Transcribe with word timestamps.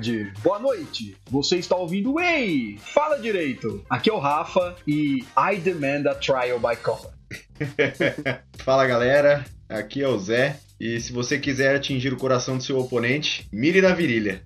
tarde, 0.00 0.32
boa 0.42 0.58
noite. 0.58 1.16
Você 1.30 1.56
está 1.56 1.76
ouvindo 1.76 2.18
Ei, 2.18 2.78
fala 2.78 3.18
direito. 3.18 3.84
Aqui 3.90 4.08
é 4.08 4.12
o 4.12 4.18
Rafa 4.18 4.74
e 4.88 5.22
I 5.36 5.56
demand 5.56 6.10
a 6.10 6.14
trial 6.14 6.58
by 6.58 6.74
combat. 6.76 7.12
Fala 8.64 8.86
galera, 8.86 9.44
aqui 9.68 10.02
é 10.02 10.08
o 10.08 10.18
Zé. 10.18 10.56
E 10.80 10.98
se 10.98 11.12
você 11.12 11.38
quiser 11.38 11.76
atingir 11.76 12.14
o 12.14 12.16
coração 12.16 12.56
do 12.56 12.62
seu 12.62 12.78
oponente, 12.78 13.46
mire 13.52 13.82
na 13.82 13.92
virilha. 13.92 14.42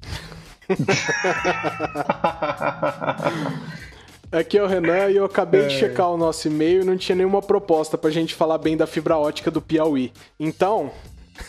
Aqui 4.32 4.58
é 4.58 4.62
o 4.64 4.66
Renan 4.66 5.10
e 5.10 5.16
eu 5.16 5.24
acabei 5.24 5.68
de 5.68 5.74
checar 5.74 6.10
o 6.10 6.16
nosso 6.16 6.48
e-mail 6.48 6.82
e 6.82 6.84
não 6.84 6.96
tinha 6.96 7.14
nenhuma 7.14 7.40
proposta 7.40 7.96
pra 7.96 8.10
gente 8.10 8.34
falar 8.34 8.58
bem 8.58 8.76
da 8.76 8.84
fibra 8.84 9.16
ótica 9.16 9.48
do 9.48 9.62
Piauí. 9.62 10.12
Então. 10.40 10.90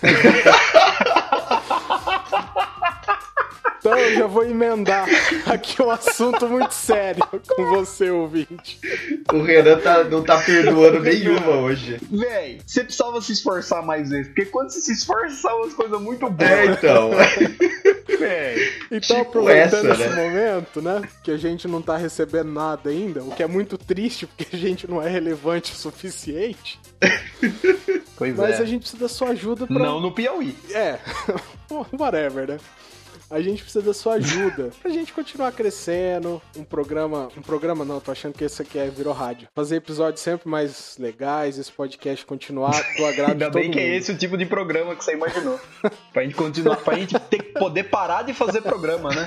Então 3.86 4.00
eu 4.00 4.16
já 4.16 4.26
vou 4.26 4.44
emendar 4.44 5.08
aqui 5.46 5.80
um 5.80 5.92
assunto 5.92 6.50
muito 6.50 6.74
sério 6.74 7.24
com 7.48 7.66
você, 7.68 8.10
ouvinte. 8.10 8.80
O 9.32 9.44
Renan 9.44 9.78
tá, 9.78 10.04
não 10.06 10.24
tá 10.24 10.42
perdoando 10.42 11.02
nenhuma 11.02 11.52
hoje. 11.58 12.00
Véi, 12.10 12.62
você 12.66 12.84
precisava 12.84 13.22
se 13.22 13.34
esforçar 13.34 13.86
mais 13.86 14.10
vezes, 14.10 14.26
porque 14.30 14.46
quando 14.46 14.72
você 14.72 14.82
se 14.82 14.92
esforça, 14.92 15.36
são 15.36 15.62
umas 15.62 15.76
coisas 15.76 16.02
muito 16.02 16.28
boas. 16.28 16.50
É, 16.50 16.66
então. 16.66 17.12
Véi. 18.18 18.74
Então, 18.86 19.00
Tipo 19.18 19.22
aproveitando 19.22 19.92
essa, 19.92 20.04
esse 20.04 20.16
né? 20.16 20.30
momento, 20.30 20.82
né? 20.82 21.02
Que 21.24 21.30
a 21.30 21.38
gente 21.38 21.68
não 21.68 21.80
tá 21.80 21.96
recebendo 21.96 22.52
nada 22.52 22.90
ainda, 22.90 23.24
o 23.24 23.36
que 23.36 23.44
é 23.44 23.48
muito 23.48 23.78
triste, 23.78 24.26
porque 24.26 24.56
a 24.56 24.60
gente 24.60 24.90
não 24.90 25.00
é 25.00 25.08
relevante 25.08 25.74
o 25.74 25.76
suficiente. 25.76 26.80
Pois 28.18 28.36
Mas 28.36 28.60
é. 28.60 28.64
a 28.64 28.66
gente 28.66 28.82
precisa 28.82 29.04
da 29.04 29.10
sua 29.10 29.30
ajuda 29.30 29.68
pra. 29.68 29.78
Não 29.78 30.00
no 30.00 30.12
Piauí. 30.12 30.56
É, 30.72 30.98
whatever, 32.00 32.48
né? 32.48 32.58
A 33.36 33.42
gente 33.42 33.62
precisa 33.64 33.84
da 33.84 33.94
sua 33.94 34.14
ajuda 34.14 34.70
pra 34.82 34.90
gente 34.90 35.12
continuar 35.12 35.52
crescendo. 35.52 36.42
Um 36.56 36.64
programa. 36.64 37.28
Um 37.38 37.42
programa 37.42 37.84
não, 37.84 38.00
tô 38.00 38.12
achando 38.12 38.34
que 38.34 38.46
esse 38.46 38.62
aqui 38.62 38.80
é 38.80 38.88
virou 38.88 39.12
rádio. 39.14 39.50
Fazer 39.54 39.76
episódios 39.76 40.22
sempre 40.22 40.48
mais 40.48 40.96
legais, 40.98 41.58
esse 41.58 41.70
podcast 41.72 42.26
continuar 42.26 42.72
do 42.98 43.04
agrado 43.06 43.32
Ainda 43.34 43.46
de 43.48 43.52
todo 43.52 43.62
bem 43.62 43.72
que 43.72 43.80
é 43.80 43.84
mundo. 43.88 43.96
esse 43.96 44.12
o 44.14 44.18
tipo 44.18 44.38
de 44.38 44.46
programa 44.46 44.96
que 44.96 45.04
você 45.04 45.14
imaginou. 45.16 45.60
pra 46.14 46.24
gente 46.24 46.36
continuar, 46.36 46.78
pra 46.78 46.96
gente 46.96 47.20
ter 47.20 47.40
que 47.44 47.52
poder 47.60 47.84
parar 47.84 48.22
de 48.22 48.34
fazer 48.34 48.62
programa, 48.62 49.10
né? 49.14 49.26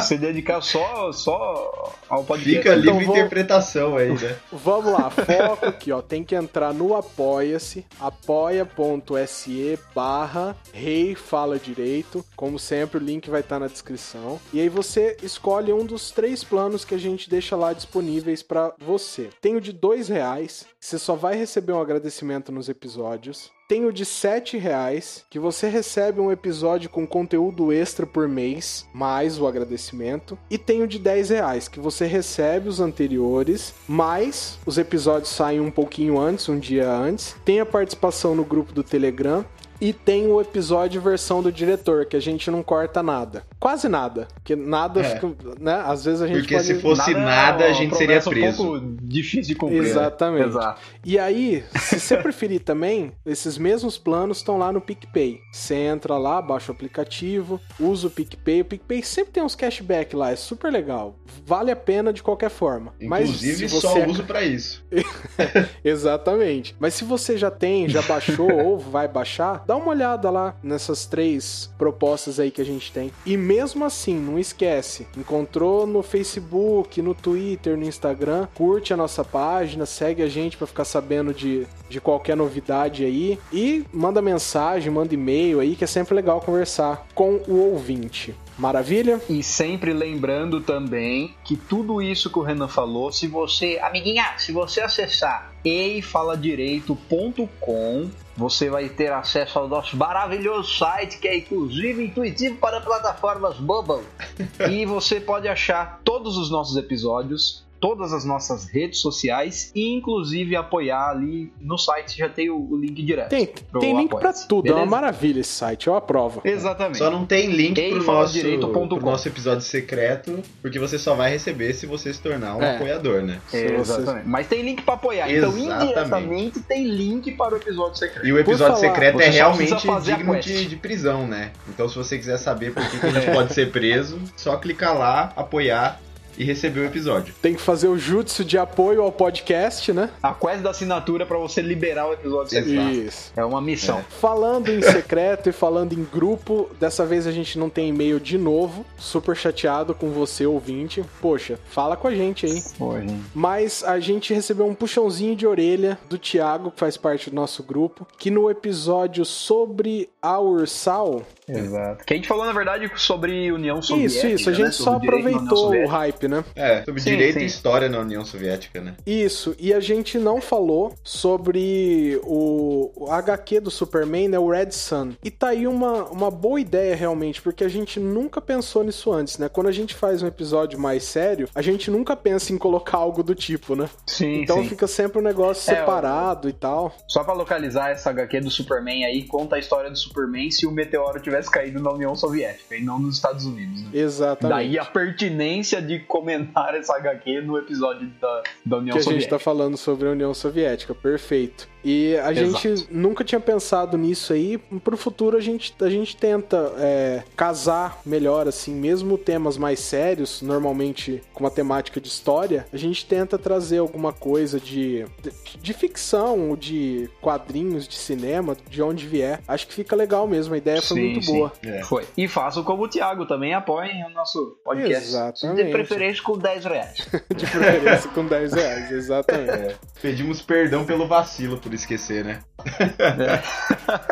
Se 0.00 0.08
se 0.08 0.18
dedicar 0.18 0.60
só, 0.60 1.12
só 1.12 1.94
ao 2.08 2.24
podcast. 2.24 2.58
Fica 2.58 2.74
livre 2.74 2.90
Então 2.90 3.06
vou- 3.06 3.16
interpretação 3.16 3.96
aí, 3.96 4.08
né? 4.20 4.36
Vamos 4.52 4.92
lá, 4.92 5.08
foco 5.10 5.66
aqui, 5.66 5.92
ó. 5.92 6.02
Tem 6.02 6.24
que 6.24 6.34
entrar 6.34 6.74
no 6.74 6.96
Apoia-se, 6.96 7.86
apoia.se 8.00 9.78
barra 9.94 10.56
Rei 10.72 11.14
Fala 11.14 11.58
Direito. 11.58 12.24
Como 12.34 12.58
sempre, 12.58 12.98
o 12.98 13.00
link 13.12 13.30
vai 13.30 13.40
estar 13.40 13.58
na 13.58 13.66
descrição. 13.66 14.40
E 14.52 14.60
aí 14.60 14.68
você 14.68 15.16
escolhe 15.22 15.72
um 15.72 15.84
dos 15.84 16.10
três 16.10 16.42
planos 16.42 16.84
que 16.84 16.94
a 16.94 16.98
gente 16.98 17.28
deixa 17.28 17.56
lá 17.56 17.72
disponíveis 17.72 18.42
pra 18.42 18.74
você. 18.78 19.30
Tem 19.40 19.56
o 19.56 19.60
de 19.60 19.72
dois 19.72 20.08
reais, 20.08 20.66
você 20.80 20.98
só 20.98 21.14
vai 21.14 21.36
receber 21.36 21.72
um 21.72 21.80
agradecimento 21.80 22.50
nos 22.50 22.68
episódios. 22.68 23.50
Tem 23.68 23.86
o 23.86 23.92
de 23.92 24.02
R$ 24.02 24.58
reais, 24.58 25.24
que 25.30 25.38
você 25.38 25.66
recebe 25.66 26.20
um 26.20 26.30
episódio 26.30 26.90
com 26.90 27.06
conteúdo 27.06 27.72
extra 27.72 28.04
por 28.04 28.28
mês, 28.28 28.86
mais 28.92 29.38
o 29.38 29.46
agradecimento. 29.46 30.38
E 30.50 30.58
tem 30.58 30.82
o 30.82 30.86
de 30.86 30.98
10 30.98 31.30
reais, 31.30 31.68
que 31.68 31.80
você 31.80 32.04
recebe 32.04 32.68
os 32.68 32.80
anteriores, 32.80 33.72
mais 33.88 34.58
os 34.66 34.76
episódios 34.76 35.30
saem 35.30 35.60
um 35.60 35.70
pouquinho 35.70 36.20
antes, 36.20 36.50
um 36.50 36.58
dia 36.58 36.90
antes. 36.92 37.34
Tem 37.46 37.60
a 37.60 37.66
participação 37.66 38.34
no 38.34 38.44
grupo 38.44 38.74
do 38.74 38.82
Telegram. 38.82 39.42
E 39.82 39.92
tem 39.92 40.28
o 40.28 40.40
episódio 40.40 41.02
versão 41.02 41.42
do 41.42 41.50
diretor, 41.50 42.06
que 42.06 42.16
a 42.16 42.20
gente 42.20 42.48
não 42.52 42.62
corta 42.62 43.02
nada. 43.02 43.44
Quase 43.62 43.88
nada. 43.88 44.26
Porque 44.34 44.56
nada 44.56 45.00
É. 45.00 45.04
fica. 45.04 45.30
Né? 45.60 45.84
Às 45.86 46.04
vezes 46.04 46.20
a 46.20 46.26
gente 46.26 46.40
Porque 46.40 46.56
pode... 46.56 46.66
se 46.66 46.80
fosse 46.80 47.14
nada, 47.14 47.62
é 47.62 47.66
a 47.66 47.70
uma 47.70 47.74
gente 47.74 47.96
seria 47.96 48.20
preso. 48.20 48.60
Um 48.60 48.66
pouco 48.80 48.96
difícil 49.00 49.54
de 49.54 49.54
cumprir. 49.54 49.84
Exatamente. 49.84 50.48
Exato. 50.48 50.80
E 51.04 51.16
aí, 51.16 51.64
se 51.78 52.00
você 52.00 52.16
preferir 52.16 52.62
também, 52.62 53.12
esses 53.24 53.56
mesmos 53.56 53.96
planos 53.96 54.38
estão 54.38 54.58
lá 54.58 54.72
no 54.72 54.80
PicPay. 54.80 55.38
Você 55.52 55.76
entra 55.76 56.18
lá, 56.18 56.42
baixa 56.42 56.72
o 56.72 56.74
aplicativo, 56.74 57.60
usa 57.78 58.08
o 58.08 58.10
PicPay. 58.10 58.62
O 58.62 58.64
PicPay 58.64 59.00
sempre 59.04 59.30
tem 59.34 59.44
uns 59.44 59.54
cashback 59.54 60.16
lá, 60.16 60.32
é 60.32 60.36
super 60.36 60.72
legal. 60.72 61.14
Vale 61.46 61.70
a 61.70 61.76
pena 61.76 62.12
de 62.12 62.20
qualquer 62.20 62.50
forma. 62.50 62.92
Mas 63.00 63.28
Inclusive, 63.28 63.68
se 63.68 63.80
só 63.80 64.04
uso 64.04 64.24
pra 64.24 64.42
isso. 64.42 64.84
Exatamente. 65.84 66.74
Mas 66.80 66.94
se 66.94 67.04
você 67.04 67.38
já 67.38 67.50
tem, 67.50 67.88
já 67.88 68.02
baixou 68.02 68.50
ou 68.66 68.76
vai 68.76 69.06
baixar, 69.06 69.62
dá 69.64 69.76
uma 69.76 69.90
olhada 69.90 70.30
lá 70.30 70.56
nessas 70.64 71.06
três 71.06 71.72
propostas 71.78 72.40
aí 72.40 72.50
que 72.50 72.60
a 72.60 72.64
gente 72.64 72.90
tem. 72.90 73.12
E 73.24 73.36
mesmo 73.52 73.84
assim, 73.84 74.18
não 74.18 74.38
esquece, 74.38 75.06
encontrou 75.14 75.86
no 75.86 76.02
Facebook, 76.02 77.02
no 77.02 77.14
Twitter, 77.14 77.76
no 77.76 77.84
Instagram, 77.84 78.48
curte 78.54 78.94
a 78.94 78.96
nossa 78.96 79.22
página, 79.22 79.84
segue 79.84 80.22
a 80.22 80.28
gente 80.28 80.56
pra 80.56 80.66
ficar 80.66 80.86
sabendo 80.86 81.34
de, 81.34 81.66
de 81.86 82.00
qualquer 82.00 82.34
novidade 82.34 83.04
aí 83.04 83.38
e 83.52 83.84
manda 83.92 84.22
mensagem, 84.22 84.90
manda 84.90 85.12
e-mail 85.12 85.60
aí, 85.60 85.76
que 85.76 85.84
é 85.84 85.86
sempre 85.86 86.14
legal 86.14 86.40
conversar 86.40 87.06
com 87.14 87.42
o 87.46 87.72
ouvinte. 87.72 88.34
Maravilha? 88.56 89.20
E 89.28 89.42
sempre 89.42 89.92
lembrando 89.92 90.62
também 90.62 91.34
que 91.44 91.54
tudo 91.54 92.00
isso 92.00 92.30
que 92.30 92.38
o 92.38 92.42
Renan 92.42 92.68
falou, 92.68 93.12
se 93.12 93.26
você, 93.26 93.78
amiguinha, 93.82 94.32
se 94.38 94.50
você 94.50 94.80
acessar 94.80 95.52
eifaladireito.com, 95.62 98.08
você 98.42 98.68
vai 98.68 98.88
ter 98.88 99.12
acesso 99.12 99.58
ao 99.58 99.68
nosso 99.68 99.96
maravilhoso 99.96 100.76
site, 100.76 101.18
que 101.18 101.28
é 101.28 101.38
inclusive 101.38 102.04
intuitivo 102.04 102.56
para 102.56 102.80
plataformas 102.80 103.58
mobile. 103.60 104.04
e 104.68 104.84
você 104.84 105.20
pode 105.20 105.46
achar 105.46 106.00
todos 106.04 106.36
os 106.36 106.50
nossos 106.50 106.76
episódios, 106.76 107.64
todas 107.82 108.12
as 108.12 108.24
nossas 108.24 108.66
redes 108.68 109.00
sociais 109.00 109.72
e 109.74 109.92
inclusive 109.92 110.54
apoiar 110.54 111.10
ali 111.10 111.52
no 111.60 111.76
site 111.76 112.16
já 112.16 112.28
tem 112.28 112.48
o, 112.48 112.56
o 112.70 112.76
link 112.76 113.02
direto. 113.02 113.30
Tem, 113.30 113.46
tem 113.80 113.96
link 113.96 114.08
pra 114.08 114.18
Apoia-se, 114.20 114.46
tudo, 114.48 114.68
é 114.68 114.70
uma 114.70 114.76
beleza? 114.82 114.90
maravilha 114.90 115.40
esse 115.40 115.50
site, 115.50 115.88
eu 115.88 115.96
aprovo. 115.96 116.40
Exatamente. 116.44 116.98
Só 116.98 117.10
não 117.10 117.26
tem 117.26 117.48
link 117.50 117.74
pro 117.74 117.90
nosso, 118.04 118.36
eifaladireito.com. 118.38 118.88
pro 118.88 119.00
nosso 119.04 119.26
episódio 119.28 119.62
secreto, 119.62 120.40
porque 120.62 120.78
você 120.78 120.96
só 120.96 121.14
vai 121.16 121.28
receber 121.30 121.74
se 121.74 121.84
você 121.84 122.14
se 122.14 122.22
tornar 122.22 122.56
um 122.56 122.62
É. 122.62 122.76
apoiador, 122.76 123.20
né? 123.22 123.40
Você- 123.48 123.74
Exatamente. 123.74 124.28
Mas 124.28 124.46
tem 124.46 124.62
link 124.62 124.82
pra 124.82 124.94
apoiar. 124.94 125.28
Então, 125.28 125.50
Exatamente. 125.50 125.82
indiretamente, 125.84 126.60
tem 126.60 126.86
link 126.86 127.32
para 127.32 127.54
o 127.54 127.56
episódio 127.56 127.96
secreto. 127.98 128.24
E 128.24 128.32
o 128.32 128.38
episódio 128.38 128.76
falar, 128.76 128.94
secreto 128.94 129.20
é 129.20 129.28
realmente 129.28 129.74
digno 130.04 130.38
de, 130.38 130.66
de 130.66 130.76
prisão, 130.76 131.26
né? 131.26 131.50
Então, 131.68 131.88
se 131.88 131.96
você 131.96 132.16
quiser 132.16 132.38
saber 132.38 132.72
por 132.72 132.88
que, 132.88 133.00
que 133.00 133.06
a 133.06 133.10
gente 133.20 133.32
pode 133.32 133.52
ser 133.52 133.72
preso, 133.72 134.20
só 134.36 134.56
clicar 134.56 134.96
lá, 134.96 135.32
apoiar 135.34 136.00
e 136.36 136.44
receber 136.44 136.80
o 136.80 136.84
episódio. 136.84 137.34
Tem 137.40 137.54
que 137.54 137.60
fazer 137.60 137.88
o 137.88 137.98
jutsu 137.98 138.44
de 138.44 138.58
apoio 138.58 139.02
ao 139.02 139.12
podcast, 139.12 139.92
né? 139.92 140.10
A 140.22 140.34
quest 140.34 140.62
da 140.62 140.70
assinatura 140.70 141.26
para 141.26 141.38
você 141.38 141.60
liberar 141.60 142.08
o 142.08 142.12
episódio 142.12 142.50
secreto. 142.50 142.80
Exato. 142.80 143.06
Isso. 143.06 143.32
É 143.36 143.44
uma 143.44 143.60
missão. 143.60 144.04
Falando 144.20 144.68
em 144.68 144.82
secreto 144.82 145.48
e 145.48 145.52
falando 145.52 145.92
em 145.92 146.04
grupo, 146.04 146.70
dessa 146.78 147.04
vez 147.04 147.26
a 147.26 147.32
gente 147.32 147.58
não 147.58 147.68
tem 147.68 147.88
e-mail 147.88 148.18
de 148.18 148.38
novo. 148.38 148.84
Super 148.96 149.36
chateado 149.36 149.94
com 149.94 150.10
você, 150.10 150.46
ouvinte. 150.46 151.04
Poxa, 151.20 151.58
fala 151.66 151.96
com 151.96 152.08
a 152.08 152.14
gente 152.14 152.46
aí. 152.46 152.62
Hoje. 152.78 153.14
Mas 153.34 153.82
a 153.84 153.98
gente 154.00 154.34
recebeu 154.34 154.66
um 154.66 154.74
puxãozinho 154.74 155.36
de 155.36 155.46
orelha 155.46 155.98
do 156.08 156.18
Thiago, 156.18 156.70
que 156.70 156.80
faz 156.80 156.96
parte 156.96 157.30
do 157.30 157.36
nosso 157.36 157.62
grupo, 157.62 158.06
que 158.18 158.30
no 158.30 158.50
episódio 158.50 159.24
sobre 159.24 160.08
a 160.20 160.38
Ursal. 160.40 161.22
Exato. 161.58 162.04
Que 162.04 162.14
a 162.14 162.16
gente 162.16 162.28
falou, 162.28 162.44
na 162.44 162.52
verdade, 162.52 162.90
sobre 162.96 163.50
União 163.52 163.80
Soviética. 163.82 164.26
Isso, 164.28 164.42
isso, 164.42 164.48
a 164.48 164.52
né? 164.52 164.58
gente 164.58 164.74
Sobre 164.74 164.90
só 164.92 164.96
aproveitou 164.96 165.74
o 165.74 165.86
hype, 165.86 166.28
né? 166.28 166.44
É, 166.54 166.82
sobre 166.84 167.00
Sim, 167.00 167.10
direito 167.10 167.34
sim. 167.38 167.44
e 167.44 167.46
história 167.46 167.88
na 167.88 167.98
União 167.98 168.24
Soviética, 168.24 168.80
né? 168.80 168.94
Isso, 169.06 169.54
e 169.58 169.72
a 169.72 169.80
gente 169.80 170.18
não 170.18 170.40
falou 170.40 170.94
sobre 171.02 172.20
o, 172.24 172.90
o 172.96 173.10
HQ 173.10 173.60
do 173.60 173.70
Superman, 173.70 174.28
né, 174.28 174.38
o 174.38 174.48
Red 174.50 174.70
Sun. 174.72 175.12
E 175.22 175.30
tá 175.30 175.48
aí 175.48 175.66
uma, 175.66 176.04
uma 176.10 176.30
boa 176.30 176.60
ideia 176.60 176.94
realmente, 176.96 177.40
porque 177.42 177.64
a 177.64 177.68
gente 177.68 178.00
nunca 178.00 178.40
pensou 178.40 178.82
nisso 178.84 179.12
antes, 179.12 179.38
né? 179.38 179.48
Quando 179.48 179.68
a 179.68 179.72
gente 179.72 179.94
faz 179.94 180.22
um 180.22 180.26
episódio 180.26 180.78
mais 180.78 181.04
sério, 181.04 181.48
a 181.54 181.62
gente 181.62 181.90
nunca 181.90 182.16
pensa 182.16 182.52
em 182.52 182.58
colocar 182.58 182.98
algo 182.98 183.22
do 183.22 183.34
tipo, 183.34 183.74
né? 183.76 183.88
Sim, 184.06 184.42
Então 184.42 184.62
sim. 184.62 184.68
fica 184.68 184.86
sempre 184.86 185.18
um 185.18 185.22
negócio 185.22 185.70
É, 185.72 185.76
separado 185.76 186.48
e 186.48 186.52
tal. 186.52 186.94
Só 187.06 187.22
pra 187.24 187.32
localizar 187.34 187.90
essa 187.90 188.10
HQ 188.10 188.40
do 188.40 188.50
Superman 188.50 189.04
aí, 189.04 189.24
conta 189.24 189.56
a 189.56 189.58
história 189.58 189.90
do 189.90 189.96
Superman 189.96 190.50
se 190.50 190.66
o 190.66 190.70
meteoro 190.70 191.20
tivesse 191.20 191.41
caído 191.48 191.80
na 191.80 191.90
União 191.92 192.14
Soviética 192.14 192.76
e 192.76 192.82
não 192.82 192.98
nos 192.98 193.16
Estados 193.16 193.44
Unidos, 193.44 193.82
né? 193.82 193.90
Exatamente. 193.92 194.56
Daí 194.56 194.78
a 194.78 194.84
pertinência 194.84 195.80
de 195.80 196.00
comentar 196.00 196.74
essa 196.74 196.96
HQ 196.96 197.42
no 197.42 197.58
episódio 197.58 198.08
da, 198.20 198.42
da 198.64 198.76
União 198.78 198.92
que 198.92 198.98
a 198.98 199.02
gente 199.02 199.04
Soviética. 199.04 199.30
tá 199.30 199.38
falando 199.38 199.76
sobre 199.76 200.08
a 200.08 200.12
União 200.12 200.32
Soviética, 200.34 200.94
perfeito. 200.94 201.71
E 201.84 202.16
a 202.16 202.32
Exato. 202.32 202.62
gente 202.62 202.86
nunca 202.90 203.24
tinha 203.24 203.40
pensado 203.40 203.96
nisso 203.98 204.32
aí. 204.32 204.58
Pro 204.58 204.96
futuro 204.96 205.36
a 205.36 205.40
gente, 205.40 205.74
a 205.80 205.90
gente 205.90 206.16
tenta 206.16 206.72
é, 206.78 207.22
casar 207.36 208.00
melhor, 208.04 208.46
assim, 208.46 208.74
mesmo 208.74 209.18
temas 209.18 209.56
mais 209.56 209.80
sérios, 209.80 210.42
normalmente 210.42 211.22
com 211.32 211.44
uma 211.44 211.50
temática 211.50 212.00
de 212.00 212.08
história, 212.08 212.66
a 212.72 212.76
gente 212.76 213.04
tenta 213.04 213.38
trazer 213.38 213.78
alguma 213.78 214.12
coisa 214.12 214.60
de, 214.60 215.04
de, 215.22 215.58
de 215.60 215.72
ficção, 215.72 216.56
de 216.56 217.08
quadrinhos, 217.20 217.88
de 217.88 217.96
cinema, 217.96 218.56
de 218.68 218.82
onde 218.82 219.06
vier. 219.06 219.40
Acho 219.46 219.66
que 219.66 219.74
fica 219.74 219.96
legal 219.96 220.26
mesmo, 220.26 220.54
a 220.54 220.58
ideia 220.58 220.80
foi 220.80 220.96
sim, 220.96 221.12
muito 221.12 221.26
sim. 221.26 221.32
boa. 221.32 221.52
É. 221.64 221.82
Foi. 221.82 222.04
E 222.16 222.28
façam 222.28 222.62
como 222.62 222.84
o 222.84 222.88
Thiago 222.88 223.26
também, 223.26 223.54
apoiem 223.54 224.04
o 224.04 224.10
nosso 224.10 224.58
podcast. 224.64 225.08
Exatamente. 225.08 225.62
De 225.62 225.70
preferência 225.70 226.22
com 226.22 226.38
10 226.38 226.64
reais. 226.64 227.08
de 227.36 227.46
preferência 227.46 228.10
com 228.10 228.26
10 228.26 228.52
reais, 228.52 228.90
exatamente. 228.90 229.50
É. 229.50 229.74
Pedimos 230.00 230.42
perdão 230.42 230.84
pelo 230.84 231.06
vacilo 231.06 231.58
por 231.58 231.71
esquecer, 231.74 232.24
né? 232.24 232.40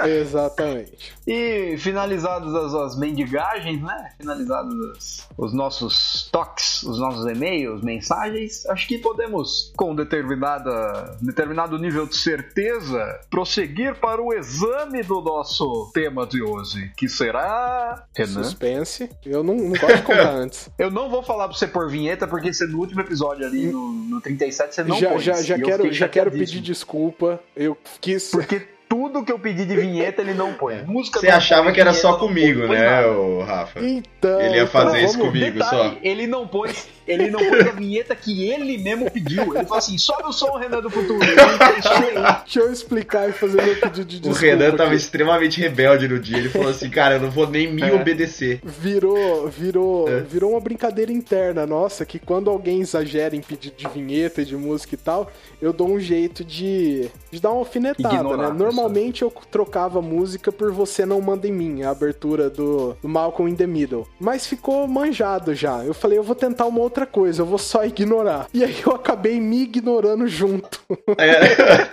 É. 0.03 0.19
exatamente. 0.21 1.15
E 1.27 1.77
finalizadas 1.79 2.53
as, 2.55 2.75
as 2.75 2.99
mendigagens, 2.99 3.81
né? 3.81 4.13
Finalizados 4.19 5.29
os 5.39 5.53
nossos 5.53 6.29
toques, 6.33 6.83
os 6.83 6.99
nossos 6.99 7.25
e-mails, 7.27 7.83
mensagens, 7.83 8.67
acho 8.67 8.89
que 8.89 8.99
podemos, 8.99 9.73
com 9.77 9.95
determinada, 9.95 11.17
determinado 11.21 11.79
nível 11.79 12.07
de 12.07 12.17
certeza, 12.17 13.21
prosseguir 13.31 13.95
para 14.01 14.21
o 14.21 14.33
exame 14.33 15.03
do 15.03 15.21
nosso 15.21 15.91
tema 15.95 16.27
de 16.27 16.43
hoje, 16.43 16.91
que 16.97 17.09
será. 17.09 18.07
Renan? 18.15 18.45
Suspense. 18.45 19.11
Eu 19.25 19.43
não, 19.43 19.55
não 19.55 19.71
gosto 19.71 19.97
de 19.97 20.03
contar 20.03 20.31
antes. 20.35 20.71
Eu 20.79 20.91
não 20.91 21.09
vou 21.09 21.23
falar 21.23 21.49
pra 21.49 21.57
você 21.57 21.67
por 21.67 21.89
vinheta, 21.89 22.27
porque 22.27 22.53
você, 22.53 22.67
no 22.67 22.79
último 22.79 23.01
episódio 23.01 23.47
ali, 23.47 23.67
no, 23.67 23.93
no 23.93 24.21
37, 24.21 24.75
você 24.75 24.85
não 24.85 24.99
já, 24.99 25.11
pôs. 25.11 25.23
Já, 25.23 25.43
já 25.43 25.59
quero, 25.59 25.93
já 25.93 26.09
quero 26.09 26.31
pedir 26.31 26.61
desculpa. 26.61 27.41
Eu 27.57 27.77
quis. 28.01 28.31
Porque 28.31 28.69
tudo 28.91 29.25
que 29.25 29.31
eu 29.31 29.39
pedi 29.39 29.65
de 29.65 29.77
vinheta 29.77 30.21
ele 30.21 30.35
não 30.35 30.53
põe. 30.53 30.83
Música 30.83 31.21
Você 31.21 31.29
achava 31.29 31.71
que 31.71 31.81
era 31.81 31.93
só 31.93 32.15
comigo, 32.15 32.67
né, 32.67 33.07
o 33.07 33.41
Rafa? 33.41 33.79
Então. 33.79 34.41
Ele 34.41 34.57
ia 34.57 34.67
fazer 34.67 34.99
então, 34.99 35.11
isso 35.11 35.19
comigo 35.19 35.59
detalhe, 35.59 35.91
só. 35.91 35.97
Ele 36.03 36.27
não 36.27 36.45
pôs, 36.49 36.89
ele 37.07 37.31
não 37.31 37.39
pôs 37.39 37.69
a 37.69 37.71
vinheta 37.71 38.17
que 38.17 38.51
ele 38.51 38.79
mesmo 38.79 39.09
pediu. 39.09 39.45
Ele 39.55 39.65
falou 39.65 39.79
assim: 39.79 39.97
sobe 39.97 40.25
o 40.25 40.33
som, 40.33 40.57
Renan 40.57 40.81
do 40.81 40.91
Futuro. 40.91 41.21
Deixa 41.21 42.59
eu 42.59 42.73
explicar 42.73 43.29
e 43.29 43.33
fazer 43.33 43.63
meu 43.63 43.77
pedido 43.77 44.05
de 44.05 44.21
desculpa. 44.21 44.37
O 44.37 44.41
Renan 44.43 44.71
tava 44.73 44.91
aqui. 44.91 44.97
extremamente 44.97 45.61
rebelde 45.61 46.09
no 46.09 46.19
dia. 46.19 46.39
Ele 46.39 46.49
falou 46.49 46.71
assim: 46.71 46.91
cara, 46.91 47.15
eu 47.15 47.21
não 47.21 47.31
vou 47.31 47.49
nem 47.49 47.73
me 47.73 47.83
é. 47.83 47.93
obedecer. 47.93 48.61
Virou, 48.65 49.47
virou, 49.49 50.09
é. 50.09 50.21
virou 50.21 50.51
uma 50.51 50.61
brincadeira 50.61 51.13
interna 51.13 51.65
nossa 51.65 52.05
que 52.05 52.19
quando 52.19 52.51
alguém 52.51 52.81
exagera 52.81 53.37
em 53.37 53.41
pedido 53.41 53.77
de 53.77 53.87
vinheta, 53.89 54.45
de 54.45 54.57
música 54.57 54.97
e 54.97 54.99
tal, 54.99 55.31
eu 55.63 55.73
dou 55.73 55.89
um 55.89 56.01
jeito 56.01 56.45
de, 56.45 57.09
de 57.31 57.41
dar 57.41 57.51
uma 57.51 57.61
alfinetada, 57.61 58.15
Ignorar, 58.15 58.49
né? 58.49 58.55
Normalmente 58.81 59.21
eu 59.21 59.31
trocava 59.51 60.01
música 60.01 60.51
por 60.51 60.73
Você 60.73 61.05
Não 61.05 61.21
Manda 61.21 61.47
em 61.47 61.53
Mim, 61.53 61.83
a 61.83 61.91
abertura 61.91 62.49
do, 62.49 62.97
do 63.03 63.09
Malcolm 63.09 63.53
in 63.53 63.55
the 63.55 63.67
Middle. 63.67 64.09
Mas 64.19 64.47
ficou 64.47 64.89
manjado 64.89 65.55
já. 65.55 65.85
Eu 65.85 65.93
falei, 65.93 66.17
eu 66.17 66.23
vou 66.23 66.35
tentar 66.35 66.65
uma 66.65 66.81
outra 66.81 67.05
coisa, 67.05 67.43
eu 67.43 67.47
vou 67.47 67.59
só 67.59 67.85
ignorar. 67.85 68.49
E 68.55 68.65
aí 68.65 68.77
eu 68.85 68.93
acabei 68.95 69.39
me 69.39 69.65
ignorando 69.65 70.27
junto. 70.27 70.81
É. 71.19 71.91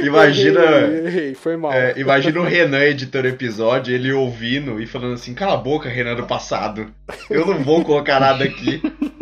imagina. 0.02 0.60
Errei, 0.60 1.06
errei, 1.06 1.34
foi 1.34 1.56
mal. 1.56 1.72
É, 1.72 1.92
imagina 1.98 2.40
o 2.40 2.44
Renan 2.44 2.82
editando 2.84 3.26
o 3.26 3.30
episódio, 3.30 3.94
ele 3.94 4.10
ouvindo 4.10 4.80
e 4.80 4.86
falando 4.86 5.14
assim: 5.14 5.34
cala 5.34 5.54
a 5.54 5.58
boca, 5.58 5.88
Renan 5.88 6.14
do 6.14 6.26
passado. 6.26 6.86
Eu 7.28 7.46
não 7.46 7.62
vou 7.62 7.84
colocar 7.84 8.18
nada 8.18 8.44
aqui. 8.44 8.80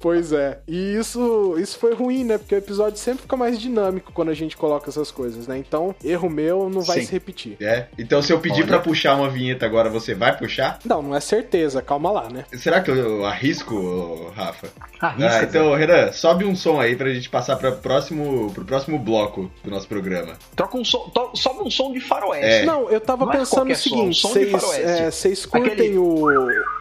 Pois 0.00 0.32
é. 0.32 0.60
E 0.66 0.96
isso, 0.96 1.56
isso 1.58 1.78
foi 1.78 1.94
ruim, 1.94 2.24
né? 2.24 2.38
Porque 2.38 2.54
o 2.54 2.58
episódio 2.58 2.98
sempre 2.98 3.22
fica 3.22 3.36
mais 3.36 3.60
dinâmico 3.60 4.12
quando 4.12 4.30
a 4.30 4.34
gente 4.34 4.56
coloca 4.56 4.88
essas 4.88 5.10
coisas, 5.10 5.46
né? 5.46 5.58
Então, 5.58 5.94
erro 6.04 6.28
meu 6.30 6.68
não 6.68 6.82
vai 6.82 7.00
Sim. 7.00 7.06
se 7.06 7.12
repetir. 7.12 7.56
É. 7.60 7.86
Então, 7.98 8.22
se 8.22 8.32
eu 8.32 8.40
pedir 8.40 8.66
para 8.66 8.78
puxar 8.78 9.16
uma 9.16 9.28
vinheta 9.28 9.66
agora, 9.66 9.88
você 9.88 10.14
vai 10.14 10.36
puxar? 10.36 10.78
Não, 10.84 11.02
não 11.02 11.14
é 11.14 11.20
certeza. 11.20 11.82
Calma 11.82 12.10
lá, 12.10 12.28
né? 12.28 12.44
Será 12.54 12.80
que 12.80 12.90
eu 12.90 13.24
arrisco, 13.24 14.32
Rafa? 14.34 14.68
Arrisca. 15.00 15.38
Ah, 15.38 15.42
então, 15.42 15.74
Renan, 15.74 16.12
sobe 16.12 16.44
um 16.44 16.54
som 16.54 16.80
aí 16.80 16.96
pra 16.96 17.12
gente 17.12 17.28
passar 17.28 17.56
para 17.56 17.72
próximo, 17.72 18.50
pro 18.52 18.64
próximo 18.64 18.98
bloco 18.98 19.50
do 19.62 19.70
nosso 19.70 19.88
programa. 19.88 20.34
Troca 20.54 20.76
um 20.76 20.84
som, 20.84 21.08
to, 21.10 21.30
sobe 21.34 21.60
um 21.62 21.70
som 21.70 21.92
de 21.92 22.00
faroeste. 22.00 22.62
É. 22.62 22.64
Não, 22.64 22.90
eu 22.90 23.00
tava 23.00 23.24
não 23.24 23.32
é 23.32 23.38
pensando 23.38 23.70
é 23.70 23.72
o 23.72 23.76
seguinte, 23.76 24.22
vocês 24.22 25.44
é, 25.44 25.48
curtem 25.48 25.72
Aquele... 25.72 25.98
o 25.98 26.26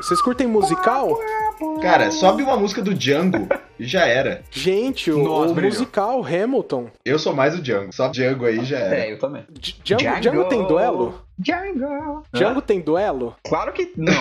vocês 0.01 0.21
curtem 0.21 0.47
musical? 0.47 1.17
Cara, 1.81 2.11
sobe 2.11 2.43
uma 2.43 2.57
música 2.57 2.81
do 2.81 2.93
Django 2.93 3.47
e 3.79 3.85
já 3.85 4.05
era. 4.05 4.43
Gente, 4.51 5.11
o, 5.11 5.23
Nossa, 5.23 5.53
o 5.53 5.61
musical 5.61 6.23
Hamilton. 6.23 6.89
Eu 7.03 7.19
sou 7.19 7.33
mais 7.33 7.57
o 7.57 7.61
Django. 7.61 7.93
Só 7.93 8.07
Django 8.07 8.45
aí 8.45 8.63
já 8.63 8.79
era. 8.79 8.95
É, 8.95 9.13
eu 9.13 9.19
também. 9.19 9.43
Django, 9.51 10.01
Django. 10.01 10.21
Django 10.21 10.43
tem 10.45 10.67
duelo? 10.67 11.21
Django. 11.37 12.23
Django 12.33 12.61
tem 12.61 12.81
duelo? 12.81 13.35
Claro 13.43 13.73
que 13.73 13.91
não. 13.95 14.13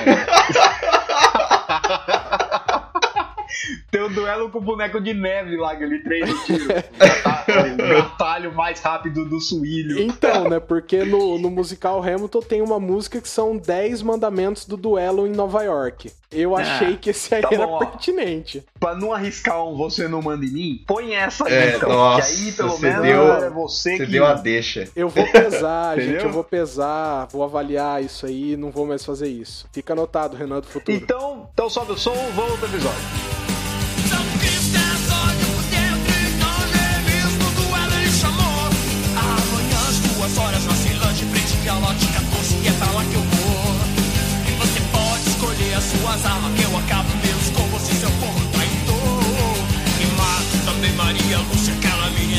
Tem 3.91 4.03
um 4.03 4.13
duelo 4.13 4.51
com 4.51 4.59
o 4.59 4.61
boneco 4.61 5.01
de 5.01 5.15
neve 5.15 5.57
lá, 5.57 5.75
que 5.77 5.83
ele 5.83 6.01
treina 6.01 6.33
tiro. 6.45 6.67
o 6.69 7.99
atalho 7.99 8.55
mais 8.55 8.81
rápido 8.81 9.25
do 9.25 9.41
suílio. 9.41 10.01
Então, 10.01 10.49
né? 10.49 10.61
Porque 10.61 11.05
no, 11.05 11.39
no 11.39 11.51
musical 11.51 12.03
Hamilton 12.03 12.41
tem 12.41 12.63
uma 12.63 12.79
música 12.79 13.21
que 13.21 13.29
são 13.29 13.57
10 13.57 14.03
mandamentos 14.03 14.67
do 14.67 14.77
duelo 14.77 15.27
em 15.27 15.31
Nova 15.31 15.63
York. 15.63 16.13
Eu 16.31 16.57
ah, 16.57 16.61
achei 16.61 16.97
que 16.97 17.11
esse 17.11 17.35
aí 17.35 17.43
tá 17.43 17.49
era 17.51 17.67
bom, 17.67 17.79
pertinente. 17.79 18.63
Pra 18.79 18.95
não 18.95 19.13
arriscar 19.13 19.65
um 19.65 19.77
você 19.77 20.07
não 20.07 20.21
manda 20.21 20.45
em 20.45 20.51
mim, 20.51 20.85
põe 20.87 21.15
essa 21.15 21.47
aí, 21.47 21.55
é, 21.55 21.77
então. 21.77 21.89
Nossa, 21.89 22.37
que 22.37 22.49
aí, 22.49 22.53
pelo 22.53 22.79
menos, 22.79 23.03
deu, 23.03 23.33
é 23.33 23.51
você, 23.51 23.97
você 23.97 24.05
que... 24.05 24.13
deu 24.13 24.27
a 24.27 24.35
deixa. 24.35 24.89
Eu 24.95 25.09
vou 25.09 25.27
pesar, 25.31 25.97
gente. 26.01 26.25
Eu 26.25 26.31
vou 26.31 26.45
pesar, 26.45 27.27
vou 27.31 27.43
avaliar 27.43 28.03
isso 28.03 28.27
aí, 28.27 28.57
não 28.57 28.71
vou 28.71 28.87
mais 28.87 29.05
fazer 29.05 29.29
isso. 29.29 29.67
Fica 29.73 29.95
anotado, 29.95 30.37
Renan 30.37 30.61
do 30.61 30.67
Futuro. 30.67 30.97
Então, 30.97 31.49
então 31.53 31.71
sobe 31.71 31.93
o 31.93 31.97
som, 31.97 32.15
volta 32.35 32.67
ao 32.67 32.69
episódio. 32.69 33.48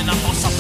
Aquela 0.10 0.16
menina 0.16 0.16
falsa 0.16 0.59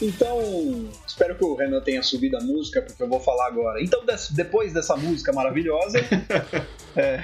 Então, 0.00 0.38
espero 1.06 1.34
que 1.34 1.44
o 1.44 1.54
Renan 1.54 1.80
tenha 1.80 2.02
subido 2.02 2.36
a 2.36 2.40
música, 2.40 2.80
porque 2.80 3.02
eu 3.02 3.08
vou 3.08 3.20
falar 3.20 3.48
agora. 3.48 3.82
Então, 3.82 4.02
depois 4.30 4.72
dessa 4.72 4.96
música 4.96 5.32
maravilhosa, 5.32 5.98
é, 6.96 7.22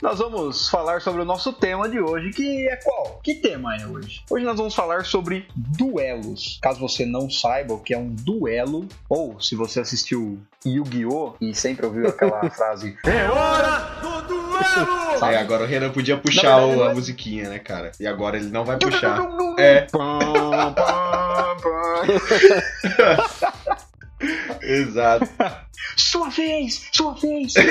nós 0.00 0.18
vamos 0.18 0.68
falar 0.68 1.00
sobre 1.00 1.22
o 1.22 1.24
nosso 1.24 1.52
tema 1.52 1.88
de 1.88 2.00
hoje, 2.00 2.30
que 2.30 2.68
é 2.68 2.76
qual? 2.76 3.20
Que 3.22 3.36
tema 3.36 3.76
é 3.76 3.86
hoje? 3.86 4.22
Hoje 4.30 4.44
nós 4.44 4.56
vamos 4.56 4.74
falar 4.74 5.04
sobre 5.04 5.46
duelos. 5.56 6.58
Caso 6.60 6.80
você 6.80 7.06
não 7.06 7.30
saiba 7.30 7.74
o 7.74 7.80
que 7.80 7.94
é 7.94 7.98
um 7.98 8.14
duelo, 8.14 8.86
ou 9.08 9.40
se 9.40 9.56
você 9.56 9.80
assistiu 9.80 10.38
Yu-Gi-Oh! 10.66 11.34
e 11.40 11.54
sempre 11.54 11.86
ouviu 11.86 12.08
aquela 12.08 12.48
frase 12.50 12.96
É 13.04 13.28
hora 13.28 13.91
do 14.02 14.22
duelo! 14.22 15.24
É, 15.24 15.36
agora 15.36 15.64
o 15.64 15.66
Renan 15.66 15.90
podia 15.90 16.16
puxar 16.16 16.58
verdade, 16.58 16.80
o, 16.80 16.84
a 16.84 16.94
musiquinha, 16.94 17.48
né, 17.48 17.58
cara? 17.58 17.92
E 18.00 18.06
agora 18.06 18.36
ele 18.36 18.48
não 18.48 18.64
vai 18.64 18.76
puxar. 18.78 19.20
É. 19.58 19.86
Exato. 24.60 25.28
Sua 25.96 26.28
vez! 26.28 26.88
Sua 26.92 27.14
vez! 27.14 27.54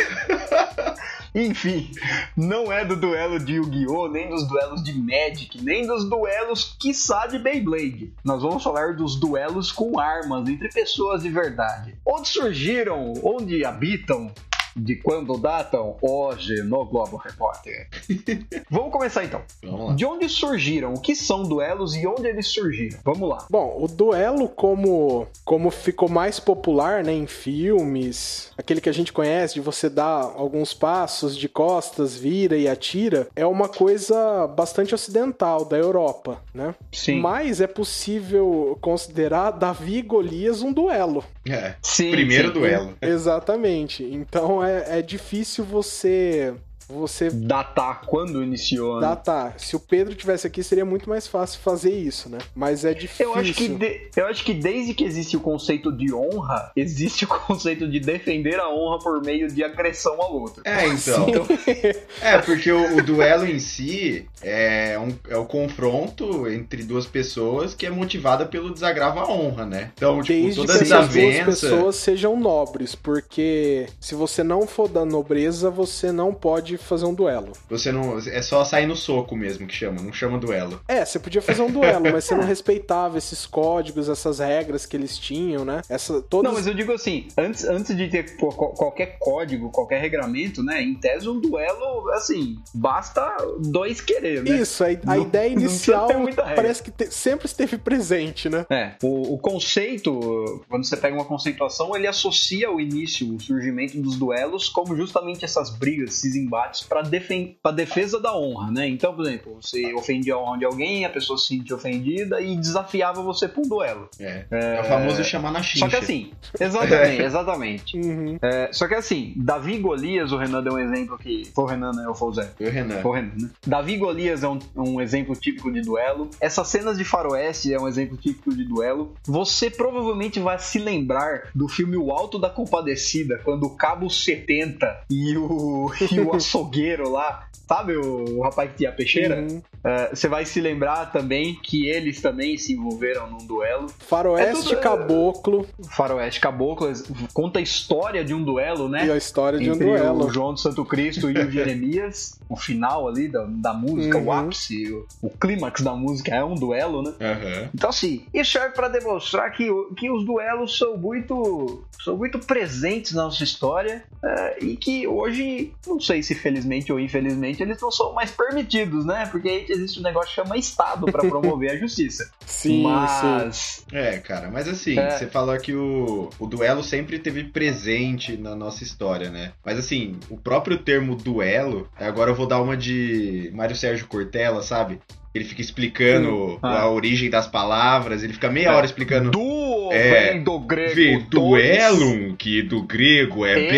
Enfim, 1.34 1.90
não 2.36 2.70
é 2.70 2.84
do 2.84 2.98
duelo 2.98 3.40
de 3.40 3.54
Yu-Gi-Oh!, 3.54 4.10
nem 4.10 4.28
dos 4.28 4.46
duelos 4.46 4.84
de 4.84 4.94
Magic, 4.94 5.64
nem 5.64 5.88
dos 5.88 6.10
duelos, 6.10 6.76
quiçá, 6.78 7.26
de 7.26 7.40
Beyblade. 7.40 8.14
Nós 8.24 8.42
vamos 8.42 8.62
falar 8.62 8.96
dos 8.96 9.18
duelos 9.18 9.72
com 9.72 9.98
armas 9.98 10.50
entre 10.50 10.68
pessoas 10.68 11.24
de 11.24 11.30
verdade. 11.30 11.96
Onde 12.06 12.28
surgiram, 12.28 13.14
onde 13.24 13.64
habitam, 13.64 14.30
de 14.76 14.96
quando 14.96 15.38
datam? 15.38 15.98
Hoje 16.02 16.64
no 16.64 16.86
Globo 16.86 17.18
Repórter. 17.18 17.88
Vamos 18.70 18.92
começar 18.92 19.24
então. 19.24 19.42
Vamos 19.64 19.90
lá. 19.90 19.96
De 19.96 20.06
onde 20.06 20.30
surgiram? 20.30 20.94
O 20.94 21.00
que 21.00 21.16
são 21.16 21.44
duelos 21.44 21.96
e 21.96 22.06
onde 22.08 22.28
eles 22.28 22.48
surgiram? 22.48 23.00
Vamos 23.04 23.30
lá. 23.30 23.46
Bom, 23.50 23.78
o 23.80 23.88
duelo, 23.88 24.48
como, 24.48 25.28
como 25.44 25.70
ficou 25.70 26.10
mais 26.10 26.40
popular 26.40 27.04
né, 27.04 27.14
em 27.14 27.28
filmes, 27.28 28.52
aquele 28.58 28.82
que 28.82 28.90
a 28.90 28.94
gente 28.94 29.14
conhece, 29.14 29.56
de 29.56 29.62
você 29.62 29.90
dar 29.90 30.34
alguns 30.36 30.74
passos 30.74 31.38
de 31.38 31.48
costas, 31.48 32.16
vira 32.16 32.58
e 32.58 32.68
atira, 32.68 33.28
é 33.36 33.46
uma 33.46 33.68
coisa 33.68 34.48
bastante 34.48 34.94
ocidental, 34.94 35.66
da 35.66 35.78
Europa, 35.78 36.42
né? 36.54 36.76
Sim. 36.92 37.20
Mas 37.20 37.62
é 37.62 37.68
possível 37.68 38.78
considerar 38.82 39.52
Davi 39.52 39.98
e 39.98 40.02
Golias 40.02 40.62
um 40.62 40.72
duelo. 40.72 41.24
É. 41.48 41.76
Sim, 41.82 42.12
Primeiro 42.12 42.50
sim. 42.50 42.54
duelo. 42.54 42.94
Exatamente. 43.02 44.04
Então 44.04 44.61
é, 44.64 45.00
é 45.00 45.02
difícil 45.02 45.64
você 45.64 46.56
você 46.92 47.30
Datar 47.30 48.02
quando 48.06 48.44
iniciou, 48.44 48.96
né? 48.96 49.02
datar. 49.08 49.56
Se 49.58 49.76
o 49.76 49.80
Pedro 49.80 50.14
tivesse 50.16 50.46
aqui, 50.48 50.64
seria 50.64 50.86
muito 50.86 51.10
mais 51.10 51.28
fácil 51.28 51.60
fazer 51.62 51.92
isso, 51.92 52.30
né? 52.30 52.38
Mas 52.56 52.86
é 52.86 52.94
difícil. 52.94 53.26
Eu 53.28 53.36
acho, 53.36 53.54
que 53.54 53.68
de- 53.68 54.10
eu 54.16 54.26
acho 54.28 54.44
que 54.44 54.54
desde 54.54 54.94
que 54.94 55.04
existe 55.04 55.36
o 55.38 55.40
conceito 55.40 55.92
de 55.92 56.14
honra, 56.14 56.72
existe 56.76 57.26
o 57.26 57.28
conceito 57.28 57.88
de 57.90 58.00
defender 58.00 58.60
a 58.60 58.70
honra 58.70 59.00
por 59.00 59.22
meio 59.24 59.48
de 59.48 59.64
agressão 59.64 60.22
ao 60.22 60.34
outro. 60.34 60.62
É, 60.66 60.88
então. 60.88 61.28
É, 62.22 62.38
porque 62.38 62.72
o, 62.72 62.98
o 62.98 63.02
duelo 63.04 63.46
em 63.46 63.58
si 63.60 64.28
é, 64.42 64.98
um, 65.00 65.14
é 65.30 65.38
o 65.38 65.46
confronto 65.46 66.48
entre 66.48 66.84
duas 66.84 67.06
pessoas 67.06 67.74
que 67.74 67.86
é 67.86 67.90
motivada 67.90 68.46
pelo 68.46 68.72
desagravo 68.72 69.20
à 69.20 69.30
honra, 69.32 69.66
né? 69.66 69.92
Então, 69.96 70.22
tipo, 70.22 70.42
Desde 70.42 70.62
toda 70.62 70.74
que 70.78 70.84
essas 70.84 70.90
duas 70.90 71.14
desavença. 71.14 71.46
pessoas 71.46 71.96
sejam 71.96 72.40
nobres, 72.40 72.94
porque 72.96 73.88
se 74.00 74.14
você 74.16 74.44
não 74.44 74.68
for 74.68 74.88
da 74.88 75.04
nobreza, 75.06 75.70
você 75.70 76.12
não 76.12 76.34
pode 76.34 76.78
fazer 76.84 77.06
um 77.06 77.14
duelo. 77.14 77.54
Você 77.70 77.92
não. 77.92 78.18
É 78.20 78.42
só 78.42 78.64
sair 78.66 78.86
no 78.86 78.96
soco 78.96 79.36
mesmo 79.36 79.68
que 79.68 79.74
chama, 79.74 80.02
não 80.02 80.12
chama 80.14 80.38
duelo. 80.38 80.82
É, 80.88 81.04
você 81.06 81.20
podia 81.20 81.42
fazer 81.42 81.62
um 81.62 81.70
duelo, 81.72 82.12
mas 82.12 82.24
você 82.26 82.36
não 82.36 82.44
respeitava 82.44 83.18
esses 83.18 83.46
códigos, 83.46 84.10
essas 84.10 84.40
regras 84.40 84.86
que 84.86 84.96
eles 84.96 85.18
tinham, 85.18 85.64
né? 85.66 85.82
Essa, 85.90 86.22
todas... 86.22 86.52
Não, 86.52 86.58
mas 86.58 86.68
eu 86.68 86.74
digo 86.74 86.92
assim, 86.92 87.28
antes, 87.38 87.64
antes 87.66 87.96
de 87.96 88.08
ter 88.10 88.36
qualquer 88.38 89.18
código, 89.20 89.70
qualquer 89.70 90.00
regramento, 90.02 90.64
né? 90.64 90.82
Em 90.82 90.96
tese, 90.96 91.28
um 91.30 91.40
duelo, 91.40 92.10
assim, 92.12 92.58
basta 92.74 93.22
dois 93.60 94.02
querer, 94.02 94.44
né? 94.44 94.58
Isso, 94.58 94.84
a, 94.84 94.88
a 94.88 95.16
Não- 95.16 95.22
ideia 95.24 95.50
inicial 95.54 96.08
parece 96.56 96.84
que 96.84 96.92
te- 96.92 97.12
sempre 97.12 97.46
esteve 97.46 97.78
presente, 97.78 98.50
né? 98.50 98.66
É, 98.70 98.94
o, 99.04 99.34
o 99.36 99.38
conceito, 99.38 100.64
quando 100.70 100.86
você 100.86 100.98
pega 100.98 101.16
uma 101.16 101.26
conceituação, 101.26 101.96
ele 101.96 102.08
associa 102.08 102.72
o 102.72 102.80
início, 102.80 103.36
o 103.36 103.40
surgimento 103.40 103.98
dos 104.00 104.16
duelos 104.18 104.70
como 104.70 104.96
justamente 104.96 105.46
essas 105.46 105.70
brigas, 105.70 106.12
esses 106.16 106.36
embates 106.36 106.61
para 106.88 107.02
defen 107.02 107.58
defesa 107.74 108.20
da 108.20 108.36
honra, 108.36 108.72
né? 108.72 108.88
Então, 108.88 109.14
por 109.14 109.26
exemplo, 109.26 109.58
você 109.62 109.94
ofendia 109.94 110.36
a 110.36 110.38
honra 110.38 110.60
de 110.60 110.66
alguém, 110.66 111.06
a 111.06 111.10
pessoa 111.10 111.38
se 111.38 111.48
sentia 111.48 111.76
ofendida 111.76 112.42
e 112.42 112.56
desafiava 112.56 113.22
você 113.22 113.48
pra 113.48 113.62
um 113.62 113.68
duelo. 113.68 114.10
É. 114.20 114.46
É, 114.52 114.82
o 114.82 114.84
famoso 114.84 115.24
chamar 115.24 115.52
na 115.52 115.62
xincha. 115.62 115.86
Só 115.86 115.90
que 115.90 115.96
assim, 115.96 116.32
exatamente, 116.60 117.22
exatamente. 117.22 117.98
Uhum. 117.98 118.38
É, 118.42 118.70
só 118.74 118.88
que 118.88 118.96
assim, 118.96 119.34
Davi 119.36 119.78
Golias, 119.78 120.32
o 120.32 120.38
Renan 120.38 120.64
deu 120.64 120.74
um 120.74 120.80
exemplo 120.80 121.18
que. 121.18 121.50
Foi 121.54 121.64
o 121.64 121.68
Renan, 121.68 121.92
né? 121.92 122.08
Ou 122.08 122.14
foi 122.14 122.30
o 122.30 122.34
Zé? 122.34 122.52
Foi 122.58 122.68
o 122.68 122.72
Renan. 122.72 123.02
Foi 123.02 123.12
o 123.12 123.14
Renan, 123.14 123.34
né? 123.40 123.50
Davi 123.66 123.98
Golias 123.98 124.44
é 124.44 124.48
um, 124.48 124.60
um 124.76 125.02
exemplo 125.02 125.36
típico 125.36 125.72
de 125.72 125.82
duelo. 125.82 126.30
Essas 126.40 126.68
cenas 126.68 126.98
de 126.98 127.04
faroeste 127.04 127.74
é 127.74 127.80
um 127.80 127.88
exemplo 127.88 128.18
típico 128.18 128.56
de 128.56 128.64
duelo. 128.64 129.14
Você 129.26 129.70
provavelmente 129.70 130.40
vai 130.40 130.60
se 130.60 130.80
lembrar 130.80 131.50
do 131.56 131.68
filme 131.68 131.98
O 131.98 132.12
Alto 132.12 132.38
da 132.38 132.50
Compadecida, 132.50 133.40
quando 133.44 133.64
o 133.66 133.76
Cabo 133.76 134.10
70 134.10 135.06
e 135.10 135.38
o, 135.38 135.92
e 136.12 136.20
o 136.20 136.30
açougueiro 136.56 137.10
lá, 137.10 137.48
sabe 137.68 137.96
o, 137.96 138.38
o 138.38 138.42
rapaz 138.42 138.70
que 138.72 138.78
tinha 138.78 138.90
a 138.90 138.94
peixeira? 138.94 139.40
Uhum. 139.42 139.62
É, 139.84 140.10
Você 140.14 140.28
vai 140.28 140.46
se 140.46 140.62
lembrar 140.62 141.12
também 141.12 141.56
que 141.56 141.88
eles 141.90 142.22
também 142.22 142.56
se 142.58 142.74
envolveram 142.74 143.32
num 143.32 143.40
duelo. 143.48 143.88
Faroeste 144.00 144.50
É 144.68 144.76
tudo- 144.76 144.82
Caboclo 144.82 145.68
Faroeste 145.90 146.40
Caboclo 146.40 146.92
conta 147.34 147.58
a 147.58 147.62
história 147.62 148.24
de 148.24 148.34
um 148.34 148.44
duelo, 148.44 148.88
né? 148.88 149.08
e 149.08 149.12
a 149.12 149.18
história 149.18 149.58
de 149.58 149.70
um 149.70 149.74
entre 149.74 149.88
duelo. 149.88 150.26
o 150.28 150.30
João 150.32 150.54
do 150.54 150.60
Santo 150.60 150.86
Cristo 150.86 151.32
e 151.32 151.38
o 151.40 151.50
Jeremias, 151.50 152.40
o 152.48 152.56
final 152.56 153.08
ali 153.08 153.28
da, 153.28 153.44
da 153.48 153.74
música, 153.74 154.18
o 154.20 154.22
Uhum. 154.26 154.32
ápice, 154.32 154.92
o, 154.92 155.06
o 155.24 155.30
clímax 155.32 155.82
da 155.82 155.94
música 155.96 156.36
é 156.36 156.44
um 156.44 156.54
duelo, 156.56 157.02
né? 157.02 157.14
Aham. 157.20 157.70
Então 157.74 157.90
assim, 157.90 158.26
isso 158.34 158.52
serve 158.52 158.76
para 158.76 158.88
demonstrar 158.90 159.52
que, 159.52 159.72
o- 159.72 159.94
que 159.96 160.12
os 160.12 160.24
duelos 160.26 160.78
são 160.78 160.96
muito, 160.98 161.84
são 162.04 162.16
muito 162.18 162.38
presentes 162.38 163.14
na 163.14 163.24
nossa 163.24 163.44
história 163.44 164.04
é, 164.24 164.64
e 164.64 164.78
que 164.78 165.08
hoje, 165.08 165.74
não 165.88 166.00
sei 166.00 166.22
se 166.22 166.36
felizmente 166.42 166.92
ou 166.92 167.00
infelizmente, 167.00 167.62
eles 167.62 167.82
não 167.82 167.92
são 167.92 168.14
mais 168.14 168.32
permitidos, 168.32 169.06
né? 169.06 169.28
Porque 169.32 169.48
aí 169.48 169.66
existe 169.70 170.00
um 170.00 170.04
negócio 170.04 170.30
que 170.30 170.36
chama 170.36 170.58
Estado 170.58 171.06
para 171.12 171.28
promover 171.28 171.72
a 171.72 171.78
justiça. 171.78 172.32
Sim, 172.46 172.70
sim. 172.70 172.84
Mas 172.84 173.86
É, 173.92 174.18
cara, 174.20 174.50
mas 174.52 174.68
assim, 174.68 174.98
É. 175.00 175.12
você 175.18 175.28
falou 175.28 175.58
que 175.58 175.74
o, 175.74 176.30
o 176.40 176.48
duelo 176.48 176.84
sempre 176.84 177.18
teve 177.18 177.46
presente 177.46 178.36
na 178.38 178.56
nossa 178.56 178.84
história, 178.84 179.30
né? 179.30 179.54
Mas 179.66 179.80
assim, 179.80 180.18
o 180.30 180.38
próprio 180.38 180.78
termo 180.78 181.16
duelo, 181.16 181.90
agora 181.96 182.32
eu 182.32 182.36
vou 182.36 182.46
dar 182.48 182.62
uma 182.62 182.76
de 182.76 183.50
Mário 183.54 183.76
Sérgio 183.76 184.08
Cortella, 184.08 184.62
sabe? 184.62 185.00
Ele 185.34 185.46
fica 185.46 185.62
explicando 185.62 186.60
Ah. 186.62 186.82
a 186.82 186.90
origem 186.90 187.30
das 187.30 187.48
palavras, 187.48 188.22
ele 188.22 188.34
fica 188.34 188.50
meia 188.50 188.76
hora 188.76 188.86
explicando. 188.86 189.32
duo 189.32 189.90
É, 189.94 190.32
vem 190.34 190.44
do 190.44 190.60
grego 190.60 190.94
Vê, 190.96 191.18
duelum, 191.30 192.36
que 192.38 192.62
do 192.62 192.82
grego 192.84 193.46
é 193.46 193.54
Elum. 193.58 193.70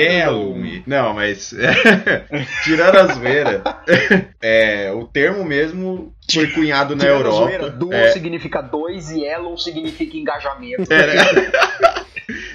bellum. 0.62 0.66
e- 0.66 0.84
Não, 0.88 1.14
mas. 1.14 1.54
tirando 2.64 2.96
a 2.98 3.06
zoeira, 3.14 3.62
é, 4.42 4.92
o 4.92 5.06
termo 5.06 5.44
mesmo 5.46 6.14
foi 6.32 6.48
cunhado 6.48 6.96
na 6.96 7.02
Tirando 7.04 7.18
Europa. 7.20 7.38
zoeira, 7.46 7.70
duo 7.70 7.94
É. 7.94 8.10
significa 8.12 8.62
dois 8.62 9.12
e 9.12 9.24
elon 9.24 9.56
significa 9.58 10.18
engajamento. 10.18 10.84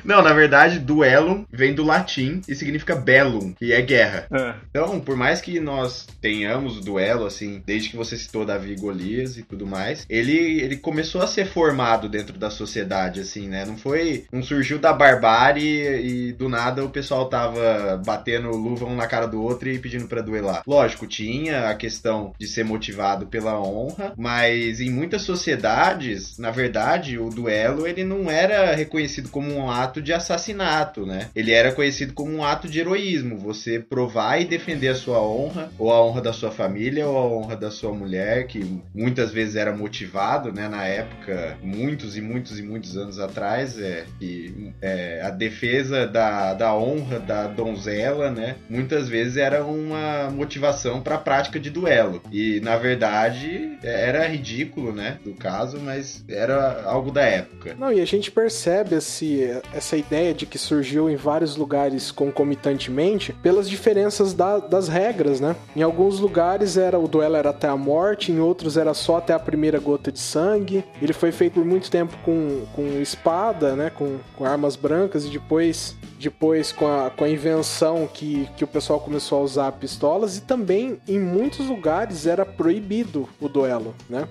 Não, 0.08 0.22
na 0.22 0.32
verdade, 0.32 0.78
duellum 0.78 1.44
vem 1.52 1.74
do 1.74 1.84
latim 1.84 2.40
e 2.48 2.54
significa 2.54 2.96
bellum, 2.96 3.52
que 3.52 3.74
é 3.74 3.82
guerra. 3.82 4.26
É. 4.32 4.54
Então, 4.70 4.98
por 5.00 5.14
mais 5.14 5.42
que 5.42 5.60
nós 5.60 6.06
tenhamos 6.18 6.78
o 6.78 6.80
duelo, 6.80 7.26
assim, 7.26 7.62
desde 7.66 7.90
que 7.90 7.96
você 7.96 8.16
citou 8.16 8.46
Davi 8.46 8.72
e 8.72 8.80
Golias 8.80 9.36
e 9.36 9.42
tudo 9.42 9.66
mais, 9.66 10.06
ele, 10.08 10.62
ele 10.62 10.78
começou 10.78 11.20
a 11.20 11.26
ser 11.26 11.46
formado 11.46 12.08
dentro 12.08 12.38
da 12.38 12.48
sociedade, 12.48 13.20
assim, 13.20 13.48
né? 13.48 13.66
Não 13.66 13.76
foi. 13.76 14.24
Não 14.32 14.42
surgiu 14.42 14.78
da 14.78 14.94
barbárie 14.94 16.28
e 16.28 16.32
do 16.32 16.48
nada 16.48 16.82
o 16.82 16.88
pessoal 16.88 17.28
tava 17.28 18.00
batendo 18.02 18.48
luva 18.50 18.86
um 18.86 18.96
na 18.96 19.06
cara 19.06 19.26
do 19.26 19.42
outro 19.42 19.68
e 19.68 19.78
pedindo 19.78 20.08
pra 20.08 20.22
duelar. 20.22 20.62
Lógico, 20.66 21.06
tinha 21.06 21.68
a 21.68 21.74
questão 21.74 22.32
de 22.38 22.46
ser 22.46 22.64
motivado 22.64 23.26
pela 23.26 23.60
honra, 23.60 24.14
mas 24.16 24.80
em 24.80 24.88
muitas 24.88 25.20
sociedades, 25.20 26.38
na 26.38 26.50
verdade, 26.50 27.18
o 27.18 27.28
duelo 27.28 27.86
ele 27.86 28.04
não 28.04 28.30
era 28.30 28.74
reconhecido 28.74 29.28
como 29.28 29.52
um 29.52 29.70
ato 29.70 29.97
de 30.00 30.12
assassinato, 30.12 31.06
né? 31.06 31.28
Ele 31.34 31.52
era 31.52 31.72
conhecido 31.72 32.12
como 32.12 32.32
um 32.32 32.44
ato 32.44 32.68
de 32.68 32.80
heroísmo, 32.80 33.38
você 33.38 33.78
provar 33.78 34.40
e 34.40 34.44
defender 34.44 34.88
a 34.88 34.94
sua 34.94 35.22
honra, 35.22 35.70
ou 35.78 35.92
a 35.92 36.04
honra 36.04 36.20
da 36.20 36.32
sua 36.32 36.50
família, 36.50 37.06
ou 37.06 37.16
a 37.16 37.26
honra 37.26 37.56
da 37.56 37.70
sua 37.70 37.92
mulher, 37.92 38.46
que 38.46 38.80
muitas 38.94 39.30
vezes 39.30 39.56
era 39.56 39.74
motivado, 39.74 40.52
né? 40.52 40.68
Na 40.68 40.84
época, 40.84 41.56
muitos 41.62 42.16
e 42.16 42.20
muitos 42.20 42.58
e 42.58 42.62
muitos 42.62 42.96
anos 42.96 43.18
atrás, 43.18 43.78
é, 43.78 44.04
que 44.18 44.72
é, 44.80 45.20
a 45.22 45.30
defesa 45.30 46.06
da, 46.06 46.54
da 46.54 46.74
honra 46.74 47.18
da 47.18 47.46
donzela, 47.46 48.30
né? 48.30 48.56
Muitas 48.68 49.08
vezes 49.08 49.36
era 49.36 49.64
uma 49.64 50.30
motivação 50.30 51.00
para 51.00 51.16
a 51.16 51.18
prática 51.18 51.58
de 51.58 51.70
duelo. 51.70 52.22
E 52.32 52.60
na 52.60 52.76
verdade 52.76 53.78
era 53.82 54.26
ridículo, 54.26 54.92
né? 54.92 55.18
Do 55.24 55.34
caso, 55.34 55.78
mas 55.78 56.24
era 56.28 56.82
algo 56.84 57.10
da 57.10 57.22
época. 57.22 57.74
Não, 57.78 57.92
e 57.92 58.00
a 58.00 58.04
gente 58.04 58.30
percebe 58.30 58.96
esse, 58.96 59.50
essa 59.72 59.87
ideia 59.96 60.34
de 60.34 60.46
que 60.46 60.58
surgiu 60.58 61.08
em 61.08 61.16
vários 61.16 61.56
lugares 61.56 62.10
concomitantemente 62.10 63.32
pelas 63.32 63.68
diferenças 63.68 64.32
da- 64.34 64.58
das 64.58 64.88
regras, 64.88 65.40
né? 65.40 65.54
Em 65.76 65.82
alguns 65.82 66.18
lugares 66.18 66.76
era 66.76 66.98
o 66.98 67.06
duelo 67.08 67.36
era 67.36 67.50
até 67.50 67.68
a 67.68 67.76
morte, 67.76 68.32
em 68.32 68.40
outros 68.40 68.76
era 68.76 68.92
só 68.94 69.18
até 69.18 69.32
a 69.32 69.38
primeira 69.38 69.78
gota 69.78 70.10
de 70.10 70.18
sangue. 70.18 70.84
Ele 71.00 71.12
foi 71.12 71.32
feito 71.32 71.54
por 71.54 71.64
muito 71.64 71.90
tempo 71.90 72.16
com, 72.24 72.64
com 72.74 73.00
espada, 73.00 73.74
né? 73.74 73.90
Com, 73.90 74.18
com 74.36 74.44
armas 74.44 74.76
brancas 74.76 75.24
e 75.24 75.28
depois, 75.28 75.96
depois 76.18 76.72
com, 76.72 76.86
a, 76.86 77.10
com 77.10 77.24
a 77.24 77.28
invenção 77.28 78.08
que, 78.12 78.48
que 78.56 78.64
o 78.64 78.66
pessoal 78.66 79.00
começou 79.00 79.38
a 79.38 79.42
usar 79.42 79.72
pistolas 79.72 80.36
e 80.36 80.42
também 80.42 80.98
em 81.08 81.18
muitos 81.18 81.66
lugares 81.68 82.26
era 82.26 82.44
proibido 82.44 83.28
o 83.40 83.48
duelo, 83.48 83.94
né? 84.08 84.26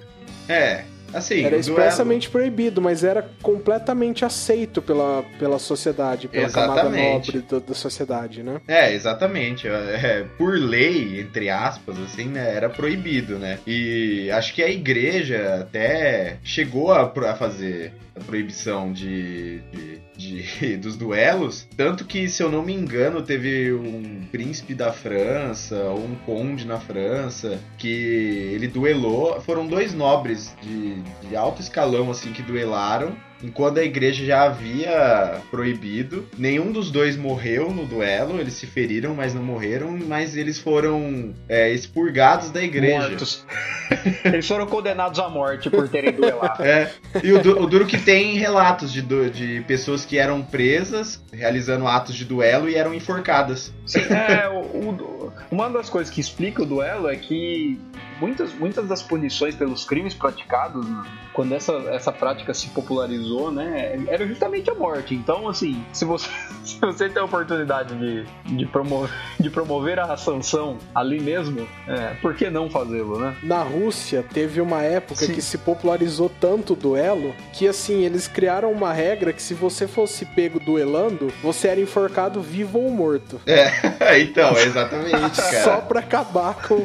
É, 0.50 0.84
Assim, 1.18 1.44
Era 1.44 1.56
o 1.56 1.60
expressamente 1.60 2.30
proibido, 2.30 2.82
mas 2.82 3.04
era 3.04 3.28
completamente 3.42 4.24
aceito 4.24 4.82
pela, 4.82 5.24
pela 5.40 5.60
sociedade, 5.60 6.28
pela 6.28 6.50
camada 6.50 6.82
Exatamente. 6.82 7.28
nobre 7.28 7.46
da, 7.50 7.60
da 7.60 7.74
sociedade, 7.74 8.44
né? 8.44 8.62
É, 8.68 8.94
exatamente. 8.94 9.68
É, 9.68 10.26
por 10.38 10.58
lei, 10.58 11.20
entre 11.20 11.50
aspas, 11.50 11.98
assim, 12.00 12.26
né, 12.26 12.56
era 12.56 12.70
proibido, 12.70 13.38
né? 13.38 13.60
E 13.66 14.30
acho 14.32 14.54
que 14.54 14.62
a 14.62 14.70
igreja 14.70 15.60
até 15.62 16.38
chegou 16.44 16.92
a, 16.92 17.04
a 17.04 17.36
fazer 17.36 17.94
proibição 18.26 18.92
de, 18.92 19.60
de- 19.72 20.00
de- 20.18 20.78
dos 20.82 20.96
duelos. 20.98 21.68
Tanto 21.76 22.06
que, 22.06 22.28
se 22.28 22.42
eu 22.44 22.50
não 22.50 22.64
me 22.64 22.74
engano, 22.74 23.22
teve 23.22 23.72
um 23.74 24.22
príncipe 24.32 24.74
da 24.74 24.92
França, 24.92 25.76
ou 25.84 26.04
um 26.06 26.16
conde 26.26 26.66
na 26.66 26.80
França, 26.80 27.60
que 27.78 27.88
ele 27.88 28.68
duelou. 28.68 29.40
Foram 29.42 29.68
dois 29.68 29.94
nobres 29.94 30.56
de, 30.62 31.02
de 31.28 31.36
alto 31.36 31.62
escalão, 31.62 32.10
assim, 32.12 32.32
que 32.34 32.42
duelaram. 32.42 33.16
Enquanto 33.44 33.80
a 33.80 33.84
igreja 33.84 34.26
já 34.26 34.44
havia 34.44 35.42
proibido, 35.52 36.26
nenhum 36.38 36.72
dos 36.72 36.90
dois 36.90 37.16
morreu 37.16 37.72
no 37.72 37.86
duelo, 37.86 38.40
eles 38.40 38.54
se 38.54 38.66
feriram, 38.66 39.14
mas 39.14 39.34
não 39.34 39.44
morreram, 39.44 39.98
mas 40.08 40.36
eles 40.36 40.58
foram 40.60 41.34
é, 41.48 41.72
expurgados 41.72 42.50
da 42.50 42.64
igreja. 42.64 43.10
Mortos. 43.10 43.46
Eles 44.26 44.46
foram 44.46 44.66
condenados 44.68 45.18
à 45.18 45.30
morte 45.30 45.70
por 45.70 45.88
terem 45.88 46.12
duelado. 46.12 46.62
É, 46.62 46.92
e 47.24 47.32
o, 47.32 47.42
du- 47.42 47.58
o 47.62 47.66
duro 47.68 47.86
que 47.86 47.98
tem 47.98 48.36
relatos 48.38 48.92
de, 48.92 49.02
de 49.02 49.62
pessoas 49.66 50.04
que 50.04 50.18
eram 50.18 50.42
presas, 50.42 51.24
realizando 51.32 51.88
atos 51.88 52.14
de 52.14 52.26
duelo 52.26 52.68
e 52.70 52.76
eram 52.76 52.94
enforcadas. 52.94 53.72
Sim, 53.86 54.02
é, 54.10 54.50
o- 54.50 54.90
o- 54.90 55.34
uma 55.50 55.70
das 55.70 55.90
coisas 55.90 56.14
que 56.14 56.20
explica 56.20 56.64
o 56.64 56.66
duelo 56.66 57.08
é 57.08 57.16
que 57.16 57.80
muitas, 58.20 58.52
muitas 58.54 58.86
das 58.90 59.02
punições 59.02 59.56
pelos 59.56 59.86
crimes 59.86 60.14
praticados, 60.14 60.86
né, 60.86 61.04
quando 61.38 61.54
essa, 61.54 61.74
essa 61.92 62.12
prática 62.12 62.52
se 62.52 62.68
popularizou, 62.70 63.52
né, 63.52 64.04
era 64.08 64.26
justamente 64.26 64.72
a 64.72 64.74
morte. 64.74 65.14
Então, 65.14 65.48
assim, 65.48 65.86
se 65.94 66.04
você, 66.04 66.28
se 66.66 66.80
você 66.82 67.08
tem 67.08 67.22
a 67.22 67.26
oportunidade 67.26 67.94
de, 67.94 68.26
de, 68.56 68.66
promover, 68.66 69.12
de 69.40 69.48
promover 69.48 70.00
a 70.00 70.18
sanção 70.18 70.80
ali 70.96 71.20
mesmo, 71.20 71.68
é, 71.88 72.16
por 72.24 72.34
que 72.34 72.50
não 72.50 72.72
fazê-lo, 72.72 73.20
né? 73.20 73.36
Na 73.44 73.62
Rússia, 73.62 74.26
teve 74.34 74.60
uma 74.60 74.82
época 74.82 75.28
Sim. 75.28 75.36
que 75.36 75.42
se 75.44 75.60
popularizou 75.60 76.28
tanto 76.42 76.74
o 76.74 76.76
duelo 76.76 77.36
que, 77.54 77.68
assim, 77.68 78.04
eles 78.04 78.28
criaram 78.28 78.72
uma 78.72 78.92
regra 78.92 79.32
que 79.32 79.42
se 79.42 79.54
você 79.54 79.88
fosse 79.88 80.26
pego 80.26 80.60
duelando, 80.60 81.32
você 81.44 81.68
era 81.68 81.80
enforcado 81.80 82.42
vivo 82.42 82.80
ou 82.80 82.90
morto. 82.90 83.40
É, 83.46 83.70
então, 84.22 84.58
é 84.58 84.64
exatamente, 84.64 85.36
Só 85.36 85.76
cara. 85.76 85.82
pra 85.84 86.00
acabar 86.00 86.56
com, 86.68 86.84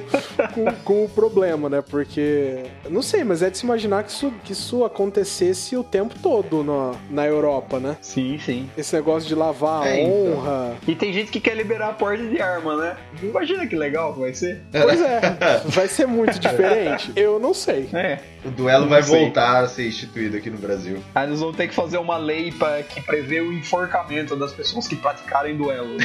com, 0.53 0.73
com 0.85 1.05
o 1.07 1.09
problema, 1.09 1.71
né? 1.71 1.81
Porque. 1.81 2.65
Não 2.91 3.01
sei, 3.01 3.25
mas 3.25 3.43
é 3.43 3.49
de 3.49 3.57
se 3.57 3.65
imaginar 3.65 4.03
que 4.03 4.11
isso, 4.11 4.31
que 4.45 4.53
isso 4.53 4.85
acontecesse 4.85 5.77
o 5.77 5.85
tempo 5.85 6.15
todo 6.23 6.63
na, 6.65 6.93
na 7.11 7.27
Europa, 7.27 7.79
né? 7.79 7.97
Sim, 8.01 8.39
sim. 8.45 8.69
Esse 8.77 8.95
negócio 8.97 9.29
de 9.29 9.35
lavar 9.35 9.83
a 9.85 9.89
É, 9.89 10.03
então. 10.03 10.39
honra. 10.39 10.77
E 10.87 10.95
tem 10.95 11.13
gente 11.13 11.31
que 11.31 11.41
quer 11.41 11.55
liberar 11.57 11.89
a 11.91 11.93
porte 11.93 12.27
de 12.29 12.41
arma, 12.41 12.77
né? 12.77 12.97
Imagina 13.23 13.67
que 13.67 13.77
legal 13.77 14.15
que 14.15 14.21
vai 14.21 14.35
ser. 14.35 14.61
Pois 14.71 15.01
é, 15.01 15.21
vai 15.67 15.89
ser 15.89 16.07
muito 16.07 16.39
diferente? 16.39 17.13
Eu 17.17 17.39
não 17.39 17.55
sei. 17.55 17.89
É. 17.93 18.19
O 18.45 18.51
duelo 18.51 18.83
Não 18.83 18.89
vai 18.89 19.03
sei. 19.05 19.21
voltar 19.21 19.63
a 19.63 19.69
ser 19.69 19.87
instituído 19.87 20.37
aqui 20.37 20.51
no 20.51 20.59
Brasil. 20.59 20.99
Aí 21.15 21.29
eles 21.29 21.39
vão 21.39 21.53
ter 21.53 21.69
que 21.69 21.75
fazer 21.75 21.99
uma 21.99 22.17
lei 22.17 22.51
pra, 22.51 22.83
que 22.83 23.01
prevê 23.01 23.41
o 23.41 23.53
enforcamento 23.53 24.35
das 24.35 24.51
pessoas 24.53 24.89
que 24.89 24.97
praticarem 24.97 25.57
duelo. 25.57 25.97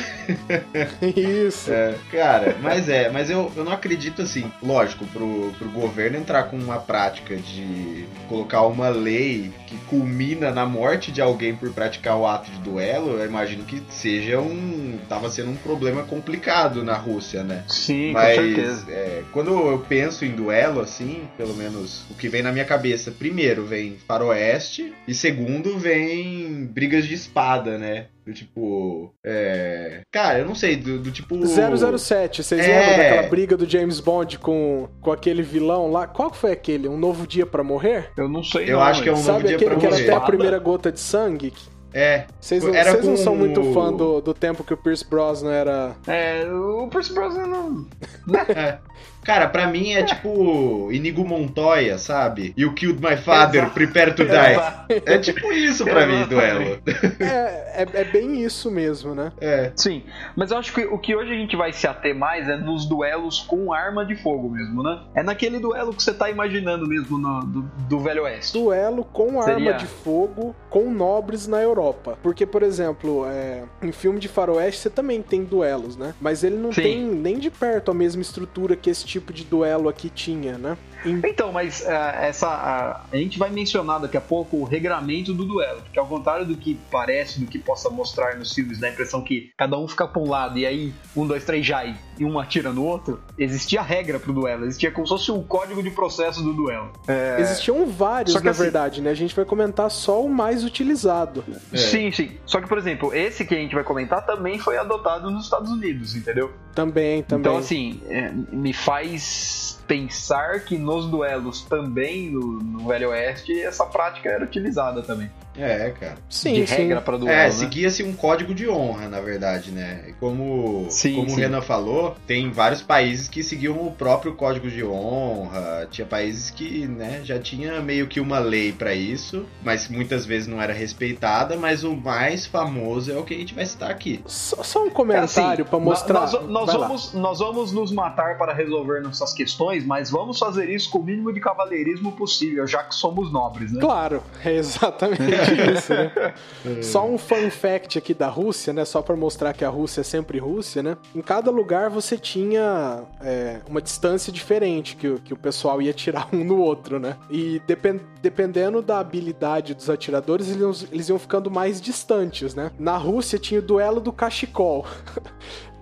Isso. 1.02 1.72
É, 1.72 1.96
cara, 2.12 2.56
mas 2.62 2.88
é, 2.90 3.10
mas 3.10 3.30
eu, 3.30 3.52
eu 3.56 3.64
não 3.64 3.72
acredito 3.72 4.22
assim, 4.22 4.52
lógico, 4.62 5.06
pro, 5.08 5.52
pro 5.58 5.70
governo 5.70 6.18
entrar 6.18 6.44
com 6.44 6.58
uma 6.58 6.78
prática 6.78 7.36
de 7.36 8.06
colocar 8.28 8.62
uma 8.64 8.90
lei 8.90 9.52
que 9.68 9.78
culmina 9.90 10.52
na 10.52 10.66
morte 10.66 11.12
de 11.12 11.22
alguém 11.22 11.56
por 11.56 11.72
praticar 11.74 12.18
o 12.18 12.26
ato 12.26 12.52
de 12.52 12.60
duelo, 12.60 13.18
eu 13.18 13.26
imagino 13.26 13.64
que 13.64 13.82
seja 13.90 14.40
um. 14.40 14.98
tava 15.10 15.30
sendo 15.30 15.52
um 15.52 15.56
problema 15.56 16.04
complicado 16.04 16.84
na 16.84 16.96
Rússia, 16.96 17.44
né? 17.44 17.64
Sim, 17.68 18.12
Mas 18.12 18.38
com 18.38 18.44
certeza. 18.44 18.86
é, 18.92 19.24
quando 19.32 19.52
eu 19.52 19.80
penso 19.88 20.26
em 20.26 20.32
duelo, 20.32 20.80
assim, 20.80 21.28
pelo 21.38 21.56
menos 21.56 22.06
o 22.10 22.14
que 22.14 22.30
vem 22.30 22.42
na 22.42 22.52
minha 22.52 22.66
cabeça, 22.66 23.12
primeiro 23.12 23.66
vem 23.66 23.98
faroeste 24.08 24.94
e 25.08 25.14
segundo 25.14 25.78
vem 25.78 26.66
brigas 26.66 27.06
de 27.06 27.14
espada, 27.14 27.78
né? 27.78 28.08
Do 28.28 28.34
tipo. 28.34 29.14
É... 29.26 30.02
Cara, 30.12 30.40
eu 30.40 30.46
não 30.46 30.54
sei, 30.54 30.76
do, 30.76 31.00
do 31.00 31.10
tipo. 31.10 31.38
007, 31.48 32.44
vocês 32.44 32.60
É. 32.60 32.68
lembram 32.68 32.98
daquela 32.98 33.30
briga 33.30 33.56
do 33.56 33.66
James 33.66 34.02
Bond 34.02 34.38
com, 34.38 34.90
com 35.00 35.14
aquele 35.14 35.42
vilão 35.42 35.90
lá? 35.90 36.06
Qual 36.06 36.30
que 36.30 36.36
foi 36.36 36.52
aquele? 36.52 36.90
Um 36.90 36.98
Novo 36.98 37.26
Dia 37.26 37.46
pra 37.46 37.64
Morrer? 37.64 38.12
Eu 38.18 38.28
não 38.28 38.44
sei. 38.44 38.66
Eu 38.70 38.80
não, 38.80 38.84
acho 38.84 39.02
que 39.02 39.08
é 39.08 39.14
um 39.14 39.16
novo 39.16 39.26
Sabe 39.28 39.48
dia 39.48 39.56
aquele 39.56 39.72
pra 39.72 39.80
que 39.80 39.86
era 39.86 39.96
morrer. 39.96 40.10
até 40.10 40.14
a 40.18 40.20
primeira 40.20 40.60
gota 40.60 40.92
de 40.92 41.00
sangue? 41.00 41.54
É. 41.94 42.26
Vocês 42.38 42.66
não, 42.66 42.76
Era 42.76 42.92
vocês 42.92 43.06
não 43.06 43.16
são 43.16 43.34
muito 43.34 43.64
fã 43.74 43.94
do, 43.94 44.20
do 44.20 44.34
tempo 44.34 44.62
que 44.62 44.74
o 44.74 44.78
Pierce 44.78 45.06
Brosnan 45.10 45.54
era. 45.54 45.96
É, 46.06 46.46
o 46.52 46.90
Percy 46.90 47.14
Brosnan 47.14 47.48
não. 47.48 47.88
é. 48.54 48.78
Cara, 49.24 49.48
pra 49.50 49.68
mim 49.68 49.92
é 49.92 50.04
tipo 50.04 50.90
Inigo 50.92 51.26
Montoya, 51.26 51.98
sabe? 51.98 52.54
You 52.58 52.74
killed 52.74 53.02
my 53.02 53.18
father, 53.18 53.62
Exato. 53.64 53.74
prepare 53.74 54.14
to 54.14 54.24
die. 54.24 55.02
É 55.06 55.18
tipo 55.18 55.52
isso 55.52 55.84
pra 55.84 56.06
mim, 56.08 56.26
duelo. 56.28 56.80
É, 57.20 57.84
é, 57.84 57.88
é 57.94 58.04
bem 58.06 58.42
isso 58.44 58.72
mesmo, 58.72 59.14
né? 59.14 59.32
É. 59.42 59.72
Sim, 59.76 60.04
mas 60.36 60.52
eu 60.52 60.58
acho 60.58 60.74
que 60.74 60.82
o 60.86 60.98
que 60.98 61.16
hoje 61.16 61.32
a 61.34 61.36
gente 61.36 61.56
vai 61.56 61.74
se 61.74 61.86
ater 61.88 62.16
mais 62.16 62.48
é 62.48 62.56
nos 62.58 62.86
duelos 62.88 63.40
com 63.42 63.74
arma 63.74 64.06
de 64.06 64.16
fogo 64.16 64.50
mesmo, 64.50 64.82
né? 64.82 65.02
É 65.16 65.22
naquele 65.24 65.60
duelo 65.60 65.94
que 65.94 66.02
você 66.02 66.14
tá 66.14 66.30
imaginando 66.30 66.88
mesmo 66.88 67.18
no- 67.18 67.42
do, 67.46 67.62
do 67.90 68.00
Velho 68.00 68.24
Oeste. 68.24 68.54
Duelo 68.58 69.04
com 69.04 69.42
Seria- 69.42 69.72
arma 69.72 69.74
de 69.80 69.86
fogo 69.88 70.56
com 70.70 70.90
nobres 70.92 71.48
na 71.48 71.62
Europa. 71.62 72.18
Porque, 72.24 72.46
por 72.46 72.64
exemplo, 72.64 73.26
é, 73.28 73.64
em 73.82 73.92
filme 73.92 74.20
de 74.20 74.28
faroeste 74.28 74.82
você 74.82 74.90
também 74.90 75.22
tem 75.22 75.44
duelos, 75.44 75.98
né? 75.98 76.14
Mas 76.22 76.44
ele 76.44 76.56
não 76.58 76.72
Sim. 76.72 76.82
tem 76.82 77.04
nem 77.06 77.38
de 77.38 77.50
perto 77.50 77.92
a 77.92 77.94
mesma 77.94 78.22
estrutura 78.22 78.76
que 78.76 78.90
esse 78.90 79.07
tipo 79.08 79.32
de 79.32 79.44
duelo 79.44 79.88
aqui 79.90 80.10
tinha, 80.10 80.58
né? 80.58 80.78
Então, 81.10 81.52
mas 81.52 81.86
ah, 81.88 82.18
essa 82.22 82.48
ah, 82.48 83.02
a 83.12 83.18
gente 83.18 83.38
vai 83.38 83.50
mencionar 83.50 84.00
daqui 84.00 84.18
a 84.18 84.22
pouco 84.22 84.58
o 84.58 84.64
regramento 84.64 85.34
do 85.34 85.46
duelo, 85.46 85.82
porque 85.82 86.00
ao 86.00 86.08
contrário 86.08 86.46
do 86.46 86.56
que 86.56 86.78
parece, 86.92 87.40
do 87.40 87.46
que 87.46 87.60
possa 87.60 87.90
mostrar 87.90 88.36
nos 88.36 88.54
filmes, 88.54 88.80
dá 88.80 88.88
a 88.88 88.90
impressão 88.92 89.22
que 89.22 89.52
cada 89.58 89.78
um 89.78 89.88
fica 89.88 90.08
pra 90.08 90.22
um 90.22 90.30
lado 90.30 90.58
e 90.58 90.66
aí 90.66 90.94
um, 91.16 91.26
dois, 91.26 91.44
três 91.44 91.66
já 91.66 91.86
e 91.86 92.26
um 92.26 92.40
atira 92.40 92.72
no 92.72 92.84
outro, 92.84 93.22
existia 93.38 93.82
regra 93.82 94.20
pro 94.20 94.34
duelo, 94.34 94.66
existia 94.66 94.92
como 94.92 95.06
se 95.06 95.14
fosse 95.14 95.32
o 95.32 95.42
código 95.44 95.84
de 95.84 95.92
processo 95.92 96.42
do 96.42 96.54
duelo. 96.54 96.92
É, 97.08 97.38
Existiam 97.40 97.86
vários, 97.86 98.42
na 98.42 98.52
assim- 98.52 98.64
verdade, 98.64 99.02
né? 99.02 99.12
A 99.12 99.16
gente 99.16 99.36
vai 99.36 99.46
comentar 99.46 99.90
só 99.92 100.24
o 100.24 100.30
mais 100.30 100.64
utilizado. 100.64 101.44
É. 101.72 101.78
Sim, 101.78 102.12
sim. 102.12 102.32
Só 102.46 102.60
que, 102.60 102.68
por 102.68 102.78
exemplo, 102.78 103.14
esse 103.14 103.46
que 103.46 103.54
a 103.54 103.58
gente 103.58 103.76
vai 103.76 103.84
comentar 103.84 104.26
também 104.26 104.58
foi 104.60 104.78
adotado 104.78 105.30
nos 105.30 105.44
Estados 105.46 105.72
Unidos, 105.72 106.16
entendeu? 106.16 106.52
Também, 106.74 107.24
também. 107.24 107.42
Então, 107.42 107.58
assim, 107.58 108.02
é, 108.10 108.32
me 108.52 108.74
faz 108.74 109.77
pensar 109.88 110.60
que 110.66 110.78
nos 110.78 111.10
duelos 111.10 111.64
também, 111.64 112.30
no, 112.30 112.60
no 112.60 112.88
Velho 112.88 113.10
Oeste, 113.10 113.60
essa 113.62 113.86
prática 113.86 114.30
era 114.30 114.44
utilizada 114.44 115.02
também. 115.02 115.32
É, 115.58 115.90
cara. 116.00 116.16
sim, 116.30 116.54
de 116.54 116.68
sim. 116.68 116.76
regra 116.76 117.02
pra 117.02 117.18
duelo, 117.18 117.32
É, 117.36 117.46
né? 117.46 117.52
seguia-se 117.52 118.04
um 118.04 118.14
código 118.14 118.54
de 118.54 118.70
honra, 118.70 119.08
na 119.08 119.20
verdade, 119.20 119.72
né? 119.72 120.06
E 120.10 120.14
Como, 120.14 120.86
Sim, 120.90 121.16
como 121.16 121.28
o 121.28 121.30
sim. 121.32 121.42
Renan 121.42 121.62
falou, 121.62 122.16
tem 122.26 122.52
vários 122.52 122.82
países 122.82 123.28
que 123.28 123.44
seguiam 123.44 123.76
o 123.86 123.92
próprio 123.92 124.34
código 124.36 124.70
de 124.70 124.84
honra. 124.84 125.88
Tinha 125.92 126.06
países 126.06 126.50
que, 126.50 126.88
né, 126.88 127.22
já 127.24 127.40
tinha 127.40 127.80
meio 127.82 128.08
que 128.08 128.20
uma 128.20 128.40
lei 128.40 128.72
pra 128.72 128.94
isso, 128.94 129.46
mas 129.64 129.88
muitas 129.88 130.26
vezes 130.26 130.48
não 130.48 130.62
era 130.62 130.74
respeitada. 130.74 131.56
Mas 131.58 131.84
o 131.84 131.96
mais 131.96 132.46
famoso 132.46 133.12
é 133.12 133.18
o 133.18 133.24
que 133.24 133.34
a 133.34 133.38
gente 133.38 133.54
vai 133.54 133.66
citar 133.66 133.90
aqui. 133.92 134.22
Só, 134.26 134.62
só 134.64 134.84
um 134.86 134.90
comentário 134.90 135.64
assim, 135.64 135.70
pra 135.70 135.80
mostrar. 135.80 136.20
Nós, 136.22 136.34
nós 136.48 136.68
lá. 136.68 136.78
vamos, 136.88 137.14
nós 137.14 137.40
vamos 137.40 137.72
nos 137.72 137.92
matar 137.92 138.38
para 138.38 138.54
resolver 138.54 139.02
nossas 139.02 139.34
questões, 139.34 139.86
mas 139.86 140.10
vamos 140.10 140.38
fazer 140.40 140.70
isso 140.70 140.90
com 140.90 141.00
o 141.00 141.04
mínimo 141.04 141.34
de 141.34 141.40
cavalheirismo 141.40 142.12
possível, 142.12 142.66
já 142.68 142.84
que 142.84 142.94
somos 142.96 143.32
nobres, 143.32 143.72
né? 143.72 143.80
Claro, 143.80 144.22
exatamente 144.46 145.47
isso, 145.54 145.94
né? 145.94 146.34
Só 146.82 147.06
um 147.08 147.18
fun 147.18 147.50
fact 147.50 147.98
aqui 147.98 148.14
da 148.14 148.28
Rússia, 148.28 148.74
né? 148.74 148.86
Só 148.86 149.02
pra 149.02 149.16
mostrar 149.16 149.54
que 149.54 149.64
a 149.66 149.70
Rússia 149.70 150.02
é 150.02 150.04
sempre 150.04 150.38
Rússia, 150.40 150.82
né? 150.84 150.98
Em 151.16 151.22
cada 151.22 151.50
lugar 151.52 151.90
você 151.90 152.18
tinha 152.18 153.04
é, 153.22 153.60
uma 153.68 153.82
distância 153.82 154.32
diferente 154.32 154.96
que, 154.96 155.08
o- 155.08 155.20
que 155.20 155.34
o 155.34 155.38
pessoal 155.38 155.82
ia 155.82 155.94
tirar 155.94 156.28
um 156.34 156.44
no 156.44 156.58
outro, 156.58 157.00
né? 157.00 157.16
E 157.30 157.62
depen- 157.68 158.02
dependendo 158.22 158.82
da 158.82 159.00
habilidade 159.00 159.74
dos 159.74 159.90
atiradores, 159.90 160.48
eles, 160.50 160.60
iam- 160.62 160.90
eles 160.92 161.10
iam 161.10 161.20
ficando 161.20 161.50
mais 161.52 161.80
distantes, 161.82 162.54
né? 162.56 162.72
Na 162.78 162.98
Rússia 162.98 163.38
tinha 163.40 163.60
o 163.60 163.64
duelo 163.64 164.00
do 164.02 164.12
cachecol. 164.12 164.86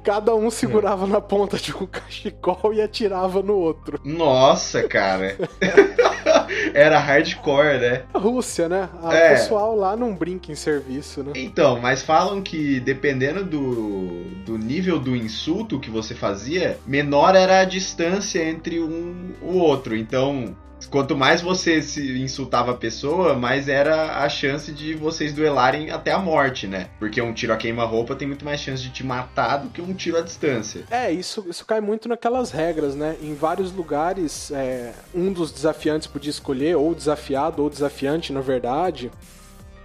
Cada 0.05 0.35
um 0.35 0.51
segurava 0.51 1.07
na 1.07 1.19
ponta 1.19 1.57
de 1.57 1.75
um 1.75 1.87
cachecol 1.87 2.71
e 2.71 2.79
atirava 2.79 3.41
no 3.41 3.55
outro. 3.55 3.99
Nossa, 4.03 4.83
cara. 4.87 5.35
Era 6.75 6.99
hardcore, 6.99 7.79
né? 7.79 8.03
A 8.13 8.19
Rússia, 8.19 8.69
né? 8.69 8.87
O 9.01 9.11
É. 9.11 9.29
pessoal 9.31 9.75
lá 9.75 9.95
não 9.95 10.13
brinca 10.13 10.51
em 10.51 10.55
serviço, 10.55 11.23
né? 11.23 11.31
Então, 11.35 11.79
mas 11.81 12.03
falam 12.03 12.41
que 12.41 12.79
dependendo 12.79 13.43
do, 13.43 14.23
do 14.45 14.57
nível 14.59 14.99
do 14.99 15.15
insulto 15.15 15.79
que 15.79 15.89
você 15.89 16.13
fazia, 16.13 16.77
menor 16.85 17.35
era 17.35 17.61
a 17.61 17.65
distância 17.65 18.43
entre 18.47 18.79
um 18.79 19.33
o 19.41 19.57
outro. 19.57 19.95
Então, 19.95 20.55
quanto 20.95 21.13
mais 21.13 21.41
você 21.41 21.81
se 21.81 22.21
insultava 22.21 22.71
a 22.71 22.73
pessoa, 22.73 23.33
mais 23.33 23.67
era 23.67 24.23
a 24.23 24.29
chance 24.29 24.71
de 24.71 24.93
vocês 24.93 25.33
duelarem 25.33 25.91
até 25.91 26.13
a 26.13 26.19
morte, 26.19 26.67
né? 26.67 26.87
Porque 26.97 27.21
um 27.21 27.33
tiro 27.33 27.51
a 27.51 27.57
queima-roupa 27.57 28.15
tem 28.15 28.25
muito 28.25 28.45
mais 28.45 28.61
chance 28.61 28.81
de 28.81 28.89
te 28.89 29.03
matar 29.03 29.57
do 29.57 29.69
que 29.69 29.81
um 29.81 29.93
tiro 29.93 30.17
à 30.17 30.21
distância. 30.21 30.85
É, 30.89 31.11
isso, 31.11 31.45
isso 31.49 31.65
cai 31.65 31.81
muito 31.81 32.07
naquelas 32.07 32.49
regras, 32.49 32.95
né? 32.95 33.17
Em 33.21 33.35
vários 33.35 33.73
lugares, 33.73 34.51
é, 34.51 34.93
um 35.13 35.33
dos 35.33 35.51
desafiantes 35.51 36.07
podia 36.07 36.29
escolher, 36.29 36.77
ou 36.77 36.95
desafiado, 36.95 37.61
ou 37.61 37.69
desafiante, 37.69 38.31
na 38.31 38.39
verdade. 38.39 39.11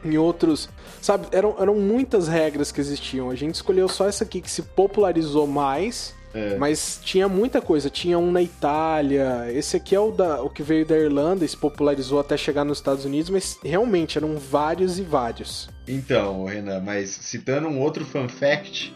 Em 0.05 0.16
outros, 0.16 0.68
sabe, 1.03 1.27
eram, 1.33 1.57
eram 1.59 1.75
muitas 1.75 2.29
regras 2.29 2.70
que 2.70 2.81
existiam. 2.81 3.31
A 3.31 3.35
gente 3.35 3.57
escolheu 3.57 3.88
só 3.88 4.07
essa 4.07 4.23
aqui 4.23 4.40
que 4.40 4.49
se 4.49 4.62
popularizou 4.62 5.49
mais 5.49 6.14
é. 6.35 6.57
Mas 6.57 7.01
tinha 7.03 7.29
muita 7.29 7.61
coisa. 7.61 7.90
Tinha 7.90 8.19
um 8.19 8.31
na 8.31 8.43
Itália. 8.43 9.47
Esse 9.53 9.77
aqui 9.77 9.95
é 9.95 10.01
o, 10.01 10.11
da, 10.11 10.43
o 10.43 10.51
que 10.51 10.62
veio 10.62 10.87
da 10.87 10.97
Irlanda 10.97 11.45
e 11.45 11.49
se 11.49 11.57
popularizou 11.57 12.21
até 12.21 12.37
chegar 12.37 12.64
nos 12.64 12.79
Estados 12.79 13.05
Unidos. 13.05 13.31
Mas 13.31 13.59
realmente 13.62 14.19
eram 14.19 14.37
vários 14.37 14.99
e 14.99 15.03
vários. 15.03 15.69
Então, 15.87 16.45
Renan, 16.45 16.81
mas 16.81 17.11
citando 17.11 17.69
um 17.69 17.81
outro 17.81 18.05
fun 18.05 18.29
fact. 18.29 18.95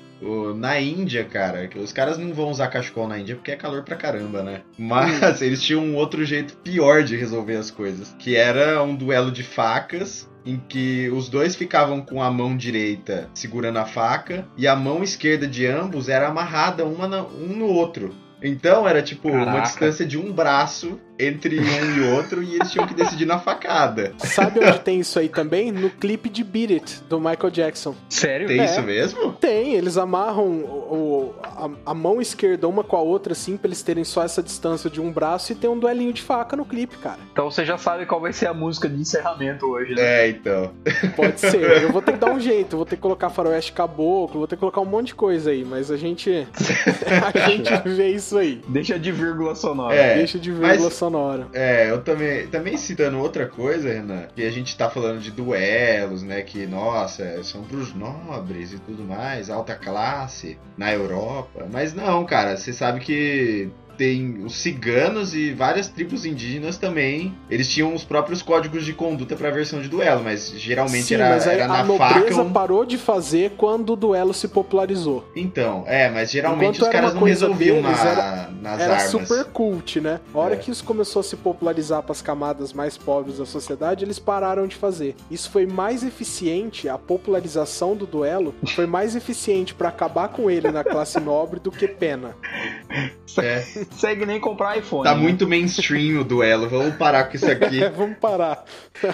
Na 0.56 0.80
Índia, 0.80 1.22
cara, 1.22 1.68
os 1.76 1.92
caras 1.92 2.16
não 2.16 2.32
vão 2.32 2.48
usar 2.48 2.68
cachecol 2.68 3.06
na 3.06 3.18
Índia 3.18 3.34
porque 3.34 3.50
é 3.50 3.56
calor 3.56 3.82
pra 3.82 3.94
caramba, 3.94 4.42
né? 4.42 4.62
Mas 4.78 5.42
eles 5.42 5.60
tinham 5.60 5.82
um 5.82 5.96
outro 5.96 6.24
jeito 6.24 6.56
pior 6.58 7.02
de 7.02 7.14
resolver 7.14 7.56
as 7.56 7.70
coisas. 7.70 8.14
Que 8.18 8.34
era 8.34 8.82
um 8.82 8.94
duelo 8.94 9.30
de 9.30 9.42
facas 9.42 10.26
em 10.44 10.58
que 10.68 11.08
os 11.10 11.28
dois 11.28 11.56
ficavam 11.56 12.00
com 12.00 12.22
a 12.22 12.30
mão 12.30 12.56
direita 12.56 13.30
segurando 13.34 13.78
a 13.78 13.84
faca 13.84 14.46
e 14.56 14.66
a 14.66 14.76
mão 14.76 15.02
esquerda 15.02 15.46
de 15.46 15.66
ambos 15.66 16.08
era 16.08 16.28
amarrada 16.28 16.84
uma 16.84 17.06
um 17.22 17.56
no 17.56 17.66
outro. 17.66 18.14
Então 18.42 18.86
era 18.86 19.02
tipo 19.02 19.30
Caraca. 19.30 19.50
uma 19.50 19.60
distância 19.60 20.04
de 20.04 20.18
um 20.18 20.30
braço 20.30 21.00
entre 21.18 21.60
um 21.60 21.96
e 21.96 22.12
outro 22.12 22.42
e 22.42 22.54
eles 22.54 22.70
tinham 22.70 22.86
que 22.86 22.94
decidir 22.94 23.26
na 23.26 23.38
facada. 23.38 24.12
Sabe 24.18 24.60
onde 24.60 24.80
tem 24.80 25.00
isso 25.00 25.18
aí 25.18 25.28
também? 25.28 25.70
No 25.70 25.90
clipe 25.90 26.28
de 26.28 26.42
Beat 26.42 26.70
It, 26.70 27.02
do 27.08 27.18
Michael 27.18 27.50
Jackson. 27.50 27.94
Sério? 28.08 28.48
Tem 28.48 28.60
é. 28.60 28.64
isso 28.64 28.82
mesmo? 28.82 29.32
Tem, 29.32 29.74
eles 29.74 29.96
amarram 29.96 30.44
o, 30.44 30.64
o, 30.66 31.34
a, 31.42 31.90
a, 31.90 31.94
mão 31.94 32.20
esquerda 32.20 32.66
uma 32.66 32.82
com 32.82 32.96
a 32.96 33.00
outra, 33.00 33.32
assim, 33.32 33.56
pra 33.56 33.68
eles 33.68 33.82
terem 33.82 34.04
só 34.04 34.22
essa 34.22 34.42
distância 34.42 34.90
de 34.90 35.00
um 35.00 35.12
braço 35.12 35.52
e 35.52 35.54
ter 35.54 35.68
um 35.68 35.78
duelinho 35.78 36.12
de 36.12 36.22
faca 36.22 36.56
no 36.56 36.64
clipe, 36.64 36.96
cara. 36.98 37.18
Então 37.32 37.50
você 37.50 37.64
já 37.64 37.78
sabe 37.78 38.06
qual 38.06 38.20
vai 38.20 38.32
ser 38.32 38.46
a 38.46 38.54
música 38.54 38.88
de 38.88 39.00
encerramento 39.00 39.66
hoje, 39.66 39.94
né? 39.94 40.02
É, 40.02 40.28
então. 40.28 40.72
Pode 41.14 41.40
ser. 41.40 41.82
Eu 41.82 41.92
vou 41.92 42.02
ter 42.02 42.12
que 42.12 42.18
dar 42.18 42.32
um 42.32 42.40
jeito, 42.40 42.76
vou 42.76 42.86
ter 42.86 42.96
que 42.96 43.02
colocar 43.02 43.30
faroeste 43.30 43.72
caboclo, 43.72 44.38
vou 44.38 44.48
ter 44.48 44.56
que 44.56 44.60
colocar 44.60 44.80
um 44.80 44.86
monte 44.86 45.08
de 45.08 45.14
coisa 45.14 45.50
aí, 45.50 45.64
mas 45.64 45.90
a 45.90 45.96
gente. 45.96 46.30
a 47.34 47.48
gente 47.48 47.88
vê 47.88 48.10
isso 48.10 48.36
aí. 48.36 48.60
Deixa 48.68 48.98
de 48.98 49.12
vírgula 49.12 49.54
sonora. 49.54 49.94
É, 49.94 50.16
Deixa 50.16 50.38
de 50.38 50.50
vírgula 50.50 50.84
mas... 50.84 50.94
sonora 50.94 51.03
sonora. 51.04 51.48
É, 51.52 51.90
eu 51.90 52.02
também, 52.02 52.46
também 52.46 52.76
citando 52.76 53.18
outra 53.18 53.46
coisa, 53.46 53.92
Renan, 53.92 54.26
que 54.34 54.42
a 54.42 54.50
gente 54.50 54.76
tá 54.76 54.88
falando 54.88 55.20
de 55.20 55.30
duelos, 55.30 56.22
né? 56.22 56.42
Que, 56.42 56.66
nossa, 56.66 57.42
são 57.42 57.62
pros 57.62 57.94
nobres 57.94 58.72
e 58.72 58.78
tudo 58.78 59.04
mais, 59.04 59.50
alta 59.50 59.74
classe 59.74 60.58
na 60.76 60.92
Europa. 60.92 61.66
Mas 61.70 61.94
não, 61.94 62.24
cara, 62.24 62.56
você 62.56 62.72
sabe 62.72 63.00
que 63.00 63.70
tem 63.96 64.44
os 64.44 64.56
ciganos 64.56 65.34
e 65.34 65.52
várias 65.52 65.88
tribos 65.88 66.24
indígenas 66.24 66.76
também. 66.76 67.34
Eles 67.50 67.68
tinham 67.68 67.94
os 67.94 68.04
próprios 68.04 68.42
códigos 68.42 68.84
de 68.84 68.92
conduta 68.92 69.36
para 69.36 69.48
a 69.48 69.50
versão 69.50 69.80
de 69.80 69.88
duelo, 69.88 70.22
mas 70.22 70.50
geralmente 70.56 71.04
Sim, 71.04 71.14
era, 71.14 71.30
mas 71.30 71.46
era 71.46 71.68
na 71.68 71.80
a 71.80 71.84
nobreza 71.84 72.42
um... 72.42 72.52
parou 72.52 72.84
de 72.84 72.98
fazer 72.98 73.52
quando 73.56 73.92
o 73.92 73.96
duelo 73.96 74.34
se 74.34 74.48
popularizou. 74.48 75.28
Então, 75.34 75.84
é, 75.86 76.10
mas 76.10 76.30
geralmente 76.30 76.76
Enquanto 76.76 76.82
os 76.82 76.88
caras 76.88 77.14
não 77.14 77.22
resolviam 77.22 77.82
deles, 77.82 78.02
na, 78.02 78.10
era, 78.10 78.50
nas 78.62 78.80
era 78.80 78.94
armas. 78.94 79.10
super 79.10 79.44
cult, 79.46 80.00
né? 80.00 80.20
A 80.32 80.38
hora 80.38 80.54
é. 80.54 80.56
que 80.56 80.70
isso 80.70 80.84
começou 80.84 81.20
a 81.20 81.22
se 81.22 81.36
popularizar 81.36 82.02
para 82.02 82.12
as 82.12 82.22
camadas 82.22 82.72
mais 82.72 82.96
pobres 82.96 83.38
da 83.38 83.46
sociedade, 83.46 84.04
eles 84.04 84.18
pararam 84.18 84.66
de 84.66 84.76
fazer. 84.76 85.14
Isso 85.30 85.50
foi 85.50 85.66
mais 85.66 86.02
eficiente, 86.02 86.88
a 86.88 86.98
popularização 86.98 87.96
do 87.96 88.06
duelo 88.06 88.54
foi 88.74 88.86
mais 88.86 89.16
eficiente 89.16 89.74
para 89.74 89.88
acabar 89.88 90.28
com 90.28 90.50
ele 90.50 90.70
na 90.70 90.82
classe 90.82 91.18
nobre 91.20 91.60
do 91.60 91.70
que 91.70 91.86
pena. 91.86 92.36
É 93.38 93.83
consegue 93.90 94.26
nem 94.26 94.40
comprar 94.40 94.78
iPhone. 94.78 95.04
Tá 95.04 95.14
né? 95.14 95.20
muito 95.20 95.46
mainstream 95.46 96.20
o 96.20 96.24
duelo. 96.24 96.68
Vamos 96.68 96.96
parar 96.96 97.24
com 97.24 97.36
isso 97.36 97.50
aqui. 97.50 97.82
É, 97.84 97.90
vamos 97.90 98.16
parar. 98.18 98.64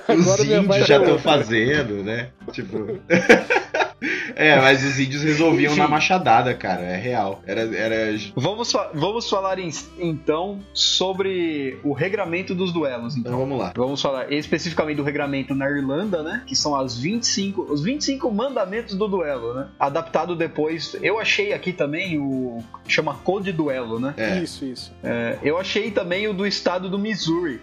Os 0.09 0.29
Agora 0.29 0.43
índios 0.45 0.87
já 0.87 0.99
estão 0.99 1.19
fazendo, 1.19 2.05
né? 2.05 2.29
Tipo. 2.53 3.01
é, 4.37 4.57
mas 4.61 4.85
os 4.85 4.99
índios 4.99 5.23
resolviam 5.23 5.73
Enfim. 5.73 5.81
na 5.81 5.89
machadada, 5.89 6.55
cara. 6.55 6.83
É 6.83 6.97
real. 6.97 7.43
Era. 7.47 7.63
era... 7.77 8.19
Vamos, 8.37 8.73
vamos 8.95 9.29
falar 9.29 9.59
em, 9.59 9.71
então 9.99 10.61
sobre 10.73 11.79
o 11.83 11.93
regramento 11.93 12.55
dos 12.55 12.73
duelos. 12.73 13.17
Então. 13.17 13.33
então 13.33 13.41
vamos 13.41 13.59
lá. 13.59 13.73
Vamos 13.75 14.01
falar 14.01 14.33
especificamente 14.33 14.97
do 14.97 15.03
regramento 15.03 15.55
na 15.55 15.69
Irlanda, 15.69 16.23
né? 16.23 16.43
Que 16.47 16.55
são 16.55 16.77
as 16.77 16.97
25, 16.97 17.63
os 17.63 17.83
25 17.83 18.31
mandamentos 18.31 18.95
do 18.95 19.09
duelo, 19.09 19.55
né? 19.55 19.69
Adaptado 19.79 20.37
depois. 20.37 20.97
Eu 21.03 21.19
achei 21.19 21.53
aqui 21.53 21.73
também 21.73 22.19
o. 22.19 22.63
chama 22.87 23.15
Code 23.15 23.53
Duelo, 23.53 23.99
né? 23.99 24.15
É. 24.17 24.39
Isso, 24.39 24.60
isso. 24.65 24.93
É, 25.03 25.39
eu 25.43 25.59
achei 25.59 25.91
também 25.91 26.29
o 26.29 26.33
do 26.33 26.47
estado 26.47 26.89
do 26.89 26.99
Missouri 26.99 27.61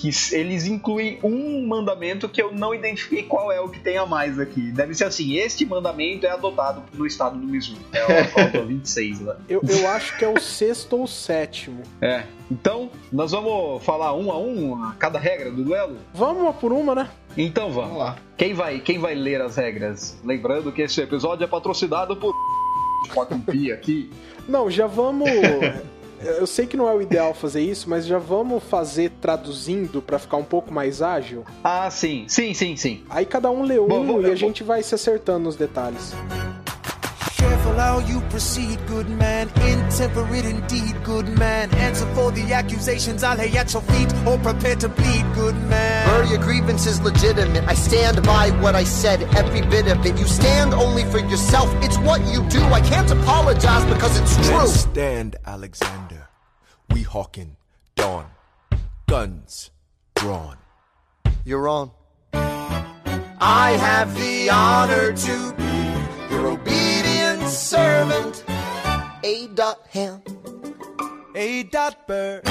que 0.00 0.10
eles 0.32 0.66
incluem 0.66 1.18
um 1.22 1.66
mandamento 1.66 2.26
que 2.26 2.40
eu 2.40 2.50
não 2.52 2.74
identifiquei 2.74 3.22
qual 3.22 3.52
é 3.52 3.60
o 3.60 3.68
que 3.68 3.78
tem 3.78 3.98
a 3.98 4.06
mais 4.06 4.38
aqui. 4.38 4.72
Deve 4.72 4.94
ser 4.94 5.04
assim: 5.04 5.36
este 5.36 5.66
mandamento 5.66 6.24
é 6.24 6.30
adotado 6.30 6.82
no 6.94 7.06
estado 7.06 7.38
do 7.38 7.46
Missouri. 7.46 7.80
É 7.92 8.58
o 8.58 8.66
26 8.66 9.20
lá. 9.22 9.36
Eu, 9.46 9.60
eu 9.68 9.88
acho 9.88 10.16
que 10.16 10.24
é 10.24 10.28
o 10.28 10.40
sexto 10.40 10.96
ou 10.96 11.06
sétimo. 11.06 11.82
É. 12.00 12.24
Então, 12.50 12.90
nós 13.12 13.32
vamos 13.32 13.84
falar 13.84 14.14
um 14.14 14.32
a 14.32 14.38
um 14.38 14.82
a 14.82 14.94
cada 14.94 15.18
regra 15.18 15.50
do 15.50 15.62
duelo? 15.62 15.98
Vamos 16.14 16.42
uma 16.42 16.52
por 16.52 16.72
uma, 16.72 16.94
né? 16.94 17.10
Então 17.36 17.70
vamos. 17.70 17.90
vamos 17.90 17.98
lá. 17.98 18.16
Quem 18.38 18.54
vai, 18.54 18.80
quem 18.80 18.98
vai 18.98 19.14
ler 19.14 19.42
as 19.42 19.56
regras? 19.56 20.18
Lembrando 20.24 20.72
que 20.72 20.80
esse 20.80 21.00
episódio 21.02 21.44
é 21.44 21.46
patrocinado 21.46 22.16
por. 22.16 22.34
Pode 23.14 23.34
um 23.34 23.72
aqui. 23.72 24.10
Não, 24.48 24.70
já 24.70 24.86
vamos. 24.86 25.28
Eu 26.22 26.46
sei 26.46 26.66
que 26.66 26.76
não 26.76 26.88
é 26.88 26.94
o 26.94 27.00
ideal 27.00 27.32
fazer 27.32 27.62
isso, 27.62 27.88
mas 27.88 28.06
já 28.06 28.18
vamos 28.18 28.62
fazer 28.64 29.10
traduzindo 29.20 30.02
para 30.02 30.18
ficar 30.18 30.36
um 30.36 30.44
pouco 30.44 30.72
mais 30.72 31.00
ágil? 31.00 31.44
Ah, 31.64 31.90
sim. 31.90 32.26
Sim, 32.28 32.52
sim, 32.52 32.76
sim. 32.76 33.02
Aí 33.08 33.24
cada 33.24 33.50
um 33.50 33.62
lê 33.62 33.78
um 33.78 33.88
bom, 33.88 34.04
bom, 34.04 34.20
e 34.20 34.30
a 34.30 34.34
gente 34.34 34.62
vai 34.62 34.82
se 34.82 34.94
acertando 34.94 35.44
nos 35.44 35.56
detalhes. 35.56 36.12
Careful 37.40 37.72
how 37.72 38.00
you 38.00 38.20
proceed, 38.28 38.78
good 38.86 39.08
man. 39.08 39.48
Intemperate 39.62 40.44
indeed, 40.44 41.02
good 41.04 41.26
man. 41.38 41.74
Answer 41.74 42.06
for 42.14 42.30
the 42.30 42.52
accusations 42.52 43.24
I 43.24 43.34
lay 43.34 43.50
at 43.56 43.72
your 43.72 43.80
feet, 43.82 44.12
or 44.26 44.36
prepare 44.38 44.76
to 44.76 44.90
bleed, 44.90 45.24
good 45.34 45.56
man. 45.68 46.06
Sir, 46.06 46.24
your 46.34 46.38
grievance 46.38 46.84
is 46.86 47.00
legitimate. 47.00 47.64
I 47.66 47.72
stand 47.72 48.22
by 48.26 48.50
what 48.60 48.74
I 48.74 48.84
said, 48.84 49.22
every 49.34 49.62
bit 49.62 49.86
of 49.88 50.04
it. 50.04 50.18
You 50.18 50.26
stand 50.26 50.74
only 50.74 51.04
for 51.04 51.18
yourself. 51.18 51.68
It's 51.82 51.96
what 51.98 52.20
you 52.26 52.46
do. 52.50 52.62
I 52.64 52.82
can't 52.82 53.10
apologize 53.10 53.84
because 53.92 54.20
it's 54.20 54.36
true. 54.46 54.58
Let's 54.58 54.80
stand, 54.80 55.36
Alexander. 55.46 56.28
We 56.90 57.02
hawking 57.04 57.56
dawn. 57.96 58.26
Guns 59.08 59.70
drawn. 60.14 60.58
You're 61.44 61.68
on. 61.68 61.90
I 62.34 63.70
have 63.80 64.14
the 64.14 64.50
honor 64.50 65.12
to 65.14 65.54
be 65.54 66.34
your 66.34 66.48
obedient 66.48 66.99
servant. 67.50 68.44
A. 69.22 69.76
Ham. 69.94 70.22
A. 71.34 71.90
Bird. 72.06 72.42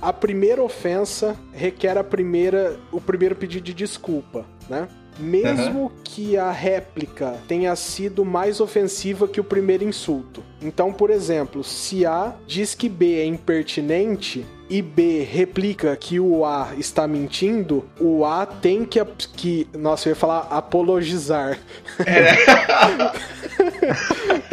A 0.00 0.12
primeira 0.12 0.62
ofensa 0.62 1.34
requer 1.52 1.96
a 1.96 2.04
primeira, 2.04 2.78
o 2.92 3.00
primeiro 3.00 3.34
pedido 3.34 3.64
de 3.64 3.72
desculpa, 3.72 4.44
né? 4.68 4.86
mesmo 5.18 5.82
uhum. 5.82 5.90
que 6.02 6.36
a 6.36 6.50
réplica 6.50 7.38
tenha 7.46 7.74
sido 7.76 8.24
mais 8.24 8.60
ofensiva 8.60 9.28
que 9.28 9.40
o 9.40 9.44
primeiro 9.44 9.84
insulto. 9.84 10.42
Então, 10.64 10.92
por 10.92 11.10
exemplo, 11.10 11.62
se 11.62 12.06
A 12.06 12.34
diz 12.46 12.74
que 12.74 12.88
B 12.88 13.20
é 13.20 13.26
impertinente, 13.26 14.46
e 14.68 14.80
B 14.80 15.22
replica 15.22 15.94
que 15.94 16.18
o 16.18 16.44
A 16.44 16.72
está 16.78 17.06
mentindo, 17.06 17.84
o 18.00 18.24
A 18.24 18.46
tem 18.46 18.84
que. 18.84 19.04
que 19.36 19.68
nossa, 19.76 20.08
eu 20.08 20.12
ia 20.12 20.16
falar 20.16 20.48
apologizar. 20.50 21.58
É. 22.00 22.34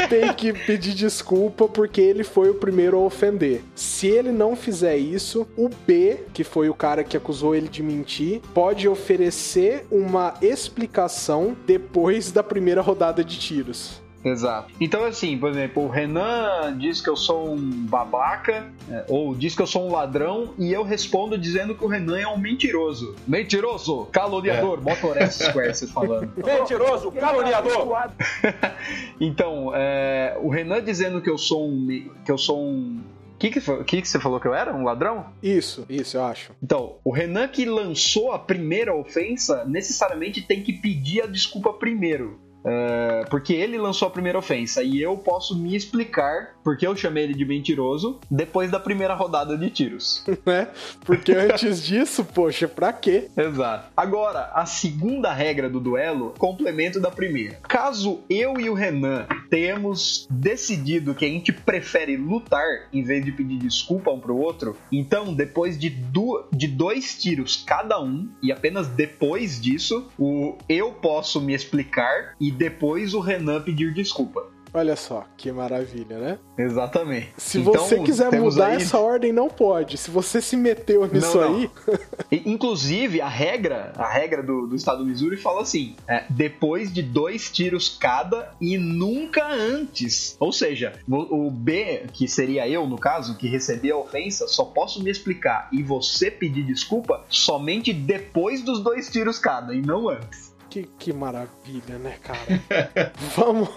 tem 0.09 0.33
que 0.33 0.51
pedir 0.51 0.93
desculpa 0.93 1.69
porque 1.69 2.01
ele 2.01 2.25
foi 2.25 2.49
o 2.49 2.55
primeiro 2.55 2.97
a 2.97 2.99
ofender. 2.99 3.63
Se 3.73 4.07
ele 4.07 4.31
não 4.31 4.55
fizer 4.55 4.97
isso, 4.97 5.47
o 5.55 5.69
B, 5.87 6.19
que 6.33 6.43
foi 6.43 6.69
o 6.69 6.73
cara 6.73 7.03
que 7.03 7.15
acusou 7.15 7.55
ele 7.55 7.69
de 7.69 7.81
mentir, 7.81 8.41
pode 8.53 8.89
oferecer 8.89 9.85
uma 9.89 10.33
explicação 10.41 11.55
depois 11.65 12.31
da 12.31 12.43
primeira 12.43 12.81
rodada 12.81 13.23
de 13.23 13.39
tiros. 13.39 14.01
Exato. 14.23 14.73
Então, 14.79 15.03
assim, 15.03 15.37
por 15.37 15.49
exemplo, 15.49 15.83
o 15.83 15.89
Renan 15.89 16.77
diz 16.77 17.01
que 17.01 17.09
eu 17.09 17.15
sou 17.15 17.53
um 17.53 17.85
babaca, 17.87 18.71
é, 18.89 19.05
ou 19.07 19.35
diz 19.35 19.55
que 19.55 19.61
eu 19.61 19.67
sou 19.67 19.87
um 19.87 19.91
ladrão, 19.91 20.53
e 20.57 20.71
eu 20.71 20.83
respondo 20.83 21.37
dizendo 21.37 21.75
que 21.75 21.83
o 21.83 21.87
Renan 21.87 22.19
é 22.19 22.27
um 22.27 22.37
mentiroso. 22.37 23.15
Mentiroso, 23.27 24.07
caluniador, 24.11 24.79
é. 25.15 25.27
Square, 25.27 25.73
vocês 25.73 25.89
falando. 25.91 26.31
Mentiroso, 26.37 27.11
caluniador! 27.11 28.11
então, 29.19 29.71
é, 29.73 30.37
o 30.41 30.49
Renan 30.49 30.83
dizendo 30.83 31.21
que 31.21 31.29
eu 31.29 31.37
sou 31.37 31.67
um. 31.67 32.09
que 32.23 32.31
eu 32.31 32.37
sou 32.37 32.61
um 32.61 33.01
que, 33.41 33.49
que, 33.49 33.59
que, 33.59 34.01
que 34.03 34.07
você 34.07 34.19
falou 34.19 34.39
que 34.39 34.47
eu 34.47 34.53
era? 34.53 34.71
Um 34.71 34.83
ladrão? 34.83 35.25
Isso, 35.41 35.83
isso, 35.89 36.15
eu 36.15 36.23
acho. 36.23 36.51
Então, 36.61 36.97
o 37.03 37.11
Renan 37.11 37.47
que 37.47 37.65
lançou 37.65 38.31
a 38.31 38.37
primeira 38.37 38.95
ofensa 38.95 39.65
necessariamente 39.65 40.43
tem 40.43 40.61
que 40.61 40.73
pedir 40.73 41.23
a 41.23 41.25
desculpa 41.25 41.73
primeiro. 41.73 42.39
É, 42.65 43.25
porque 43.29 43.53
ele 43.53 43.77
lançou 43.77 44.07
a 44.07 44.11
primeira 44.11 44.37
ofensa 44.37 44.83
e 44.83 45.01
eu 45.01 45.17
posso 45.17 45.57
me 45.57 45.75
explicar 45.75 46.55
porque 46.63 46.85
eu 46.85 46.95
chamei 46.95 47.23
ele 47.23 47.33
de 47.33 47.45
mentiroso 47.45 48.19
depois 48.29 48.69
da 48.69 48.79
primeira 48.79 49.13
rodada 49.13 49.57
de 49.57 49.69
tiros. 49.69 50.23
Né? 50.43 50.69
Porque 51.05 51.33
antes 51.33 51.83
disso, 51.83 52.25
poxa, 52.25 52.67
pra 52.67 52.91
quê? 52.91 53.29
Exato. 53.37 53.89
Agora, 53.95 54.51
a 54.53 54.65
segunda 54.65 55.31
regra 55.31 55.69
do 55.69 55.79
duelo, 55.79 56.33
complemento 56.37 56.99
da 56.99 57.11
primeira. 57.11 57.59
Caso 57.61 58.21
eu 58.27 58.59
e 58.59 58.67
o 58.67 58.73
Renan 58.73 59.27
tenhamos 59.49 60.27
decidido 60.29 61.13
que 61.13 61.25
a 61.25 61.27
gente 61.27 61.53
prefere 61.53 62.17
lutar 62.17 62.87
em 62.91 63.03
vez 63.03 63.23
de 63.23 63.31
pedir 63.31 63.57
desculpa 63.57 64.11
um 64.11 64.19
pro 64.19 64.35
outro, 64.35 64.75
então 64.91 65.33
depois 65.33 65.77
de, 65.77 65.89
de 65.89 66.67
dois 66.67 67.21
tiros 67.21 67.63
cada 67.65 68.01
um, 68.01 68.27
e 68.41 68.51
apenas 68.51 68.87
depois 68.87 69.61
disso, 69.61 70.09
o 70.17 70.57
eu 70.67 70.91
posso 70.93 71.39
me 71.39 71.53
explicar 71.53 72.35
e 72.39 72.50
depois 72.51 73.13
o 73.13 73.19
Renan 73.19 73.61
pedir 73.61 73.93
desculpa. 73.93 74.45
Olha 74.73 74.95
só, 74.95 75.25
que 75.35 75.51
maravilha, 75.51 76.17
né? 76.17 76.39
Exatamente. 76.57 77.33
Se 77.37 77.59
Então, 77.59 77.73
você 77.73 77.99
quiser 77.99 78.31
mudar 78.39 78.67
aí- 78.67 78.77
essa 78.77 78.97
ordem, 78.99 79.33
não 79.33 79.49
pode. 79.49 79.97
Se 79.97 80.09
você 80.09 80.41
se 80.41 80.55
meteu 80.55 81.05
nisso 81.07 81.37
Não, 81.37 81.51
não. 81.51 81.57
aí, 81.59 82.41
Inclusive, 82.45 83.19
a 83.19 83.27
regra, 83.27 83.91
a 83.97 84.07
regra 84.07 84.41
do, 84.41 84.67
do 84.67 84.75
estado 84.75 84.99
do 84.99 85.05
Missouri 85.05 85.35
fala 85.35 85.61
assim: 85.61 85.95
é, 86.07 86.23
depois 86.29 86.93
de 86.93 87.01
dois 87.01 87.51
tiros 87.51 87.89
cada 87.99 88.53
e 88.61 88.77
nunca 88.77 89.45
antes. 89.51 90.37
Ou 90.39 90.53
seja, 90.53 90.93
o, 91.05 91.47
o 91.47 91.51
B, 91.51 92.05
que 92.13 92.25
seria 92.27 92.65
eu 92.67 92.87
no 92.87 92.97
caso, 92.97 93.35
que 93.37 93.49
recebi 93.49 93.91
a 93.91 93.97
ofensa, 93.97 94.47
só 94.47 94.63
posso 94.63 95.03
me 95.03 95.11
explicar 95.11 95.67
e 95.73 95.83
você 95.83 96.31
pedir 96.31 96.63
desculpa 96.65 97.25
somente 97.27 97.91
depois 97.91 98.61
dos 98.61 98.79
dois 98.81 99.09
tiros 99.09 99.37
cada 99.37 99.75
e 99.75 99.81
não 99.81 100.07
antes. 100.07 100.50
Que, 100.71 100.83
que 100.97 101.11
maravilha, 101.11 101.99
né, 101.99 102.17
cara? 102.23 103.11
Vamos. 103.35 103.67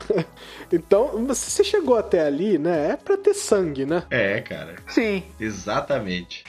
então, 0.72 1.26
você 1.26 1.62
chegou 1.62 1.98
até 1.98 2.26
ali, 2.26 2.56
né? 2.58 2.92
É 2.92 2.96
pra 2.96 3.18
ter 3.18 3.34
sangue, 3.34 3.84
né? 3.84 4.06
É, 4.10 4.40
cara. 4.40 4.76
Sim. 4.88 5.22
Exatamente. 5.38 6.44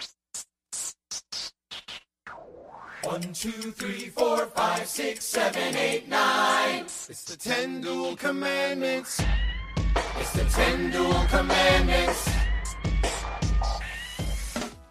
One, 3.04 3.34
two, 3.34 3.72
three, 3.74 4.10
four, 4.10 4.48
five, 4.56 4.88
six, 4.88 5.26
seven, 5.26 5.76
eight, 5.76 6.10
nine. 6.10 6.86
It's 6.86 7.26
the 7.26 7.38
ten 7.38 7.82
dual 7.82 8.16
commandments. 8.16 9.20
It's 10.20 10.32
the 10.32 10.46
ten 10.46 10.90
dual 10.90 11.28
commandments. 11.30 12.45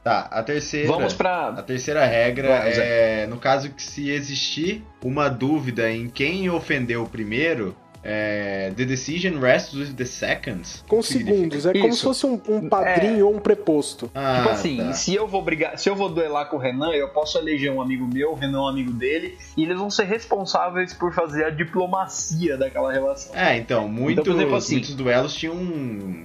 Tá, 0.05 0.29
a 0.31 0.43
terceira. 0.43 0.87
Vamos. 0.87 1.17
A 1.59 1.63
terceira 1.63 2.05
regra 2.05 2.61
Vamos, 2.61 2.77
é, 2.77 3.27
no 3.27 3.39
caso 3.39 3.71
que 3.71 3.83
se 3.83 4.11
existir 4.11 4.85
uma 5.03 5.31
dúvida 5.31 5.91
em 5.91 6.11
quem 6.11 6.51
ofendeu 6.51 7.07
primeiro, 7.07 7.75
é, 8.05 8.71
the 8.77 8.85
decision 8.85 9.39
rests 9.41 9.75
with 9.75 9.95
the 9.95 10.05
seconds. 10.05 10.85
Com 10.87 10.99
que 11.01 11.07
significa? 11.07 11.35
segundos. 11.37 11.67
É 11.67 11.73
como 11.73 11.89
Isso. 11.89 11.97
se 11.99 12.03
fosse 12.05 12.27
um, 12.27 12.41
um 12.49 12.69
padrinho 12.69 13.27
ou 13.27 13.35
um 13.35 13.39
preposto. 13.39 14.11
Ah, 14.15 14.37
Tipo 14.39 14.49
assim, 14.51 14.77
tá. 14.77 14.93
se 14.93 15.15
eu 15.15 15.27
vou 15.27 15.41
brigar, 15.43 15.79
se 15.79 15.89
eu 15.89 15.97
vou 15.97 16.09
duelar 16.09 16.49
com 16.51 16.57
o 16.57 16.59
Renan, 16.59 16.91
eu 16.93 17.09
posso 17.09 17.39
eleger 17.39 17.73
um 17.73 17.81
amigo 17.81 18.07
meu, 18.07 18.33
o 18.33 18.35
Renan 18.35 18.59
é 18.59 18.61
um 18.63 18.69
amigo 18.69 18.93
dele, 18.93 19.39
e 19.57 19.63
eles 19.63 19.79
vão 19.79 19.91
ser 19.91 20.05
responsáveis 20.05 20.93
por 20.93 21.13
fazer 21.15 21.45
a 21.45 21.51
diplomacia 21.51 22.57
daquela 22.57 22.93
relação. 22.93 23.35
É, 23.35 23.57
então, 23.57 23.89
muitos, 23.89 24.25
por 24.25 24.35
exemplo, 24.35 24.57
assim- 24.57 24.75
muitos 24.75 24.95
duelos 24.95 25.35
tinham 25.35 25.57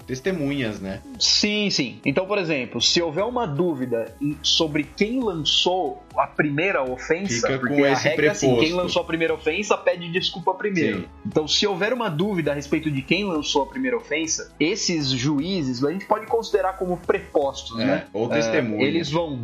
testemunhas, 0.06 0.80
né? 0.80 1.02
Sim, 1.20 1.70
sim. 1.70 2.00
Então, 2.06 2.26
por 2.26 2.38
exemplo, 2.38 2.82
se 2.82 3.02
houver 3.02 3.24
uma 3.24 3.46
dúvida 3.48 4.14
sobre 4.42 4.84
quem 4.84 5.22
lançou 5.24 6.04
a 6.20 6.28
primeira 6.28 6.84
ofensa, 6.84 7.48
Fica 7.48 7.60
porque 7.60 7.76
com 7.76 7.84
a 7.84 7.92
esse 7.92 8.08
regra 8.10 8.26
é 8.28 8.30
assim, 8.30 8.56
quem 8.58 8.74
lançou 8.74 9.02
a 9.02 9.06
primeira 9.06 9.34
ofensa 9.34 9.78
pede 9.78 10.12
desculpa 10.12 10.54
primeiro. 10.54 11.00
Sim. 11.02 11.06
Então, 11.26 11.48
se 11.48 11.66
houver 11.66 11.94
uma 11.94 12.10
dúvida 12.10 12.52
a 12.52 12.54
respeito 12.56 12.92
de 12.92 13.02
quem 13.02 13.24
lançou 13.26 13.64
a 13.64 13.66
primeira 13.68 13.98
ofensa, 13.98 14.54
esses 14.60 15.08
juízes 15.10 15.84
a 15.84 15.92
gente 15.92 16.06
pode 16.06 16.26
considerar 16.28 16.74
como 16.74 16.98
prepostos, 16.98 17.80
É, 17.80 17.86
né? 17.86 18.06
ou 18.14 18.32
É, 18.32 18.36
testemunha. 18.36 18.86
eles, 18.86 19.10
vão 19.10 19.40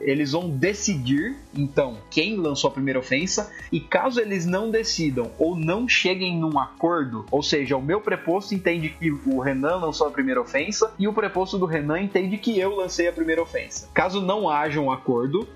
eles 0.00 0.32
vão 0.32 0.48
decidir, 0.50 1.36
então, 1.54 1.98
quem 2.10 2.36
lançou 2.36 2.68
a 2.68 2.72
primeira 2.72 2.98
ofensa, 2.98 3.50
e 3.70 3.80
caso 3.80 4.20
eles 4.20 4.46
não 4.46 4.70
decidam 4.70 5.30
ou 5.38 5.56
não 5.56 5.88
cheguem 5.88 6.36
num 6.38 6.58
acordo, 6.58 7.24
ou 7.30 7.42
seja, 7.42 7.76
o 7.76 7.82
meu 7.82 8.00
preposto 8.00 8.54
entende 8.54 8.88
que 8.88 9.10
o 9.10 9.38
Renan 9.40 9.76
lançou 9.76 10.06
a 10.08 10.10
primeira 10.10 10.40
ofensa 10.40 10.92
e 10.98 11.06
o 11.06 11.12
preposto 11.12 11.58
do 11.58 11.66
Renan 11.66 12.00
entende 12.00 12.36
que 12.38 12.58
eu 12.58 12.74
lancei 12.76 13.08
a 13.08 13.12
primeira 13.12 13.42
ofensa. 13.42 13.88
Caso 13.94 14.20
não 14.20 14.48
haja 14.48 14.80
um 14.80 14.90
acordo, 14.90 15.48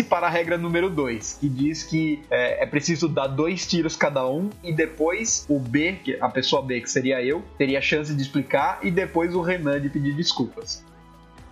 para 0.00 0.28
a 0.28 0.30
regra 0.30 0.56
número 0.56 0.88
2, 0.88 1.38
que 1.40 1.48
diz 1.48 1.82
que 1.82 2.22
é, 2.30 2.62
é 2.62 2.66
preciso 2.66 3.08
dar 3.08 3.26
dois 3.26 3.66
tiros 3.66 3.96
cada 3.96 4.24
um 4.28 4.48
e 4.62 4.72
depois 4.72 5.44
o 5.48 5.58
B, 5.58 5.96
que 6.04 6.16
a 6.20 6.28
pessoa 6.28 6.62
B, 6.62 6.80
que 6.80 6.88
seria 6.88 7.20
eu, 7.20 7.42
teria 7.58 7.80
a 7.80 7.82
chance 7.82 8.14
de 8.14 8.22
explicar 8.22 8.78
e 8.84 8.92
depois 8.92 9.34
o 9.34 9.40
Renan 9.40 9.80
de 9.80 9.88
pedir 9.88 10.14
desculpas. 10.14 10.84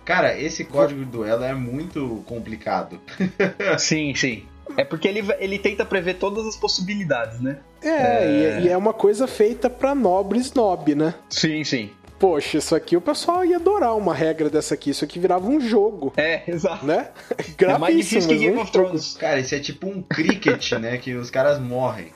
Cara, 0.05 0.39
esse 0.39 0.63
código 0.63 1.01
de 1.01 1.11
duelo 1.11 1.43
é 1.43 1.53
muito 1.53 2.23
complicado. 2.25 3.01
Sim, 3.77 4.15
sim. 4.15 4.45
É 4.77 4.85
porque 4.85 5.07
ele, 5.07 5.21
ele 5.39 5.59
tenta 5.59 5.83
prever 5.83 6.15
todas 6.15 6.45
as 6.45 6.55
possibilidades, 6.55 7.41
né? 7.41 7.57
É, 7.83 8.59
E, 8.61 8.65
e 8.65 8.69
é 8.69 8.77
uma 8.77 8.93
coisa 8.93 9.27
feita 9.27 9.69
pra 9.69 9.93
nobre 9.93 10.39
snob, 10.39 10.95
né? 10.95 11.13
Sim, 11.29 11.63
sim. 11.63 11.91
Poxa, 12.21 12.59
isso 12.59 12.75
aqui 12.75 12.95
o 12.95 13.01
pessoal 13.01 13.43
ia 13.43 13.57
adorar 13.57 13.97
uma 13.97 14.13
regra 14.13 14.47
dessa 14.47 14.75
aqui. 14.75 14.91
Isso 14.91 15.03
aqui 15.03 15.17
virava 15.19 15.47
um 15.47 15.59
jogo, 15.59 16.13
É, 16.15 16.43
exato. 16.49 16.85
né? 16.85 17.09
É 17.57 17.77
mais 17.79 17.97
difícil 17.97 18.29
que 18.29 18.37
Game 18.37 18.57
of. 18.59 18.71
Thrones. 18.71 19.17
Cara, 19.17 19.39
isso 19.39 19.55
é 19.55 19.59
tipo 19.59 19.87
um 19.87 20.03
cricket, 20.03 20.73
né? 20.73 20.97
Que 20.97 21.15
os 21.15 21.31
caras 21.31 21.59
morrem. 21.59 22.13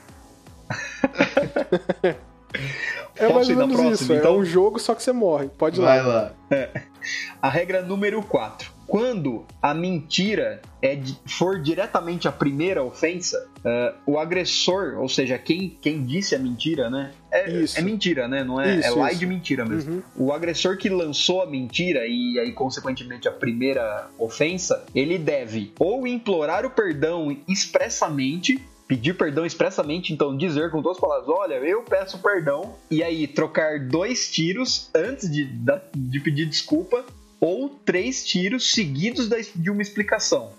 É 3.18 3.28
mais 3.32 3.50
ou 3.50 3.56
menos 3.56 4.02
isso. 4.02 4.12
É 4.14 4.18
então? 4.18 4.38
um 4.38 4.46
jogo, 4.46 4.78
só 4.80 4.94
que 4.94 5.02
você 5.02 5.12
morre. 5.14 5.48
Pode 5.58 5.80
ir 5.80 5.84
Vai 5.84 6.02
lá. 6.02 6.34
lá. 6.52 6.68
A 7.42 7.50
regra 7.50 7.82
número 7.82 8.22
4. 8.22 8.72
Quando 8.88 9.46
a 9.62 9.74
mentira 9.74 10.62
é 10.82 10.96
de- 10.96 11.18
for 11.28 11.60
diretamente 11.62 12.28
a 12.28 12.32
primeira 12.32 12.84
ofensa, 12.84 13.48
eh, 13.64 13.94
o 14.06 14.20
agressor, 14.20 14.98
ou 15.00 15.10
seja, 15.10 15.38
quem, 15.38 15.76
quem 15.82 16.04
disse 16.04 16.36
a 16.36 16.40
mentira, 16.40 16.90
né? 16.90 17.12
É, 17.32 17.64
é 17.76 17.82
mentira, 17.82 18.28
né? 18.28 18.44
Não 18.44 18.62
é, 18.62 18.76
Isso, 18.78 18.88
é 18.88 19.04
lie 19.04 19.10
isso. 19.12 19.20
de 19.20 19.26
mentira 19.26 19.66
mesmo. 19.66 19.96
Uhum. 19.96 20.04
O 20.28 20.32
agressor 20.32 20.78
que 20.78 20.88
lançou 20.90 21.42
a 21.42 21.46
mentira 21.46 22.02
e 22.08 22.40
aí, 22.40 22.52
consequentemente, 22.54 23.28
a 23.28 23.32
primeira 23.32 24.08
ofensa, 24.20 24.86
ele 24.94 25.18
deve 25.18 25.74
ou 25.80 26.06
implorar 26.08 26.66
o 26.66 26.70
perdão 26.70 27.36
expressamente, 27.48 28.60
pedir 28.88 29.16
perdão 29.18 29.46
expressamente, 29.46 30.14
então 30.14 30.38
dizer 30.38 30.70
com 30.72 30.82
todas 30.82 30.98
as 30.98 31.02
palavras: 31.02 31.28
olha, 31.30 31.56
eu 31.56 31.82
peço 31.84 32.20
perdão, 32.20 32.76
e 32.90 33.04
aí 33.04 33.28
trocar 33.28 33.80
dois 33.80 34.30
tiros 34.32 34.90
antes 34.96 35.30
de, 35.30 35.46
de 35.96 36.20
pedir 36.20 36.46
desculpa, 36.46 37.04
ou 37.40 37.70
três 37.70 38.26
tiros 38.26 38.72
seguidos 38.72 39.30
de 39.56 39.70
uma 39.70 39.82
explicação. 39.82 40.52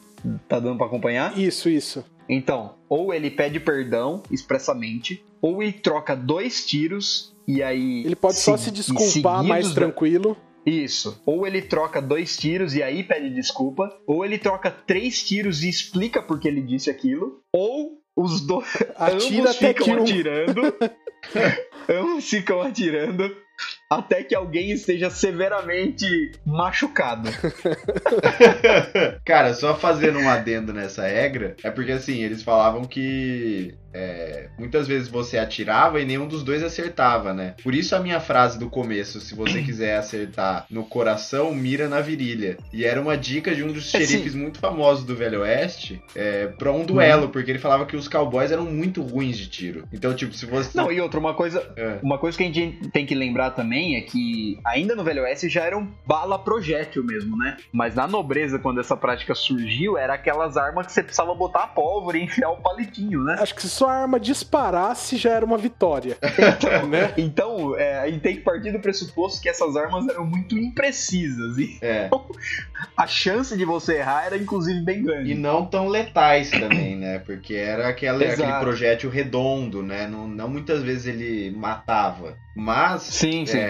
Tá 0.48 0.58
dando 0.58 0.76
pra 0.78 0.86
acompanhar? 0.86 1.38
Isso, 1.38 1.68
isso. 1.68 2.04
Então, 2.28 2.74
ou 2.88 3.14
ele 3.14 3.30
pede 3.30 3.60
perdão 3.60 4.22
expressamente, 4.30 5.22
ou 5.40 5.62
ele 5.62 5.72
troca 5.72 6.16
dois 6.16 6.66
tiros 6.66 7.32
e 7.46 7.62
aí. 7.62 8.02
Ele 8.04 8.16
pode 8.16 8.36
só 8.36 8.56
se- 8.56 8.70
desculpar 8.70 9.44
mais 9.44 9.72
tranquilo. 9.72 10.36
Isso. 10.64 11.22
Ou 11.24 11.46
ele 11.46 11.62
troca 11.62 12.02
dois 12.02 12.36
tiros 12.36 12.74
e 12.74 12.82
aí 12.82 13.04
pede 13.04 13.30
desculpa, 13.32 13.88
ou 14.04 14.24
ele 14.24 14.36
troca 14.36 14.68
três 14.68 15.22
tiros 15.22 15.62
e 15.62 15.68
explica 15.68 16.20
por 16.20 16.40
que 16.40 16.48
ele 16.48 16.60
disse 16.60 16.90
aquilo, 16.90 17.40
ou 17.52 18.00
os 18.16 18.40
dois 18.44 18.66
Atira 18.96 19.40
ambos 19.42 19.56
até 19.56 19.68
ficam 19.74 19.94
um- 19.98 20.02
atirando. 20.02 20.60
ambos 21.88 22.28
ficam 22.28 22.60
atirando 22.62 23.36
até 23.88 24.22
que 24.24 24.34
alguém 24.34 24.70
esteja 24.72 25.08
severamente 25.10 26.06
machucado. 26.44 27.30
Cara, 29.24 29.54
só 29.54 29.76
fazendo 29.76 30.18
um 30.18 30.28
adendo 30.28 30.72
nessa 30.72 31.06
regra, 31.06 31.56
é 31.62 31.70
porque 31.70 31.92
assim, 31.92 32.22
eles 32.22 32.42
falavam 32.42 32.84
que 32.84 33.74
é, 33.94 34.48
muitas 34.58 34.86
vezes 34.86 35.08
você 35.08 35.38
atirava 35.38 36.00
e 36.00 36.04
nenhum 36.04 36.26
dos 36.26 36.42
dois 36.42 36.62
acertava, 36.62 37.32
né? 37.32 37.54
Por 37.62 37.74
isso 37.74 37.94
a 37.96 38.00
minha 38.00 38.20
frase 38.20 38.58
do 38.58 38.68
começo, 38.68 39.20
se 39.20 39.34
você 39.34 39.62
quiser 39.64 39.96
acertar 39.96 40.66
no 40.70 40.84
coração, 40.84 41.54
mira 41.54 41.88
na 41.88 42.00
virilha. 42.00 42.58
E 42.72 42.84
era 42.84 43.00
uma 43.00 43.16
dica 43.16 43.54
de 43.54 43.62
um 43.62 43.68
dos 43.72 43.94
É, 43.94 43.98
xerifes 43.98 44.32
sim. 44.32 44.38
muito 44.38 44.58
famosos 44.58 45.04
do 45.04 45.14
Velho 45.14 45.40
Oeste 45.42 46.02
é, 46.14 46.48
pra 46.48 46.72
um 46.72 46.84
duelo, 46.84 47.28
porque 47.28 47.50
ele 47.50 47.58
falava 47.58 47.86
que 47.86 47.96
os 47.96 48.08
cowboys 48.08 48.50
eram 48.50 48.64
muito 48.64 49.00
ruins 49.02 49.38
de 49.38 49.48
tiro. 49.48 49.84
Então, 49.92 50.12
tipo, 50.14 50.34
se 50.34 50.44
você. 50.44 50.76
Não, 50.76 50.90
e 50.90 51.00
outra, 51.00 51.20
uma 51.20 51.34
coisa, 51.34 51.62
É. 51.76 51.98
uma 52.02 52.18
coisa 52.18 52.36
que 52.36 52.44
a 52.44 52.46
gente 52.46 52.88
tem 52.90 53.06
que 53.06 53.14
lembrar 53.14 53.50
também 53.52 53.75
também 53.76 53.96
é 53.96 54.00
que, 54.00 54.58
ainda 54.64 54.94
no 54.94 55.04
Velho 55.04 55.22
Oeste, 55.22 55.50
já 55.50 55.62
eram 55.62 55.86
bala 56.06 56.38
projétil 56.38 57.04
mesmo, 57.04 57.36
né? 57.36 57.58
Mas 57.70 57.94
na 57.94 58.06
nobreza, 58.06 58.58
quando 58.58 58.80
essa 58.80 58.96
prática 58.96 59.34
surgiu, 59.34 59.98
era 59.98 60.14
aquelas 60.14 60.56
armas 60.56 60.86
que 60.86 60.92
você 60.92 61.02
precisava 61.02 61.34
botar 61.34 61.64
a 61.64 61.66
pólvora 61.66 62.16
e 62.16 62.22
enfiar 62.22 62.50
o 62.50 62.56
palitinho, 62.56 63.22
né? 63.22 63.36
Acho 63.38 63.54
que 63.54 63.60
se 63.60 63.68
sua 63.68 63.92
arma 63.92 64.18
disparasse 64.18 65.18
já 65.18 65.32
era 65.32 65.44
uma 65.44 65.58
vitória. 65.58 66.16
né? 66.88 67.12
Então, 67.18 67.76
é, 67.78 67.98
a 67.98 68.06
gente 68.06 68.20
tem 68.20 68.36
que 68.36 68.42
partir 68.42 68.72
do 68.72 68.80
pressuposto 68.80 69.42
que 69.42 69.48
essas 69.48 69.76
armas 69.76 70.08
eram 70.08 70.24
muito 70.24 70.56
imprecisas. 70.56 71.58
E 71.58 71.78
É. 71.82 72.08
a 72.96 73.06
chance 73.06 73.54
de 73.56 73.64
você 73.64 73.98
errar 73.98 74.26
era, 74.26 74.38
inclusive, 74.38 74.80
bem 74.80 75.02
grande. 75.02 75.32
E 75.32 75.34
não 75.34 75.66
tão 75.66 75.88
letais 75.88 76.50
também, 76.50 76.96
né? 76.96 77.18
Porque 77.18 77.54
era 77.54 77.88
aquela, 77.88 78.24
Exato. 78.24 78.42
aquele 78.42 78.58
projétil 78.60 79.10
redondo, 79.10 79.82
né? 79.82 80.06
Não, 80.06 80.26
não 80.26 80.48
muitas 80.48 80.82
vezes 80.82 81.06
ele 81.06 81.54
matava. 81.54 82.38
Mas 82.56 83.02
Sim, 83.02 83.44
sim. 83.44 83.58
é, 83.58 83.65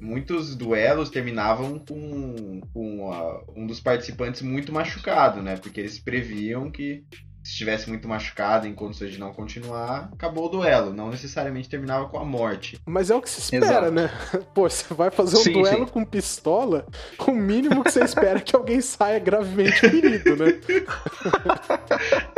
muitos 0.00 0.56
duelos 0.56 1.10
terminavam 1.10 1.78
com, 1.78 2.60
com 2.72 3.12
a- 3.12 3.44
um 3.56 3.66
dos 3.66 3.80
participantes 3.80 4.42
muito 4.42 4.72
machucado, 4.72 5.42
né? 5.42 5.56
Porque 5.56 5.80
eles 5.80 5.98
previam 6.02 6.70
que 6.70 7.04
se 7.42 7.52
estivesse 7.52 7.88
muito 7.88 8.06
machucado 8.06 8.66
em 8.66 8.74
condições 8.74 9.12
de 9.12 9.18
não 9.18 9.32
continuar, 9.32 10.10
acabou 10.12 10.46
o 10.46 10.48
duelo. 10.48 10.92
Não 10.92 11.10
necessariamente 11.10 11.68
terminava 11.68 12.08
com 12.08 12.18
a 12.18 12.24
morte. 12.24 12.78
Mas 12.86 13.10
é 13.10 13.14
o 13.14 13.22
que 13.22 13.30
se 13.30 13.40
espera, 13.40 13.64
Exato. 13.66 13.90
né? 13.92 14.10
Pô, 14.54 14.68
você 14.68 14.92
vai 14.92 15.10
fazer 15.10 15.36
um 15.36 15.40
Sim, 15.40 15.52
duelo 15.52 15.86
sim. 15.86 15.92
com 15.92 16.04
pistola, 16.04 16.86
o 17.26 17.30
mínimo 17.32 17.82
que 17.82 17.90
você 17.92 18.04
espera 18.04 18.38
é 18.38 18.42
que 18.42 18.54
alguém 18.54 18.80
saia 18.80 19.18
gravemente 19.18 19.80
ferido, 19.80 20.36
né? 20.36 20.58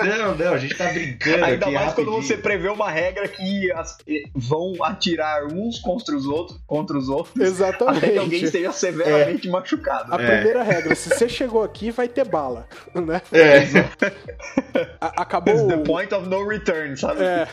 Não, 0.03 0.35
não, 0.37 0.55
a 0.55 0.59
gente 0.59 0.77
tá 0.77 0.89
brincando 0.89 1.45
Ainda 1.45 1.67
aqui 1.67 1.75
mais 1.75 1.95
quando 1.95 2.11
rapidinho. 2.11 2.23
você 2.23 2.37
prevê 2.37 2.69
uma 2.69 2.91
regra 2.91 3.29
que 3.29 3.71
as- 3.73 3.99
eh, 4.09 4.23
vão 4.35 4.75
atirar 4.83 5.45
uns 5.47 5.79
contra 5.79 6.17
os 6.17 6.27
outros, 6.27 6.59
contra 6.67 6.97
os 6.99 7.09
outros, 7.09 7.35
até 7.63 7.77
que 7.77 7.83
alguém 7.85 8.01
Exatamente. 8.09 8.45
esteja 8.45 8.73
severamente 8.73 9.49
machucado. 9.49 10.13
A 10.15 10.21
É. 10.21 10.27
primeira 10.37 10.63
regra, 10.63 10.95
se 10.95 11.09
você 11.11 11.29
chegou 11.29 11.63
aqui, 11.63 11.91
vai 11.91 12.09
ter 12.09 12.25
bala, 12.27 12.67
né? 12.95 13.21
É, 13.33 13.63
A- 15.03 15.23
acabou 15.23 15.55
It's 15.55 15.67
the 15.67 15.77
o... 15.77 15.83
point 15.83 16.15
of 16.15 16.29
no 16.29 16.47
return, 16.49 16.97
sabe? 16.97 17.23
É, 17.25 17.49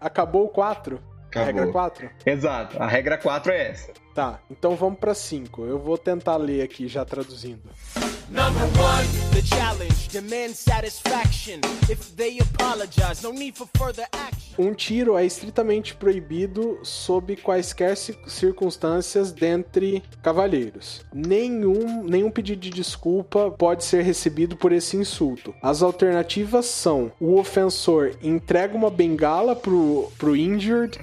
acabou 0.00 0.46
o 0.46 0.48
4? 0.48 0.98
Regra 1.32 1.50
acabou. 1.50 1.72
4? 1.72 2.10
Exato. 2.26 2.82
A 2.82 2.86
regra 2.86 3.16
4 3.18 3.52
é 3.52 3.68
essa. 3.70 3.92
Tá, 4.14 4.40
então 4.50 4.74
vamos 4.74 4.98
pra 4.98 5.14
5. 5.14 5.64
Eu 5.64 5.78
vou 5.78 5.96
tentar 5.96 6.36
ler 6.36 6.62
aqui 6.62 6.88
já 6.88 7.04
traduzindo. 7.04 7.62
Number 8.30 8.60
one, 8.78 9.06
the 9.32 9.40
challenge 9.42 10.08
demands 10.08 10.58
satisfaction. 10.58 11.60
If 11.88 12.14
they 12.14 12.38
apologize, 12.40 13.22
no 13.22 13.32
need 13.32 13.56
for 13.56 13.66
further 13.76 14.06
action. 14.12 14.38
Um 14.58 14.74
tiro 14.74 15.16
é 15.16 15.24
estritamente 15.24 15.94
proibido 15.94 16.80
sob 16.82 17.36
quaisquer 17.36 17.96
ci- 17.96 18.18
circunstâncias 18.26 19.30
dentre 19.32 20.02
cavalheiros. 20.20 21.06
Nenhum, 21.14 22.02
nenhum 22.04 22.28
pedido 22.30 22.60
de 22.60 22.70
desculpa 22.70 23.52
pode 23.52 23.84
ser 23.84 24.02
recebido 24.02 24.56
por 24.56 24.72
esse 24.72 24.96
insulto. 24.96 25.54
As 25.62 25.80
alternativas 25.80 26.66
são: 26.66 27.12
o 27.20 27.38
ofensor 27.38 28.12
entrega 28.20 28.76
uma 28.76 28.90
bengala 28.90 29.54
pro, 29.56 30.10
pro 30.18 30.36
injured 30.36 30.98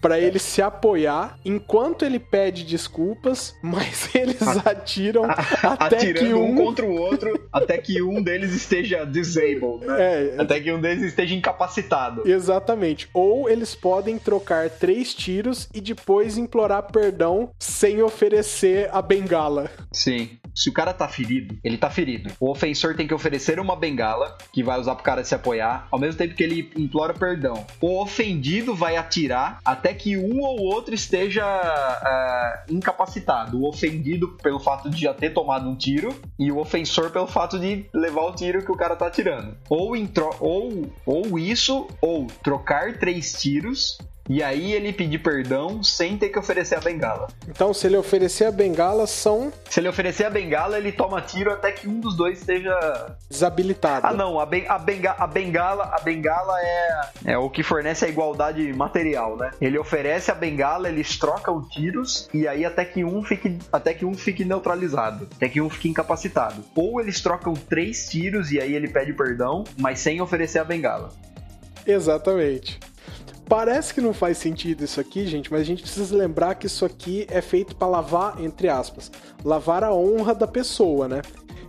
para 0.00 0.18
ele 0.20 0.38
se 0.38 0.62
apoiar 0.62 1.36
enquanto 1.44 2.04
ele 2.04 2.20
pede 2.20 2.64
desculpas, 2.64 3.54
mas 3.60 4.08
eles 4.14 4.40
atiram 4.64 5.24
até 5.24 5.96
que 5.98 6.10
Atirando 6.10 6.38
um 6.38 6.50
um. 6.68 6.69
Contra 6.70 6.86
o 6.86 6.94
outro, 6.94 7.38
até 7.52 7.76
que 7.78 8.00
um 8.02 8.22
deles 8.22 8.52
esteja 8.52 9.04
disabled, 9.04 9.84
né? 9.86 9.96
É, 9.98 10.36
Até 10.38 10.60
que 10.60 10.72
um 10.72 10.80
deles 10.80 11.02
esteja 11.02 11.34
incapacitado. 11.34 12.22
Exatamente. 12.26 13.08
Ou 13.12 13.48
eles 13.48 13.74
podem 13.74 14.18
trocar 14.18 14.70
três 14.70 15.14
tiros 15.14 15.68
e 15.74 15.80
depois 15.80 16.38
implorar 16.38 16.90
perdão 16.90 17.50
sem 17.58 18.02
oferecer 18.02 18.88
a 18.92 19.02
bengala. 19.02 19.70
Sim. 19.92 20.38
Se 20.54 20.68
o 20.68 20.72
cara 20.72 20.92
tá 20.92 21.08
ferido, 21.08 21.56
ele 21.62 21.78
tá 21.78 21.88
ferido. 21.90 22.30
O 22.40 22.50
ofensor 22.50 22.94
tem 22.94 23.06
que 23.06 23.14
oferecer 23.14 23.60
uma 23.60 23.76
bengala, 23.76 24.36
que 24.52 24.62
vai 24.62 24.78
usar 24.78 24.94
pro 24.94 25.04
cara 25.04 25.24
se 25.24 25.34
apoiar, 25.34 25.86
ao 25.90 25.98
mesmo 25.98 26.18
tempo 26.18 26.34
que 26.34 26.42
ele 26.42 26.70
implora 26.76 27.14
perdão. 27.14 27.64
O 27.80 28.02
ofendido 28.02 28.74
vai 28.74 28.96
atirar 28.96 29.60
até 29.64 29.94
que 29.94 30.16
um 30.16 30.40
ou 30.40 30.60
outro 30.60 30.94
esteja 30.94 31.44
ah, 31.44 32.64
incapacitado. 32.68 33.58
O 33.60 33.68
ofendido 33.68 34.28
pelo 34.42 34.58
fato 34.58 34.90
de 34.90 35.00
já 35.00 35.14
ter 35.14 35.30
tomado 35.30 35.68
um 35.68 35.76
tiro 35.76 36.14
e 36.38 36.50
o 36.50 36.58
ofensor 36.60 37.10
pelo 37.10 37.26
fato 37.26 37.58
de 37.58 37.86
levar 37.92 38.22
o 38.22 38.34
tiro 38.34 38.64
que 38.64 38.72
o 38.72 38.76
cara 38.76 38.96
tá 38.96 39.06
atirando. 39.06 39.56
Ou, 39.68 39.92
ou, 40.40 40.92
ou 41.06 41.38
isso, 41.38 41.86
ou 42.00 42.26
trocar 42.42 42.98
três 42.98 43.32
tiros. 43.32 43.98
E 44.28 44.42
aí 44.42 44.72
ele 44.72 44.92
pedir 44.92 45.18
perdão 45.18 45.82
sem 45.82 46.16
ter 46.16 46.28
que 46.28 46.38
oferecer 46.38 46.76
a 46.76 46.80
bengala. 46.80 47.28
Então, 47.48 47.74
se 47.74 47.86
ele 47.86 47.96
oferecer 47.96 48.44
a 48.44 48.52
bengala, 48.52 49.06
são 49.06 49.52
Se 49.68 49.80
ele 49.80 49.88
oferecer 49.88 50.24
a 50.24 50.30
bengala, 50.30 50.78
ele 50.78 50.92
toma 50.92 51.20
tiro 51.20 51.50
até 51.52 51.72
que 51.72 51.88
um 51.88 51.98
dos 51.98 52.16
dois 52.16 52.38
esteja. 52.38 53.16
desabilitados. 53.28 54.08
Ah, 54.08 54.12
não, 54.12 54.38
a, 54.38 54.46
ben- 54.46 54.66
a 54.68 54.78
benga- 54.78 55.16
a 55.18 55.26
bengala, 55.26 55.84
a 55.92 56.00
bengala 56.00 56.54
é, 56.60 57.00
é 57.32 57.38
o 57.38 57.50
que 57.50 57.62
fornece 57.62 58.04
a 58.04 58.08
igualdade 58.08 58.72
material, 58.72 59.36
né? 59.36 59.50
Ele 59.60 59.78
oferece 59.78 60.30
a 60.30 60.34
bengala, 60.34 60.88
eles 60.88 61.18
trocam 61.18 61.66
tiros 61.68 62.28
e 62.32 62.46
aí 62.46 62.64
até 62.64 62.84
que 62.84 63.04
um 63.04 63.22
fique, 63.24 63.58
até 63.72 63.92
que 63.94 64.04
um 64.04 64.14
fique 64.14 64.44
neutralizado, 64.44 65.28
até 65.36 65.48
que 65.48 65.60
um 65.60 65.68
fique 65.68 65.88
incapacitado. 65.88 66.62
Ou 66.76 67.00
eles 67.00 67.20
trocam 67.20 67.54
três 67.54 68.08
tiros 68.08 68.52
e 68.52 68.60
aí 68.60 68.74
ele 68.74 68.88
pede 68.88 69.12
perdão, 69.12 69.64
mas 69.78 69.98
sem 69.98 70.20
oferecer 70.20 70.58
a 70.60 70.64
bengala. 70.64 71.10
Exatamente. 71.86 72.78
Parece 73.50 73.92
que 73.92 74.00
não 74.00 74.14
faz 74.14 74.38
sentido 74.38 74.84
isso 74.84 75.00
aqui, 75.00 75.26
gente, 75.26 75.50
mas 75.50 75.60
a 75.62 75.64
gente 75.64 75.82
precisa 75.82 76.16
lembrar 76.16 76.54
que 76.54 76.66
isso 76.66 76.84
aqui 76.84 77.26
é 77.28 77.40
feito 77.42 77.74
pra 77.74 77.88
lavar, 77.88 78.40
entre 78.40 78.68
aspas, 78.68 79.10
lavar 79.44 79.82
a 79.82 79.92
honra 79.92 80.34
da 80.34 80.46
pessoa, 80.46 81.08
né? 81.08 81.20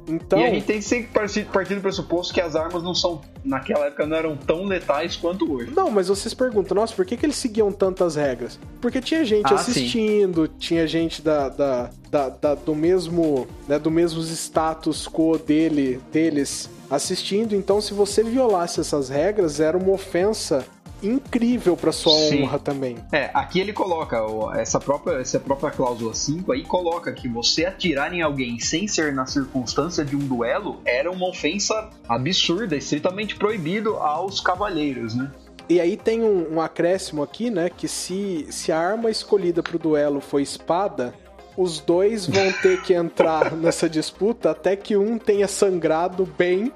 Então, 0.07 0.39
E 0.39 0.43
a 0.45 0.49
gente 0.49 0.65
tem 0.65 0.77
que 0.77 0.83
sempre 0.83 1.07
partir 1.11 1.75
do 1.75 1.81
pressuposto 1.81 2.33
que 2.33 2.41
as 2.41 2.55
armas 2.55 2.83
não 2.83 2.93
são, 2.93 3.21
naquela 3.43 3.85
época, 3.87 4.05
não 4.05 4.15
eram 4.15 4.35
tão 4.37 4.65
letais 4.65 5.15
quanto 5.15 5.51
hoje. 5.51 5.71
Não, 5.75 5.89
mas 5.91 6.07
vocês 6.07 6.33
perguntam, 6.35 6.75
nossa, 6.75 6.93
por 6.95 7.03
que, 7.05 7.17
que 7.17 7.25
eles 7.25 7.35
seguiam 7.35 7.71
tantas 7.71 8.15
regras? 8.15 8.59
Porque 8.79 8.99
tinha 9.01 9.23
gente 9.25 9.51
Ah, 9.51 9.55
assistindo, 9.55 10.47
tinha 10.47 10.85
gente 10.87 11.21
da, 11.21 11.49
da, 11.49 11.89
da- 12.11 12.29
da- 12.29 12.55
do 12.55 12.75
mesmo 12.75 13.47
né, 13.67 13.77
do 13.79 13.89
mesmo 13.91 14.21
status 14.21 15.07
quo 15.07 15.37
dele, 15.37 15.99
deles 16.11 16.69
assistindo. 16.89 17.55
Então, 17.55 17.79
se 17.81 17.93
você 17.93 18.23
violasse 18.23 18.79
essas 18.79 19.07
regras, 19.09 19.59
era 19.59 19.77
uma 19.77 19.91
ofensa 19.93 20.65
incrível 21.03 21.75
pra 21.75 21.91
sua 21.91 22.13
Sim. 22.13 22.43
honra 22.43 22.59
também. 22.59 22.97
É, 23.11 23.29
aqui 23.33 23.59
ele 23.59 23.73
coloca 23.73 24.21
ó, 24.23 24.53
essa 24.53 24.79
própria, 24.79 25.15
essa 25.15 25.39
própria 25.39 25.71
cláusula 25.71 26.13
5 26.13 26.51
aí 26.51 26.63
coloca 26.63 27.11
que 27.11 27.27
você 27.27 27.65
atirar 27.65 28.13
em 28.13 28.21
alguém 28.21 28.59
sem 28.59 28.87
ser 28.87 29.13
na 29.13 29.25
circunstância 29.25 30.03
de 30.03 30.15
um 30.15 30.19
duelo 30.19 30.79
era 30.85 31.11
uma 31.11 31.27
ofensa 31.27 31.89
absurda, 32.07 32.75
estritamente 32.75 33.35
proibido 33.35 33.95
aos 33.97 34.39
cavalheiros, 34.39 35.15
né? 35.15 35.31
E 35.69 35.79
aí 35.79 35.95
tem 35.95 36.21
um, 36.21 36.55
um 36.55 36.61
acréscimo 36.61 37.23
aqui, 37.23 37.49
né? 37.49 37.69
Que 37.69 37.87
se, 37.87 38.45
se 38.49 38.71
a 38.71 38.79
arma 38.79 39.09
escolhida 39.09 39.63
pro 39.63 39.79
duelo 39.79 40.19
for 40.19 40.41
espada, 40.41 41.13
os 41.57 41.79
dois 41.79 42.25
vão 42.25 42.51
ter 42.53 42.81
que 42.81 42.93
entrar 42.93 43.51
nessa 43.55 43.89
disputa 43.89 44.51
até 44.51 44.75
que 44.75 44.95
um 44.95 45.17
tenha 45.17 45.47
sangrado 45.47 46.27
bem, 46.37 46.71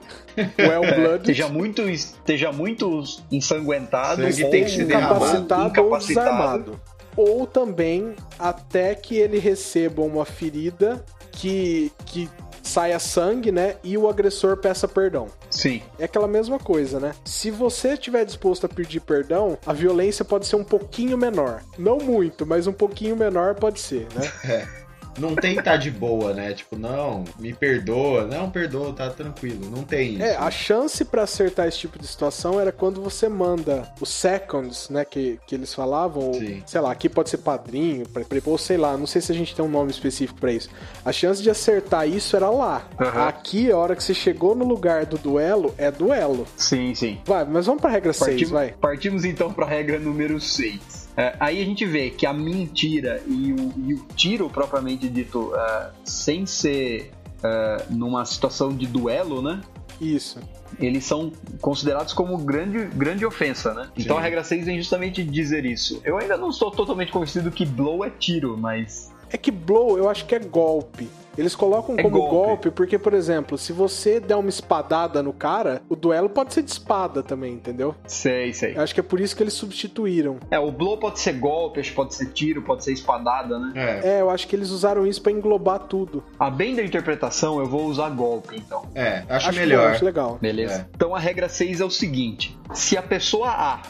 well 0.60 0.82
blooded, 0.96 1.32
Esteja 1.32 1.48
muito, 1.48 1.82
esteja 1.90 2.52
muito 2.52 3.04
ensanguentado, 3.32 4.22
Sangue 4.22 4.44
ou 4.44 4.50
tem 4.52 4.66
que 4.66 4.82
incapacitado 4.82 5.82
ou 5.82 5.98
desarmado. 5.98 6.80
Ou 7.16 7.48
também 7.48 8.14
até 8.38 8.94
que 8.94 9.16
ele 9.16 9.40
receba 9.40 10.02
uma 10.02 10.26
ferida 10.26 11.04
que, 11.32 11.92
que 12.06 12.30
saia 12.62 13.00
sangue, 13.00 13.52
né? 13.52 13.76
E 13.84 13.98
o 13.98 14.10
agressor 14.10 14.58
peça 14.58 14.88
perdão. 14.88 15.28
Sim. 15.56 15.82
É 15.98 16.06
aquela 16.06 16.28
mesma 16.28 16.60
coisa, 16.60 17.00
né? 17.00 17.14
Se 17.24 17.50
você 17.50 17.94
estiver 17.94 18.26
disposto 18.26 18.66
a 18.66 18.70
pedir 18.70 19.00
perdão, 19.00 19.58
a 19.66 19.72
violência 19.74 20.26
pode 20.26 20.46
ser 20.46 20.58
um 20.58 20.64
pouquinho 20.64 21.18
menor. 21.18 21.64
Não 21.78 21.98
muito, 21.98 22.46
mas 22.46 22.68
um 22.68 22.74
pouquinho 22.74 23.16
menor 23.16 23.56
pode 23.56 23.80
ser, 23.80 24.08
né? 24.14 24.68
Não 25.18 25.36
tem 25.36 25.56
tá 25.56 25.78
de 25.78 25.90
boa, 25.92 26.34
né? 26.34 26.54
Tipo, 26.54 26.78
não, 26.78 27.24
me 27.40 27.54
perdoa. 27.54 28.26
Não, 28.26 28.50
perdoa, 28.50 28.94
tá 28.94 29.10
tranquilo. 29.10 29.70
Não 29.70 29.84
tem 29.84 30.16
isso. 30.16 30.24
É, 30.24 30.36
a 30.36 30.52
chance 30.52 31.04
pra 31.06 31.24
acertar 31.24 31.68
esse 31.68 31.80
tipo 31.80 31.98
de 32.00 32.08
situação 32.08 32.60
era 32.60 32.72
quando 32.72 33.02
você 33.02 33.28
manda 33.30 33.92
os 34.00 34.10
seconds, 34.10 34.90
né, 34.90 35.06
que, 35.06 35.40
que 35.48 35.56
eles 35.56 35.74
falavam, 35.74 36.24
ou, 36.24 36.34
Sim. 36.36 36.64
sei 36.66 36.82
lá, 36.82 36.92
aqui 36.92 37.08
pode 37.10 37.30
ser 37.30 37.38
padrinho, 37.38 38.06
ou 38.46 38.58
sei 38.58 38.78
lá, 38.78 38.98
não 38.98 39.08
sei 39.08 39.22
se 39.22 39.32
a 39.32 39.36
gente 39.36 39.56
tem 39.56 39.64
um 39.64 39.70
nome 39.70 39.92
específico 39.92 40.40
pra 40.40 40.52
isso. 40.52 40.70
A 41.04 41.12
chance 41.12 41.42
de 41.42 41.50
acertar 41.50 42.08
isso 42.08 42.36
era 42.36 42.50
lá. 42.50 42.88
Aham. 43.00 43.28
Aqui, 43.28 43.72
a 43.72 43.78
hora 43.78 43.96
que 43.96 44.04
você 44.04 44.14
chegou 44.14 44.56
no 44.56 44.66
lugar 44.66 45.06
do 45.06 45.18
duelo, 45.18 45.74
é 45.78 45.92
duelo. 45.92 46.46
Sim, 46.58 46.94
sim. 46.94 47.20
Vai, 47.26 47.46
mas 47.46 47.66
vamos 47.66 47.82
pra 47.82 47.90
regra 47.90 48.14
6, 48.14 48.28
Partimos, 48.28 48.52
vai. 48.52 48.72
partimos 48.80 49.26
então 49.26 49.52
para 49.54 49.66
a 49.66 49.70
regra 49.70 50.00
número 50.00 50.40
6. 50.40 51.05
Aí 51.40 51.62
a 51.62 51.66
gente 51.66 51.86
vê 51.86 52.10
que 52.10 52.26
a 52.26 52.34
mentira 52.34 53.22
e 53.26 53.54
o, 53.54 53.74
e 53.86 53.94
o 53.94 54.06
tiro 54.16 54.50
propriamente 54.50 55.08
dito, 55.08 55.54
ah, 55.56 55.92
sem 56.04 56.46
ser 56.46 57.12
ah, 57.44 57.86
numa 57.90 58.26
situação 58.26 58.76
de 58.76 58.88
duelo, 58.88 59.42
né? 59.42 59.62
Isso. 60.02 60.40
eles 60.78 61.06
são 61.06 61.32
considerados 61.62 62.12
como 62.12 62.38
grande, 62.38 62.86
grande 62.96 63.26
ofensa, 63.26 63.74
né? 63.74 63.90
Então 63.98 64.18
Sim. 64.18 64.22
a 64.22 64.24
regra 64.24 64.44
6 64.44 64.66
vem 64.66 64.78
justamente 64.78 65.24
dizer 65.24 65.66
isso. 65.66 66.02
Eu 66.04 66.18
ainda 66.18 66.36
não 66.38 66.50
estou 66.50 66.70
totalmente 66.70 67.12
convencido 67.12 67.50
que 67.50 67.66
blow 67.66 68.04
é 68.04 68.10
tiro, 68.10 68.58
mas. 68.58 69.10
É 69.30 69.38
que 69.38 69.52
blow 69.52 69.98
eu 69.98 70.10
acho 70.10 70.26
que 70.26 70.36
é 70.36 70.40
golpe. 70.40 71.08
Eles 71.38 71.56
colocam 71.56 71.96
É 71.98 72.02
como 72.04 72.18
golpe. 72.18 72.36
golpe. 72.36 72.72
porque, 72.72 72.98
por 72.98 73.14
exemplo, 73.14 73.58
se 73.58 73.74
você 73.74 74.20
der 74.20 74.36
uma 74.36 74.50
espadada 74.50 75.22
no 75.22 75.34
cara, 75.34 75.82
o 75.90 75.96
duelo 75.96 76.30
pode 76.30 76.54
ser 76.54 76.62
de 76.64 76.72
espada 76.72 77.22
também, 77.24 77.54
entendeu? 77.54 77.94
Sei, 78.08 78.54
sei. 78.54 78.76
Eu 78.78 78.82
acho 78.82 78.94
que 78.94 79.00
é 79.00 79.04
por 79.04 79.20
isso 79.20 79.36
que 79.36 79.44
eles 79.44 79.54
substituíram. 79.54 80.38
É, 80.50 80.60
o 80.60 80.72
blow 80.72 80.98
pode 80.98 81.20
ser 81.20 81.34
golpe, 81.34 81.80
acho 81.80 81.90
que 81.90 81.96
pode 81.96 82.16
ser 82.16 82.32
tiro, 82.32 82.62
pode 82.62 82.84
ser 82.84 82.94
espadada, 82.94 83.60
né? 83.60 83.72
É, 83.76 84.10
É, 84.18 84.22
eu 84.22 84.30
acho 84.30 84.48
que 84.48 84.56
eles 84.56 84.70
usaram 84.70 85.06
isso 85.06 85.22
pra 85.22 85.32
englobar 85.32 85.80
tudo. 85.80 86.24
A 86.40 86.50
bem 86.50 86.76
da 86.76 86.84
interpretação, 86.84 87.60
eu 87.60 87.66
vou 87.66 87.86
usar 87.86 88.10
golpe, 88.10 88.56
então. 88.56 88.84
é, 88.96 89.24
acho, 89.30 89.50
acho 89.50 89.60
melhor. 89.60 89.92
acho 89.92 90.06
legal. 90.06 90.38
Beleza? 90.42 90.82
É. 90.82 90.86
Então 90.96 91.16
a 91.16 91.20
regra 91.20 91.50
6 91.50 91.82
é 91.82 91.86
o 91.86 91.90
seguinte: 91.90 92.58
se 92.74 92.98
a 92.98 93.02
pessoa 93.02 93.50
A 93.50 93.82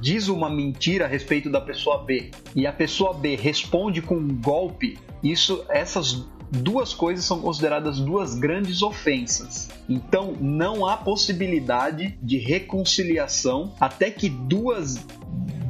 diz 0.00 0.28
uma 0.28 0.48
mentira 0.48 1.04
a 1.04 1.08
respeito 1.08 1.50
da 1.50 1.60
pessoa 1.60 1.98
B 2.04 2.30
e 2.56 2.66
a 2.66 2.72
pessoa 2.72 3.12
B 3.14 3.36
responde 3.36 4.00
com 4.00 4.14
um 4.16 4.40
golpe, 4.40 4.98
isso 5.22 5.64
essas 5.68 6.26
duas 6.50 6.94
coisas 6.94 7.24
são 7.24 7.40
consideradas 7.40 7.98
duas 7.98 8.34
grandes 8.34 8.82
ofensas. 8.82 9.68
Então 9.88 10.34
não 10.40 10.86
há 10.86 10.96
possibilidade 10.96 12.18
de 12.22 12.38
reconciliação 12.38 13.72
até 13.80 14.10
que 14.10 14.28
duas 14.28 15.06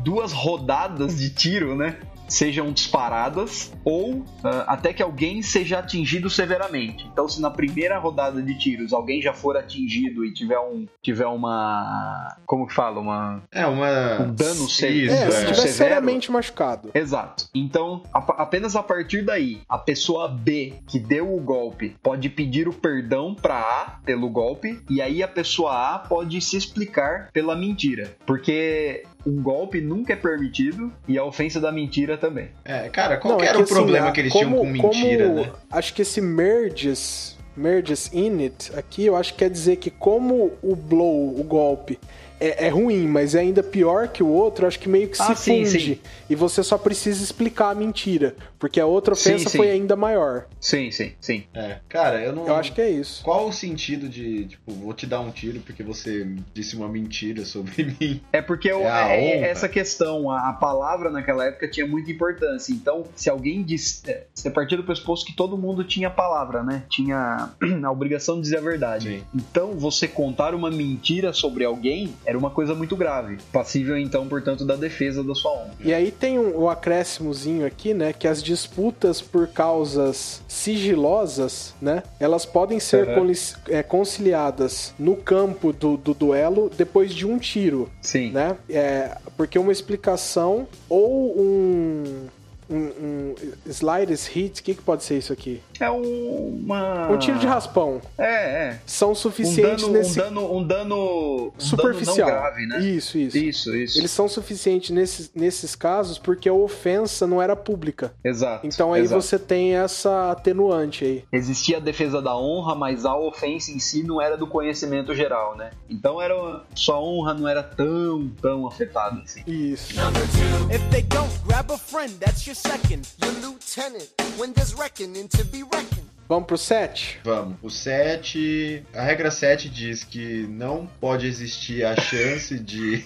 duas 0.04 0.32
rodadas 0.32 1.18
de 1.18 1.30
tiro, 1.30 1.76
né? 1.76 1.98
Sejam 2.28 2.70
disparadas 2.72 3.72
ou 3.84 4.24
ah, 4.44 4.64
até 4.68 4.92
que 4.92 5.02
alguém 5.02 5.42
seja 5.42 5.78
atingido 5.78 6.28
severamente. 6.28 7.06
Então, 7.12 7.28
se 7.28 7.40
na 7.40 7.50
primeira 7.50 7.98
rodada 7.98 8.42
de 8.42 8.56
tiros 8.58 8.92
alguém 8.92 9.20
já 9.22 9.32
for 9.32 9.56
atingido 9.56 10.24
e 10.24 10.32
tiver 10.32 10.58
um 10.58 10.86
tiver 11.02 11.26
uma 11.26 12.36
como 12.46 12.66
que 12.66 12.74
fala 12.74 13.00
uma 13.00 13.42
É, 13.52 13.66
uma. 13.66 14.22
Um 14.22 14.32
dano 14.34 14.68
sério. 14.68 15.10
É, 15.10 15.16
se 15.16 15.22
é. 15.22 15.40
tiver 15.40 15.54
Severo. 15.54 15.72
seriamente 15.72 16.30
machucado. 16.30 16.90
Exato. 16.94 17.48
Então, 17.54 18.02
a- 18.12 18.42
apenas 18.42 18.76
a 18.76 18.82
partir 18.82 19.22
daí, 19.24 19.60
a 19.68 19.78
pessoa 19.78 20.28
B 20.28 20.74
que 20.86 20.98
deu 20.98 21.34
o 21.34 21.40
golpe 21.40 21.96
pode 22.02 22.28
pedir 22.28 22.68
o 22.68 22.72
perdão 22.72 23.34
para 23.34 23.58
A 23.58 23.98
pelo 24.04 24.28
golpe, 24.28 24.80
e 24.90 25.00
aí 25.00 25.22
a 25.22 25.28
pessoa 25.28 25.94
A 25.94 25.98
pode 25.98 26.40
se 26.40 26.56
explicar 26.56 27.30
pela 27.32 27.56
mentira. 27.56 28.14
Porque 28.26 29.02
um 29.28 29.42
golpe 29.42 29.80
nunca 29.80 30.12
é 30.12 30.16
permitido 30.16 30.92
e 31.06 31.18
a 31.18 31.24
ofensa 31.24 31.60
da 31.60 31.70
mentira 31.70 32.16
também. 32.16 32.48
É, 32.64 32.88
cara, 32.88 33.16
qual 33.18 33.32
Não, 33.32 33.38
que 33.40 33.46
é 33.46 33.48
era 33.50 33.58
que, 33.58 33.64
o 33.64 33.66
problema 33.66 34.06
assim, 34.06 34.14
que 34.14 34.20
eles 34.20 34.32
como- 34.32 34.44
tinham 34.46 34.58
com 34.58 34.66
mentira, 34.88 35.26
como- 35.28 35.40
né? 35.42 35.52
Acho 35.70 35.94
que 35.94 36.02
esse 36.02 36.20
merges, 36.20 37.36
merges 37.56 38.10
in 38.12 38.42
it 38.44 38.72
aqui, 38.76 39.04
eu 39.06 39.16
acho 39.16 39.32
que 39.32 39.40
quer 39.40 39.50
dizer 39.50 39.76
que 39.76 39.90
como 39.90 40.52
o 40.62 40.74
blow, 40.74 41.38
o 41.38 41.42
golpe, 41.44 41.98
é, 42.41 42.66
é 42.66 42.68
ruim, 42.68 43.07
mas 43.07 43.34
é 43.34 43.41
ainda 43.41 43.62
pior 43.62 44.09
que 44.09 44.22
o 44.22 44.28
outro, 44.28 44.66
acho 44.66 44.78
que 44.78 44.89
meio 44.89 45.09
que 45.09 45.16
Ah, 45.20 45.34
se 45.34 45.43
sim, 45.43 45.64
funde. 45.64 45.80
sim. 45.80 45.99
E 46.30 46.34
você 46.34 46.62
só 46.62 46.76
precisa 46.78 47.22
explicar 47.22 47.70
a 47.70 47.74
mentira, 47.74 48.34
porque 48.59 48.78
a 48.80 48.86
outra 48.86 49.14
ofensa 49.14 49.49
sim. 49.49 49.57
foi 49.59 49.70
ainda 49.70 49.97
maior. 49.97 50.47
Sim, 50.61 50.91
sim, 50.91 51.12
sim. 51.20 51.45
É, 51.55 51.78
cara, 51.89 52.20
eu 52.22 52.32
não. 52.34 52.47
Eu 52.47 52.55
acho 52.57 52.72
que 52.72 52.80
é 52.80 52.91
isso. 52.91 53.22
Qual 53.24 53.49
o 53.49 53.53
sentido 53.53 54.09
de, 54.09 54.47
tipo, 54.47 54.72
vou 54.72 54.93
te 54.93 55.07
dar 55.07 55.20
um 55.20 55.30
tiro 55.30 55.61
porque 55.61 55.82
você 55.82 56.26
disse 56.55 56.76
uma 56.76 56.89
mentira 56.89 57.45
sobre 57.45 57.84
mim? 58.01 58.20
É 58.32 58.41
porque 58.43 58.72
o- 58.72 58.80
É 58.80 58.91
a 58.91 59.09
é- 59.09 59.36
honra. 59.36 59.47
essa 59.47 59.68
questão, 59.68 60.30
a, 60.30 60.51
a 60.51 60.53
palavra 60.53 61.11
naquela 61.11 61.47
época 61.47 61.68
tinha 61.68 61.86
muita 61.86 62.11
importância. 62.11 62.72
Então, 62.72 63.05
se 63.14 63.28
alguém 63.30 63.62
diz. 63.62 64.03
é, 64.07 64.24
Você 64.34 64.51
partia 64.51 64.76
do 64.76 64.84
pressuposto 64.84 65.26
que 65.26 65.34
todo 65.36 65.57
mundo 65.57 65.82
tinha 65.84 66.11
palavra, 66.11 66.62
né? 66.62 66.84
Tinha 66.89 67.51
a 67.84 67.91
obrigação 67.91 68.36
de 68.36 68.43
dizer 68.43 68.59
a 68.59 68.61
verdade. 68.61 69.09
Sim. 69.09 69.22
Então, 69.34 69.72
você 69.72 70.07
contar 70.09 70.55
uma 70.55 70.70
mentira 70.70 71.32
sobre 71.32 71.64
alguém 71.64 72.14
era 72.28 72.36
uma 72.36 72.50
coisa 72.50 72.74
muito 72.74 72.94
grave. 72.94 73.38
Passível, 73.50 73.96
então, 73.96 74.28
portanto, 74.28 74.62
da 74.66 74.76
defesa 74.76 75.24
da 75.24 75.34
sua 75.34 75.50
honra. 75.50 75.70
E 75.82 75.94
aí 75.94 76.10
tem 76.12 76.38
um, 76.38 76.58
o 76.58 76.68
acréscimozinho 76.68 77.64
aqui, 77.66 77.94
né? 77.94 78.12
Que 78.12 78.28
as 78.28 78.42
disputas 78.42 79.22
por 79.22 79.48
causas 79.48 80.42
sigilosas, 80.46 81.74
né? 81.80 82.02
Elas 82.20 82.44
podem 82.44 82.78
ser 82.78 83.08
Uhum. 83.08 83.32
é, 83.70 83.82
conciliadas 83.82 84.92
no 84.98 85.16
campo 85.16 85.72
do, 85.72 85.96
do 85.96 86.12
duelo 86.12 86.70
depois 86.76 87.14
de 87.14 87.26
um 87.26 87.38
tiro, 87.38 87.88
Sim. 88.02 88.30
né? 88.32 88.56
É, 88.68 89.16
porque 89.34 89.58
uma 89.58 89.72
explicação 89.72 90.68
ou 90.86 91.34
um. 91.40 92.26
Um, 92.70 92.76
um 92.76 93.34
slides 93.66 94.26
hit, 94.26 94.60
o 94.60 94.64
que, 94.64 94.74
que 94.74 94.82
pode 94.82 95.02
ser 95.04 95.18
isso 95.18 95.32
aqui? 95.32 95.60
É 95.80 95.90
um- 95.90 96.60
uma. 96.64 97.08
Um 97.10 97.18
tiro 97.18 97.38
de 97.38 97.46
raspão. 97.46 98.00
É, 98.18 98.24
é. 98.68 98.80
São 98.86 99.12
Um 99.12 99.14
suficientes 99.14 99.82
dano, 99.84 99.92
nesse. 99.92 100.20
um 100.20 100.24
dano, 100.24 100.56
um 100.58 100.66
dano, 100.66 101.46
um 101.56 101.60
superficial. 101.60 102.16
dano 102.16 102.30
não 102.30 102.40
grave, 102.42 102.66
né? 102.66 102.80
Isso, 102.80 103.16
isso. 103.18 103.38
Isso, 103.38 103.76
isso. 103.76 103.98
Eles 103.98 104.10
são 104.10 104.28
suficientes 104.28 104.90
nesses, 104.90 105.30
nesses 105.34 105.74
casos 105.74 106.18
porque 106.18 106.48
a 106.48 106.52
ofensa 106.52 107.26
não 107.26 107.40
era 107.40 107.56
pública. 107.56 108.12
Exato. 108.22 108.66
Então 108.66 108.92
aí 108.92 109.02
exato. 109.02 109.22
você 109.22 109.38
tem 109.38 109.74
essa 109.76 110.30
atenuante 110.32 111.04
aí. 111.04 111.24
existia 111.32 111.78
a 111.78 111.80
defesa 111.80 112.20
da 112.20 112.36
honra, 112.36 112.74
mas 112.74 113.04
a 113.04 113.16
ofensa 113.16 113.70
em 113.70 113.78
si 113.78 114.02
não 114.02 114.20
era 114.20 114.36
do 114.36 114.46
conhecimento 114.46 115.14
geral, 115.14 115.56
né? 115.56 115.70
Então 115.88 116.20
era 116.20 116.62
sua 116.74 117.00
honra 117.00 117.34
não 117.34 117.48
era 117.48 117.62
tão, 117.62 118.28
tão 118.42 118.66
afetada 118.66 119.20
assim. 119.22 119.42
Isso. 119.46 119.94
Number 119.96 120.22
two, 120.22 120.74
if 120.74 120.82
they 120.90 121.02
don't 121.02 121.30
grab 121.46 121.70
a 121.72 121.78
friend, 121.78 122.14
that's 122.18 122.46
your 122.46 122.56
second. 122.59 123.09
Your 123.22 123.32
lieutenant, 123.40 124.09
when 124.38 124.52
there's 124.52 124.74
reckoning 124.74 125.28
to 125.28 125.44
be 125.44 125.62
reckoned. 125.62 126.06
Vamos 126.28 126.46
pro 126.46 126.59
7? 126.59 127.20
Vamos. 127.24 127.56
O 127.62 127.70
7. 127.70 128.82
A 128.94 129.00
regra 129.02 129.30
7 129.30 129.70
diz 129.70 130.04
que 130.04 130.46
não 130.46 130.86
pode 131.00 131.26
existir 131.26 131.84
a 131.86 131.96
chance 131.98 132.59
de. 132.59 132.98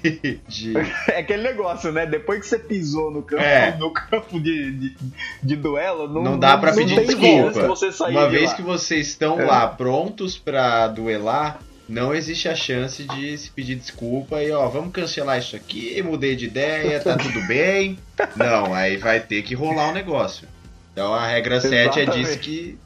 de 0.49 0.73
É 1.07 1.21
aquele 1.21 1.45
negócio, 1.45 1.93
né? 1.93 2.05
Depois 2.05 2.41
que 2.41 2.47
você 2.49 2.59
pisou 2.59 3.13
no 3.13 3.23
campo, 3.23 3.43
É. 3.45 3.77
no 3.79 3.93
campo 3.93 4.41
de, 4.41 4.73
de, 4.73 4.97
de 5.41 5.55
duelo, 5.57 6.09
não, 6.09 6.23
Não 6.23 6.39
dá 6.39 6.59
pra 6.59 6.71
não 6.73 6.79
pedir 6.79 6.97
desculpa. 7.07 8.09
Uma 8.11 8.29
vez 8.29 8.51
lá. 8.51 8.57
que 8.57 8.63
vocês 8.63 9.07
estão 9.07 9.41
É. 9.41 9.45
lá 9.45 9.69
prontos 9.69 10.37
pra 10.37 10.89
duelar, 10.89 11.61
não 11.89 12.15
existe 12.15 12.49
a 12.49 12.55
chance 12.55 13.03
de 13.05 13.37
se 13.37 13.51
pedir 13.51 13.75
desculpa 13.77 14.43
e 14.43 14.51
ó, 14.53 14.67
vamos 14.69 14.93
cancelar 14.93 15.39
isso 15.39 15.55
aqui, 15.57 16.01
mudei 16.03 16.35
de 16.37 16.47
ideia, 16.47 17.01
tá 17.01 17.17
tudo 17.17 17.41
bem. 17.47 17.99
Não, 18.37 18.75
aí 18.75 18.97
vai 18.97 19.21
ter 19.21 19.43
que 19.43 19.55
rolar 19.55 19.91
o 19.91 19.93
negócio. 19.93 20.47
Então 20.93 21.13
a 21.15 21.27
regra 21.27 21.61
7 21.61 22.01
é 22.01 22.05
diz 22.07 22.37
que 22.37 22.79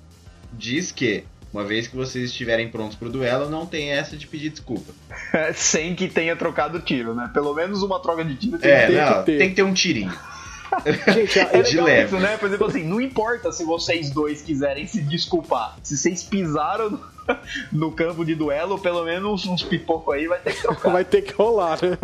diz 0.52 0.92
que 0.92 1.24
uma 1.52 1.64
vez 1.64 1.86
que 1.88 1.96
vocês 1.96 2.30
estiverem 2.30 2.68
prontos 2.68 2.96
pro 2.96 3.08
duelo, 3.08 3.48
não 3.48 3.64
tem 3.64 3.90
essa 3.90 4.14
de 4.16 4.26
pedir 4.26 4.50
desculpa. 4.50 4.92
Sem 5.54 5.94
que 5.94 6.06
tenha 6.06 6.36
trocado 6.36 6.80
tiro, 6.80 7.14
né? 7.14 7.30
Pelo 7.32 7.54
menos 7.54 7.82
uma 7.82 7.98
troca 8.00 8.24
de 8.24 8.34
tiro 8.36 8.58
tem 8.58 8.70
É, 8.70 8.86
que 8.86 8.92
ter. 8.92 9.00
não, 9.04 9.18
que 9.20 9.26
ter. 9.26 9.38
tem 9.38 9.48
que 9.50 9.54
ter 9.56 9.62
um 9.62 9.72
tirinho. 9.72 10.12
Gente, 11.14 11.38
É 11.38 11.62
de 11.62 11.80
leve. 11.80 12.06
isso, 12.06 12.18
né? 12.18 12.36
Por 12.36 12.46
exemplo, 12.48 12.66
assim, 12.66 12.82
não 12.84 13.00
importa 13.00 13.52
se 13.52 13.64
vocês 13.64 14.10
dois 14.10 14.42
quiserem 14.42 14.86
se 14.86 15.00
desculpar. 15.00 15.76
Se 15.82 15.96
vocês 15.96 16.22
pisaram 16.24 17.00
no, 17.72 17.92
campo 17.92 18.24
de 18.24 18.34
duelo, 18.34 18.78
pelo 18.78 19.04
menos 19.04 19.46
uns 19.46 19.62
pipocos 19.62 20.14
aí 20.14 20.26
vai 20.26 20.38
ter 20.40 20.54
que 20.54 20.62
trocar. 20.62 20.92
vai 20.92 21.04
ter 21.04 21.22
que 21.22 21.32
rolar, 21.32 21.78
né? 21.82 21.98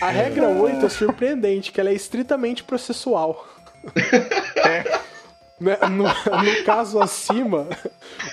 A 0.00 0.08
regra 0.10 0.48
8 0.48 0.84
é 0.86 0.88
surpreendente, 0.88 1.72
que 1.72 1.80
ela 1.80 1.90
é 1.90 1.94
estritamente 1.94 2.62
processual. 2.64 3.46
Né, 5.60 5.78
No, 5.88 6.02
no 6.02 6.64
caso 6.64 7.00
acima, 7.00 7.68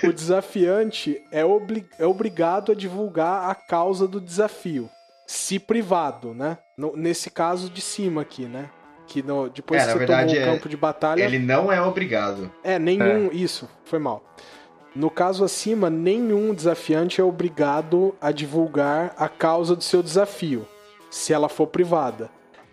o 0.02 0.12
desafiante 0.12 1.22
é, 1.30 1.44
obli- 1.44 1.86
é 1.96 2.04
obrigado 2.04 2.72
a 2.72 2.74
divulgar 2.74 3.48
a 3.48 3.54
causa 3.54 4.08
do 4.08 4.20
desafio, 4.20 4.90
se 5.24 5.60
privado, 5.60 6.34
né? 6.34 6.58
No- 6.76 6.96
nesse 6.96 7.30
caso 7.30 7.70
de 7.70 7.80
cima 7.80 8.22
aqui, 8.22 8.46
né? 8.46 8.68
Que 9.12 9.22
no- 9.22 9.50
depois 9.50 9.82
É, 9.82 9.84
que 9.86 9.92
você 9.92 9.98
verdade, 9.98 10.34
tomou 10.34 10.40
o 10.40 10.48
é- 10.48 10.52
campo 10.54 10.68
de 10.68 10.76
batalha. 10.76 11.22
Ele 11.22 11.38
não 11.38 11.70
é 11.70 11.80
obrigado. 11.82 12.50
É, 12.64 12.78
nenhum. 12.78 13.30
Isso, 13.30 13.68
foi 13.84 13.98
mal. 13.98 14.24
No 14.96 15.10
caso 15.10 15.44
acima, 15.44 15.90
nenhum 15.90 16.54
desafiante 16.54 17.20
é 17.20 17.24
obrigado 17.24 18.14
a 18.20 18.30
divulgar 18.32 19.14
a 19.18 19.28
causa 19.28 19.76
do 19.76 19.82
seu 19.84 20.02
desafio, 20.02 20.66
se 21.10 21.32
ela 21.32 21.48
for 21.48 21.66
privada. 21.66 22.30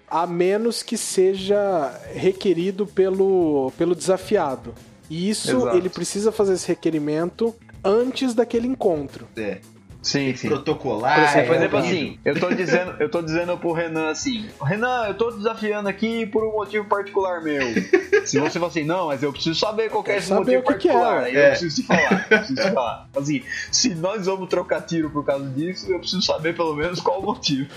A 0.10 0.26
menos 0.26 0.82
que 0.82 0.98
seja 0.98 1.92
requerido 2.14 2.86
pelo, 2.88 3.72
pelo 3.78 3.94
desafiado. 3.94 4.74
E 5.10 5.30
isso, 5.30 5.58
Exato. 5.58 5.76
ele 5.78 5.90
precisa 5.90 6.32
fazer 6.32 6.54
esse 6.54 6.68
requerimento 6.68 7.54
antes 7.84 8.34
daquele 8.34 8.68
encontro. 8.68 9.28
É. 9.38 9.60
Sim, 10.02 10.34
sim. 10.36 10.48
Protocolar. 10.48 11.16
Por 11.16 11.24
exemplo, 11.24 11.70
Por 11.70 11.78
é 11.78 11.80
assim, 11.82 12.20
eu 12.24 12.40
tô 12.40 12.50
dizendo, 12.54 12.96
eu 13.00 13.10
tô 13.10 13.22
dizendo 13.22 13.58
pro 13.58 13.74
Renan 13.74 14.10
assim, 14.10 14.50
Renan, 14.62 15.08
eu 15.08 15.14
tô 15.14 15.32
desafiando 15.32 15.90
aqui 15.90 16.26
por 16.26 16.44
um 16.44 16.54
motivo 16.54 16.86
particular 16.86 17.42
meu. 17.42 17.62
Se 18.26 18.40
você 18.40 18.60
falar 18.60 18.68
assim, 18.72 18.84
não, 18.84 19.08
mas 19.08 19.22
eu 19.24 19.32
preciso 19.34 19.60
saber 19.60 19.90
qual 19.90 20.04
é 20.08 20.18
esse 20.18 20.28
saber 20.28 20.58
motivo 20.58 20.62
o 20.62 20.64
que 20.64 20.74
que 20.80 20.90
é, 20.90 20.94
particular. 20.94 21.24
aí 21.24 21.36
É. 21.36 21.46
eu 21.46 21.50
preciso 21.50 21.76
te 21.82 21.88
falar, 21.88 22.28
eu 22.30 22.38
preciso 22.38 22.62
te 22.62 22.72
falar. 22.74 23.10
Assim, 23.16 23.44
se 23.72 23.96
nós 23.96 24.26
vamos 24.26 24.50
trocar 24.50 24.82
tiro 24.82 25.10
por 25.10 25.26
causa 25.26 25.50
disso, 25.50 25.92
eu 25.92 26.00
preciso 26.00 26.22
saber 26.22 26.56
pelo 26.56 26.76
menos 26.76 27.00
qual 27.02 27.20
o 27.20 27.24
motivo. 27.26 27.70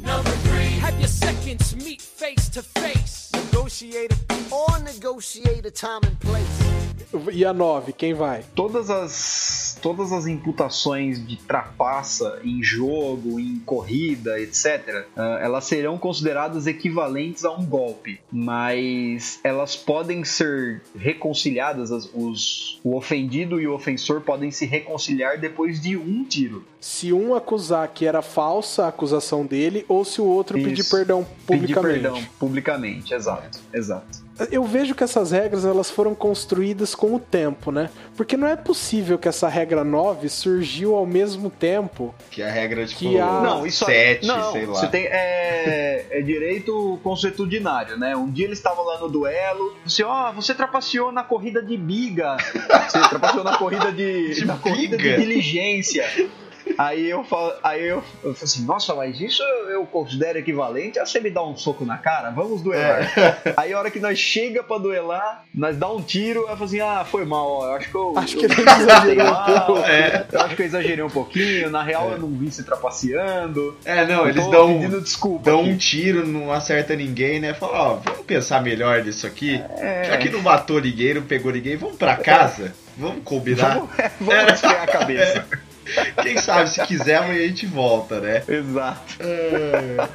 Number 0.00 0.32
three, 0.44 0.78
have 0.80 0.98
your 1.00 1.08
seconds 1.08 1.74
meet 1.74 2.02
face 2.02 2.50
to 2.50 2.62
face. 2.62 3.30
Negotiate 3.52 4.14
or 4.50 4.78
negotiate 4.80 5.66
a 5.66 5.70
time 5.70 6.00
and 6.04 6.18
place. 6.20 6.87
E 7.32 7.44
a 7.44 7.52
9, 7.52 7.92
quem 7.92 8.14
vai? 8.14 8.44
Todas 8.54 8.90
as, 8.90 9.78
todas 9.82 10.12
as 10.12 10.26
imputações 10.26 11.24
de 11.26 11.36
trapaça 11.36 12.40
em 12.44 12.62
jogo, 12.62 13.38
em 13.40 13.58
corrida, 13.64 14.40
etc., 14.40 15.06
ah, 15.16 15.38
elas 15.40 15.64
serão 15.64 15.96
consideradas 15.98 16.66
equivalentes 16.66 17.44
a 17.44 17.52
um 17.52 17.64
golpe, 17.64 18.20
mas 18.30 19.40
elas 19.44 19.76
podem 19.76 20.24
ser 20.24 20.82
reconciliadas, 20.96 21.90
as- 21.92 22.08
os, 22.14 22.80
o 22.84 22.96
ofendido 22.96 23.60
e 23.60 23.66
o 23.66 23.74
ofensor 23.74 24.20
podem 24.20 24.50
se 24.50 24.66
reconciliar 24.66 25.38
depois 25.38 25.80
de 25.80 25.96
um 25.96 26.24
tiro. 26.24 26.64
Se 26.80 27.12
um 27.12 27.34
acusar 27.34 27.88
que 27.88 28.06
era 28.06 28.22
falsa 28.22 28.84
a 28.84 28.88
acusação 28.88 29.44
dele, 29.44 29.84
ou 29.88 30.04
se 30.04 30.20
o 30.20 30.24
outro 30.24 30.56
pedir 30.58 30.80
Isso. 30.80 30.90
perdão 30.96 31.24
Pedir 31.46 31.60
publicamente. 31.74 32.00
perdão 32.00 32.22
publicamente, 32.38 33.14
exato, 33.14 33.58
exato. 33.72 34.27
Eu 34.50 34.62
vejo 34.64 34.94
que 34.94 35.02
essas 35.02 35.30
regras 35.32 35.64
elas 35.64 35.90
foram 35.90 36.14
construídas 36.14 36.94
com 36.94 37.14
o 37.14 37.18
tempo, 37.18 37.72
né? 37.72 37.90
Porque 38.16 38.36
não 38.36 38.46
é 38.46 38.54
possível 38.56 39.18
que 39.18 39.28
essa 39.28 39.48
regra 39.48 39.82
9 39.84 40.28
surgiu 40.28 40.94
ao 40.94 41.04
mesmo 41.06 41.50
tempo. 41.50 42.14
Que 42.30 42.42
a 42.42 42.50
regra, 42.50 42.86
tipo, 42.86 42.98
Que 43.00 43.18
a- 43.18 43.40
Não, 43.40 43.66
isso 43.66 43.84
sete, 43.84 44.26
não, 44.26 44.52
sei 44.52 44.66
lá. 44.66 44.74
Você 44.80 44.86
tem, 44.88 45.06
é, 45.06 46.06
é 46.10 46.20
direito 46.22 46.98
consuetudinário, 47.02 47.98
né? 47.98 48.14
Um 48.16 48.30
dia 48.30 48.46
eles 48.46 48.58
estavam 48.58 48.84
lá 48.84 48.98
no 49.00 49.08
duelo, 49.08 49.74
assim, 49.84 50.02
ó, 50.02 50.32
você 50.32 50.54
trapaceou 50.54 51.10
na 51.12 51.22
corrida 51.24 51.62
de 51.62 51.76
biga. 51.76 52.36
Você 52.88 52.98
trapaceou 53.08 53.44
na 53.44 53.58
corrida 53.58 53.92
de, 53.92 54.34
De 54.34 54.44
na 54.46 54.56
corrida 54.56 54.96
de 54.96 55.02
biga? 55.02 55.18
diligência. 55.18 56.06
Aí 56.76 57.08
eu 57.08 57.24
falo, 57.24 57.52
aí 57.62 57.86
eu, 57.86 58.02
eu 58.22 58.34
falo 58.34 58.44
assim, 58.44 58.64
nossa, 58.64 58.94
mas 58.94 59.20
isso 59.20 59.42
eu, 59.70 59.86
considero 59.86 60.38
equivalente 60.38 60.98
a 60.98 61.06
você 61.06 61.20
me 61.20 61.30
dar 61.30 61.44
um 61.44 61.56
soco 61.56 61.84
na 61.84 61.98
cara, 61.98 62.30
vamos 62.30 62.62
duelar. 62.62 63.10
Aí 63.56 63.72
a 63.72 63.78
hora 63.78 63.90
que 63.90 63.98
nós 63.98 64.18
chega 64.18 64.62
pra 64.62 64.78
duelar, 64.78 65.44
nós 65.54 65.76
dá 65.76 65.90
um 65.90 66.02
tiro, 66.02 66.40
eu 66.40 66.48
falo 66.48 66.64
assim, 66.64 66.80
ah, 66.80 67.04
foi 67.04 67.24
mal, 67.24 67.48
ó, 67.48 67.66
eu 67.66 67.72
acho 67.74 67.90
que 67.90 67.94
eu. 67.94 68.18
Acho 68.18 68.36
que 68.36 68.44
eu, 68.46 68.50
ele 68.50 68.60
exagerou 68.62 69.32
um 69.32 69.64
pouco. 69.64 69.78
É. 69.86 70.26
eu 70.30 70.40
acho 70.40 70.56
que 70.56 70.62
eu 70.62 70.66
exagerei 70.66 71.04
um 71.04 71.10
pouquinho, 71.10 71.70
na 71.70 71.82
real 71.82 72.10
eu 72.10 72.18
não 72.18 72.28
vi 72.28 72.50
você 72.50 72.62
trapaceando. 72.62 73.76
É, 73.84 74.06
não, 74.06 74.24
Eu 74.24 74.28
eles 74.28 74.46
dão, 74.48 74.74
pedindo 74.74 75.00
desculpa. 75.00 75.50
dão 75.50 75.60
aqui. 75.60 75.70
um 75.70 75.76
tiro, 75.76 76.26
não 76.26 76.52
acerta 76.52 76.94
ninguém, 76.94 77.40
né? 77.40 77.54
Fala, 77.54 77.78
ó, 77.78 77.94
vamos 77.94 78.26
pensar 78.26 78.62
melhor 78.62 79.02
nisso 79.02 79.26
aqui. 79.26 79.62
É. 79.78 80.04
Já 80.04 80.16
que 80.18 80.28
não 80.28 80.42
matou 80.42 80.80
ninguém, 80.80 81.14
não 81.14 81.22
pegou 81.22 81.52
ninguém, 81.52 81.76
vamos 81.76 81.96
pra 81.96 82.16
casa? 82.16 82.74
Vamos 82.96 83.22
combinar? 83.24 83.74
Vamos, 83.74 83.90
vamos 84.20 84.52
esfriar 84.54 84.82
a 84.82 84.86
cabeça. 84.86 85.46
Quem 86.22 86.36
sabe, 86.38 86.70
se 86.70 86.80
quiser, 86.86 87.16
amanhã 87.16 87.44
a 87.44 87.48
gente 87.48 87.66
volta, 87.66 88.20
né? 88.20 88.42
Exato. 88.48 89.18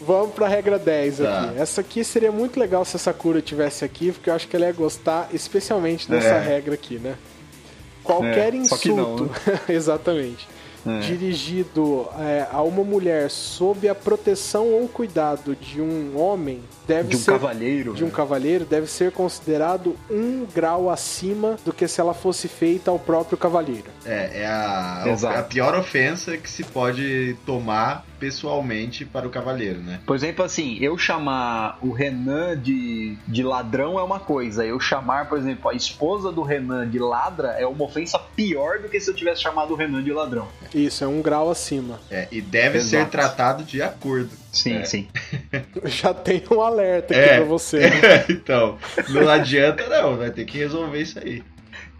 Vamos 0.00 0.34
pra 0.34 0.48
regra 0.48 0.78
10 0.78 1.18
Tá. 1.18 1.40
aqui. 1.44 1.58
Essa 1.60 1.80
aqui 1.80 2.02
seria 2.02 2.32
muito 2.32 2.58
legal 2.58 2.84
se 2.84 2.96
a 2.96 2.98
Sakura 2.98 3.40
tivesse 3.40 3.84
aqui, 3.84 4.10
porque 4.10 4.28
eu 4.30 4.34
acho 4.34 4.48
que 4.48 4.56
ela 4.56 4.66
ia 4.66 4.72
gostar 4.72 5.28
especialmente 5.32 6.10
dessa 6.10 6.26
É. 6.34 6.40
regra 6.40 6.74
aqui, 6.74 6.98
né? 6.98 7.14
Qualquer 8.02 8.52
É, 8.52 8.64
só 8.64 8.76
que 8.76 8.88
não, 8.88 9.14
insulto, 9.14 9.30
exatamente, 9.70 10.48
É. 10.86 10.98
dirigido 11.00 12.08
é, 12.18 12.46
a 12.50 12.60
uma 12.62 12.82
mulher 12.82 13.30
sob 13.30 13.88
a 13.88 13.94
proteção 13.94 14.68
ou 14.72 14.88
cuidado 14.88 15.54
de 15.54 15.80
um 15.80 16.18
homem 16.18 16.60
deve 16.86 17.10
De 17.10 17.16
um 17.16 17.18
ser 17.20 17.32
cavalheiro. 17.32 17.94
de 17.94 18.02
um 18.02 18.08
né? 18.08 18.12
cavalheiro 18.12 18.64
deve 18.64 18.86
ser 18.88 19.12
considerado 19.12 19.96
um 20.10 20.44
grau 20.52 20.90
acima 20.90 21.56
do 21.64 21.72
que 21.72 21.86
se 21.86 22.00
ela 22.00 22.14
fosse 22.14 22.48
feita 22.48 22.90
ao 22.90 22.98
próprio 22.98 23.38
cavalheiro. 23.38 23.86
É, 24.04 24.42
é 24.42 24.46
a, 24.46 25.04
a 25.38 25.42
pior 25.42 25.74
ofensa 25.76 26.36
que 26.36 26.50
se 26.50 26.64
pode 26.64 27.36
tomar 27.46 28.04
pessoalmente 28.22 29.04
para 29.04 29.26
o 29.26 29.30
cavaleiro, 29.30 29.80
né? 29.80 29.98
Por 30.06 30.14
exemplo, 30.14 30.44
assim, 30.44 30.78
eu 30.80 30.96
chamar 30.96 31.76
o 31.82 31.90
Renan 31.90 32.56
de, 32.56 33.16
de 33.26 33.42
ladrão 33.42 33.98
é 33.98 34.02
uma 34.02 34.20
coisa. 34.20 34.64
Eu 34.64 34.78
chamar, 34.78 35.28
por 35.28 35.36
exemplo, 35.36 35.68
a 35.68 35.74
esposa 35.74 36.30
do 36.30 36.40
Renan 36.42 36.88
de 36.88 37.00
ladra 37.00 37.48
é 37.58 37.66
uma 37.66 37.84
ofensa 37.84 38.20
pior 38.36 38.78
do 38.78 38.88
que 38.88 39.00
se 39.00 39.10
eu 39.10 39.14
tivesse 39.14 39.42
chamado 39.42 39.72
o 39.72 39.76
Renan 39.76 40.04
de 40.04 40.12
ladrão. 40.12 40.46
Isso, 40.72 41.02
é 41.02 41.06
um 41.08 41.20
grau 41.20 41.50
acima. 41.50 41.98
É, 42.08 42.28
e 42.30 42.40
deve 42.40 42.78
Exato. 42.78 43.04
ser 43.04 43.10
tratado 43.10 43.64
de 43.64 43.82
acordo. 43.82 44.30
Sim, 44.52 44.76
É. 44.76 44.84
sim. 44.84 45.08
Já 45.86 46.14
tem 46.14 46.44
um 46.48 46.60
alerta 46.60 47.12
aqui 47.14 47.22
É. 47.28 47.36
pra 47.38 47.44
você. 47.44 47.80
né? 47.90 48.24
então, 48.30 48.78
não 49.08 49.28
adianta 49.28 49.88
não, 49.88 50.16
vai 50.16 50.30
ter 50.30 50.44
que 50.44 50.58
resolver 50.58 51.00
isso 51.00 51.18
aí. 51.18 51.42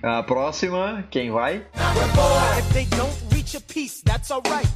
A 0.01 0.23
próxima, 0.23 1.05
quem 1.11 1.33
vai? 1.33 1.63
A 3.43 3.61
peace, 3.61 4.01
that's 4.03 4.31
alright. 4.31 4.71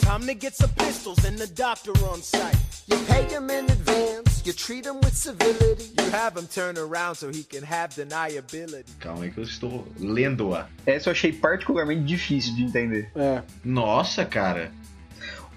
Time 0.00 0.24
to 0.26 0.34
get 0.34 0.54
some 0.54 0.70
pistols 0.78 1.22
and 1.24 1.36
the 1.36 1.48
doctor 1.48 1.90
on 2.06 2.22
site. 2.22 2.56
You 2.86 2.96
pay 3.04 3.24
him 3.24 3.50
in 3.50 3.64
advance, 3.64 4.46
you 4.46 4.52
treat 4.54 4.86
him 4.86 5.00
with 5.00 5.14
civility. 5.14 5.90
You 5.98 6.08
have 6.12 6.36
him 6.36 6.46
turn 6.46 6.78
around 6.78 7.16
so 7.16 7.30
he 7.30 7.42
can 7.42 7.64
have 7.64 7.94
deniability. 7.94 8.90
Calma 9.00 9.24
aí 9.24 9.32
que 9.32 9.38
eu 9.38 9.44
estou 9.44 9.86
lendo-a. 9.98 10.68
Essa 10.86 11.10
eu 11.10 11.12
achei 11.12 11.32
particularmente 11.32 12.04
difícil 12.04 12.54
de 12.54 12.62
entender. 12.62 13.10
É. 13.16 13.42
Nossa, 13.64 14.24
cara. 14.24 14.72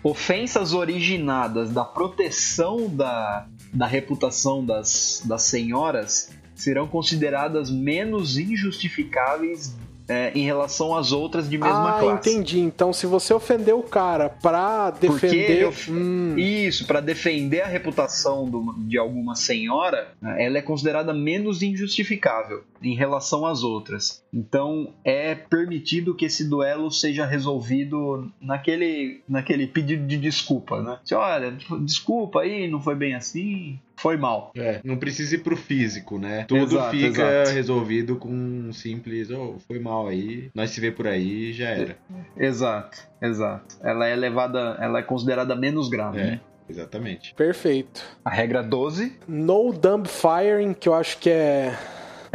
Ofensas 0.03 0.73
originadas 0.73 1.71
da 1.71 1.85
proteção 1.85 2.89
da, 2.89 3.47
da 3.71 3.85
reputação 3.85 4.65
das, 4.65 5.21
das 5.23 5.43
senhoras 5.43 6.31
serão 6.55 6.87
consideradas 6.87 7.69
menos 7.69 8.37
injustificáveis 8.37 9.73
é, 10.07 10.31
em 10.35 10.43
relação 10.43 10.95
às 10.95 11.11
outras 11.11 11.49
de 11.49 11.57
mesma 11.57 11.97
ah, 11.97 11.99
classe. 11.99 12.29
entendi. 12.29 12.59
Então, 12.59 12.93
se 12.93 13.05
você 13.07 13.33
ofendeu 13.33 13.79
o 13.79 13.83
cara 13.83 14.29
pra 14.29 14.91
Porque 14.91 15.07
defender. 15.27 15.51
ele 15.51 15.65
of- 15.65 15.91
Hum, 15.91 16.35
Isso, 16.37 16.85
para 16.85 16.99
defender 17.01 17.61
a 17.61 17.67
reputação 17.67 18.49
do- 18.49 18.73
de 18.79 18.97
alguma 18.97 19.35
senhora, 19.35 20.09
né, 20.21 20.45
ela 20.45 20.57
é 20.57 20.61
considerada 20.61 21.13
menos 21.13 21.61
injustificável 21.61 22.63
em 22.81 22.95
relação 22.95 23.45
às 23.45 23.63
outras. 23.63 24.23
Então 24.33 24.93
é 25.03 25.33
permitido 25.33 26.13
que 26.13 26.25
esse 26.25 26.47
duelo 26.47 26.91
seja 26.91 27.25
resolvido 27.25 28.31
naquele, 28.39 29.21
naquele 29.27 29.65
pedido 29.67 30.05
de 30.05 30.17
desculpa, 30.17 30.81
né? 30.81 30.97
Assim, 31.03 31.15
Olha, 31.15 31.57
desculpa 31.81 32.41
aí, 32.41 32.67
não 32.69 32.81
foi 32.81 32.95
bem 32.95 33.15
assim, 33.15 33.79
foi 33.97 34.17
mal. 34.17 34.51
É, 34.55 34.79
não 34.83 34.97
precisa 34.97 35.35
ir 35.35 35.39
pro 35.39 35.55
físico, 35.57 36.17
né? 36.19 36.45
Tudo 36.47 36.75
Exato, 36.75 36.91
fica 36.91 37.07
exato. 37.41 37.49
resolvido 37.55 38.15
com 38.17 38.29
um 38.29 38.73
simples, 38.73 39.29
oh, 39.31 39.55
foi 39.67 39.79
mal 39.79 40.07
aí, 40.07 40.49
nós 40.53 40.71
se 40.71 40.81
vê 40.81 40.91
por 40.91 41.07
aí 41.07 41.53
já 41.53 41.69
era. 41.69 41.97
Exato, 42.37 42.97
exato. 43.21 43.75
Ela 43.81 44.07
é 44.07 44.15
levada, 44.15 44.77
ela 44.79 44.99
é 44.99 45.03
considerada 45.03 45.55
menos 45.55 45.89
grave, 45.89 46.19
É. 46.19 46.23
né? 46.31 46.39
Exatamente. 46.67 47.33
perfeito. 47.35 48.01
A 48.23 48.29
regra 48.31 48.63
12 48.63 49.13
No 49.27 49.71
dumb 49.71 50.07
firing, 50.07 50.73
que 50.73 50.89
eu 50.89 50.95
acho 50.95 51.19
que 51.19 51.29
é. 51.29 51.77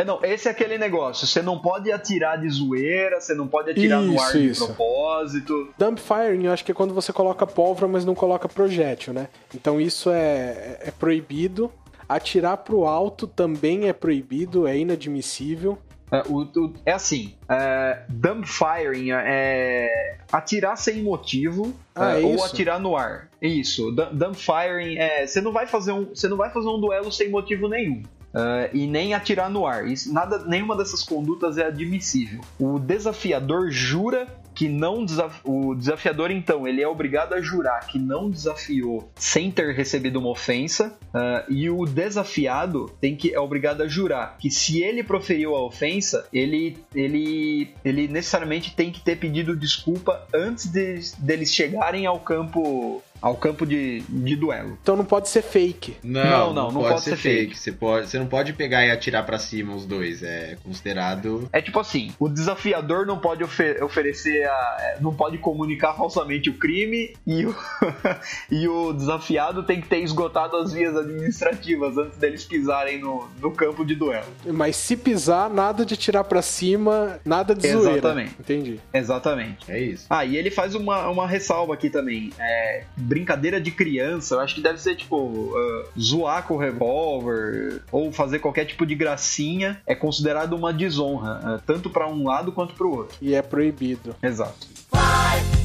É, 0.00 0.04
não, 0.04 0.18
esse 0.24 0.48
é 0.48 0.50
aquele 0.50 0.78
negócio. 0.78 1.26
Você 1.26 1.42
não 1.42 1.58
pode 1.58 1.92
atirar 1.92 2.40
de 2.40 2.48
zoeira, 2.48 3.20
você 3.20 3.34
não 3.34 3.46
pode 3.46 3.70
atirar 3.70 4.00
no 4.00 4.14
Isso, 4.14 4.24
ar 4.24 4.32
de 4.32 4.46
isso. 4.48 4.66
propósito. 4.66 5.74
Dump 5.78 5.98
firing, 6.00 6.46
eu 6.46 6.52
acho 6.52 6.64
que 6.64 6.72
é 6.72 6.74
quando 6.74 6.94
você 6.94 7.12
coloca 7.12 7.46
pólvora, 7.46 7.86
mas 7.86 8.04
não 8.04 8.14
coloca 8.14 8.48
projétil, 8.48 9.12
né? 9.12 9.28
Então 9.54 9.78
isso 9.80 10.10
é, 10.10 10.78
é 10.80 10.90
proibido. 10.90 11.70
Atirar 12.08 12.56
pro 12.56 12.86
alto 12.86 13.26
também 13.26 13.88
é 13.88 13.92
proibido, 13.92 14.66
é 14.66 14.76
inadmissível. 14.78 15.78
É, 16.10 16.22
o- 16.26 16.40
o- 16.42 16.72
é 16.84 16.92
assim, 16.92 17.34
é, 17.48 18.02
dump 18.08 18.44
firing 18.46 19.10
é 19.12 20.16
atirar 20.32 20.76
sem 20.76 21.02
motivo 21.02 21.72
Ah, 21.94 22.16
é, 22.18 22.22
é 22.22 22.24
ou 22.24 22.42
atirar 22.42 22.80
no 22.80 22.96
ar. 22.96 23.28
Isso, 23.40 23.92
du- 23.92 24.12
dump 24.12 24.34
firing 24.34 24.98
é 24.98 25.26
você 25.26 25.40
não 25.40 25.52
vai 25.52 25.66
fazer 25.66 25.92
um, 25.92 26.06
você 26.06 26.26
não 26.26 26.36
vai 26.36 26.50
fazer 26.50 26.68
um 26.68 26.80
duelo 26.80 27.12
sem 27.12 27.28
motivo 27.28 27.68
nenhum. 27.68 28.02
É, 28.34 28.70
e 28.72 28.86
nem 28.86 29.14
atirar 29.14 29.50
no 29.50 29.66
ar. 29.66 29.86
Isso, 29.86 30.12
nada, 30.12 30.44
nenhuma 30.44 30.76
dessas 30.76 31.02
condutas 31.02 31.58
é 31.58 31.66
admissível. 31.66 32.40
O 32.58 32.78
desafiador 32.78 33.70
jura 33.70 34.26
que 34.54 34.68
não 34.68 35.04
desaf... 35.04 35.40
o 35.44 35.74
desafiador 35.74 36.30
então 36.30 36.66
ele 36.66 36.82
é 36.82 36.88
obrigado 36.88 37.32
a 37.34 37.40
jurar 37.40 37.86
que 37.86 37.98
não 37.98 38.28
desafiou 38.28 39.10
sem 39.14 39.50
ter 39.50 39.74
recebido 39.74 40.18
uma 40.18 40.30
ofensa 40.30 40.98
ah, 41.14 41.44
e 41.48 41.70
o 41.70 41.84
desafiado 41.84 42.90
tem 43.00 43.16
que 43.16 43.32
é 43.34 43.40
obrigado 43.40 43.82
a 43.82 43.88
jurar 43.88 44.36
que 44.38 44.50
se 44.50 44.82
ele 44.82 45.02
proferiu 45.02 45.54
a 45.54 45.64
ofensa 45.64 46.26
ele 46.32 46.76
ele 46.94 47.72
ele 47.84 48.08
necessariamente 48.08 48.74
tem 48.74 48.90
que 48.90 49.00
ter 49.00 49.16
pedido 49.16 49.56
desculpa 49.56 50.26
antes 50.34 50.66
de, 50.66 51.00
deles 51.18 51.54
chegarem 51.54 52.06
ao 52.06 52.18
campo 52.18 53.02
ao 53.20 53.34
campo 53.36 53.66
de, 53.66 54.00
de 54.08 54.36
duelo 54.36 54.78
Então 54.82 54.96
não 54.96 55.04
pode 55.04 55.28
ser 55.28 55.42
fake. 55.42 55.96
Não, 56.02 56.22
Não, 56.22 56.54
não, 56.54 56.72
não 56.72 56.80
pode 56.82 57.02
ser 57.02 57.16
fake. 57.16 57.56
Você, 57.58 57.72
pode, 57.72 58.08
você 58.08 58.18
não 58.18 58.26
pode 58.26 58.52
pegar 58.52 58.84
e 58.86 58.90
atirar 58.90 59.24
pra 59.26 59.38
cima 59.38 59.74
os 59.74 59.84
dois. 59.86 60.22
É 60.22 60.56
considerado. 60.62 61.48
É 61.52 61.60
tipo 61.60 61.78
assim, 61.78 62.12
o 62.18 62.28
desafiador 62.28 63.06
não 63.06 63.18
pode 63.18 63.42
ofe- 63.44 63.82
oferecer 63.82 64.44
a, 64.46 64.96
não 65.00 65.14
pode 65.14 65.38
comunicar 65.38 65.94
falsamente 65.94 66.48
o 66.50 66.54
crime 66.54 67.14
e 67.26 67.44
o, 67.46 67.54
e 68.50 68.68
o 68.68 68.92
desafiado 68.92 69.62
tem 69.62 69.80
que 69.80 69.88
ter 69.88 69.98
esgotado 70.00 70.56
as 70.56 70.72
vias 70.72 70.96
administrativas 70.96 71.96
antes 71.96 72.18
deles 72.18 72.44
pisarem 72.44 72.98
no, 72.98 73.28
no 73.40 73.50
campo 73.52 73.84
de 73.84 73.94
duelo. 73.94 74.26
Mas 74.46 74.76
se 74.76 74.96
pisar, 74.96 75.50
nada 75.50 75.84
de 75.84 75.96
tirar 75.96 76.24
pra 76.24 76.42
cima, 76.42 77.18
nada 77.24 77.54
de 77.54 77.68
zoeira. 77.70 77.92
Exatamente. 77.98 78.34
Entendi. 78.40 78.80
Exatamente. 78.92 79.70
É 79.70 79.78
isso. 79.80 80.06
Ah, 80.08 80.24
e 80.24 80.36
ele 80.36 80.50
faz 80.50 80.74
uma, 80.74 81.08
uma 81.08 81.26
ressalva 81.26 81.74
aqui 81.74 81.90
também. 81.90 82.30
É, 82.38 82.84
brincadeira 83.10 83.60
de 83.60 83.72
criança. 83.72 84.36
Eu 84.36 84.40
acho 84.40 84.54
que 84.54 84.60
deve 84.60 84.80
ser 84.80 84.94
tipo 84.94 85.16
uh, 85.16 85.84
zoar 85.98 86.46
com 86.46 86.54
o 86.54 86.56
revólver 86.56 87.82
ou 87.90 88.12
fazer 88.12 88.38
qualquer 88.38 88.64
tipo 88.64 88.86
de 88.86 88.94
gracinha 88.94 89.82
é 89.84 89.96
considerado 89.96 90.52
uma 90.52 90.72
desonra, 90.72 91.56
uh, 91.56 91.62
tanto 91.66 91.90
pra 91.90 92.06
um 92.06 92.24
lado 92.24 92.52
quanto 92.52 92.74
pro 92.74 92.90
outro. 92.90 93.16
E 93.20 93.34
é 93.34 93.42
proibido. 93.42 94.14
Exato. 94.22 94.68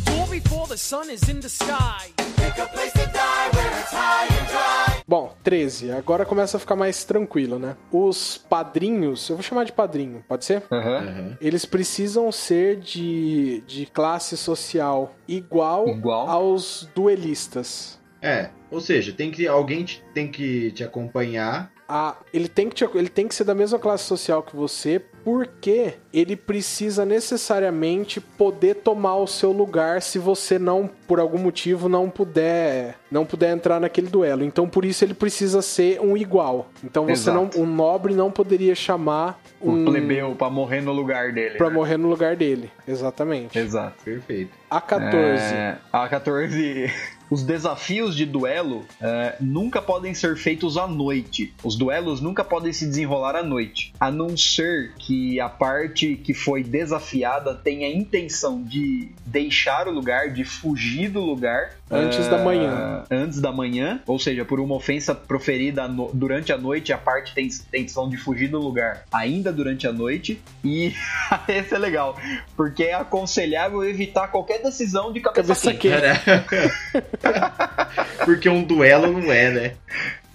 Door 0.05 0.27
before 0.29 0.67
the 0.67 0.77
sun 0.77 1.11
is 1.11 1.29
in 1.29 1.39
the 1.39 1.49
sky. 1.49 2.11
Pick 2.35 2.59
a 2.59 2.67
place 2.67 2.91
to 2.93 3.05
die 3.11 3.49
where 3.53 3.79
it's 3.79 3.91
high. 3.91 4.34
Bom, 5.07 5.35
13. 5.43 5.91
Agora 5.91 6.25
começa 6.25 6.57
a 6.57 6.59
ficar 6.59 6.75
mais 6.75 7.03
tranquilo, 7.03 7.59
né? 7.59 7.75
Os 7.91 8.37
padrinhos, 8.37 9.29
eu 9.29 9.35
vou 9.35 9.43
chamar 9.43 9.63
de 9.63 9.71
padrinho, 9.71 10.23
pode 10.27 10.45
ser? 10.45 10.63
Aham. 10.71 10.97
Aham. 10.97 11.37
Eles 11.39 11.63
precisam 11.65 12.31
ser 12.31 12.77
de, 12.77 13.61
de 13.67 13.85
classe 13.85 14.35
social 14.35 15.13
igual, 15.27 15.87
Igual. 15.89 16.27
aos 16.27 16.89
duelistas. 16.95 17.99
É, 18.21 18.49
ou 18.71 18.81
seja, 18.81 19.13
tem 19.13 19.29
que 19.29 19.47
alguém 19.47 19.83
te- 19.83 20.03
tem 20.13 20.27
que 20.31 20.71
te 20.71 20.83
acompanhar. 20.83 21.71
Ah, 21.87 22.15
ele 22.33 22.47
tem, 22.47 22.67
que 22.67 22.75
te- 22.75 22.97
ele 22.97 23.09
tem 23.09 23.27
que 23.27 23.35
ser 23.35 23.43
da 23.43 23.53
mesma 23.53 23.77
classe 23.77 24.05
social 24.05 24.41
que 24.41 24.55
você, 24.55 24.99
porque 25.23 25.93
ele 26.11 26.35
precisa 26.35 27.05
necessariamente 27.05 28.19
poder 28.19 28.75
tomar 28.77 29.17
o 29.17 29.27
seu 29.27 29.51
lugar 29.51 30.01
se 30.01 30.17
você 30.17 30.57
não, 30.57 30.89
por 31.07 31.19
algum 31.19 31.37
motivo, 31.37 31.87
não 31.87 32.09
puder, 32.09 32.95
não 33.11 33.23
puder 33.23 33.51
entrar 33.53 33.79
naquele 33.79 34.07
duelo. 34.07 34.43
Então, 34.43 34.67
por 34.67 34.83
isso 34.83 35.05
ele 35.05 35.13
precisa 35.13 35.61
ser 35.61 35.99
um 36.01 36.17
igual. 36.17 36.69
Então, 36.83 37.05
você 37.05 37.29
não, 37.31 37.43
Exato. 37.43 37.61
um 37.61 37.65
nobre 37.67 38.15
não 38.15 38.31
poderia 38.31 38.73
chamar 38.73 39.39
O 39.61 39.69
um 39.71 39.85
plebeu 39.85 40.35
pra 40.35 40.49
morrer 40.49 40.81
no 40.81 40.91
lugar 40.91 41.31
dele. 41.33 41.57
pra 41.57 41.69
né? 41.69 41.75
morrer 41.75 41.97
no 41.97 42.09
lugar 42.09 42.35
dele. 42.35 42.71
Exatamente. 42.87 43.57
Exato. 43.59 44.03
Perfeito. 44.03 44.51
A 44.69 44.81
14. 44.81 45.53
É, 45.53 45.77
a 45.93 46.07
14. 46.09 46.91
Os 47.29 47.43
desafios 47.43 48.15
de 48.15 48.25
duelo 48.25 48.85
é, 49.01 49.35
nunca 49.39 49.81
podem 49.81 50.13
ser 50.13 50.37
feitos 50.37 50.77
à 50.77 50.87
noite. 50.87 51.53
Os 51.63 51.75
duelos 51.75 52.21
nunca 52.21 52.43
podem 52.43 52.71
se 52.71 52.85
desenrolar 52.85 53.35
à 53.35 53.43
noite. 53.43 53.93
A 53.99 54.11
não 54.11 54.37
ser 54.37 54.93
que 54.97 55.39
a 55.39 55.49
parte 55.49 56.15
que 56.15 56.33
foi 56.33 56.63
desafiada 56.63 57.53
tenha 57.55 57.87
a 57.87 57.91
intenção 57.91 58.61
de 58.61 59.09
deixar 59.25 59.87
o 59.87 59.91
lugar, 59.91 60.29
de 60.31 60.43
fugir 60.43 61.09
do 61.09 61.19
lugar. 61.21 61.71
Antes 61.89 62.25
é, 62.25 62.29
da 62.29 62.37
manhã. 62.37 63.03
Antes 63.11 63.39
da 63.41 63.51
manhã. 63.51 64.01
Ou 64.07 64.17
seja, 64.19 64.43
por 64.45 64.59
uma 64.59 64.75
ofensa 64.75 65.13
proferida 65.13 65.87
no- 65.87 66.09
durante 66.13 66.51
a 66.51 66.57
noite, 66.57 66.91
a 66.93 66.97
parte 66.97 67.33
tem 67.33 67.45
intenção 67.47 68.09
de 68.09 68.17
fugir 68.17 68.47
do 68.49 68.59
lugar 68.59 69.03
ainda 69.11 69.51
durante 69.51 69.87
a 69.87 69.91
noite. 69.93 70.39
E 70.63 70.93
esse 71.47 71.73
é 71.73 71.77
legal. 71.77 72.17
Porque 72.55 72.83
é 72.83 72.93
aconselhável 72.93 73.83
evitar 73.83 74.27
qualquer 74.29 74.61
decisão 74.61 75.11
de 75.13 75.19
cabeça, 75.21 75.71
Cabeça 75.71 75.73
quente. 75.73 76.49
quente. 76.49 77.05
Porque 78.23 78.49
um 78.49 78.63
duelo 78.63 79.11
não 79.11 79.31
é, 79.31 79.49
né? 79.49 79.73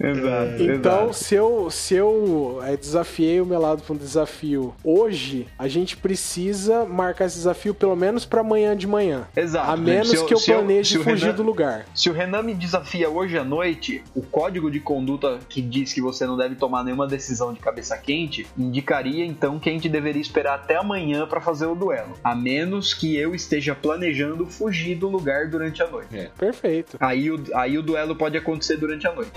Exato. 0.03 0.63
Então, 0.63 1.03
exato. 1.03 1.13
se 1.13 1.35
eu, 1.35 1.69
se 1.71 1.95
eu 1.95 2.59
é, 2.63 2.75
desafiei 2.75 3.39
o 3.41 3.45
Melado 3.45 3.81
para 3.83 3.93
um 3.93 3.97
desafio 3.97 4.73
hoje, 4.83 5.47
a 5.57 5.67
gente 5.67 5.95
precisa 5.97 6.85
marcar 6.85 7.25
esse 7.25 7.35
desafio 7.37 7.73
pelo 7.73 7.95
menos 7.95 8.25
para 8.25 8.41
amanhã 8.41 8.75
de 8.75 8.87
manhã. 8.87 9.27
Exato. 9.35 9.71
A 9.71 9.77
menos 9.77 10.09
Se 10.09 10.15
eu- 10.17 10.25
que 10.25 10.33
eu 10.33 10.39
eu- 10.39 10.43
planeje 10.45 10.97
o 10.97 11.03
fugir 11.03 11.25
Renan- 11.25 11.35
do 11.35 11.43
lugar. 11.43 11.85
Se 11.93 12.09
o 12.09 12.13
Renan 12.13 12.41
me 12.43 12.53
desafia 12.53 13.09
hoje 13.09 13.37
à 13.37 13.43
noite, 13.43 14.03
o 14.15 14.21
código 14.21 14.69
de 14.71 14.79
conduta 14.79 15.39
que 15.47 15.61
diz 15.61 15.93
que 15.93 16.01
você 16.01 16.25
não 16.25 16.35
deve 16.37 16.55
tomar 16.55 16.83
nenhuma 16.83 17.07
decisão 17.07 17.53
de 17.53 17.59
cabeça 17.59 17.97
quente 17.97 18.45
indicaria 18.57 19.25
então 19.25 19.59
que 19.59 19.69
a 19.69 19.71
gente 19.73 19.87
deveria 19.89 20.21
esperar 20.21 20.55
até 20.55 20.75
amanhã 20.77 21.25
pra 21.27 21.39
fazer 21.41 21.65
o 21.65 21.75
duelo, 21.75 22.13
a 22.23 22.33
menos 22.35 22.93
que 22.93 23.15
eu 23.15 23.35
esteja 23.35 23.75
planejando 23.75 24.45
fugir 24.45 24.95
do 24.95 25.07
lugar 25.09 25.47
durante 25.49 25.81
a 25.83 25.87
noite. 25.87 26.31
Perfeito. 26.37 26.97
Aí 26.99 27.29
o, 27.31 27.41
aí 27.53 27.77
o 27.77 27.81
duelo 27.83 28.15
pode 28.15 28.37
acontecer 28.37 28.77
durante 28.77 29.05
a 29.07 29.13
noite. 29.13 29.31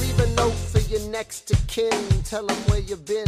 Leave 0.00 0.20
a 0.22 0.26
note 0.34 0.54
for 0.70 0.80
your 0.90 1.00
next 1.10 1.46
to 1.48 1.56
kin. 1.66 1.90
Tell 2.28 2.46
'em 2.48 2.56
where 2.68 2.80
you've 2.80 3.04
been. 3.04 3.26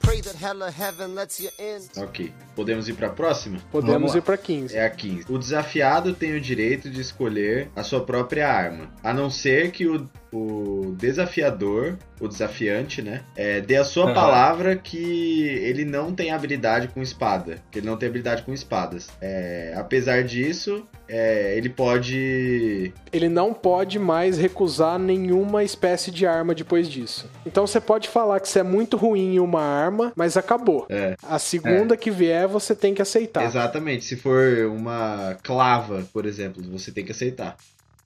Pray 0.00 0.20
that 0.22 0.34
hell 0.36 0.62
or 0.62 0.70
heaven 0.70 1.14
lets 1.14 1.38
you 1.40 1.50
in. 1.58 1.80
Ok. 2.02 2.32
Podemos 2.56 2.88
ir 2.88 2.94
pra 2.94 3.08
próxima? 3.10 3.58
Podemos 3.70 4.14
ir 4.14 4.22
para 4.22 4.36
15. 4.36 4.76
É 4.76 4.84
a 4.84 4.90
15. 4.90 5.24
O 5.32 5.38
desafiado 5.38 6.12
tem 6.12 6.34
o 6.34 6.40
direito 6.40 6.90
de 6.90 7.00
escolher 7.00 7.70
a 7.76 7.82
sua 7.82 8.04
própria 8.04 8.48
arma, 8.48 8.90
a 9.02 9.12
não 9.14 9.30
ser 9.30 9.70
que 9.70 9.86
o, 9.86 10.08
o 10.32 10.94
desafiador, 10.98 11.98
o 12.20 12.26
desafiante, 12.26 13.02
né, 13.02 13.22
é, 13.36 13.60
dê 13.60 13.76
a 13.76 13.84
sua 13.84 14.06
Aham. 14.06 14.14
palavra 14.14 14.76
que 14.76 15.42
ele 15.46 15.84
não 15.84 16.12
tem 16.12 16.30
habilidade 16.30 16.88
com 16.88 17.02
espada, 17.02 17.58
que 17.70 17.78
ele 17.78 17.86
não 17.86 17.96
tem 17.96 18.08
habilidade 18.08 18.42
com 18.42 18.52
espadas. 18.52 19.08
É, 19.20 19.74
apesar 19.76 20.24
disso, 20.24 20.86
é, 21.08 21.56
ele 21.56 21.68
pode 21.68 22.92
Ele 23.12 23.28
não 23.28 23.52
pode 23.52 23.98
mais 23.98 24.38
recusar 24.38 24.98
nenhuma 24.98 25.62
espécie 25.62 26.10
de 26.10 26.26
arma 26.26 26.54
depois 26.54 26.88
disso. 26.88 27.28
Então 27.44 27.66
você 27.66 27.80
pode 27.80 28.08
falar 28.08 28.40
que 28.40 28.48
você 28.48 28.60
é 28.60 28.62
muito 28.62 28.96
ruim 28.96 29.34
em 29.34 29.38
uma 29.40 29.60
arma, 29.62 30.12
mas 30.16 30.36
acabou. 30.36 30.86
É. 30.88 31.14
A 31.22 31.38
segunda 31.38 31.96
que 31.96 32.10
vier, 32.10 32.48
você 32.48 32.74
tem 32.74 32.94
que 32.94 33.02
aceitar. 33.02 33.44
Exatamente. 33.44 34.04
Se 34.04 34.16
for 34.16 34.66
uma 34.66 35.36
clava, 35.42 36.06
por 36.12 36.24
exemplo, 36.24 36.62
você 36.62 36.90
tem 36.90 37.04
que 37.04 37.12
aceitar. 37.12 37.56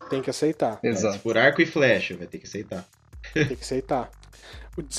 Tem 0.08 0.22
que 0.22 0.30
aceitar. 0.30 0.78
Exato. 0.82 1.18
for 1.18 1.36
arco 1.36 1.60
e 1.60 1.66
flecha, 1.66 2.16
vai 2.16 2.26
ter 2.26 2.38
que 2.38 2.46
aceitar. 2.46 2.84
Tem 3.32 3.46
que 3.46 3.54
aceitar. 3.54 4.10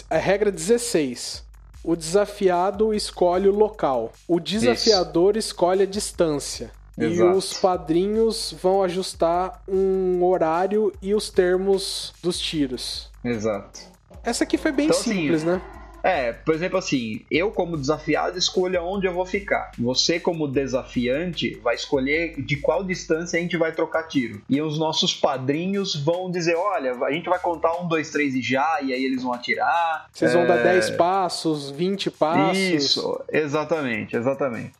A 0.09 0.17
regra 0.17 0.51
16. 0.51 1.45
O 1.83 1.95
desafiado 1.95 2.93
escolhe 2.93 3.47
o 3.47 3.55
local. 3.55 4.11
O 4.27 4.39
desafiador 4.39 5.37
escolhe 5.37 5.83
a 5.83 5.85
distância. 5.85 6.71
E 6.97 7.03
Exato. 7.05 7.37
os 7.37 7.53
padrinhos 7.53 8.55
vão 8.61 8.81
ajustar 8.83 9.61
um 9.67 10.23
horário 10.23 10.91
e 11.01 11.13
os 11.13 11.29
termos 11.29 12.11
dos 12.23 12.39
tiros. 12.39 13.09
Exato. 13.23 13.79
Essa 14.23 14.43
aqui 14.43 14.57
foi 14.57 14.71
bem 14.71 14.87
Então, 14.87 14.99
assim, 14.99 15.13
simples, 15.13 15.43
né? 15.43 15.61
É, 16.03 16.31
por 16.33 16.53
exemplo, 16.55 16.77
assim, 16.77 17.21
eu 17.29 17.51
como 17.51 17.77
desafiado 17.77 18.37
escolho 18.37 18.79
aonde 18.79 19.07
eu 19.07 19.13
vou 19.13 19.25
ficar. 19.25 19.71
Você, 19.77 20.19
como 20.19 20.47
desafiante, 20.47 21.59
vai 21.63 21.75
escolher 21.75 22.35
de 22.41 22.57
qual 22.57 22.83
distância 22.83 23.37
a 23.37 23.41
gente 23.41 23.57
vai 23.57 23.71
trocar 23.71 24.03
tiro. 24.03 24.41
E 24.49 24.61
os 24.61 24.77
nossos 24.77 25.13
padrinhos 25.13 25.95
vão 25.95 26.29
dizer: 26.31 26.55
olha, 26.55 26.93
a 27.03 27.11
gente 27.11 27.27
vai 27.29 27.39
contar 27.39 27.73
um, 27.81 27.87
dois, 27.87 28.09
três 28.11 28.33
e 28.35 28.41
já, 28.41 28.79
e 28.81 28.93
aí 28.93 29.03
eles 29.03 29.23
vão 29.23 29.33
atirar. 29.33 30.07
Vocês 30.13 30.33
vão 30.33 30.43
É, 30.43 30.47
dar 30.47 30.57
10 30.63 30.91
passos, 30.91 31.71
20 31.71 32.11
passos. 32.11 32.57
Isso, 32.57 33.21
exatamente, 33.31 34.15
exatamente. 34.15 34.73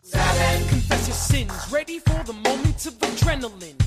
Confess 0.69 1.07
your 1.07 1.15
sins. 1.15 1.71
Ready 1.71 1.99
for 1.99 2.23
the 2.23 2.33
moment 2.33 2.87
of 2.87 2.97
adrenaline. 3.01 3.86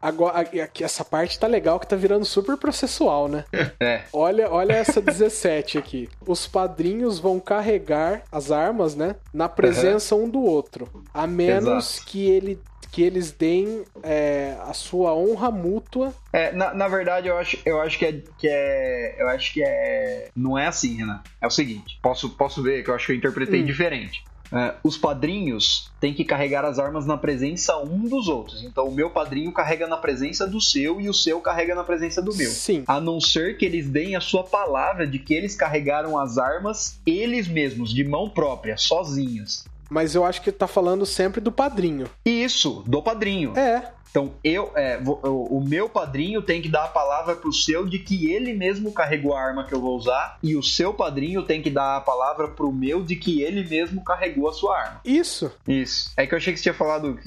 Agora, 0.00 0.38
aqui, 0.40 0.84
essa 0.84 1.04
parte 1.04 1.38
tá 1.38 1.46
legal 1.46 1.80
que 1.80 1.86
tá 1.86 1.96
virando 1.96 2.24
super 2.24 2.56
processual, 2.56 3.28
né? 3.28 3.44
É. 3.80 4.02
Olha, 4.12 4.50
olha 4.50 4.72
essa 4.74 5.00
17 5.00 5.78
aqui. 5.78 6.08
Os 6.26 6.46
padrinhos 6.46 7.18
vão 7.18 7.40
carregar 7.40 8.22
as 8.30 8.50
armas, 8.50 8.94
né? 8.94 9.16
Na 9.32 9.48
presença 9.48 10.14
um 10.14 10.28
do 10.28 10.42
outro. 10.42 10.88
A 11.12 11.26
menos 11.26 11.94
Exato. 11.96 12.06
que, 12.06 12.28
ele, 12.30 12.58
que 12.92 13.02
eles 13.02 13.30
deem 13.32 13.84
é, 14.02 14.56
a 14.62 14.72
sua 14.72 15.14
honra 15.14 15.50
mútua. 15.50 16.14
É, 16.32 16.52
na, 16.52 16.72
na 16.72 16.88
verdade, 16.88 17.28
eu 17.28 17.36
acho, 17.36 17.58
eu 17.66 17.80
acho 17.80 17.98
que, 17.98 18.06
é, 18.06 18.12
que 18.38 18.48
é. 18.48 19.16
Eu 19.18 19.28
acho 19.28 19.52
que 19.52 19.62
é. 19.62 20.28
Não 20.36 20.56
é 20.56 20.66
assim, 20.66 20.96
Renan. 20.96 21.20
É 21.40 21.46
o 21.46 21.50
seguinte: 21.50 21.98
posso, 22.02 22.30
posso 22.30 22.62
ver 22.62 22.82
que 22.84 22.90
eu 22.90 22.94
acho 22.94 23.06
que 23.06 23.12
eu 23.12 23.16
interpretei 23.16 23.62
Hum. 23.62 23.66
diferente. 23.66 24.24
É, 24.52 24.74
os 24.82 24.96
padrinhos 24.96 25.90
têm 26.00 26.14
que 26.14 26.24
carregar 26.24 26.64
as 26.64 26.78
armas 26.78 27.06
na 27.06 27.16
presença 27.16 27.76
um 27.78 28.08
dos 28.08 28.28
outros. 28.28 28.62
Então, 28.62 28.86
o 28.86 28.94
meu 28.94 29.10
padrinho 29.10 29.52
carrega 29.52 29.86
na 29.86 29.96
presença 29.96 30.46
do 30.46 30.60
seu 30.60 31.00
e 31.00 31.08
o 31.08 31.14
seu 31.14 31.40
carrega 31.40 31.74
na 31.74 31.84
presença 31.84 32.22
do 32.22 32.34
meu. 32.34 32.50
Sim. 32.50 32.84
A 32.86 33.00
não 33.00 33.20
ser 33.20 33.56
que 33.56 33.64
eles 33.64 33.88
deem 33.88 34.16
a 34.16 34.20
sua 34.20 34.44
palavra 34.44 35.06
de 35.06 35.18
que 35.18 35.34
eles 35.34 35.54
carregaram 35.54 36.18
as 36.18 36.38
armas 36.38 37.00
eles 37.06 37.48
mesmos, 37.48 37.92
de 37.92 38.04
mão 38.04 38.28
própria, 38.28 38.76
sozinhos. 38.76 39.64
Mas 39.88 40.14
eu 40.14 40.24
acho 40.24 40.42
que 40.42 40.50
tá 40.50 40.66
falando 40.66 41.06
sempre 41.06 41.40
do 41.40 41.52
padrinho. 41.52 42.06
Isso, 42.24 42.82
do 42.86 43.02
padrinho. 43.02 43.56
É. 43.56 43.92
Então, 44.16 44.32
eu, 44.42 44.72
é, 44.74 44.96
vou- 44.98 45.20
o, 45.22 45.58
o 45.58 45.60
meu 45.62 45.90
padrinho 45.90 46.40
tem 46.40 46.62
que 46.62 46.70
dar 46.70 46.84
a 46.84 46.88
palavra 46.88 47.36
pro 47.36 47.52
seu 47.52 47.84
de 47.86 47.98
que 47.98 48.32
ele 48.32 48.54
mesmo 48.54 48.90
carregou 48.90 49.34
a 49.36 49.42
arma 49.42 49.64
que 49.64 49.74
eu 49.74 49.80
vou 49.80 49.94
usar, 49.94 50.38
e 50.42 50.56
o 50.56 50.62
seu 50.62 50.94
padrinho 50.94 51.42
tem 51.42 51.60
que 51.60 51.68
dar 51.68 51.98
a 51.98 52.00
palavra 52.00 52.48
pro 52.48 52.72
meu 52.72 53.02
de 53.02 53.14
que 53.14 53.42
ele 53.42 53.62
mesmo 53.62 54.02
carregou 54.02 54.48
a 54.48 54.54
sua 54.54 54.78
arma. 54.78 55.00
Isso. 55.04 55.52
Isso. 55.68 56.12
É 56.16 56.26
que 56.26 56.32
eu 56.32 56.38
achei 56.38 56.54
que 56.54 56.58
você 56.58 56.62
tinha 56.62 56.74
falado, 56.74 57.18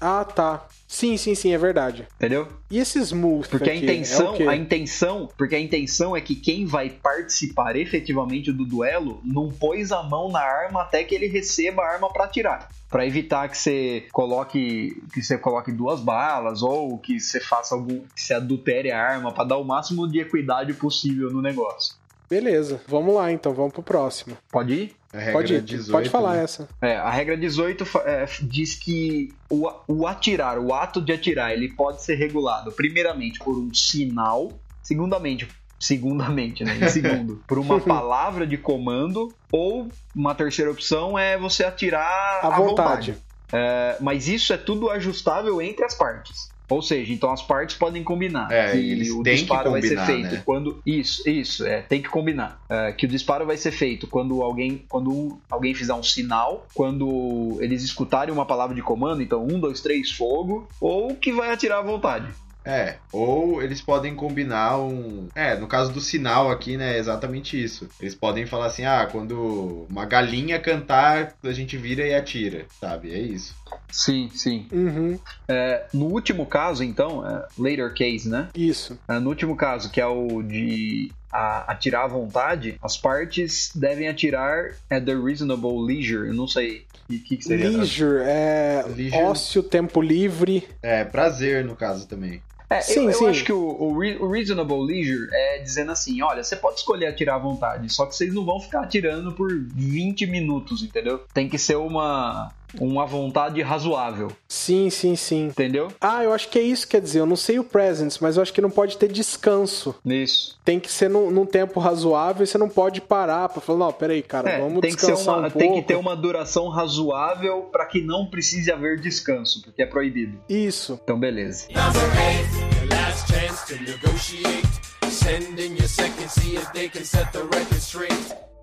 Ah, 0.00 0.24
tá. 0.24 0.66
Sim, 0.88 1.16
sim, 1.16 1.34
sim, 1.34 1.52
é 1.52 1.58
verdade. 1.58 2.08
entendeu? 2.16 2.48
E 2.68 2.78
esse 2.78 2.98
smooth 2.98 3.48
Porque 3.48 3.70
a 3.70 3.72
aqui, 3.74 3.84
intenção, 3.84 4.34
é 4.34 4.48
a 4.48 4.56
intenção, 4.56 5.28
porque 5.36 5.54
a 5.54 5.60
intenção 5.60 6.16
é 6.16 6.20
que 6.20 6.34
quem 6.34 6.66
vai 6.66 6.90
participar 6.90 7.76
efetivamente 7.76 8.50
do 8.50 8.64
duelo 8.64 9.20
não 9.24 9.50
pôs 9.50 9.92
a 9.92 10.02
mão 10.02 10.30
na 10.30 10.40
arma 10.40 10.82
até 10.82 11.04
que 11.04 11.14
ele 11.14 11.28
receba 11.28 11.82
a 11.82 11.92
arma 11.92 12.12
pra 12.12 12.24
atirar. 12.24 12.68
Pra 12.88 13.06
evitar 13.06 13.48
que 13.48 13.56
você 13.56 14.08
coloque 14.10 15.00
que 15.12 15.22
você 15.22 15.38
coloque 15.38 15.70
duas 15.70 16.00
balas 16.00 16.60
ou 16.60 16.98
que 16.98 17.20
você 17.20 17.38
faça 17.38 17.74
algum 17.76 18.00
que 18.14 18.20
você 18.20 18.34
adultere 18.34 18.90
a 18.90 19.00
arma 19.00 19.32
pra 19.32 19.44
dar 19.44 19.58
o 19.58 19.64
máximo 19.64 20.08
de 20.10 20.18
equidade 20.18 20.72
possível 20.74 21.30
no 21.30 21.40
negócio. 21.40 21.94
Beleza, 22.28 22.80
vamos 22.88 23.14
lá 23.14 23.30
então, 23.30 23.52
vamos 23.54 23.72
pro 23.72 23.82
próximo. 23.82 24.36
Pode 24.50 24.72
ir? 24.72 24.99
A 25.12 25.18
regra 25.18 25.32
Pode, 25.32 25.54
ir, 25.54 25.60
18, 25.62 25.90
pode 25.92 26.08
falar 26.08 26.36
né? 26.36 26.44
essa. 26.44 26.68
É, 26.80 26.96
a 26.96 27.10
regra 27.10 27.36
18 27.36 27.84
fa- 27.84 28.02
é, 28.06 28.26
diz 28.42 28.74
que 28.76 29.34
o, 29.50 29.68
o 29.88 30.06
atirar, 30.06 30.58
o 30.58 30.72
ato 30.72 31.00
de 31.02 31.12
atirar, 31.12 31.52
ele 31.52 31.68
pode 31.74 32.02
ser 32.02 32.14
regulado, 32.14 32.70
primeiramente, 32.70 33.40
por 33.40 33.58
um 33.58 33.74
sinal, 33.74 34.52
segundamente, 34.82 35.48
segundamente, 35.80 36.62
né? 36.62 36.76
Em 36.80 36.86
segundo, 36.90 37.42
por 37.48 37.58
uma 37.58 37.80
palavra 37.82 38.46
de 38.46 38.56
comando, 38.56 39.34
ou 39.50 39.88
uma 40.14 40.34
terceira 40.34 40.70
opção 40.70 41.18
é 41.18 41.36
você 41.36 41.64
atirar 41.64 42.40
À 42.44 42.46
à 42.46 42.50
vontade. 42.56 43.12
vontade. 43.12 43.14
É, 43.52 43.96
mas 44.00 44.28
isso 44.28 44.52
é 44.52 44.56
tudo 44.56 44.90
ajustável 44.90 45.60
entre 45.60 45.84
as 45.84 45.94
partes. 45.96 46.49
Ou 46.70 46.82
seja, 46.82 47.12
então 47.12 47.30
as 47.30 47.42
partes 47.42 47.76
podem 47.76 48.02
combinar. 48.02 48.50
É, 48.50 48.72
que 48.72 49.12
o 49.12 49.22
têm 49.22 49.34
que 49.34 49.40
disparo 49.40 49.70
vai 49.70 49.82
ser 49.82 49.88
combinar, 49.88 50.06
feito 50.06 50.34
né? 50.34 50.42
quando. 50.44 50.82
Isso, 50.86 51.28
isso, 51.28 51.66
é, 51.66 51.82
tem 51.82 52.00
que 52.00 52.08
combinar. 52.08 52.60
É, 52.68 52.92
que 52.92 53.06
o 53.06 53.08
disparo 53.08 53.46
vai 53.46 53.56
ser 53.56 53.72
feito 53.72 54.06
quando 54.06 54.42
alguém. 54.42 54.84
Quando 54.88 55.40
alguém 55.50 55.74
fizer 55.74 55.94
um 55.94 56.02
sinal, 56.02 56.66
quando 56.74 57.58
eles 57.60 57.82
escutarem 57.82 58.32
uma 58.32 58.46
palavra 58.46 58.74
de 58.74 58.82
comando, 58.82 59.22
então 59.22 59.44
um, 59.44 59.58
dois, 59.58 59.80
três, 59.80 60.10
fogo, 60.10 60.68
ou 60.80 61.14
que 61.14 61.32
vai 61.32 61.50
atirar 61.50 61.78
à 61.78 61.82
vontade. 61.82 62.28
É, 62.64 62.96
ou 63.12 63.62
eles 63.62 63.80
podem 63.80 64.14
combinar 64.14 64.78
um. 64.78 65.28
É, 65.34 65.56
no 65.56 65.66
caso 65.66 65.92
do 65.92 66.00
sinal 66.00 66.50
aqui, 66.50 66.76
né, 66.76 66.96
é 66.96 66.98
exatamente 66.98 67.60
isso. 67.62 67.88
Eles 68.00 68.14
podem 68.14 68.44
falar 68.46 68.66
assim: 68.66 68.84
ah, 68.84 69.08
quando 69.10 69.86
uma 69.88 70.04
galinha 70.04 70.58
cantar, 70.60 71.34
a 71.42 71.52
gente 71.52 71.76
vira 71.76 72.06
e 72.06 72.14
atira, 72.14 72.66
sabe? 72.80 73.12
É 73.12 73.18
isso. 73.18 73.54
Sim, 73.90 74.30
sim. 74.34 74.66
Uhum, 74.72 75.18
É, 75.48 75.86
no 75.94 76.06
último 76.06 76.44
caso, 76.46 76.84
então, 76.84 77.26
é, 77.26 77.46
later 77.58 77.92
case, 77.94 78.28
né? 78.28 78.48
isso. 78.54 78.98
É, 79.08 79.18
No 79.18 79.30
último 79.30 79.56
caso, 79.56 79.90
que 79.90 80.00
é 80.00 80.06
o 80.06 80.42
de 80.42 81.10
a- 81.32 81.72
atirar 81.72 82.04
à 82.04 82.08
vontade, 82.08 82.76
as 82.82 82.96
partes 82.96 83.70
devem 83.74 84.08
atirar 84.08 84.72
at 84.90 85.04
the 85.04 85.14
reasonable 85.14 85.80
leisure. 85.80 86.28
Eu 86.28 86.34
não 86.34 86.46
sei 86.48 86.84
o 87.08 87.18
que, 87.18 87.36
que 87.36 87.42
seria. 87.44 87.70
né? 87.70 87.76
Leisure, 87.78 88.20
é 88.24 88.84
Leisure. 88.86 89.22
ócio, 89.22 89.62
tempo 89.62 90.00
livre. 90.02 90.68
É, 90.82 91.04
prazer 91.04 91.64
no 91.64 91.74
caso 91.76 92.06
também. 92.06 92.42
É, 92.70 92.80
Sim, 92.80 93.00
eu, 93.00 93.10
eu 93.10 93.18
sim. 93.18 93.26
acho 93.26 93.44
que 93.44 93.52
o, 93.52 93.58
o 93.58 93.98
re- 93.98 94.16
o 94.18 94.30
reasonable 94.30 94.80
leisure 94.80 95.28
é 95.32 95.58
dizendo 95.58 95.90
assim, 95.90 96.22
olha, 96.22 96.44
você 96.44 96.54
pode 96.54 96.76
escolher 96.76 97.06
atirar 97.08 97.34
à 97.34 97.38
vontade, 97.38 97.92
só 97.92 98.06
que 98.06 98.14
vocês 98.14 98.32
não 98.32 98.44
vão 98.44 98.60
ficar 98.60 98.82
atirando 98.82 99.32
por 99.32 99.50
20 99.52 100.24
minutos, 100.28 100.80
entendeu? 100.82 101.20
Tem 101.34 101.48
que 101.48 101.58
ser 101.58 101.76
uma 101.76 102.52
uma 102.78 103.06
vontade 103.06 103.60
razoável, 103.62 104.28
Sim, 104.48 104.90
sim, 104.90 105.16
sim. 105.16 105.46
entendeu? 105.46 105.88
Ah, 106.00 106.22
eu 106.22 106.32
acho 106.32 106.48
que 106.48 106.58
é 106.58 106.62
isso 106.62 106.86
que 106.86 106.92
quer 106.92 107.00
dizer. 107.00 107.20
Eu 107.20 107.26
não 107.26 107.36
sei 107.36 107.58
o 107.58 107.64
presence, 107.64 108.18
mas 108.20 108.36
eu 108.36 108.42
acho 108.42 108.52
que 108.52 108.60
não 108.60 108.70
pode 108.70 108.96
ter 108.96 109.08
descanso. 109.10 109.94
Isso. 110.04 110.58
Tem 110.64 110.78
que 110.78 110.90
ser 110.90 111.08
num, 111.10 111.30
num 111.30 111.46
tempo 111.46 111.80
razoável 111.80 112.44
e 112.44 112.46
você 112.46 112.58
não 112.58 112.68
pode 112.68 113.00
parar 113.00 113.48
pra 113.48 113.60
falar, 113.60 113.78
não, 113.78 113.92
peraí, 113.92 114.22
cara, 114.22 114.50
É, 114.50 114.60
vamos 114.60 114.80
tem 114.80 114.94
que 114.94 115.00
ser 115.00 115.08
descansar 115.08 115.38
uma, 115.38 115.48
um 115.48 115.50
pouco. 115.50 115.58
tem 115.58 115.74
que 115.74 115.82
ter 115.88 115.96
uma 115.96 116.14
duração 116.16 116.68
razoável 116.68 117.62
para 117.72 117.86
que 117.86 118.00
não 118.00 118.26
precise 118.26 118.70
haver 118.70 119.00
descanso, 119.00 119.62
porque 119.62 119.82
é 119.82 119.86
proibido. 119.86 120.38
Isso. 120.48 120.98
Então, 121.02 121.18
beleza. 121.18 121.66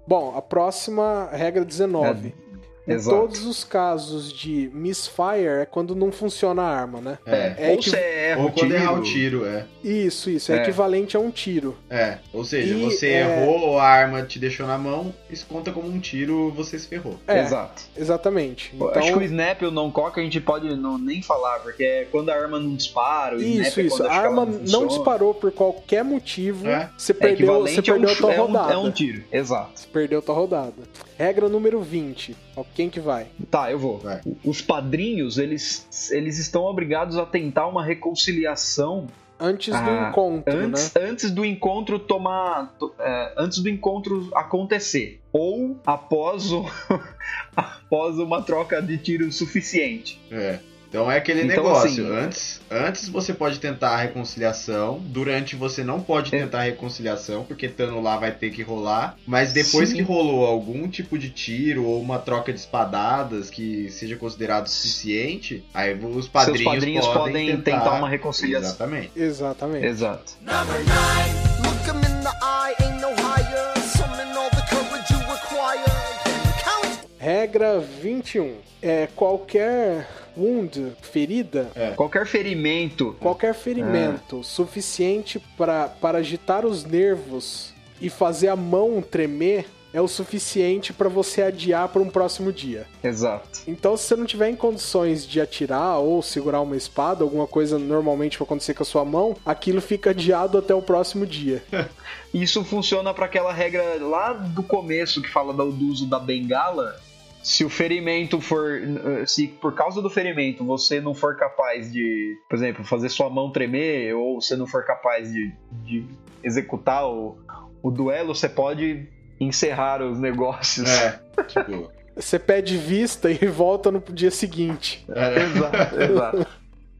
Bom, 0.08 0.34
a 0.38 0.42
próxima 0.42 1.30
regra 1.32 1.66
19. 1.66 2.30
É, 2.30 2.47
em 2.88 2.94
exato. 2.94 3.18
todos 3.18 3.46
os 3.46 3.64
casos 3.64 4.32
de 4.32 4.70
misfire 4.74 5.46
é 5.62 5.66
quando 5.66 5.96
não 5.96 6.12
funciona 6.12 6.62
a 6.62 6.68
arma, 6.70 7.02
né? 7.02 7.18
É. 7.26 7.56
É 7.58 7.68
Ou 7.70 7.74
equi- 7.76 7.90
você 7.90 7.98
erra 7.98 8.42
Ou 8.44 8.52
quando 8.52 8.72
errar 8.74 8.94
o 8.94 9.02
tiro, 9.02 9.46
é. 9.46 9.66
Isso, 9.84 10.30
isso. 10.30 10.52
É, 10.52 10.58
É. 10.58 10.62
equivalente 10.62 11.16
a 11.18 11.20
um 11.20 11.30
tiro. 11.30 11.76
É. 11.90 12.18
Ou 12.34 12.44
seja, 12.44 12.74
E, 12.74 12.84
você 12.84 13.08
é- 13.10 13.44
errou, 13.44 13.78
a 13.80 13.84
arma 13.86 14.24
te 14.24 14.40
deixou 14.40 14.66
na 14.68 14.78
mão, 14.78 15.14
isso 15.30 15.46
conta 15.48 15.72
como 15.72 15.88
um 15.90 16.00
tiro, 16.00 16.52
você 16.56 16.78
se 16.80 16.88
ferrou. 16.88 17.18
É, 17.28 17.42
Exato. 17.42 17.84
exatamente. 17.96 18.72
Então, 18.74 18.90
Acho 18.90 19.14
que 19.14 19.20
o 19.20 19.24
snap 19.24 19.62
e 19.62 19.66
o 19.66 19.72
não 19.72 19.92
cock 19.92 20.20
a 20.20 20.24
gente 20.24 20.40
pode 20.40 20.74
não, 20.76 20.98
nem 20.98 21.22
falar, 21.22 21.60
porque 21.60 21.84
é 21.84 22.08
quando 22.12 22.30
a 22.30 22.36
arma 22.36 22.60
não 22.60 22.74
dispara, 22.76 23.36
o 23.36 23.42
snap 23.42 23.68
isso, 23.68 23.80
é 23.80 23.84
isso. 23.84 23.98
quando 23.98 24.10
A 24.10 24.14
arma 24.14 24.46
não 24.46 24.54
funciona. 24.60 24.88
disparou 24.88 25.34
por 25.34 25.52
qualquer 25.52 26.04
motivo. 26.04 26.68
É. 26.68 26.90
Você 26.98 27.12
É 27.12 27.16
perdeu, 27.16 27.62
você 27.62 27.80
um, 27.80 27.84
perdeu 27.84 28.10
a 28.10 28.16
tua 28.16 28.34
é, 28.34 28.42
um, 28.42 28.46
rodada. 28.48 28.74
é 28.74 28.78
um 28.78 28.92
tiro, 28.92 29.24
exato. 29.32 29.72
Você 29.76 29.88
perdeu 29.92 30.20
a 30.20 30.22
tua 30.22 30.36
rodada. 30.36 30.74
Regra 31.18 31.50
número 31.50 31.82
20. 31.82 32.36
Ó, 32.56 32.64
quem 32.76 32.90
que 32.90 33.00
vai? 33.00 33.28
Tá, 33.50 33.72
eu 33.72 33.80
vou. 33.80 33.98
Vai. 34.00 34.22
Os 34.44 34.62
padrinhos, 34.62 35.38
eles, 35.38 36.12
eles 36.12 36.38
estão 36.38 36.64
obrigados 36.64 37.18
a 37.18 37.26
tentar 37.26 37.68
uma 37.68 37.84
reconciliação 37.84 39.08
Antes 39.40 39.68
do 39.72 39.90
Ah, 39.90 40.10
encontro, 40.10 40.52
antes, 40.58 40.94
né? 40.96 41.02
antes 41.10 41.30
do 41.30 41.46
encontro 41.46 42.00
tomar. 42.00 42.74
to- 42.80 42.92
é, 43.00 43.34
antes 43.38 43.60
do 43.60 43.70
encontro 43.70 44.32
acontecer. 44.34 45.22
Ou 45.32 45.80
após, 45.86 46.52
o, 46.52 46.66
após 47.56 48.18
uma 48.18 48.42
troca 48.42 48.82
de 48.82 48.98
tiro 48.98 49.32
suficiente. 49.32 50.20
É. 50.32 50.58
Então 50.90 51.12
é 51.12 51.18
aquele 51.18 51.44
Então, 51.44 51.56
negócio. 51.64 51.90
assim- 51.90 52.08
Antes, 52.26 52.62
antes 52.72 53.10
você 53.10 53.34
pode 53.34 53.60
tentar 53.60 53.90
a 53.90 53.98
reconciliação, 53.98 55.00
durante 55.04 55.56
você 55.56 55.84
não 55.84 56.00
pode 56.02 56.34
É. 56.34 56.40
tentar 56.40 56.60
a 56.60 56.64
reconciliação, 56.64 57.44
porque 57.44 57.66
estando 57.66 58.00
lá 58.02 58.18
vai 58.18 58.32
ter 58.32 58.52
que 58.52 58.62
rolar. 58.62 59.18
Mas 59.26 59.52
depois 59.52 59.90
Sim. 59.90 59.96
que 59.96 60.02
rolou 60.02 60.46
algum 60.46 60.88
tipo 60.88 61.18
de 61.18 61.30
tiro 61.30 61.84
ou 61.86 62.02
uma 62.02 62.20
troca 62.20 62.54
de 62.54 62.60
espadadas 62.60 63.50
que 63.50 63.90
seja 63.92 64.16
considerado 64.16 64.68
suficiente, 64.68 65.64
aí 65.74 65.94
os 65.94 66.28
padrinhos, 66.28 66.64
padrinhos 66.64 67.08
podem, 67.08 67.48
tentar... 67.58 67.80
tentar 67.80 67.92
uma 67.98 68.10
reconciliação. 68.10 68.70
Exatamente. 68.70 69.12
Exatamente. 69.16 69.86
Exato. 69.86 70.34
Number 70.42 70.80
nine, 70.80 71.38
Look 71.64 71.88
him 71.88 71.98
in 72.00 72.24
the 72.24 72.30
eye, 72.42 72.76
ain't 72.82 73.02
no 73.02 73.10
higher. 73.22 73.74
Summon 73.82 74.38
all 74.38 74.50
the 74.52 74.64
courage 74.70 75.12
you 75.14 75.20
require. 75.20 75.84
Then 76.24 76.54
count. 76.64 77.00
Regra 77.20 77.80
21. 77.80 78.56
É 78.82 79.08
qualquer 79.16 80.08
wound, 80.38 80.94
ferida, 81.02 81.70
Qualquer 81.96 82.26
ferimento. 82.28 83.16
qualquer 83.20 83.54
ferimento 83.54 84.44
suficiente 84.44 85.40
pra, 85.58 85.88
para 85.88 86.20
agitar 86.20 86.66
os 86.66 86.84
nervos 86.84 87.74
e 88.02 88.10
fazer 88.10 88.48
a 88.50 88.56
mão 88.56 89.02
tremer 89.02 89.66
é 89.94 90.02
o 90.02 90.08
suficiente 90.08 90.92
pra 90.94 91.10
você 91.10 91.42
adiar 91.42 91.88
para 91.88 92.02
um 92.02 92.10
próximo 92.10 92.52
dia. 92.52 92.86
Exato. 93.04 93.62
Então, 93.66 93.96
se 93.98 94.04
você 94.04 94.16
não 94.16 94.26
tiver 94.26 94.50
em 94.50 94.56
condições 94.56 95.26
de 95.26 95.42
atirar 95.42 95.98
ou 96.00 96.22
segurar 96.22 96.62
uma 96.62 96.76
espada, 96.76 97.24
alguma 97.24 97.48
coisa 97.48 97.80
normalmente 97.80 98.38
vai 98.38 98.46
acontecer 98.46 98.74
com 98.76 98.84
a 98.84 98.86
sua 98.86 99.04
mão, 99.06 99.36
aquilo 99.46 99.82
fica 99.82 100.10
adiado 100.12 100.58
até 100.58 100.76
o 100.76 100.82
próximo 100.82 101.26
dia. 101.26 101.64
Isso 102.34 102.64
funciona 102.64 103.14
para 103.14 103.26
aquela 103.26 103.52
regra 103.52 103.98
lá 104.02 104.34
do 104.34 104.62
começo 104.62 105.22
que 105.22 105.30
fala 105.32 105.54
do 105.54 105.64
uso 105.90 106.06
da 106.06 106.20
bengala. 106.20 107.00
Se 107.48 107.64
o 107.64 107.70
ferimento 107.70 108.42
for. 108.42 108.82
eh, 108.82 109.26
Se 109.26 109.48
por 109.48 109.74
causa 109.74 110.02
do 110.02 110.10
ferimento 110.10 110.66
você 110.66 111.00
não 111.00 111.14
for 111.14 111.38
capaz 111.38 111.90
de, 111.92 112.36
por 112.50 112.56
exemplo, 112.58 112.84
fazer 112.84 113.08
sua 113.08 113.30
mão 113.30 113.52
tremer, 113.52 114.14
ou 114.16 114.42
você 114.42 114.56
não 114.58 114.68
for 114.68 114.84
capaz 114.86 115.32
de, 115.32 115.54
de 115.86 116.06
executar 116.44 117.08
o, 117.08 117.38
o 117.82 117.90
duelo, 117.90 118.36
você 118.36 118.50
pode 118.50 119.08
encerrar 119.40 120.02
os 120.02 120.20
negócios. 120.20 120.90
É. 120.90 121.20
tipo. 121.48 121.90
Você 122.16 122.38
pede 122.38 122.76
vista 122.78 123.30
e 123.32 123.46
volta 123.46 123.92
no 123.92 124.02
dia 124.12 124.32
seguinte. 124.32 125.06
é, 125.08 125.44
exato, 125.44 126.02
exato. 126.02 126.48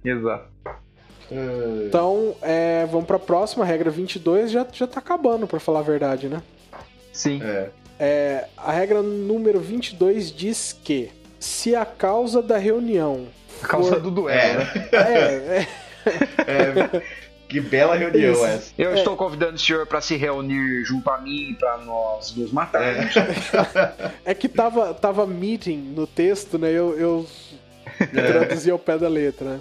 Exato. 0.06 0.48
é, 1.30 1.88
Então, 1.88 2.36
é, 2.42 2.86
vamos 2.86 3.06
pra 3.06 3.20
próxima, 3.20 3.66
regra 3.66 3.90
22, 3.92 4.50
já, 4.52 4.66
já 4.72 4.88
tá 4.88 5.00
acabando, 5.00 5.46
pra 5.46 5.60
falar 5.60 5.80
a 5.80 5.84
verdade, 5.84 6.30
né? 6.30 6.42
Sim. 7.12 7.42
é. 7.44 7.70
É, 8.00 8.46
a 8.56 8.72
regra 8.72 9.02
número 9.02 9.60
22 9.60 10.32
diz 10.32 10.78
que 10.84 11.10
se 11.40 11.76
a 11.76 11.86
causa 11.86 12.42
da 12.42 12.58
reunião 12.58 13.28
Por 13.60 13.68
causa 13.70 13.94
for- 13.94 14.02
do 14.02 14.12
duelo, 14.12 14.60
né? 14.60 14.90
É, 14.92 15.58
é, 15.62 15.68
É, 16.48 17.02
que 17.50 17.60
bela 17.60 17.96
reunião 17.96 18.34
Isso. 18.34 18.46
essa. 18.46 18.72
Eu 18.78 18.94
estou 18.94 19.16
convidando 19.18 19.56
o 19.56 19.60
senhor 19.60 19.86
para 19.88 20.00
se 20.02 20.16
reunir 20.16 20.84
junto 20.86 21.10
a 21.10 21.18
mim 21.18 21.56
para 21.60 21.78
nós 21.80 22.36
nos 22.36 22.52
matarmos. 22.52 23.14
é 24.24 24.34
que 24.34 24.48
tava, 24.48 24.94
tava 24.94 25.26
meeting 25.26 25.78
no 25.96 26.06
texto, 26.08 26.58
né? 26.58 26.70
Eu, 26.72 26.98
eu 26.98 27.26
traduzi 28.14 28.70
ao 28.72 28.78
pé 28.80 28.98
da 28.98 29.08
letra? 29.10 29.60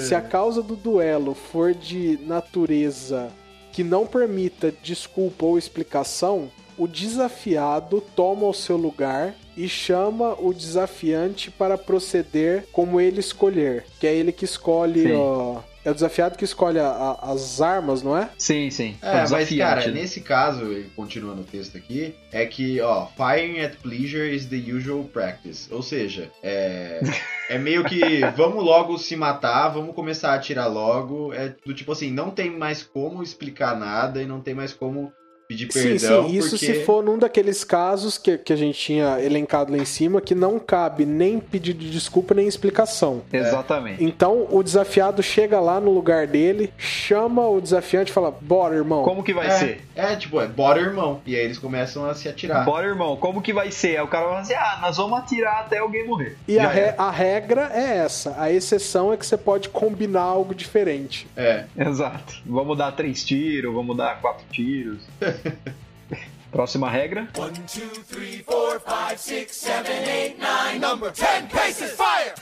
Se 0.00 0.14
a 0.14 0.20
causa 0.20 0.62
do 0.62 0.76
duelo 0.76 1.34
for 1.34 1.72
de 1.72 2.18
natureza 2.26 3.30
que 3.72 3.82
não 3.82 4.06
permita 4.06 4.72
desculpa 4.82 5.46
ou 5.46 5.56
explicação, 5.58 6.50
o 6.78 6.86
desafiado 6.86 8.00
toma 8.14 8.46
o 8.46 8.52
seu 8.54 8.76
lugar 8.76 9.34
e 9.56 9.68
chama 9.68 10.34
o 10.40 10.52
desafiante 10.52 11.50
para 11.50 11.78
proceder 11.78 12.66
como 12.72 13.00
ele 13.00 13.20
escolher. 13.20 13.84
Que 14.00 14.06
é 14.06 14.14
ele 14.14 14.32
que 14.32 14.44
escolhe, 14.44 15.02
Sim. 15.04 15.12
ó. 15.14 15.60
É 15.84 15.90
o 15.90 15.94
desafiado 15.94 16.38
que 16.38 16.44
escolhe 16.46 16.78
a- 16.78 16.88
a- 16.88 17.30
as 17.32 17.60
armas, 17.60 18.02
não 18.02 18.16
é? 18.16 18.30
Sim, 18.38 18.70
sim. 18.70 18.96
É, 19.02 19.16
mas 19.20 19.30
desafiante, 19.30 19.58
cara, 19.58 19.86
né? 19.88 20.00
nesse 20.00 20.22
caso, 20.22 20.72
e 20.72 20.84
continuando 20.96 21.42
o 21.42 21.44
texto 21.44 21.76
aqui, 21.76 22.14
é 22.32 22.46
que, 22.46 22.80
ó, 22.80 23.06
firing 23.08 23.60
at 23.60 23.76
pleasure 23.82 24.34
is 24.34 24.46
the 24.46 24.56
usual 24.72 25.04
practice. 25.04 25.68
Ou 25.70 25.82
seja, 25.82 26.30
é, 26.42 27.00
é 27.50 27.58
meio 27.58 27.84
que 27.84 28.00
vamos 28.34 28.64
logo 28.64 28.96
se 28.96 29.14
matar, 29.14 29.68
vamos 29.68 29.94
começar 29.94 30.30
a 30.32 30.36
atirar 30.36 30.72
logo. 30.72 31.34
É 31.34 31.54
do 31.66 31.74
tipo 31.74 31.92
assim, 31.92 32.10
não 32.10 32.30
tem 32.30 32.50
mais 32.50 32.82
como 32.82 33.22
explicar 33.22 33.78
nada 33.78 34.22
e 34.22 34.26
não 34.26 34.40
tem 34.40 34.54
mais 34.54 34.72
como 34.72 35.12
pedir 35.48 35.70
Sim, 35.72 35.98
perdão. 35.98 36.28
sim, 36.28 36.36
isso 36.36 36.50
porque... 36.50 36.66
se 36.66 36.84
for 36.84 37.02
num 37.02 37.18
daqueles 37.18 37.64
casos 37.64 38.18
que, 38.18 38.38
que 38.38 38.52
a 38.52 38.56
gente 38.56 38.78
tinha 38.78 39.20
elencado 39.20 39.72
lá 39.72 39.78
em 39.78 39.84
cima, 39.84 40.20
que 40.20 40.34
não 40.34 40.58
cabe 40.58 41.04
nem 41.04 41.38
pedido 41.38 41.78
de 41.80 41.90
desculpa 41.90 42.34
nem 42.34 42.46
explicação. 42.46 43.22
Exatamente. 43.32 44.02
Então 44.02 44.46
o 44.50 44.62
desafiado 44.62 45.22
chega 45.22 45.60
lá 45.60 45.80
no 45.80 45.90
lugar 45.92 46.26
dele, 46.26 46.72
chama 46.78 47.46
o 47.48 47.60
desafiante 47.60 48.10
e 48.10 48.14
fala: 48.14 48.30
Bora, 48.30 48.74
irmão. 48.74 49.04
Como 49.04 49.22
que 49.22 49.32
vai 49.32 49.46
é, 49.46 49.50
ser? 49.50 49.84
É, 49.94 50.16
tipo, 50.16 50.40
é, 50.40 50.46
bora 50.46 50.80
irmão. 50.80 51.20
E 51.26 51.36
aí 51.36 51.44
eles 51.44 51.58
começam 51.58 52.04
a 52.04 52.14
se 52.14 52.28
atirar. 52.28 52.64
Bora, 52.64 52.86
irmão, 52.86 53.16
como 53.16 53.40
que 53.42 53.52
vai 53.52 53.70
ser? 53.70 53.96
Aí 53.96 54.02
o 54.02 54.08
cara 54.08 54.26
vai 54.28 54.42
dizer, 54.42 54.56
ah, 54.56 54.78
nós 54.80 54.96
vamos 54.96 55.18
atirar 55.18 55.60
até 55.60 55.78
alguém 55.78 56.06
morrer. 56.06 56.36
E 56.48 56.58
a, 56.58 56.68
re- 56.68 56.94
a 56.96 57.10
regra 57.10 57.70
é 57.72 57.98
essa. 57.98 58.34
A 58.38 58.50
exceção 58.50 59.12
é 59.12 59.16
que 59.16 59.24
você 59.26 59.36
pode 59.36 59.68
combinar 59.68 60.22
algo 60.22 60.54
diferente. 60.54 61.26
É. 61.36 61.64
Exato. 61.76 62.34
Vamos 62.46 62.76
dar 62.76 62.92
três 62.92 63.24
tiros, 63.24 63.72
vamos 63.74 63.96
dar 63.96 64.20
quatro 64.20 64.44
tiros. 64.50 64.98
Próxima 66.50 66.88
regra. 66.88 67.28
One, 67.36 67.54
two, 67.66 67.88
three, 68.04 68.42
four, 68.42 68.78
five, 68.80 69.18
six, 69.18 69.56
seven, 69.56 70.08
eight, 70.08 70.38
nine. 70.38 70.80
Number 70.80 71.10
ten 71.10 71.48
paces, 71.48 71.92
fire! 71.92 72.34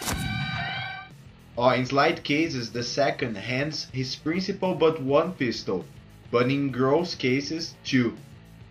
Ó, 1.56 1.74
in 1.74 1.86
slight 1.86 2.22
cases, 2.22 2.70
the 2.70 2.82
second 2.82 3.36
hands 3.36 3.88
his 3.92 4.16
principal 4.16 4.74
but 4.74 5.00
one 5.00 5.32
pistol, 5.32 5.84
but 6.30 6.50
in 6.50 6.70
gross 6.70 7.14
cases, 7.14 7.74
two, 7.84 8.14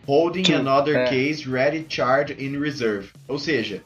holding 0.05 0.43
Two, 0.43 0.55
another 0.55 0.95
é. 0.95 1.09
case 1.09 1.47
ready 1.47 1.84
charged 1.84 2.39
in 2.39 2.59
reserve. 2.59 3.11
Ou 3.28 3.39
seja, 3.39 3.82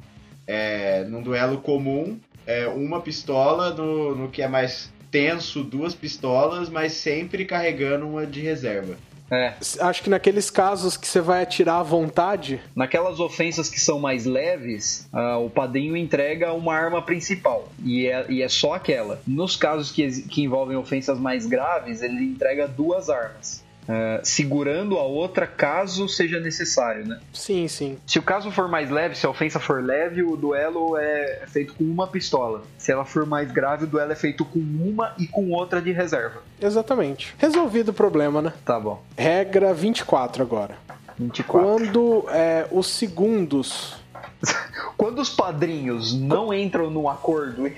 é, 0.48 1.04
num 1.06 1.22
duelo 1.22 1.60
comum, 1.60 2.20
é 2.46 2.68
uma 2.68 3.02
pistola, 3.02 3.74
no, 3.74 4.16
no 4.16 4.30
que 4.30 4.42
é 4.42 4.48
mais 4.48 4.92
tenso, 5.12 5.64
duas 5.64 5.96
pistolas, 5.96 6.70
mas 6.70 6.94
sempre 6.94 7.46
carregando 7.46 8.08
uma 8.08 8.26
de 8.26 8.42
reserva. 8.42 8.98
É, 9.36 9.54
Acho 9.80 10.04
que 10.04 10.10
naqueles 10.10 10.50
casos 10.50 10.96
que 10.96 11.08
você 11.08 11.20
vai 11.20 11.44
atirar 11.44 11.80
à 11.80 11.84
vontade, 11.84 12.62
naquelas 12.76 13.20
ofensas 13.20 13.70
que 13.70 13.80
são 13.80 14.00
mais 14.00 14.26
leves, 14.26 15.08
ah, 15.12 15.38
o 15.38 15.50
padrinho 15.50 15.98
entrega 15.98 16.54
uma 16.54 16.74
arma 16.74 17.02
principal. 17.02 17.70
E 17.84 18.08
é, 18.08 18.26
e 18.30 18.42
é 18.42 18.50
só 18.50 18.74
aquela. 18.74 19.22
Nos 19.26 19.56
casos 19.56 19.92
que, 19.92 20.22
que 20.24 20.44
envolvem 20.44 20.78
ofensas 20.78 21.20
mais 21.20 21.46
graves, 21.46 22.02
ele 22.02 22.24
entrega 22.24 22.68
duas 22.68 23.10
armas. 23.10 23.65
Ah, 23.88 24.20
segurando 24.24 24.98
a 24.98 25.04
outra 25.04 25.46
caso 25.46 26.08
seja 26.10 26.40
necessário, 26.40 27.06
né? 27.06 27.20
sim, 27.34 27.68
sim. 27.68 27.98
Se 28.06 28.20
o 28.20 28.24
caso 28.24 28.52
for 28.52 28.68
mais 28.68 28.90
leve, 28.90 29.16
se 29.16 29.26
a 29.26 29.30
ofensa 29.30 29.60
for 29.60 29.84
leve, 29.84 30.24
o 30.24 30.36
duelo 30.36 30.98
é 30.98 31.44
feito 31.48 31.74
com 31.74 31.84
uma 31.84 32.08
pistola. 32.08 32.64
Se 32.78 32.92
ela 32.92 33.06
for 33.06 33.26
mais 33.26 33.52
grave, 33.52 33.86
o 33.86 33.88
duelo 33.88 34.12
é 34.12 34.16
feito 34.16 34.44
com 34.46 34.60
uma 34.60 35.14
e 35.18 35.28
com 35.28 35.52
outra 35.52 35.82
de 35.82 35.92
reserva. 35.92 36.42
Exatamente. 36.62 37.36
Resolvido 37.38 37.90
o 37.90 37.94
problema, 37.94 38.42
né? 38.42 38.54
Tá 38.64 38.80
bom. 38.80 39.04
Regra 39.18 39.74
24 39.74 40.42
agora. 40.42 40.78
24. 41.18 41.68
Quando 41.68 42.26
é, 42.30 42.68
os 42.72 42.88
segundos. 42.88 43.96
Quando 44.98 45.20
os 45.20 45.30
padrinhos 45.30 46.14
não 46.14 46.54
entram 46.54 46.90
num 46.90 47.10
acordo 47.10 47.68
e 47.68 47.74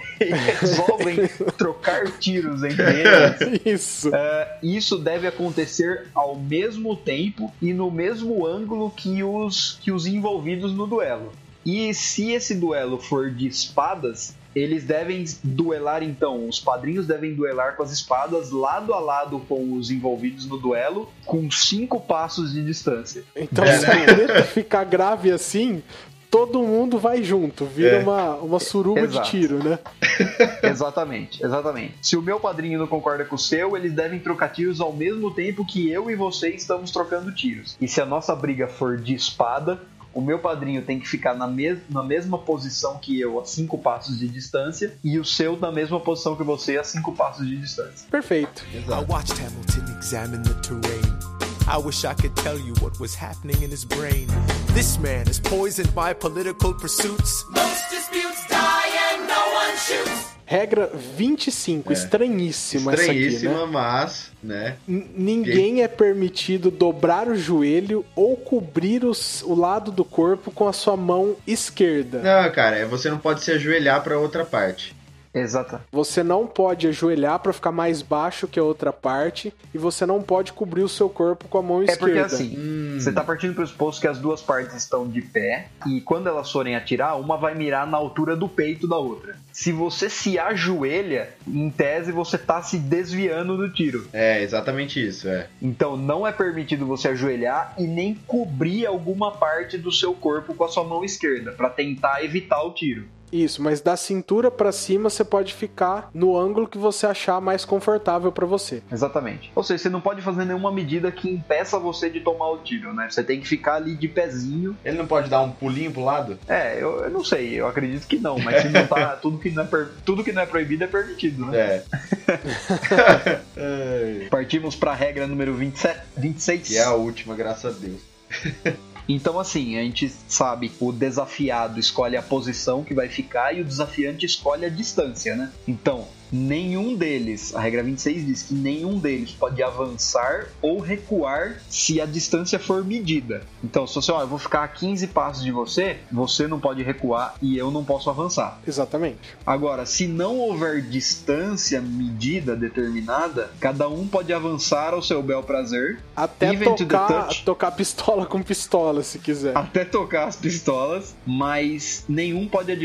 resolvem 0.60 1.28
trocar 1.58 2.06
tiros 2.20 2.64
entre 2.64 2.84
eles, 2.84 3.62
Isso. 3.66 4.16
é, 4.16 4.58
isso 4.62 4.98
deve 4.98 5.28
acontecer 5.28 6.08
ao 6.14 6.36
mesmo 6.36 6.96
tempo 6.96 7.52
e 7.62 7.74
no 7.74 7.90
mesmo 7.92 8.46
ângulo 8.46 8.92
que 8.92 9.24
os, 9.24 9.80
que 9.82 9.92
os 9.92 10.06
envolvidos 10.06 10.74
no 10.74 10.86
duelo. 10.88 11.32
E 11.66 11.94
se 11.94 12.32
esse 12.32 12.56
duelo 12.56 12.98
for 12.98 13.30
de 13.30 13.46
espadas, 13.48 14.36
eles 14.56 14.86
devem 14.86 15.26
duelar 15.44 16.02
então. 16.02 16.48
Os 16.48 16.60
padrinhos 16.60 17.06
devem 17.06 17.34
duelar 17.34 17.76
com 17.76 17.84
as 17.84 17.92
espadas 17.92 18.52
lado 18.52 18.94
a 18.94 19.00
lado 19.00 19.40
com 19.48 19.74
os 19.74 19.92
envolvidos 19.92 20.46
no 20.48 20.58
duelo, 20.58 21.12
com 21.26 21.52
cinco 21.52 22.00
passos 22.00 22.54
de 22.54 22.64
distância. 22.64 23.24
Então, 23.36 23.66
É, 23.66 23.78
se 23.80 23.86
a 23.86 24.06
treta 24.06 24.44
ficar 24.44 24.86
grave 24.86 25.30
assim, 25.30 25.84
todo 26.30 26.62
mundo 26.62 26.98
vai 27.00 27.24
junto. 27.24 27.66
Vira 27.66 27.98
É. 27.98 28.04
uma, 28.04 28.36
uma 28.36 28.60
suruba 28.60 29.00
Exato. 29.02 29.26
de 29.26 29.32
tiro, 29.32 29.64
né? 29.64 29.80
Exatamente, 30.64 31.44
exatamente. 31.44 31.96
Se 32.02 32.16
o 32.18 32.22
meu 32.22 32.40
padrinho 32.40 32.80
não 32.80 32.88
concorda 32.88 33.26
com 33.26 33.36
o 33.36 33.40
seu, 33.40 33.76
eles 33.76 33.94
devem 33.94 34.20
trocar 34.20 34.50
tiros 34.50 34.80
ao 34.82 34.94
mesmo 34.94 35.32
tempo 35.34 35.66
que 35.66 35.90
eu 35.90 36.10
e 36.10 36.16
você 36.16 36.50
estamos 36.50 36.92
trocando 36.92 37.32
tiros. 37.34 37.78
E 37.80 37.88
se 37.88 38.02
a 38.02 38.06
nossa 38.06 38.36
briga 38.36 38.68
for 38.68 38.98
de 38.98 39.14
espada, 39.16 39.80
o 40.14 40.22
meu 40.22 40.40
padrinho 40.40 40.82
tem 40.82 41.00
que 41.00 41.08
ficar 41.08 41.36
na, 41.36 41.48
mes 41.48 41.78
na 41.90 42.02
mesma 42.04 42.38
posição 42.40 42.98
que 42.98 43.20
eu, 43.20 43.40
a 43.40 43.46
cinco 43.46 43.78
passos 43.78 44.18
de 44.20 44.28
distância, 44.28 44.94
e 45.04 45.20
o 45.20 45.26
seu 45.26 45.58
na 45.58 45.72
mesma 45.72 46.00
posição 46.00 46.36
que 46.36 46.44
você, 46.44 46.78
a 46.78 46.84
cinco 46.84 47.14
passos 47.14 47.48
de 47.48 47.56
distância. 47.58 48.08
Perfeito. 48.10 48.64
I 48.74 49.06
watched 49.08 49.40
Hamilton 49.40 49.98
examine 50.00 50.44
the 50.44 50.54
terrain. 50.62 51.27
I 51.68 51.78
wish 51.78 52.06
I 52.06 52.14
could 52.14 52.34
tell 52.36 52.58
you 52.58 52.74
what 52.82 52.98
was 53.00 53.14
happening 53.16 53.62
in 53.62 53.70
his 53.70 53.84
brain. 53.84 54.28
This 54.74 54.98
man 54.98 55.26
has 55.28 55.40
poisoned 55.40 55.94
my 55.96 56.14
political 56.14 56.74
pursuits. 56.74 57.44
Most 57.50 57.90
disputes 57.90 58.48
die 58.48 58.90
and 59.14 59.28
no 59.28 59.54
one 59.54 59.76
shoots. 59.78 60.38
Regra 60.50 60.90
25, 61.18 61.92
estranhíssima, 61.92 62.94
essa 62.94 63.12
aqui, 63.12 63.20
Estranhíssima, 63.28 63.66
né? 63.66 63.70
mas, 63.70 64.32
né? 64.42 64.76
N- 64.88 65.06
Ninguém 65.14 65.82
é 65.84 65.90
permitido 65.90 66.72
dobrar 66.72 67.28
o 67.28 67.36
joelho 67.36 68.06
ou 68.16 68.38
cobrir 68.38 69.04
os- 69.04 69.44
o 69.44 69.54
lado 69.54 69.92
do 69.92 70.06
corpo 70.06 70.50
com 70.50 70.66
a 70.66 70.72
sua 70.72 70.96
mão 70.96 71.36
esquerda. 71.46 72.20
Não, 72.22 72.50
cara, 72.54 72.78
é, 72.78 72.86
você 72.86 73.10
não 73.10 73.18
pode 73.18 73.44
se 73.44 73.52
ajoelhar 73.52 74.02
pra 74.04 74.18
outra 74.18 74.46
parte. 74.46 74.96
Exata. 75.34 75.82
Você 75.92 76.24
não 76.24 76.48
pode 76.48 76.88
ajoelhar 76.88 77.40
pra 77.40 77.54
ficar 77.54 77.72
mais 77.72 78.02
baixo 78.02 78.48
que 78.48 78.60
a 78.60 78.64
outra 78.64 78.92
parte 78.92 79.54
e 79.74 79.78
você 79.78 80.06
não 80.06 80.22
pode 80.22 80.54
cobrir 80.54 80.84
o 80.84 80.90
seu 80.90 81.10
corpo 81.10 81.48
com 81.48 81.58
a 81.58 81.62
mão 81.62 81.84
É 81.84 81.96
porque 81.96 82.18
esquerda. 82.20 82.26
assim, 82.26 82.98
você 83.00 83.12
tá 83.12 83.24
partindo 83.24 83.52
do 83.52 83.56
pressuposto 83.56 84.02
que 84.02 84.08
as 84.08 84.18
duas 84.20 84.42
partes 84.42 84.76
estão 84.76 85.08
de 85.08 85.22
pé 85.22 85.68
e 85.86 86.02
quando 86.02 86.28
elas 86.28 86.52
forem 86.52 86.76
atirar, 86.76 87.20
uma 87.20 87.38
vai 87.38 87.54
mirar 87.56 87.86
na 87.86 87.98
altura 87.98 88.36
do 88.36 88.48
peito 88.50 88.88
da 88.88 88.98
outra. 88.98 89.36
Se 89.52 89.72
você 89.72 90.10
se 90.10 90.38
ajoelha, 90.38 91.30
em 91.48 91.70
tese 91.70 92.12
você 92.12 92.38
tá 92.38 92.62
se 92.62 92.78
desviando 92.78 93.58
do 93.58 93.72
tiro. 93.72 94.08
É, 94.14 94.42
exatamente 94.44 95.06
isso, 95.06 95.28
é. 95.28 95.48
Então 95.62 95.98
não 95.98 96.26
é 96.28 96.32
permitido 96.32 96.86
você 96.86 97.10
ajoelhar 97.10 97.74
e 97.78 97.88
nem 97.88 98.16
cobrir 98.28 98.86
alguma 98.86 99.32
parte 99.32 99.78
do 99.78 99.92
seu 99.92 100.14
corpo 100.14 100.54
com 100.54 100.64
a 100.64 100.68
sua 100.68 100.84
mão 100.84 101.04
esquerda 101.04 101.52
pra 101.52 101.70
tentar 101.70 102.24
evitar 102.24 102.62
o 102.64 102.72
tiro. 102.72 103.06
Isso, 103.32 103.62
mas 103.62 103.82
da 103.82 103.98
cintura 103.98 104.50
pra 104.50 104.72
cima 104.72 105.10
você 105.10 105.24
pode 105.24 105.54
ficar 105.54 106.10
no 106.14 106.38
ângulo 106.38 106.68
que 106.68 106.78
você 106.78 107.06
achar 107.06 107.42
mais 107.42 107.66
confortável 107.66 108.32
pra 108.32 108.46
você. 108.46 108.82
Exatamente. 108.92 109.52
Ou 109.54 109.64
seja, 109.64 109.84
você 109.84 109.90
não 109.90 110.00
pode 110.00 110.22
fazer 110.22 110.46
nenhuma 110.46 110.72
medida 110.72 111.12
que 111.12 111.30
impeça 111.30 111.78
você 111.78 112.10
de 112.10 112.22
tomar 112.22 112.50
o 112.52 112.60
tiro, 112.60 112.94
né? 112.94 113.08
Você 113.10 113.24
tem 113.24 113.42
que 113.42 113.48
ficar 113.48 113.76
ali 113.76 113.96
de 113.96 114.08
pezinho. 114.08 114.78
Ele 114.86 114.98
não 114.98 115.06
pode 115.08 115.30
dar 115.30 115.42
um 115.42 115.52
pulinho 115.52 115.92
pro 115.92 116.04
lado? 116.06 116.40
É, 116.48 116.82
eu, 116.82 117.04
eu 117.04 117.10
não 117.10 117.24
sei, 117.24 117.54
eu 117.60 117.68
acredito 117.68 118.08
que 118.08 118.18
não, 118.18 118.40
mas 118.40 118.62
se 118.62 118.70
não 118.70 118.88
tá, 118.88 119.18
tudo 119.22 119.38
que 119.38 119.50
não 119.52 119.64
é, 119.64 119.68
per- 119.68 119.90
tudo 120.06 120.24
que 120.24 120.32
não 120.32 120.42
é 120.42 120.46
proibido 120.46 120.84
é 120.84 120.88
permitido, 120.88 121.46
né? 121.48 121.58
É. 121.58 121.84
É. 123.58 124.28
Partimos 124.30 124.76
pra 124.76 124.94
regra 124.94 125.28
número 125.28 125.54
27, 125.54 126.00
26. 126.18 126.68
Que 126.68 126.78
é 126.78 126.84
a 126.84 126.94
última, 126.94 127.36
graças 127.36 127.76
a 127.76 127.80
Deus. 127.80 128.02
Então, 129.08 129.40
assim, 129.40 129.78
a 129.78 129.84
gente 129.84 130.10
sabe 130.28 130.72
o 130.80 130.92
desafiado 130.92 131.80
escolhe 131.80 132.18
a 132.18 132.22
posição 132.22 132.84
que 132.84 132.94
vai 132.94 133.08
ficar 133.08 133.56
e 133.56 133.62
o 133.62 133.66
desafiante 133.66 134.26
escolhe 134.26 134.66
a 134.66 134.70
distância, 134.70 135.36
né? 135.36 135.52
Então, 135.68 136.08
nenhum 136.32 136.96
deles, 136.96 137.56
a 137.56 137.60
regra 137.60 137.84
26 137.84 138.26
diz 138.26 138.44
que 138.44 138.54
nenhum 138.54 139.00
deles 139.00 139.32
pode 139.32 139.62
avançar 139.64 140.48
ou 140.62 140.80
recuar 140.80 141.62
se 141.70 142.02
a 142.02 142.06
distância 142.06 142.60
for 142.60 142.84
medida. 142.84 143.42
Então, 143.64 143.88
se 143.88 143.96
você, 143.96 144.12
ó, 144.12 144.22
eu 144.22 144.28
vou 144.28 144.40
ficar 144.40 144.64
a 144.64 144.68
15 144.68 145.08
passos 145.08 145.44
de 145.44 145.52
você, 145.52 145.98
você 146.12 146.48
não 146.48 146.60
pode 146.60 146.84
recuar 146.84 147.36
e 147.42 147.58
eu 147.58 147.72
não 147.72 147.84
posso 147.84 148.10
avançar. 148.10 148.60
Exatamente. 148.68 149.18
Agora, 149.46 149.86
se 149.86 150.08
não 150.08 150.38
houver 150.38 150.82
distância 150.82 151.82
medida 151.82 152.56
determinada, 152.56 153.52
cada 153.60 153.88
um 153.88 154.08
pode 154.08 154.34
avançar 154.34 154.94
ao 154.94 155.02
seu 155.02 155.24
bel 155.24 155.44
prazer, 155.44 156.00
Até 156.16 156.56
tocar, 156.58 157.30
tocar 157.46 157.72
pistola 157.72 158.26
com 158.26 158.42
pistola, 158.42 159.04
se 159.04 159.20
quiser. 159.20 159.58
até 159.58 159.86
tocar 159.86 160.28
as 160.28 160.36
pistolas, 160.36 161.16
mas 161.26 162.04
nenhum 162.08 162.48
pode, 162.48 162.78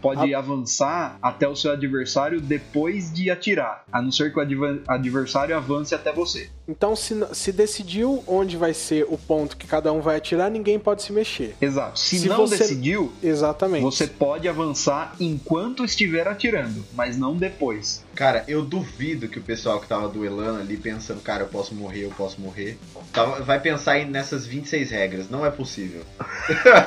pode 0.00 0.34
avançar 0.34 1.18
até 1.22 1.46
o 1.46 1.54
seu 1.54 1.72
adversário 1.72 2.40
depois 2.40 2.63
de 3.12 3.30
atirar, 3.30 3.84
a 3.92 4.00
não 4.02 4.10
ser 4.12 4.32
que 4.32 4.38
o 4.38 4.80
adversário 4.88 5.56
avance 5.56 5.94
até 5.94 6.12
você. 6.12 6.50
Então, 6.68 6.94
se, 6.96 7.14
se 7.32 7.52
decidiu 7.52 8.22
onde 8.26 8.56
vai 8.56 8.72
ser 8.74 9.06
o 9.08 9.16
ponto 9.18 9.56
que 9.56 9.66
cada 9.66 9.92
um 9.92 10.00
vai 10.00 10.16
atirar, 10.16 10.50
ninguém 10.50 10.78
pode 10.78 11.02
se 11.02 11.12
mexer. 11.12 11.54
Exato. 11.60 11.98
Se, 11.98 12.18
Se 12.18 12.28
não 12.28 12.38
você- 12.38 12.58
decidiu, 12.58 13.12
Exatamente. 13.22 13.82
você 13.82 14.06
pode 14.06 14.48
avançar 14.48 15.14
enquanto 15.20 15.84
estiver 15.84 16.26
atirando, 16.28 16.84
mas 16.94 17.16
não 17.16 17.36
depois. 17.36 18.03
Cara, 18.14 18.44
eu 18.48 18.62
duvido 18.62 19.28
que 19.28 19.38
o 19.38 19.42
pessoal 19.42 19.80
que 19.80 19.86
tava 19.86 20.08
duelando 20.08 20.60
ali 20.60 20.76
pensando, 20.76 21.20
cara, 21.20 21.42
eu 21.42 21.48
posso 21.48 21.74
morrer, 21.74 22.04
eu 22.04 22.10
posso 22.10 22.40
morrer. 22.40 22.78
Tava, 23.12 23.42
vai 23.42 23.58
pensar 23.60 23.98
em, 23.98 24.06
nessas 24.06 24.46
26 24.46 24.90
regras. 24.90 25.30
Não 25.30 25.44
é 25.44 25.50
possível. 25.50 26.02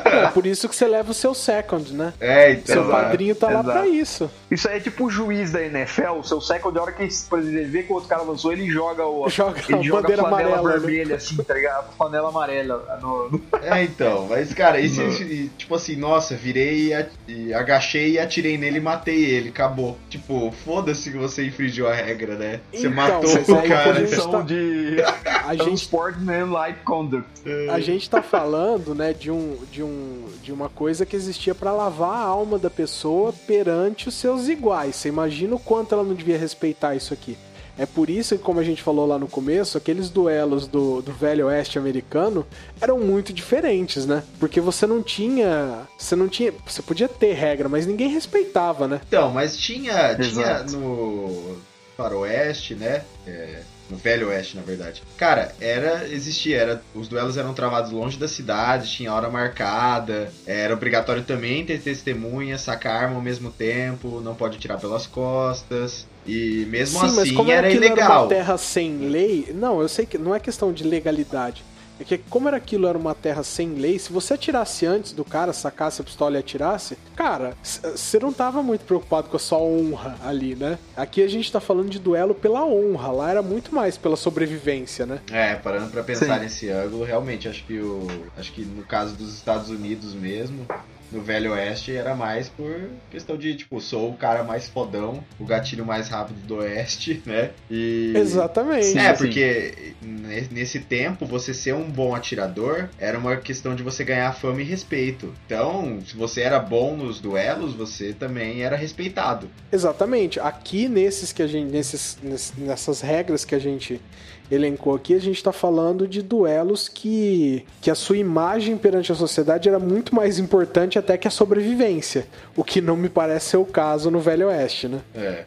É 0.06 0.28
por 0.28 0.46
isso 0.46 0.70
que 0.70 0.76
você 0.76 0.88
leva 0.88 1.12
o 1.12 1.14
seu 1.14 1.34
second, 1.34 1.94
né? 1.94 2.14
É, 2.20 2.52
então. 2.52 2.66
Seu 2.76 2.84
Exato, 2.84 3.04
padrinho 3.04 3.36
tá 3.36 3.48
lá 3.48 3.60
exato. 3.62 3.72
pra 3.80 3.88
isso. 3.88 4.30
Isso 4.52 4.70
aí 4.70 4.78
é 4.78 4.80
tipo 4.80 5.06
o 5.06 5.10
juiz 5.10 5.52
da 5.52 5.62
NFL, 5.64 6.12
o 6.20 6.24
seu 6.24 6.40
second, 6.40 6.74
de 6.74 6.80
hora 6.80 6.92
que 6.92 7.04
ele 7.04 7.64
vê 7.66 7.84
que 7.84 7.92
o 7.92 7.96
outro 7.96 8.10
cara 8.10 8.22
lançou, 8.22 8.52
ele 8.54 8.70
joga 8.70 9.06
o. 9.06 9.28
Joga 9.38 9.60
ele 9.68 9.80
a 9.80 9.82
joga 9.82 10.02
bandeira 10.02 10.22
a 10.22 10.30
flanela 10.30 10.58
amarela, 10.60 10.80
né? 10.80 10.86
vermelha, 10.88 11.16
assim, 11.16 11.36
tá 11.38 11.54
ligado? 11.54 11.80
A 11.90 11.92
flanela 11.92 12.30
amarela 12.30 13.00
no, 13.02 13.30
no- 13.32 13.42
É, 13.62 13.84
então. 13.84 14.28
Mas, 14.30 14.54
cara, 14.54 14.80
e 14.80 14.90
se, 14.90 15.02
e, 15.02 15.50
tipo 15.58 15.74
assim, 15.76 15.96
nossa, 15.96 16.36
virei 16.36 16.94
a- 16.94 17.08
e 17.28 17.54
agachei 17.54 18.12
e 18.14 18.20
atirei 18.20 18.58
nele 18.58 18.78
e 18.78 18.82
matei 18.82 19.26
ele. 19.26 19.50
Acabou. 19.50 19.98
Tipo, 20.10 20.52
foda-se 20.64 21.10
que 21.18 21.24
você 21.24 21.46
infringiu 21.46 21.88
a 21.88 21.94
regra, 21.94 22.36
né? 22.36 22.60
Você 22.72 22.88
Então, 22.88 22.92
matou 22.92 23.30
o 23.34 23.68
cara. 23.68 24.08
tá- 24.08 24.42
de 24.42 24.98
A 25.46 25.54
gente 25.56 25.72
Unsportsmanlike 25.72 26.80
Conduct. 26.84 27.28
A 27.72 27.80
gente 27.80 28.10
tá 28.10 28.22
falando, 28.22 28.94
né, 28.94 29.14
de 29.14 29.32
um 29.32 29.58
de 29.72 29.84
um 29.84 30.26
de 30.44 30.52
uma 30.52 30.70
coisa 30.70 31.06
que 31.06 31.16
existia 31.16 31.54
pra 31.56 31.72
lavar 31.74 32.10
a 32.18 32.22
alma 32.28 32.58
da 32.60 32.70
pessoa 32.70 33.34
perante 33.46 34.08
os 34.08 34.16
seus 34.16 34.48
iguais. 34.48 34.96
Você 34.96 35.10
imagina 35.10 35.56
o 35.56 35.60
quanto 35.60 35.94
ela 35.94 36.04
não 36.04 36.14
devia 36.14 36.38
respeitar 36.38 36.96
isso 36.96 37.14
aqui. 37.14 37.38
É 37.78 37.86
por 37.86 38.10
isso 38.10 38.38
que, 38.38 38.44
como 38.44 38.60
a 38.60 38.64
gente 38.64 38.82
falou 38.82 39.06
lá 39.06 39.20
no 39.20 39.28
começo, 39.28 39.78
aqueles 39.78 40.10
duelos 40.10 40.68
do, 40.68 41.02
do 41.02 41.12
velho 41.12 41.48
oeste 41.48 41.78
americano 41.78 42.46
eram 42.82 43.00
muito 43.00 43.32
diferentes, 43.32 44.06
né? 44.06 44.24
Porque 44.40 44.60
você 44.60 44.88
não 44.88 45.04
tinha. 45.04 45.88
Você 45.98 46.16
não 46.16 46.28
tinha. 46.28 46.54
Você 46.66 46.82
podia 46.82 47.08
ter 47.08 47.34
regra, 47.34 47.70
mas 47.70 47.86
ninguém 47.86 48.10
respeitava, 48.10 48.88
né? 48.88 49.02
Então, 49.08 49.30
mas 49.32 49.56
tinha, 49.56 50.16
tinha 50.16 50.28
Exato. 50.28 50.78
no 50.78 51.58
faroeste, 51.96 52.76
né? 52.76 53.04
É, 53.26 53.62
no 53.90 53.98
velho 53.98 54.28
oeste, 54.30 54.56
na 54.56 54.64
verdade. 54.64 55.02
Cara, 55.18 55.54
era 55.60 56.08
existia, 56.08 56.58
era 56.58 56.82
os 56.94 57.08
duelos 57.08 57.38
eram 57.38 57.54
travados 57.54 57.92
longe 57.92 58.18
da 58.18 58.28
cidade, 58.28 58.92
tinha 58.92 59.14
hora 59.14 59.30
marcada, 59.30 60.32
era 60.46 60.74
obrigatório 60.74 61.24
também 61.24 61.66
ter 61.66 61.80
testemunha, 61.80 62.58
sacar 62.58 63.04
arma 63.04 63.16
ao 63.16 63.22
mesmo 63.22 63.50
tempo, 63.50 64.22
não 64.22 64.36
pode 64.36 64.58
tirar 64.60 64.78
pelas 64.78 65.08
costas. 65.08 66.06
E 66.28 66.66
mesmo 66.70 67.00
Sim, 67.00 67.06
mas 67.08 67.18
assim 67.20 67.34
como 67.34 67.52
era 67.52 67.68
aquilo 67.68 67.86
era 67.86 67.94
ilegal. 67.94 68.24
uma 68.24 68.30
terra 68.30 68.58
sem 68.58 68.98
lei, 69.08 69.52
não, 69.56 69.82
eu 69.82 69.88
sei 69.88 70.06
que 70.06 70.18
não 70.18 70.36
é 70.36 70.40
questão 70.40 70.74
de 70.74 70.84
legalidade. 70.84 71.64
É 72.00 72.04
que 72.04 72.18
como 72.30 72.48
era 72.48 72.58
aquilo 72.58 72.86
era 72.88 72.98
uma 72.98 73.16
terra 73.16 73.42
sem 73.42 73.70
lei, 73.74 73.98
se 73.98 74.14
você 74.14 74.36
atirasse 74.36 74.86
antes 74.86 75.14
do 75.14 75.26
cara, 75.26 75.52
sacasse 75.52 76.00
a 76.00 76.04
pistola 76.04 76.36
e 76.36 76.40
atirasse, 76.40 76.96
cara, 77.16 77.56
você 77.64 78.20
não 78.20 78.32
tava 78.32 78.62
muito 78.62 78.82
preocupado 78.86 79.30
com 79.30 79.36
a 79.38 79.40
sua 79.40 79.58
honra 79.58 80.16
ali, 80.24 80.56
né? 80.56 80.78
Aqui 80.96 81.24
a 81.24 81.28
gente 81.28 81.52
tá 81.52 81.60
falando 81.60 81.90
de 81.90 81.98
duelo 81.98 82.36
pela 82.36 82.64
honra, 82.64 83.12
lá 83.12 83.32
era 83.32 83.42
muito 83.42 83.74
mais 83.74 83.98
pela 83.98 84.16
sobrevivência, 84.16 85.08
né? 85.08 85.20
É, 85.32 85.56
parando 85.56 85.90
pra 85.90 86.04
pensar 86.04 86.36
Sim. 86.36 86.42
nesse 86.42 86.70
ângulo, 86.70 87.04
realmente 87.04 87.48
acho 87.48 87.66
que 87.66 87.80
o 87.80 88.06
acho 88.38 88.52
que 88.54 88.62
no 88.62 88.84
caso 88.84 89.16
dos 89.16 89.34
Estados 89.34 89.72
Unidos 89.72 90.14
mesmo, 90.14 90.68
no 91.12 91.22
Velho 91.22 91.52
Oeste 91.54 91.96
era 91.96 92.14
mais 92.16 92.50
por 92.50 92.90
questão 93.10 93.38
de, 93.38 93.56
tipo, 93.56 93.80
sou 93.80 94.10
o 94.12 94.18
cara 94.18 94.44
mais 94.44 94.68
fodão, 94.68 95.24
o 95.40 95.46
gatilho 95.46 95.86
mais 95.86 96.10
rápido 96.10 96.38
do 96.46 96.56
Oeste, 96.58 97.22
né? 97.26 97.52
E 97.72 98.14
Exatamente. 98.16 98.98
É, 98.98 99.16
sim. 99.16 99.24
porque 99.24 99.94
ne- 100.02 100.48
nesse 100.52 100.80
tempo 100.80 101.26
você 101.26 101.54
ser 101.54 101.74
um 101.74 101.90
bom 101.90 102.14
atirador 102.16 102.90
era 103.00 103.18
uma 103.18 103.38
questão 103.38 103.76
de 103.76 103.84
você 103.84 104.04
ganhar 104.04 104.32
fama 104.34 104.62
e 104.62 104.66
respeito. 104.66 105.34
Então, 105.46 106.00
se 106.06 106.16
você 106.16 106.42
era 106.42 106.60
bom 106.60 106.96
nos 106.96 107.20
duelos, 107.20 107.74
você 107.74 108.14
também 108.14 108.62
era 108.64 108.76
respeitado. 108.76 109.50
Exatamente. 109.72 110.40
Aqui 110.40 110.88
nesses 110.88 111.32
que 111.32 111.42
a 111.42 111.48
gente 111.48 111.72
nesses, 111.72 112.18
ness- 112.22 112.54
nessas 112.58 113.02
regras 113.02 113.46
que 113.46 113.56
a 113.56 113.60
gente 113.60 114.02
elencou 114.50 114.96
aqui, 114.96 115.14
a 115.14 115.20
gente 115.20 115.44
tá 115.44 115.52
falando 115.52 116.08
de 116.08 116.22
duelos 116.22 116.88
que 116.88 117.66
que 117.82 117.92
a 117.92 117.96
sua 117.96 118.18
imagem 118.18 118.78
perante 118.78 119.12
a 119.12 119.16
sociedade 119.16 119.70
era 119.70 119.80
muito 119.80 120.14
mais 120.16 120.40
importante 120.40 120.98
até 120.98 121.18
que 121.18 121.28
a 121.28 121.32
sobrevivência, 121.32 122.28
o 122.56 122.64
que 122.64 122.82
não 122.82 122.96
me 122.96 123.10
parece 123.10 123.52
ser 123.52 123.58
o 123.58 123.66
caso 123.66 124.10
no 124.10 124.20
Velho 124.20 124.48
Oeste, 124.48 124.88
né? 124.88 125.02
É. 125.14 125.46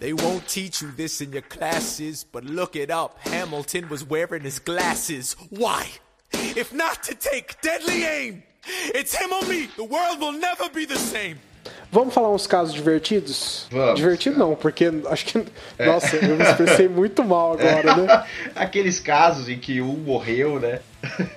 They 0.00 0.12
won't 0.12 0.44
teach 0.46 0.84
you 0.84 0.92
this 0.92 1.20
in 1.20 1.30
your 1.32 1.42
classes, 1.42 2.26
but 2.30 2.44
look 2.44 2.78
it 2.78 2.92
up. 2.92 3.16
Hamilton 3.28 3.88
was 3.90 4.04
wearing 4.08 4.44
his 4.44 4.58
glasses. 4.58 5.36
Why? 5.50 5.86
If 6.56 6.72
not 6.72 7.02
to 7.04 7.14
take 7.14 7.56
deadly 7.62 8.04
aim, 8.04 8.42
it's 8.94 9.14
him 9.14 9.32
or 9.32 9.46
me. 9.46 9.68
The 9.76 9.84
world 9.84 10.20
will 10.20 10.32
never 10.32 10.68
be 10.70 10.86
the 10.86 10.98
same. 10.98 11.38
Vamos 11.90 12.14
falar 12.14 12.30
uns 12.30 12.46
casos 12.46 12.72
divertidos? 12.72 13.66
Vamos, 13.70 13.94
Divertido 13.96 14.36
cara. 14.36 14.48
não, 14.48 14.56
porque 14.56 14.90
acho 15.10 15.26
que 15.26 15.44
nossa, 15.78 16.16
eu 16.16 16.36
me 16.36 16.42
expressei 16.42 16.88
muito 16.90 17.22
mal 17.22 17.52
agora, 17.52 17.96
né? 17.96 18.24
Aqueles 18.56 18.98
casos 18.98 19.48
em 19.48 19.58
que 19.58 19.80
um 19.82 19.96
morreu, 19.98 20.58
né? 20.58 20.80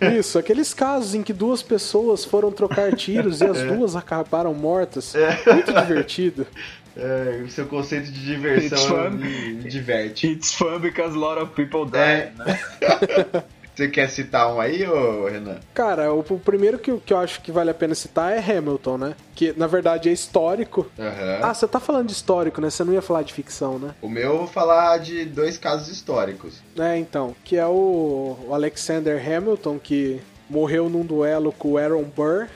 Isso, 0.17 0.39
aqueles 0.39 0.73
casos 0.73 1.13
em 1.13 1.23
que 1.23 1.33
duas 1.33 1.61
pessoas 1.61 2.23
foram 2.23 2.51
trocar 2.51 2.93
tiros 2.95 3.41
e 3.41 3.45
as 3.45 3.61
duas 3.63 3.95
acabaram 3.95 4.53
mortas. 4.53 5.13
Muito 5.51 5.73
divertido. 5.73 6.47
É, 6.95 7.41
o 7.43 7.49
seu 7.49 7.65
conceito 7.65 8.09
de 8.09 8.23
diversão 8.23 8.77
It's 8.77 8.85
fun. 8.87 9.09
me, 9.11 9.53
me 9.55 9.69
diverte. 9.69 10.27
It's 10.27 10.53
fun 10.53 10.79
because 10.79 11.13
a 11.13 11.19
lot 11.19 11.37
of 11.41 11.51
people 11.51 11.85
die, 11.85 11.97
É. 11.99 12.31
né? 12.37 13.43
Você 13.75 13.89
quer 13.89 14.09
citar 14.09 14.53
um 14.53 14.61
aí, 14.61 14.87
ô 14.87 15.27
Renan? 15.27 15.57
Cara, 15.73 16.13
o, 16.13 16.19
o 16.21 16.39
primeiro 16.39 16.79
que, 16.79 16.89
eu- 16.91 17.01
que 17.05 17.11
eu 17.11 17.17
acho 17.17 17.41
que 17.41 17.51
vale 17.51 17.69
a 17.69 17.73
pena 17.73 17.93
citar 17.93 18.31
é 18.31 18.39
Hamilton, 18.39 18.97
né? 18.97 19.15
Que 19.35 19.53
na 19.57 19.67
verdade 19.67 20.07
é 20.07 20.13
histórico. 20.13 20.87
Aham. 20.97 21.39
Ah, 21.41 21.53
você 21.53 21.67
tá 21.67 21.79
falando 21.79 22.07
de 22.07 22.13
histórico, 22.13 22.61
né? 22.61 22.69
Você 22.69 22.83
não 22.85 22.93
ia 22.93 23.01
falar 23.01 23.23
de 23.23 23.33
ficção, 23.33 23.77
né? 23.77 23.93
O 24.01 24.07
meu 24.07 24.23
eu 24.31 24.37
vou 24.39 24.47
falar 24.47 24.97
de 24.99 25.25
dois 25.25 25.57
casos 25.57 25.89
históricos. 25.89 26.61
É, 26.79 26.97
então. 26.97 27.35
Que 27.43 27.57
é 27.57 27.65
o, 27.67 28.37
o 28.47 28.53
Alexander 28.53 29.21
Hamilton, 29.21 29.77
que 29.77 30.21
morreu 30.49 30.87
num 30.89 31.05
duelo 31.05 31.51
com 31.51 31.71
o 31.73 31.77
Aaron 31.77 32.03
Burr, 32.03 32.47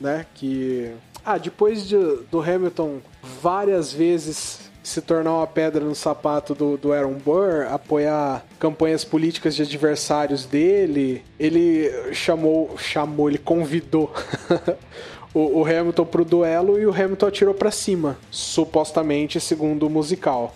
né? 0.00 0.26
Que. 0.34 0.92
Ah, 1.24 1.38
depois 1.38 1.88
de- 1.88 2.18
do 2.30 2.40
Hamilton 2.40 2.98
várias 3.42 3.92
vezes 3.92 4.65
se 4.86 5.02
tornar 5.02 5.34
uma 5.34 5.46
pedra 5.48 5.84
no 5.84 5.96
sapato 5.96 6.54
do, 6.54 6.76
do 6.76 6.92
Aaron 6.92 7.14
Burr, 7.14 7.66
apoiar 7.68 8.46
campanhas 8.56 9.04
políticas 9.04 9.56
de 9.56 9.62
adversários 9.62 10.46
dele, 10.46 11.24
ele 11.40 11.90
chamou, 12.12 12.76
chamou, 12.78 13.28
ele 13.28 13.36
convidou 13.36 14.14
o, 15.34 15.58
o 15.58 15.64
Hamilton 15.64 16.04
pro 16.04 16.24
duelo 16.24 16.78
e 16.78 16.86
o 16.86 16.92
Hamilton 16.92 17.26
atirou 17.26 17.52
pra 17.52 17.72
cima, 17.72 18.16
supostamente 18.30 19.40
segundo 19.40 19.88
o 19.88 19.90
musical. 19.90 20.54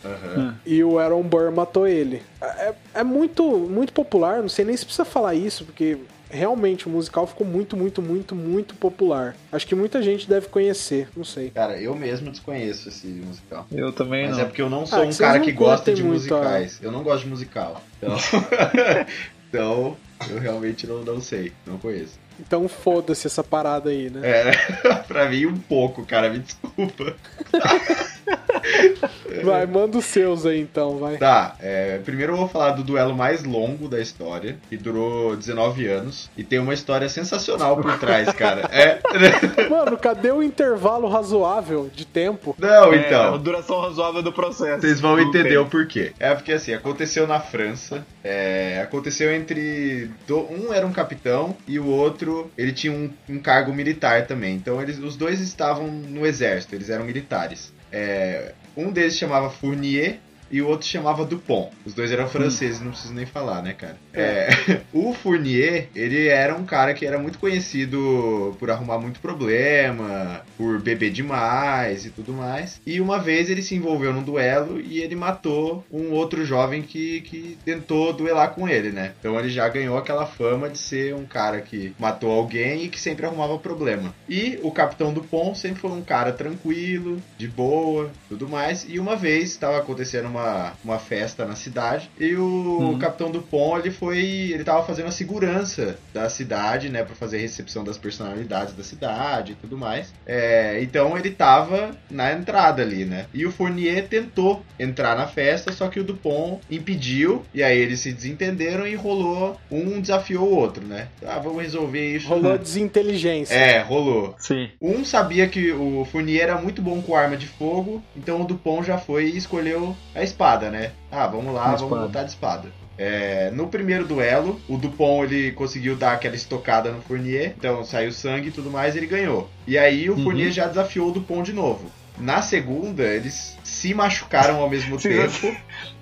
E 0.65 0.85
o 0.85 1.01
Aaron 1.01 1.23
Burr 1.23 1.51
matou 1.51 1.89
ele. 1.89 2.23
É, 2.41 2.73
é 2.95 3.03
muito, 3.03 3.43
muito 3.43 3.93
popular, 3.93 4.41
não 4.43 4.49
sei 4.49 4.65
nem 4.65 4.77
se 4.77 4.85
precisa 4.85 5.05
falar 5.05 5.35
isso, 5.35 5.65
porque 5.65 5.99
realmente 6.31 6.87
o 6.87 6.91
musical 6.91 7.27
ficou 7.27 7.47
muito, 7.47 7.77
muito, 7.77 8.01
muito, 8.01 8.35
muito 8.35 8.75
popular. 8.75 9.37
Acho 9.51 9.67
que 9.67 9.75
muita 9.75 10.01
gente 10.03 10.29
deve 10.29 10.49
conhecer, 10.49 11.09
não 11.17 11.25
sei. 11.25 11.51
Cara, 11.51 11.79
eu 11.81 11.95
mesmo 11.95 12.31
desconheço 12.31 12.89
esse 12.89 13.07
musical. 13.09 13.67
Eu 13.73 13.93
também 13.93 14.27
Mas 14.27 14.37
não. 14.37 14.43
é 14.45 14.47
porque 14.47 14.63
eu 14.63 14.71
não 14.71 14.87
sou 14.87 15.01
Ah, 15.03 15.07
um 15.07 15.13
cara 15.15 15.41
que 15.41 15.53
gosta 15.53 15.93
de 15.93 16.03
a- 16.03 16.05
musicais. 16.05 16.79
Eu 16.83 16.93
não 16.93 17.03
gosto 17.03 17.25
de 17.25 17.31
musical. 17.31 17.83
Então, 17.99 18.17
então 19.49 19.97
eu 20.31 20.39
realmente 20.39 20.87
não, 20.87 21.03
não 21.03 21.21
sei, 21.21 21.53
não 21.67 21.79
conheço. 21.79 22.19
Então 22.39 22.67
foda-se 22.69 23.27
essa 23.27 23.45
parada 23.45 23.91
aí, 23.91 24.09
né? 24.09 24.21
É, 24.23 24.53
pra 25.07 25.29
mim 25.29 25.45
um 25.47 25.59
pouco, 25.59 26.07
cara, 26.07 26.31
me 26.31 26.39
desculpa. 26.39 27.15
Vai, 29.45 29.65
manda 29.65 29.97
os 29.97 30.05
seus 30.07 30.45
aí 30.45 30.61
então, 30.61 30.99
vai. 30.99 31.17
Tá, 31.17 31.55
é, 31.61 31.99
primeiro 32.05 32.33
eu 32.33 32.37
vou 32.37 32.49
falar 32.49 32.73
do 32.73 32.83
duelo 32.83 33.15
mais 33.15 33.45
longo 33.45 33.89
da 33.89 34.01
história, 34.01 34.59
que 34.69 34.77
durou 34.77 35.37
19 35.37 35.87
anos, 35.87 36.29
e 36.37 36.43
tem 36.43 36.59
uma 36.59 36.75
história 36.75 37.09
sensacional 37.09 37.77
por 37.77 37.97
trás, 37.99 38.29
cara. 38.33 38.69
É. 38.73 38.99
Mano, 39.71 39.97
cadê 39.97 40.33
o 40.33 40.43
intervalo 40.43 41.09
razoável 41.09 41.89
de 41.95 42.05
tempo? 42.05 42.57
Não, 42.59 42.93
É, 42.93 42.99
a 42.99 43.07
então. 43.07 43.39
duração 43.39 43.81
razoável 43.81 44.21
do 44.21 44.33
processo. 44.33 44.81
Vocês 44.81 45.01
vão 45.01 45.19
entender 45.21 45.51
bem. 45.51 45.59
o 45.59 45.67
porquê. 45.67 46.13
É 46.19 46.35
porque 46.35 46.53
assim, 46.53 46.75
aconteceu 46.75 47.27
na 47.27 47.39
França. 47.39 48.05
é, 48.25 48.81
aconteceu 48.83 49.33
entre. 49.33 50.11
do- 50.27 50.41
um 50.53 50.73
era 50.75 50.85
um 50.87 50.93
capitão 50.93 51.57
e 51.69 51.79
o 51.79 51.87
outro 51.87 52.51
ele 52.59 52.73
tinha 52.73 52.93
um, 52.93 53.09
um 53.29 53.39
cargo 53.39 53.73
militar 53.73 54.27
também. 54.27 54.57
Então 54.57 54.83
eles, 54.83 54.99
os 54.99 55.17
dois 55.17 55.41
estavam 55.41 55.87
no 55.87 56.27
exército, 56.27 56.75
eles 56.75 56.91
eram 56.91 57.05
militares. 57.05 57.73
É, 57.93 58.53
um 58.77 58.91
deles 58.91 59.17
chamava 59.17 59.51
Fournier 59.51 60.19
e 60.51 60.61
o 60.61 60.69
outro 60.69 60.87
se 60.87 60.93
chamava 60.93 61.25
Dupont. 61.25 61.71
Os 61.85 61.95
dois 61.95 62.11
eram 62.11 62.29
franceses, 62.29 62.81
não 62.81 62.91
preciso 62.91 63.15
nem 63.15 63.27
falar, 63.27 63.63
né, 63.63 63.73
cara? 63.73 63.97
É, 64.13 64.49
o 64.93 65.13
Fournier, 65.15 65.89
ele 65.95 66.29
era 66.29 66.55
um 66.55 66.65
cara 66.65 66.95
que 66.95 67.07
era 67.07 67.19
muito 67.19 67.39
conhecido 67.39 68.57
por 68.59 68.71
arrumar 68.71 68.99
muito 68.99 69.21
problema, 69.21 70.43
por 70.57 70.81
beber 70.81 71.11
demais 71.11 72.07
e 72.07 72.11
tudo 72.11 72.33
mais. 72.33 72.81
E 72.87 73.01
uma 73.01 73.19
vez 73.19 73.51
ele 73.51 73.63
se 73.63 73.75
envolveu 73.75 74.13
num 74.13 74.23
duelo 74.23 74.81
e 74.81 75.01
ele 75.01 75.17
matou 75.17 75.85
um 75.91 76.11
outro 76.13 76.45
jovem 76.45 76.83
que, 76.83 77.21
que 77.23 77.59
tentou 77.65 78.13
duelar 78.13 78.51
com 78.51 78.69
ele, 78.69 78.91
né? 78.91 79.13
Então 79.19 79.39
ele 79.39 79.49
já 79.49 79.69
ganhou 79.69 79.97
aquela 79.97 80.27
fama 80.27 80.69
de 80.69 80.79
ser 80.79 81.15
um 81.15 81.25
cara 81.25 81.61
que 81.61 81.95
matou 81.99 82.31
alguém 82.31 82.85
e 82.85 82.89
que 82.89 83.01
sempre 83.01 83.27
arrumava 83.27 83.59
problema. 83.59 84.15
E 84.29 84.59
o 84.63 84.71
capitão 84.71 85.13
Dupont 85.13 85.59
sempre 85.59 85.81
foi 85.81 85.91
um 85.91 86.03
cara 86.03 86.33
tranquilo, 86.33 87.23
de 87.39 87.49
boa, 87.49 88.11
tudo 88.29 88.49
mais. 88.49 88.87
E 88.89 88.99
uma 88.99 89.17
vez 89.17 89.51
estava 89.51 89.79
acontecendo 89.79 90.29
uma, 90.29 90.40
uma 90.85 90.99
festa 90.99 91.45
na 91.45 91.55
cidade 91.55 92.11
e 92.19 92.35
o 92.35 92.41
Uhum. 92.81 92.99
capitão 92.99 93.31
Dupont 93.31 93.81
ele 93.81 93.91
foi, 93.91 94.19
ele 94.53 94.65
tava 94.65 94.85
fazendo 94.85 95.07
a 95.09 95.13
segurança 95.13 95.97
da 96.15 96.29
cidade, 96.29 96.89
né, 96.89 97.03
para 97.05 97.15
fazer 97.15 97.37
a 97.39 97.41
recepção 97.41 97.85
das 97.85 97.99
personalidades 97.99 98.75
da 98.75 98.83
cidade 98.83 99.53
e 99.53 99.55
tudo 99.55 99.77
mais. 99.77 100.13
É, 100.27 100.79
então 100.83 101.17
ele 101.17 101.31
tava 101.31 101.91
na 102.11 102.33
entrada 102.33 102.83
ali, 102.83 103.05
né? 103.05 103.27
E 103.35 103.45
o 103.47 103.53
Fournier 103.53 104.07
tentou 104.09 104.63
entrar 104.79 105.17
na 105.17 105.27
festa, 105.27 105.73
só 105.73 105.89
que 105.89 106.01
o 106.01 106.05
Dupont 106.05 106.61
impediu 106.71 107.45
e 107.55 107.63
aí 107.63 107.79
eles 107.79 108.01
se 108.01 108.13
desentenderam 108.13 108.87
e 108.87 108.95
rolou 108.95 109.59
um 109.71 110.01
desafiou 110.01 110.49
o 110.49 110.57
outro, 110.57 110.85
né? 110.87 111.09
Ah, 111.27 111.39
vamos 111.39 111.63
resolver 111.63 112.17
isso. 112.17 112.29
Rolou 112.29 112.57
desinteligência. 112.59 113.55
É, 113.55 113.81
rolou. 113.81 114.35
Sim. 114.39 114.71
Um 114.81 115.05
sabia 115.05 115.47
que 115.49 115.73
o 115.73 116.05
Fournier 116.11 116.43
era 116.43 116.57
muito 116.61 116.81
bom 116.83 117.01
com 117.03 117.15
arma 117.15 117.37
de 117.37 117.47
fogo, 117.47 118.03
então 118.17 118.43
o 118.43 118.45
Dupont 118.45 118.87
já 118.87 118.99
foi 118.99 119.27
e 119.27 119.37
escolheu 119.37 119.97
a 120.15 120.23
espada, 120.31 120.71
né? 120.71 120.93
Ah, 121.11 121.27
vamos 121.27 121.55
lá, 121.55 121.67
vamos 121.67 121.83
espada. 121.83 122.03
lutar 122.03 122.25
de 122.25 122.31
espada. 122.31 122.69
É, 122.99 123.51
no 123.53 123.67
primeiro 123.69 124.05
duelo, 124.07 124.61
o 124.69 124.77
Dupont 124.77 125.25
ele 125.33 125.53
conseguiu 125.53 125.97
dar 125.97 126.13
aquela 126.13 126.35
estocada 126.37 126.91
no 126.91 127.01
Fournier, 127.01 127.55
então 127.57 127.83
saiu 127.83 128.13
sangue 128.13 128.49
e 128.49 128.53
tudo 128.53 128.71
mais, 128.71 128.95
ele 128.95 129.07
ganhou. 129.07 129.49
E 129.67 129.79
aí 129.79 130.11
o 130.11 130.15
Uhum. 130.15 130.23
Fournier 130.23 130.51
já 130.53 130.67
desafiou 130.67 131.09
o 131.09 131.13
Dupont 131.13 131.43
de 131.45 131.55
novo. 131.55 131.91
Na 132.19 132.43
segunda, 132.43 133.03
eles 133.03 133.57
se 133.65 133.95
machucaram 133.95 134.61
ao 134.61 134.69
mesmo 134.69 134.99
tempo. 134.99 135.57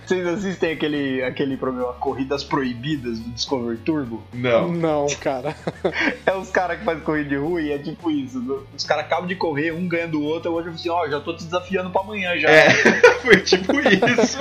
Vocês 0.09 0.27
assistem 0.27 0.73
aquele, 0.73 1.23
aquele 1.23 1.55
programa 1.59 1.93
Corridas 1.93 2.43
Proibidas 2.43 3.19
do 3.19 3.29
Discovery 3.29 3.77
Turbo? 3.77 4.23
Não. 4.33 4.73
Não, 4.73 5.07
cara. 5.21 5.55
É 6.25 6.35
os 6.35 6.51
caras 6.51 6.79
que 6.79 6.85
fazem 6.85 7.03
corrida 7.03 7.29
de 7.29 7.37
rua 7.37 7.61
e 7.61 7.73
é 7.73 7.79
tipo 7.79 8.11
isso. 8.11 8.67
Os 8.75 8.85
caras 8.85 9.05
acabam 9.05 9.27
de 9.27 9.35
correr, 9.35 9.73
um 9.73 9.87
ganha 9.87 10.09
do 10.09 10.23
outro, 10.23 10.53
hoje 10.53 10.69
eu 10.69 10.75
assim, 10.75 10.89
ó, 10.89 11.09
já 11.09 11.21
tô 11.21 11.35
te 11.35 11.45
desafiando 11.45 11.91
pra 11.91 12.01
amanhã 12.01 12.39
já. 12.39 12.49
É, 12.49 12.71
foi 13.21 13.37
tipo 13.43 13.73
isso. 13.81 14.39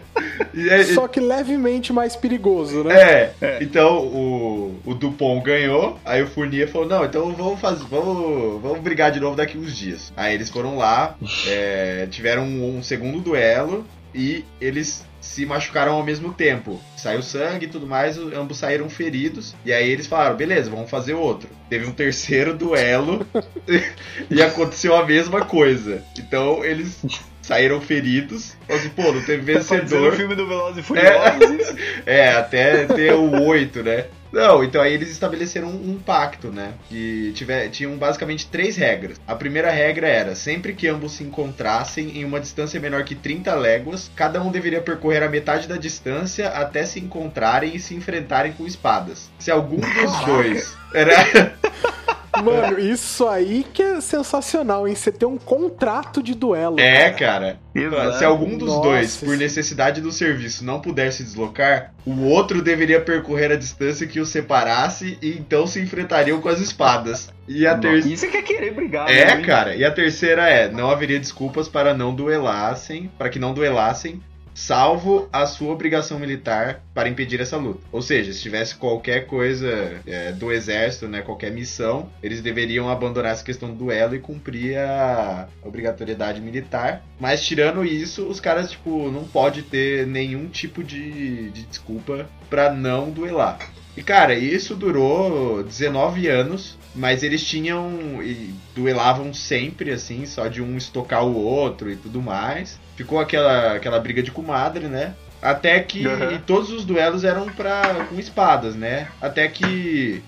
Aí- 0.55 0.83
Só 0.93 1.07
que 1.07 1.19
levemente 1.19 1.91
mais 1.93 2.15
perigoso, 2.15 2.83
né? 2.83 2.95
É, 2.95 3.33
É. 3.41 3.57
então 3.61 3.99
o, 3.99 4.79
o 4.85 4.93
Dupont 4.93 5.43
ganhou, 5.43 5.97
aí 6.05 6.21
o 6.21 6.27
Fournier 6.27 6.67
falou, 6.67 6.87
não, 6.87 7.05
então 7.05 7.31
vamos 7.33 7.59
fazer, 7.59 7.83
vamos, 7.89 8.61
vamos 8.61 8.79
brigar 8.79 9.11
de 9.11 9.19
novo 9.19 9.35
daqui 9.35 9.57
uns 9.57 9.75
dias. 9.75 10.11
Aí 10.15 10.33
eles 10.33 10.49
foram 10.49 10.77
lá, 10.77 11.15
é, 11.47 12.07
tiveram 12.09 12.43
um, 12.43 12.77
um 12.77 12.83
segundo 12.83 13.19
duelo 13.19 13.85
e 14.13 14.43
eles 14.59 15.05
se 15.21 15.45
machucaram 15.45 15.93
ao 15.93 16.03
mesmo 16.03 16.33
tempo. 16.33 16.81
Saiu 16.97 17.21
sangue 17.21 17.65
e 17.65 17.69
tudo 17.69 17.85
mais, 17.85 18.17
ambos 18.17 18.57
saíram 18.57 18.89
feridos. 18.89 19.55
E 19.63 19.71
aí 19.71 19.87
eles 19.89 20.07
falaram, 20.07 20.35
beleza, 20.35 20.69
vamos 20.69 20.89
fazer 20.89 21.13
outro. 21.13 21.47
Teve 21.69 21.85
um 21.85 21.91
terceiro 21.91 22.55
duelo 22.55 23.25
e 24.29 24.41
aconteceu 24.41 24.95
a 24.97 25.05
mesma 25.05 25.45
coisa. 25.45 26.03
Então 26.17 26.65
eles 26.65 26.99
saíram 27.41 27.81
feridos. 27.81 28.55
Falaram 28.67 28.85
assim, 28.85 28.89
pô, 28.95 29.11
não 29.11 29.21
teve 29.21 29.53
Tá 29.53 29.59
parecendo 29.59 29.81
o 29.81 29.87
vencedor. 29.87 30.15
filme 30.15 30.35
do 30.35 30.47
Velozes 30.47 30.77
e 30.79 30.83
Furiosos, 30.83 31.51
isso. 31.59 31.75
É, 32.05 32.33
até 32.33 32.85
ter 32.85 33.13
o 33.13 33.43
8, 33.43 33.83
né? 33.83 34.05
Não, 34.31 34.63
então 34.63 34.81
aí 34.81 34.93
eles 34.93 35.09
estabeleceram 35.09 35.67
um, 35.67 35.91
um 35.91 35.99
pacto, 35.99 36.47
né? 36.47 36.73
Que 36.87 37.33
tiver, 37.33 37.67
tinham 37.69 37.97
basicamente 37.97 38.47
três 38.47 38.77
regras. 38.77 39.19
A 39.27 39.35
primeira 39.35 39.69
regra 39.69 40.07
era: 40.07 40.35
sempre 40.35 40.73
que 40.73 40.87
ambos 40.87 41.11
se 41.13 41.23
encontrassem 41.23 42.17
em 42.17 42.23
uma 42.23 42.39
distância 42.39 42.79
menor 42.79 43.03
que 43.03 43.13
30 43.13 43.53
léguas, 43.55 44.09
cada 44.15 44.41
um 44.41 44.49
deveria 44.49 44.79
percorrer 44.79 45.21
a 45.21 45.29
metade 45.29 45.67
da 45.67 45.75
distância 45.75 46.47
até 46.47 46.85
se 46.85 46.99
encontrarem 46.99 47.75
e 47.75 47.79
se 47.79 47.93
enfrentarem 47.93 48.53
com 48.53 48.65
espadas. 48.65 49.29
Se 49.37 49.51
algum 49.51 49.81
dos 49.81 50.25
dois. 50.25 50.77
Era. 50.93 51.53
Mano, 52.43 52.79
isso 52.79 53.27
aí 53.27 53.65
que 53.73 53.81
é 53.81 54.01
sensacional, 54.01 54.87
hein? 54.87 54.95
Você 54.95 55.11
ter 55.11 55.25
um 55.25 55.37
contrato 55.37 56.21
de 56.21 56.33
duelo. 56.33 56.79
É, 56.79 57.09
cara. 57.11 57.59
Exato. 57.73 58.17
Se 58.17 58.25
algum 58.25 58.57
dos 58.57 58.67
Nossa, 58.69 58.81
dois, 58.81 59.17
por 59.17 59.37
necessidade 59.37 60.01
do 60.01 60.11
serviço, 60.11 60.63
não 60.65 60.79
puder 60.81 61.11
se 61.11 61.23
deslocar, 61.23 61.93
o 62.05 62.25
outro 62.25 62.61
deveria 62.61 62.99
percorrer 62.99 63.51
a 63.51 63.55
distância 63.55 64.05
que 64.07 64.19
os 64.19 64.29
separasse 64.29 65.17
e 65.21 65.37
então 65.37 65.65
se 65.65 65.79
enfrentariam 65.79 66.41
com 66.41 66.49
as 66.49 66.59
espadas. 66.59 67.31
E 67.47 67.65
a 67.67 67.77
terceira. 67.77 68.13
Isso 68.13 68.25
é 68.25 68.29
que 68.29 68.37
é 68.37 68.41
querer 68.41 68.73
brigar, 68.73 69.09
É, 69.09 69.35
né? 69.35 69.41
cara. 69.43 69.75
E 69.75 69.83
a 69.83 69.91
terceira 69.91 70.47
é: 70.49 70.69
não 70.71 70.89
haveria 70.89 71.19
desculpas 71.19 71.67
para 71.67 71.93
não 71.93 72.13
duelassem, 72.13 73.11
para 73.17 73.29
que 73.29 73.39
não 73.39 73.53
duelassem, 73.53 74.21
salvo 74.53 75.27
a 75.31 75.45
sua 75.45 75.71
obrigação 75.71 76.19
militar 76.19 76.83
para 76.93 77.09
impedir 77.09 77.39
essa 77.41 77.57
luta. 77.57 77.81
Ou 77.91 78.01
seja, 78.01 78.33
se 78.33 78.41
tivesse 78.41 78.75
qualquer 78.75 79.25
coisa 79.25 79.99
é, 80.05 80.31
do 80.31 80.51
exército, 80.51 81.07
né, 81.07 81.21
qualquer 81.21 81.51
missão, 81.51 82.09
eles 82.21 82.41
deveriam 82.41 82.89
abandonar 82.89 83.31
essa 83.31 83.43
questão 83.43 83.69
do 83.69 83.75
duelo 83.75 84.15
e 84.15 84.19
cumprir 84.19 84.77
a 84.77 85.47
obrigatoriedade 85.63 86.41
militar. 86.41 87.03
Mas 87.19 87.43
tirando 87.45 87.83
isso, 87.85 88.27
os 88.27 88.39
caras 88.39 88.71
tipo 88.71 89.09
não 89.11 89.23
pode 89.23 89.63
ter 89.63 90.05
nenhum 90.05 90.47
tipo 90.47 90.83
de, 90.83 91.49
de 91.51 91.63
desculpa 91.63 92.29
para 92.49 92.73
não 92.73 93.09
duelar. 93.09 93.59
E 93.95 94.01
cara, 94.01 94.33
isso 94.33 94.75
durou 94.75 95.63
19 95.63 96.27
anos, 96.27 96.77
mas 96.95 97.23
eles 97.23 97.43
tinham 97.43 98.21
e 98.23 98.53
duelavam 98.75 99.33
sempre 99.33 99.91
assim, 99.91 100.25
só 100.25 100.47
de 100.47 100.61
um 100.61 100.77
estocar 100.77 101.25
o 101.25 101.35
outro 101.35 101.91
e 101.91 101.95
tudo 101.95 102.21
mais. 102.21 102.79
Ficou 102.95 103.19
aquela 103.19 103.73
aquela 103.73 103.99
briga 103.99 104.23
de 104.23 104.31
comadre, 104.31 104.87
né? 104.87 105.13
Até 105.41 105.79
que 105.79 106.05
Uhum. 106.07 106.31
e 106.33 106.39
todos 106.39 106.69
os 106.71 106.85
duelos 106.85 107.23
eram 107.23 107.47
pra, 107.49 108.05
com 108.09 108.17
espadas, 108.19 108.75
né? 108.75 109.07
Até 109.21 109.47
que 109.47 110.23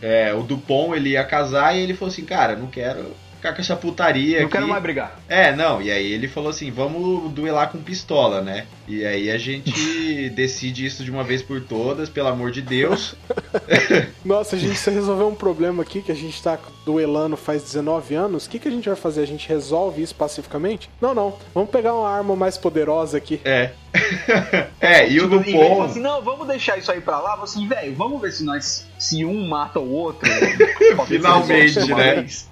é, 0.00 0.32
o 0.32 0.42
Dupont 0.42 0.96
ele 0.96 1.10
ia 1.10 1.24
casar 1.24 1.76
e 1.76 1.80
ele 1.80 1.94
falou 1.94 2.12
assim, 2.12 2.24
cara, 2.24 2.54
não 2.56 2.68
quero 2.68 3.14
ficar 3.36 3.52
com 3.52 3.60
essa 3.60 3.74
putaria 3.76 4.38
Não 4.38 4.44
aqui. 4.46 4.52
quero 4.52 4.68
mais 4.68 4.82
brigar. 4.82 5.18
É, 5.28 5.54
não, 5.54 5.82
e 5.82 5.90
aí 5.90 6.12
ele 6.12 6.28
falou 6.28 6.50
assim, 6.50 6.70
vamos 6.70 7.32
duelar 7.32 7.70
com 7.70 7.78
pistola, 7.78 8.40
né? 8.40 8.66
E 8.86 9.04
aí 9.04 9.30
a 9.30 9.38
gente 9.38 10.30
decide 10.34 10.84
isso 10.86 11.04
de 11.04 11.10
uma 11.10 11.24
vez 11.24 11.42
por 11.42 11.60
todas, 11.60 12.08
pelo 12.08 12.28
amor 12.28 12.50
de 12.50 12.62
Deus. 12.62 13.14
Nossa, 14.24 14.56
a 14.56 14.58
gente 14.58 14.90
resolver 14.90 15.24
um 15.24 15.34
problema 15.34 15.82
aqui 15.82 16.02
que 16.02 16.12
a 16.12 16.14
gente 16.14 16.42
tá 16.42 16.58
duelando 16.84 17.36
faz 17.36 17.62
19 17.62 18.14
anos. 18.14 18.46
O 18.46 18.50
que, 18.50 18.58
que 18.58 18.68
a 18.68 18.70
gente 18.70 18.88
vai 18.88 18.96
fazer? 18.96 19.22
A 19.22 19.26
gente 19.26 19.48
resolve 19.48 20.02
isso 20.02 20.14
pacificamente? 20.14 20.90
Não, 21.00 21.14
não. 21.14 21.36
Vamos 21.54 21.70
pegar 21.70 21.94
uma 21.94 22.08
arma 22.08 22.36
mais 22.36 22.56
poderosa 22.56 23.16
aqui. 23.16 23.40
É. 23.44 23.72
é, 24.80 25.08
e 25.08 25.20
o 25.20 25.28
Tipo, 25.28 25.38
Dupont. 25.38 25.90
assim, 25.90 26.00
não, 26.00 26.20
vamos 26.22 26.46
deixar 26.46 26.76
isso 26.76 26.90
aí 26.90 27.00
pra 27.00 27.20
lá, 27.20 27.40
assim, 27.42 27.66
velho, 27.68 27.94
vamos 27.94 28.20
ver 28.20 28.32
se 28.32 28.44
nós. 28.44 28.86
Se 28.98 29.24
um 29.24 29.46
mata 29.46 29.78
o 29.78 29.90
outro. 29.90 30.28
Finalmente, 31.06 31.78
né? 31.94 32.14
vez. 32.14 32.48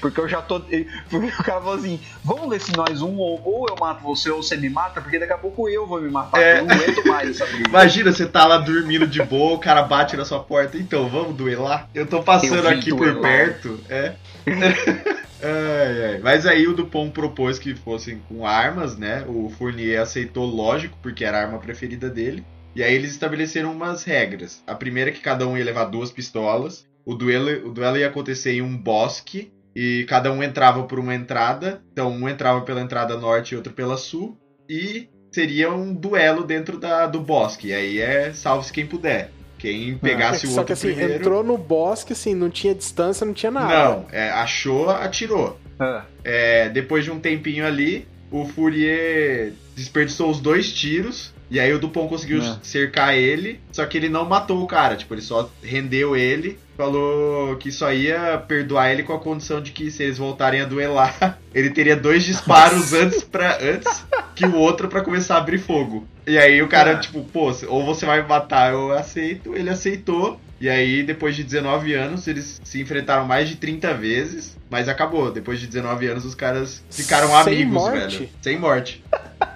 Porque 0.00 0.20
eu 0.20 0.28
já 0.28 0.42
tô. 0.42 0.60
Porque 0.60 1.26
o 1.26 1.44
cara 1.44 1.60
falou 1.60 1.74
assim, 1.74 2.00
vamos 2.24 2.48
ver 2.48 2.60
se 2.60 2.76
nós 2.76 3.00
um, 3.00 3.16
ou, 3.16 3.40
ou 3.44 3.66
eu 3.68 3.76
mato 3.78 4.02
você 4.02 4.30
ou 4.30 4.42
você 4.42 4.56
me 4.56 4.68
mata, 4.68 5.00
porque 5.00 5.18
daqui 5.18 5.32
a 5.32 5.38
pouco 5.38 5.68
eu 5.74 5.86
vou 5.86 6.00
me 6.00 6.10
matar. 6.10 6.40
É. 6.40 6.60
Eu 6.60 6.64
não 6.66 6.74
aguento 6.74 7.06
mais 7.06 7.30
essa 7.30 7.46
briga. 7.46 7.68
Imagina, 7.68 8.12
você 8.12 8.26
tá 8.26 8.46
lá 8.46 8.58
dormindo 8.58 9.06
de 9.06 9.22
boa, 9.22 9.54
o 9.54 9.58
cara 9.58 9.82
bate 9.82 10.16
na 10.16 10.24
sua 10.24 10.40
porta. 10.40 10.76
Então, 10.78 11.08
vamos 11.08 11.34
duelar? 11.36 11.88
Eu 11.94 12.06
tô 12.06 12.22
passando 12.22 12.64
Eu 12.64 12.68
aqui 12.68 12.90
por 12.90 13.12
duelar. 13.12 13.22
perto. 13.22 13.80
É. 13.88 14.12
Ai, 15.44 16.04
ai. 16.04 16.18
Mas 16.22 16.46
aí 16.46 16.68
o 16.68 16.72
Dupont 16.72 17.10
propôs 17.10 17.58
que 17.58 17.74
fossem 17.74 18.20
com 18.28 18.46
armas, 18.46 18.96
né? 18.96 19.24
O 19.26 19.50
Fournier 19.58 20.00
aceitou, 20.00 20.46
lógico, 20.46 20.96
porque 21.02 21.24
era 21.24 21.38
a 21.38 21.42
arma 21.42 21.58
preferida 21.58 22.08
dele. 22.08 22.44
E 22.76 22.82
aí 22.82 22.94
eles 22.94 23.10
estabeleceram 23.10 23.72
umas 23.72 24.04
regras. 24.04 24.62
A 24.66 24.74
primeira 24.74 25.10
é 25.10 25.12
que 25.12 25.20
cada 25.20 25.46
um 25.46 25.58
ia 25.58 25.64
levar 25.64 25.86
duas 25.86 26.12
pistolas. 26.12 26.86
O 27.04 27.14
duelo, 27.14 27.68
o 27.68 27.72
duelo 27.72 27.96
ia 27.98 28.06
acontecer 28.06 28.52
em 28.52 28.62
um 28.62 28.76
bosque. 28.76 29.52
E 29.74 30.04
cada 30.08 30.30
um 30.30 30.42
entrava 30.42 30.84
por 30.84 31.00
uma 31.00 31.14
entrada. 31.14 31.82
Então 31.92 32.10
um 32.12 32.28
entrava 32.28 32.60
pela 32.60 32.80
entrada 32.80 33.16
norte 33.16 33.52
e 33.52 33.56
outro 33.56 33.72
pela 33.72 33.96
sul. 33.96 34.38
E 34.68 35.08
seria 35.32 35.72
um 35.72 35.92
duelo 35.92 36.44
dentro 36.44 36.78
da, 36.78 37.06
do 37.06 37.20
bosque. 37.20 37.68
E 37.68 37.72
aí 37.74 37.98
é 38.00 38.32
salve-se 38.32 38.72
quem 38.72 38.86
puder. 38.86 39.30
Quem 39.58 39.96
pegasse 39.96 40.44
o 40.46 40.48
Só 40.48 40.58
outro 40.60 40.66
que 40.66 40.72
assim, 40.72 40.88
primeiro. 40.88 41.14
entrou 41.14 41.42
no 41.44 41.56
bosque, 41.56 42.12
assim, 42.12 42.34
não 42.34 42.50
tinha 42.50 42.74
distância, 42.74 43.24
não 43.24 43.32
tinha 43.32 43.50
nada. 43.52 43.72
Não, 43.72 44.06
é, 44.10 44.28
achou, 44.30 44.90
atirou. 44.90 45.58
É. 45.80 46.02
É, 46.24 46.68
depois 46.68 47.04
de 47.04 47.10
um 47.12 47.18
tempinho 47.20 47.64
ali, 47.66 48.06
o 48.30 48.44
Fourier 48.44 49.52
desperdiçou 49.76 50.30
os 50.30 50.40
dois 50.40 50.72
tiros 50.72 51.32
E 51.50 51.60
aí 51.60 51.72
o 51.72 51.78
Dupont 51.78 52.08
conseguiu 52.08 52.42
É. 52.42 52.56
cercar 52.62 53.14
ele, 53.14 53.60
só 53.70 53.84
que 53.86 53.96
ele 53.98 54.08
não 54.08 54.24
matou 54.24 54.62
o 54.62 54.66
cara. 54.66 54.96
Tipo, 54.96 55.14
ele 55.14 55.20
só 55.22 55.50
rendeu 55.62 56.16
ele, 56.16 56.58
falou 56.76 57.56
que 57.56 57.70
só 57.70 57.92
ia 57.92 58.38
perdoar 58.46 58.90
ele 58.90 59.02
com 59.02 59.12
a 59.12 59.18
condição 59.18 59.60
de 59.60 59.72
que 59.72 59.90
se 59.90 60.02
eles 60.02 60.18
voltarem 60.18 60.60
a 60.60 60.64
duelar, 60.64 61.38
ele 61.54 61.70
teria 61.70 61.96
dois 61.96 62.24
disparos 62.24 62.92
antes, 62.92 63.22
pra, 63.22 63.58
antes 63.62 64.04
que 64.34 64.44
o 64.46 64.54
outro 64.56 64.88
pra 64.88 65.00
começar 65.02 65.34
a 65.36 65.38
abrir 65.38 65.58
fogo. 65.58 66.06
E 66.26 66.38
aí 66.38 66.62
o 66.62 66.68
cara, 66.68 66.92
Ah. 66.92 66.96
tipo, 67.00 67.22
pô, 67.24 67.52
ou 67.68 67.84
você 67.84 68.06
vai 68.06 68.22
me 68.22 68.28
matar, 68.28 68.72
eu 68.72 68.92
aceito. 68.92 69.54
Ele 69.54 69.68
aceitou. 69.70 70.40
E 70.60 70.68
aí, 70.68 71.02
depois 71.02 71.34
de 71.34 71.42
19 71.42 71.92
anos, 71.92 72.28
eles 72.28 72.60
se 72.62 72.80
enfrentaram 72.80 73.26
mais 73.26 73.48
de 73.48 73.56
30 73.56 73.92
vezes, 73.94 74.56
mas 74.70 74.88
acabou. 74.88 75.32
Depois 75.32 75.58
de 75.58 75.66
19 75.66 76.06
anos, 76.06 76.24
os 76.24 76.36
caras 76.36 76.84
ficaram 76.88 77.26
Sem 77.42 77.54
amigos, 77.54 77.72
morte? 77.74 78.16
velho. 78.18 78.28
Sem 78.40 78.58
morte. 78.60 79.04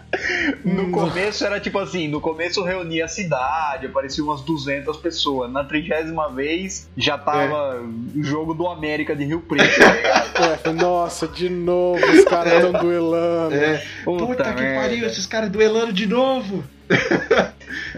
No 0.64 0.90
começo 0.90 1.44
era 1.44 1.60
tipo 1.60 1.78
assim, 1.78 2.08
no 2.08 2.20
começo 2.20 2.62
reunia 2.62 3.04
a 3.04 3.08
cidade, 3.08 3.86
aparecia 3.86 4.22
umas 4.24 4.40
200 4.42 4.96
pessoas. 4.98 5.50
Na 5.50 5.64
trigésima 5.64 6.30
vez 6.30 6.88
já 6.96 7.16
tava 7.18 7.82
o 8.14 8.22
jogo 8.22 8.54
do 8.54 8.66
América 8.68 9.14
de 9.14 9.24
Rio 9.24 9.40
Preto. 9.40 9.78
tá 9.78 9.92
ligado? 9.92 10.26
É, 10.66 10.72
nossa, 10.72 11.26
de 11.26 11.48
novo, 11.48 12.04
os 12.04 12.24
caras 12.24 12.52
estão 12.54 12.72
duelando. 12.72 13.54
É. 13.54 13.82
Puta 14.04 14.26
Puta, 14.26 14.52
que 14.52 14.60
merda. 14.60 14.80
pariu, 14.80 15.06
esses 15.06 15.26
caras 15.26 15.50
duelando 15.50 15.92
de 15.92 16.06
novo. 16.06 16.62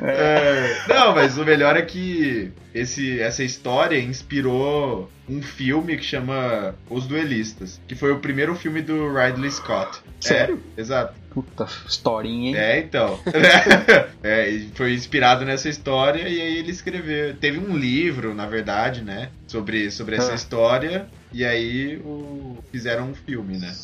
É, 0.00 0.82
Não, 0.88 1.14
mas 1.14 1.38
o 1.38 1.44
melhor 1.44 1.76
é 1.76 1.82
que 1.82 2.52
esse, 2.72 3.20
essa 3.20 3.42
história 3.42 3.98
inspirou 3.98 5.10
um 5.28 5.42
filme 5.42 5.96
que 5.96 6.04
chama 6.04 6.74
Os 6.88 7.06
Duelistas, 7.06 7.80
que 7.86 7.94
foi 7.94 8.12
o 8.12 8.18
primeiro 8.18 8.54
filme 8.54 8.80
do 8.80 9.12
Ridley 9.12 9.50
Scott. 9.50 10.00
Sério? 10.20 10.60
É, 10.76 10.80
exato. 10.80 11.14
Puta 11.30 11.66
historinha, 11.86 12.50
hein? 12.50 12.56
É, 12.56 12.78
então. 12.78 13.20
é, 14.22 14.60
foi 14.74 14.94
inspirado 14.94 15.44
nessa 15.44 15.68
história 15.68 16.22
e 16.22 16.40
aí 16.40 16.58
ele 16.58 16.70
escreveu. 16.70 17.36
Teve 17.36 17.58
um 17.58 17.76
livro, 17.76 18.34
na 18.34 18.46
verdade, 18.46 19.02
né? 19.02 19.30
Sobre, 19.48 19.90
sobre 19.90 20.14
essa 20.16 20.30
Ah. 20.32 20.34
história. 20.36 21.06
E 21.32 21.44
aí 21.44 21.96
o, 22.04 22.58
fizeram 22.70 23.08
um 23.10 23.14
filme, 23.14 23.58
né? 23.58 23.74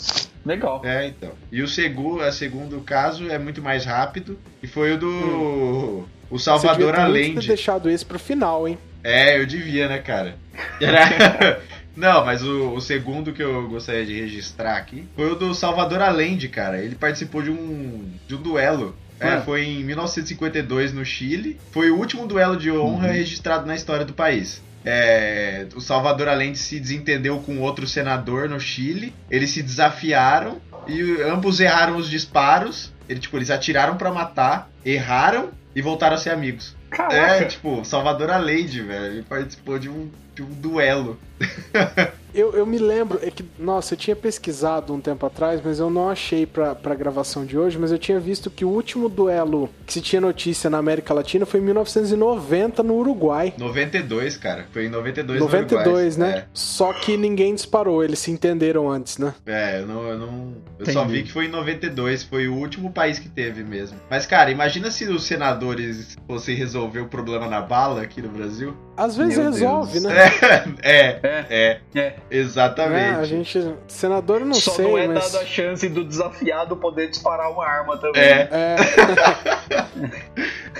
Legal. 0.47 0.83
É, 0.85 1.07
então. 1.09 1.33
E 1.51 1.63
o 1.63 1.67
segundo, 1.67 2.23
a 2.23 2.31
segundo 2.31 2.81
caso 2.83 3.29
é 3.31 3.39
muito 3.39 3.61
mais 3.63 3.85
rápido. 3.85 4.39
E 4.63 4.67
foi 4.69 4.93
o 4.93 4.99
do. 4.99 6.05
O 6.31 6.39
Você 6.39 6.45
Salvador 6.45 6.95
devia 6.95 7.35
ter 7.35 7.47
deixado 7.47 7.89
esse 7.91 8.05
pro 8.05 8.19
final, 8.19 8.69
hein? 8.69 8.79
É, 9.03 9.39
eu 9.41 9.47
devia, 9.47 9.89
né, 9.89 9.99
cara? 9.99 10.37
Era- 10.81 11.61
Não, 11.97 12.25
mas 12.25 12.43
o, 12.43 12.71
o 12.75 12.81
segundo 12.81 13.33
que 13.33 13.43
eu 13.43 13.69
gostaria 13.69 14.05
de 14.05 14.19
registrar 14.21 14.77
aqui 14.77 15.07
foi 15.15 15.31
o 15.31 15.35
do 15.37 15.55
Salvador 15.55 16.03
Allende, 16.03 16.49
cara. 16.49 16.79
Ele 16.83 16.97
participou 16.97 17.41
de 17.41 17.51
um, 17.51 18.11
de 18.27 18.35
um 18.35 18.43
duelo. 18.43 18.97
É, 19.21 19.29
Ah. 19.29 19.43
foi 19.43 19.63
em 19.65 19.85
1952 19.85 20.93
no 20.93 21.05
Chile. 21.05 21.59
Foi 21.71 21.91
o 21.91 21.97
último 21.97 22.27
duelo 22.27 22.57
de 22.57 22.71
honra 22.71 23.13
registrado 23.13 23.65
na 23.65 23.75
história 23.77 24.05
do 24.05 24.13
país. 24.13 24.61
É, 24.85 25.67
o 25.75 25.81
Salvador 25.81 26.29
Allende 26.29 26.59
se 26.59 26.79
desentendeu 26.79 27.39
com 27.41 27.61
outro 27.61 27.87
senador 27.87 28.49
no 28.49 28.61
Chile. 28.61 29.15
Eles 29.31 29.51
se 29.51 29.63
desafiaram 29.63 30.61
e 30.87 31.23
ambos 31.23 31.61
erraram 31.61 31.97
os 31.97 32.09
disparos. 32.09 32.93
Ele, 33.09 33.21
tipo, 33.21 33.37
eles 33.37 33.51
atiraram 33.51 33.97
pra 33.97 34.13
matar, 34.13 34.71
erraram 34.85 35.51
e 35.75 35.83
voltaram 35.83 36.17
a 36.17 36.19
ser 36.19 36.31
amigos. 36.31 36.77
É, 36.91 36.97
Caraca. 36.97 37.45
tipo, 37.47 37.85
Salvador 37.85 38.31
Allende, 38.31 38.83
velho. 38.83 39.07
Ele 39.07 39.23
participou 39.23 39.79
de 39.79 39.89
um, 39.89 40.11
de 40.35 40.43
um 40.43 40.51
duelo. 40.51 41.19
Eu, 42.35 42.53
eu 42.53 42.67
me 42.67 42.79
lembro, 42.79 43.21
é 43.23 43.31
que, 43.31 43.45
nossa, 43.59 43.95
eu 43.95 43.99
tinha 43.99 44.17
pesquisado 44.17 44.93
um 44.93 45.01
tempo 45.01 45.25
atrás, 45.25 45.61
mas 45.65 45.79
eu 45.79 45.89
não 45.89 46.11
achei 46.11 46.45
pra, 46.45 46.75
pra 46.75 46.95
gravação 46.95 47.45
de 47.47 47.57
hoje, 47.57 47.79
mas 47.79 47.93
eu 47.93 47.99
tinha 47.99 48.19
visto 48.19 48.51
que 48.51 48.65
o 48.65 48.69
último 48.69 49.09
duelo 49.09 49.71
que 49.87 49.93
se 49.93 50.01
tinha 50.01 50.21
notícia 50.21 50.69
na 50.69 50.79
América 50.79 51.15
Latina 51.15 51.47
foi 51.47 51.61
em 51.61 51.63
1990 51.63 52.83
no 52.83 52.95
Uruguai. 52.95 53.55
92, 53.57 54.37
cara. 54.37 54.67
Foi 54.73 54.87
em 54.87 54.89
92 54.89 55.41
92, 55.41 56.17
no 56.17 56.25
né? 56.25 56.29
Uruguai. 56.31 56.49
Só 56.53 56.93
que 56.93 57.17
ninguém 57.17 57.55
disparou, 57.55 58.03
eles 58.03 58.19
se 58.19 58.31
entenderam 58.31 58.91
antes, 58.91 59.19
né? 59.19 59.35
É, 59.47 59.77
é 59.77 59.81
eu 59.81 59.87
não. 59.87 60.09
Eu, 60.09 60.19
não, 60.19 60.55
eu 60.79 60.87
só 60.87 61.05
vi 61.05 61.23
que 61.23 61.33
foi 61.33 61.47
em 61.47 61.49
92, 61.49 62.25
foi 62.25 62.49
o 62.49 62.55
último 62.55 62.93
país 62.93 63.19
que 63.19 63.29
teve 63.29 63.63
mesmo. 63.63 63.99
Mas, 64.11 64.27
cara, 64.27 64.51
imagina 64.51 64.91
se 64.91 65.05
os 65.05 65.25
senadores 65.25 66.17
fossem 66.27 66.57
resolver 66.57 67.01
o 67.01 67.07
problema 67.07 67.47
na 67.47 67.61
bala 67.61 68.03
aqui 68.03 68.21
no 68.21 68.29
Brasil. 68.29 68.77
Às 68.97 69.17
vezes 69.17 69.39
Meu 69.39 69.51
resolve, 69.51 70.01
Deus. 70.01 70.05
né? 70.05 70.15
É, 70.83 71.19
é, 71.23 71.35
É, 71.51 71.81
é, 71.95 72.01
é. 72.01 72.15
Exatamente. 72.31 73.13
Né? 73.13 73.17
A 73.21 73.25
gente. 73.25 73.75
Senador 73.87 74.41
eu 74.41 74.47
não 74.47 74.55
Só 74.55 74.73
sei, 74.73 74.85
não 74.85 74.99
é 74.99 75.07
mas. 75.09 75.33
dado 75.33 75.43
a 75.43 75.47
chance 75.47 75.89
do 75.89 76.05
desafiado 76.05 76.77
poder 76.77 77.09
disparar 77.09 77.51
uma 77.51 77.67
arma 77.67 77.97
também. 77.97 78.23
É, 78.23 78.49
É, 78.51 78.77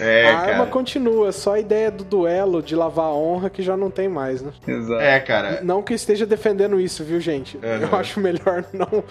é, 0.25 0.31
a 0.31 0.39
arma 0.39 0.53
cara. 0.53 0.67
continua, 0.67 1.33
só 1.33 1.55
a 1.55 1.61
ideia 1.61 1.91
do 1.91 2.05
duelo, 2.05 2.63
de 2.63 2.75
lavar 2.75 3.07
a 3.07 3.15
honra, 3.15 3.51
que 3.51 3.63
já 3.63 3.77
não 3.77 3.91
tem 3.91 4.09
mais, 4.09 4.43
né? 4.43 4.53
Exato. 4.67 5.01
É, 5.01 5.21
cara. 5.21 5.61
Não 5.63 5.83
que 5.83 5.93
eu 5.93 5.97
esteja 5.97 6.27
defendendo 6.27 6.81
isso, 6.81 7.05
viu, 7.05 7.21
gente? 7.21 7.57
Uhum. 7.57 7.63
Eu 7.63 7.97
acho 7.99 8.21
melhor 8.21 8.65
não. 8.73 9.05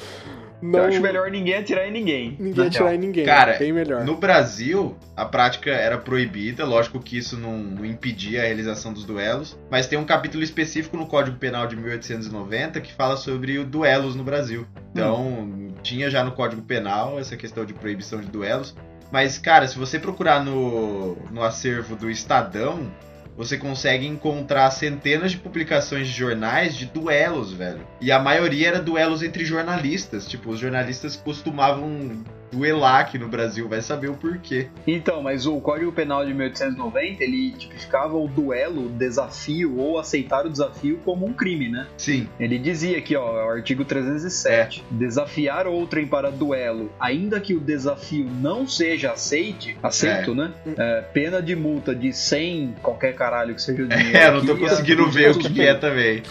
Não 0.64 0.80
Eu 0.80 0.86
acho 0.86 1.02
melhor 1.02 1.30
ninguém 1.30 1.56
atirar 1.56 1.88
em 1.88 1.92
ninguém. 1.92 2.38
ninguém 2.40 2.68
atirar 2.68 2.86
real. 2.86 2.96
em 2.96 3.00
ninguém. 3.00 3.26
Cara, 3.26 3.58
bem 3.60 3.74
melhor. 3.74 4.04
No 4.06 4.16
Brasil, 4.16 4.96
a 5.16 5.26
prática 5.26 5.70
era 5.70 5.98
proibida, 5.98 6.66
lógico 6.66 7.00
que 7.00 7.18
isso 7.18 7.38
não, 7.38 7.58
não 7.58 7.86
impedia 7.86 8.42
a 8.42 8.46
realização 8.46 8.94
dos 8.94 9.04
duelos, 9.04 9.58
mas 9.70 9.88
tem 9.88 10.00
um 10.00 10.06
capítulo 10.06 10.44
específico 10.44 10.96
no 10.96 11.06
Código 11.06 11.38
Penal 11.38 11.68
de 11.68 11.76
1890 11.76 12.80
que 12.80 12.94
fala 12.94 13.18
sobre 13.18 13.60
o 13.60 13.66
duelos 13.66 14.16
no 14.16 14.24
Brasil. 14.24 14.66
Então, 14.92 15.74
tinha 15.82 16.10
já 16.10 16.24
no 16.24 16.32
Código 16.32 16.62
Penal 16.62 17.20
essa 17.20 17.36
questão 17.36 17.66
de 17.66 17.74
proibição 17.74 18.22
de 18.22 18.28
duelos. 18.28 18.76
Mas, 19.12 19.38
cara, 19.38 19.68
se 19.68 19.78
você 19.78 20.00
procurar 20.00 20.44
no, 20.44 21.16
no 21.30 21.44
acervo 21.44 21.96
do 21.96 22.10
Estadão, 22.10 22.90
você 23.36 23.58
consegue 23.58 24.06
encontrar 24.06 24.70
centenas 24.72 25.32
de 25.32 25.38
publicações 25.38 26.08
de 26.08 26.14
jornais 26.14 26.76
de 26.76 26.86
duelos, 26.86 27.52
velho. 27.52 27.86
E 28.00 28.12
a 28.12 28.20
maioria 28.20 28.68
era 28.70 28.82
duelos 28.82 29.24
entre 29.24 29.44
jornalistas. 29.44 30.28
Tipo, 30.28 30.52
os 30.52 30.60
jornalistas 30.60 31.16
costumavam 31.16 32.24
duelar 32.54 33.02
aqui 33.02 33.18
no 33.18 33.28
Brasil, 33.28 33.68
vai 33.68 33.82
saber 33.82 34.10
o 34.10 34.14
porquê. 34.14 34.68
Então, 34.86 35.22
mas 35.24 35.46
o 35.46 35.60
Código 35.60 35.92
Penal 35.92 36.26
de 36.26 36.34
1890, 36.34 37.24
ele 37.24 37.52
tipificava 37.52 38.16
o 38.16 38.28
duelo, 38.28 38.86
o 38.86 38.90
desafio 38.90 39.78
ou 39.78 39.98
aceitar 40.00 40.46
o 40.46 40.50
desafio 40.50 41.00
como 41.04 41.26
um 41.26 41.34
crime, 41.34 41.70
né? 41.70 41.88
Sim, 41.98 42.28
Ele 42.40 42.58
dizia 42.58 42.98
aqui, 42.98 43.16
ó, 43.16 43.46
o 43.46 43.50
artigo 43.50 43.84
307, 43.84 44.84
desafiar 44.92 45.68
outrem 45.68 46.06
para 46.06 46.32
duelo, 46.32 46.92
ainda 47.00 47.40
que 47.40 47.54
o 47.54 47.60
desafio 47.60 48.26
não 48.42 48.68
seja 48.68 49.12
aceite, 49.14 49.78
aceito, 49.82 50.36
né? 50.36 50.52
É, 50.78 51.02
pena 51.14 51.42
de 51.42 51.56
multa 51.56 51.96
de 51.96 52.14
100, 52.14 52.76
qualquer 52.82 53.16
caralho 53.16 53.56
que 53.56 53.62
seja 53.62 53.84
o 53.84 53.88
dinheiro. 53.90 54.18
é, 54.18 54.28
eu 54.28 54.34
não 54.34 54.46
tô 54.46 54.58
conseguindo 54.58 55.10
ver 55.10 55.32
o 55.32 55.38
que, 55.38 55.52
que 55.52 55.62
é 55.62 55.74
também. 55.74 56.24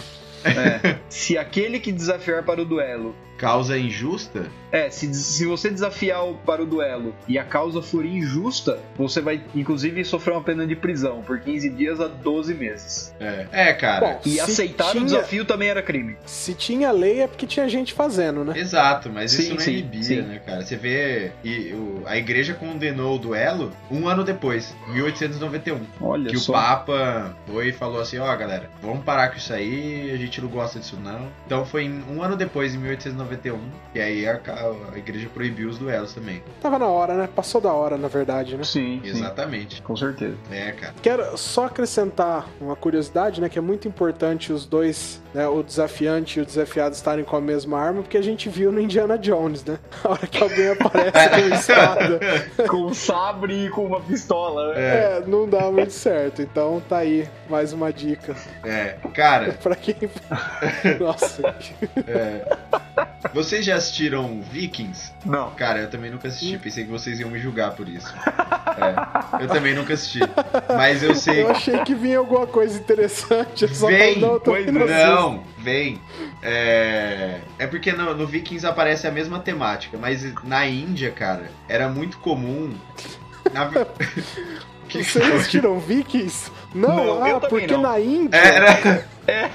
É. 0.43 0.97
Se 1.09 1.37
aquele 1.37 1.79
que 1.79 1.91
desafiar 1.91 2.43
para 2.43 2.61
o 2.61 2.65
duelo 2.65 3.15
Causa 3.43 3.77
injusta? 3.77 4.45
É, 4.71 4.89
se, 4.89 5.13
se 5.13 5.45
você 5.45 5.69
desafiar 5.69 6.25
o- 6.27 6.33
para 6.35 6.63
o 6.63 6.65
duelo 6.65 7.13
e 7.27 7.37
a 7.37 7.43
causa 7.43 7.81
for 7.81 8.03
injusta, 8.05 8.79
você 8.97 9.21
vai, 9.21 9.39
inclusive, 9.53 10.03
sofrer 10.03 10.31
uma 10.33 10.41
pena 10.41 10.65
de 10.65 10.75
prisão 10.75 11.21
por 11.21 11.39
15 11.39 11.69
dias 11.69 11.99
a 12.01 12.07
12 12.07 12.53
meses. 12.55 13.13
É, 13.19 13.45
é 13.51 13.73
cara. 13.73 14.07
Bom, 14.13 14.21
E 14.25 14.39
aceitar 14.39 14.91
tinha- 14.91 15.03
o 15.03 15.05
desafio 15.05 15.45
também 15.45 15.69
era 15.69 15.81
crime. 15.83 16.15
Se 16.25 16.53
tinha 16.55 16.91
lei 16.91 17.21
é 17.21 17.27
porque 17.27 17.45
tinha 17.45 17.69
gente 17.69 17.93
fazendo, 17.93 18.43
né? 18.43 18.53
Exato, 18.57 19.11
mas 19.11 19.31
Sim, 19.31 19.41
isso 19.43 19.51
não 19.53 19.59
sim, 19.59 19.71
inibia, 19.73 20.03
sim. 20.03 20.21
né, 20.21 20.41
cara? 20.43 20.61
Você 20.63 20.75
vê, 20.75 21.31
e, 21.43 21.73
o- 21.73 22.01
a 22.07 22.17
igreja 22.17 22.53
condenou 22.55 23.15
o 23.15 23.19
duelo 23.19 23.71
um 23.91 24.07
ano 24.07 24.23
depois, 24.23 24.73
1891. 24.87 25.81
Olha 26.01 26.29
que 26.31 26.37
só. 26.37 26.51
o 26.51 26.55
Papa 26.55 27.35
foi 27.45 27.67
e 27.69 27.71
falou 27.71 28.01
assim, 28.01 28.17
ó 28.17 28.35
galera, 28.35 28.69
vamos 28.81 29.03
parar 29.03 29.29
com 29.29 29.37
isso 29.37 29.53
aí, 29.53 30.11
a 30.11 30.17
gente 30.17 30.41
não 30.41 30.47
gosta 30.49 30.79
disso 30.79 30.97
não. 31.03 31.27
Então 31.45 31.65
foi 31.65 31.87
um 32.09 32.21
ano 32.23 32.35
depois, 32.35 32.73
em 32.73 32.77
1891, 32.79 33.32
e 33.93 33.99
aí 34.01 34.27
a, 34.27 34.39
a 34.93 34.97
igreja 34.97 35.29
proibiu 35.33 35.69
os 35.69 35.77
duelos 35.77 36.13
também. 36.13 36.43
Tava 36.61 36.77
na 36.79 36.87
hora, 36.87 37.13
né? 37.15 37.29
Passou 37.33 37.59
da 37.61 37.71
hora, 37.71 37.97
na 37.97 38.07
verdade, 38.07 38.55
né? 38.57 38.63
Sim, 38.63 39.01
sim, 39.03 39.09
Exatamente. 39.09 39.81
com 39.81 39.95
certeza. 39.95 40.35
É, 40.51 40.71
cara. 40.71 40.93
Quero 41.01 41.37
só 41.37 41.65
acrescentar 41.65 42.47
uma 42.59 42.75
curiosidade, 42.75 43.39
né? 43.41 43.49
Que 43.49 43.57
é 43.57 43.61
muito 43.61 43.87
importante 43.87 44.51
os 44.51 44.65
dois, 44.65 45.21
né? 45.33 45.47
O 45.47 45.61
desafiante 45.63 46.39
e 46.39 46.41
o 46.41 46.45
desafiado 46.45 46.95
estarem 46.95 47.23
com 47.23 47.35
a 47.35 47.41
mesma 47.41 47.79
arma, 47.79 48.01
porque 48.01 48.17
a 48.17 48.21
gente 48.23 48.49
viu 48.49 48.71
no 48.71 48.79
Indiana 48.79 49.17
Jones, 49.17 49.63
né? 49.63 49.77
A 50.03 50.09
hora 50.09 50.27
que 50.27 50.41
alguém 50.43 50.69
aparece 50.69 51.29
com 51.29 51.41
uma 51.47 51.55
espada, 51.55 52.19
com 52.69 52.77
um 52.87 52.93
sabre 52.93 53.65
e 53.65 53.69
com 53.69 53.85
uma 53.85 54.01
pistola. 54.01 54.73
né? 54.73 54.81
é, 54.81 55.23
não 55.25 55.47
dá 55.47 55.71
muito 55.71 55.91
certo. 55.93 56.41
Então 56.41 56.81
tá 56.89 56.97
aí 56.97 57.27
mais 57.49 57.73
uma 57.73 57.91
dica 57.91 58.35
É, 58.63 58.95
cara, 59.13 59.53
pra 59.61 59.75
quem. 59.75 59.95
Nossa, 60.99 61.55
vocês 63.33 63.65
já 63.65 63.75
assistiram 63.75 64.41
Vikings? 64.41 65.11
Não. 65.25 65.51
Cara, 65.51 65.79
eu 65.79 65.89
também 65.89 66.11
nunca 66.11 66.27
assisti, 66.27 66.57
pensei 66.57 66.83
que 66.83 66.91
vocês 66.91 67.19
iam 67.19 67.29
me 67.29 67.39
julgar 67.39 67.75
por 67.75 67.87
isso. 67.87 68.13
É, 68.73 69.43
eu 69.43 69.47
também 69.47 69.75
nunca 69.75 69.93
assisti. 69.93 70.19
Mas 70.67 71.03
eu 71.03 71.15
sei. 71.15 71.43
eu 71.43 71.49
achei 71.49 71.79
que 71.83 71.93
vinha 71.93 72.17
alguma 72.17 72.47
coisa 72.47 72.77
interessante. 72.77 73.67
Só 73.73 73.87
Vem, 73.87 74.19
não, 74.19 74.39
pois 74.39 74.67
indo 74.67 74.79
Não, 74.79 75.43
vem. 75.59 76.01
É, 76.41 77.39
é 77.59 77.67
porque 77.67 77.91
no, 77.91 78.15
no 78.15 78.27
Vikings 78.27 78.65
aparece 78.65 79.07
a 79.07 79.11
mesma 79.11 79.39
temática, 79.39 79.97
mas 79.97 80.23
na 80.43 80.65
Índia, 80.65 81.11
cara, 81.11 81.49
era 81.67 81.87
muito 81.87 82.17
comum 82.17 82.73
Na... 83.53 83.69
Vocês 85.01 85.31
assistiram 85.33 85.79
Vikings? 85.79 86.51
Não, 86.75 86.95
Não, 87.19 87.23
ah, 87.37 87.39
porque 87.39 87.67
não. 87.67 87.81
na 87.81 87.99
Índia. 87.99 88.37
É, 88.37 88.55
era- 88.55 89.05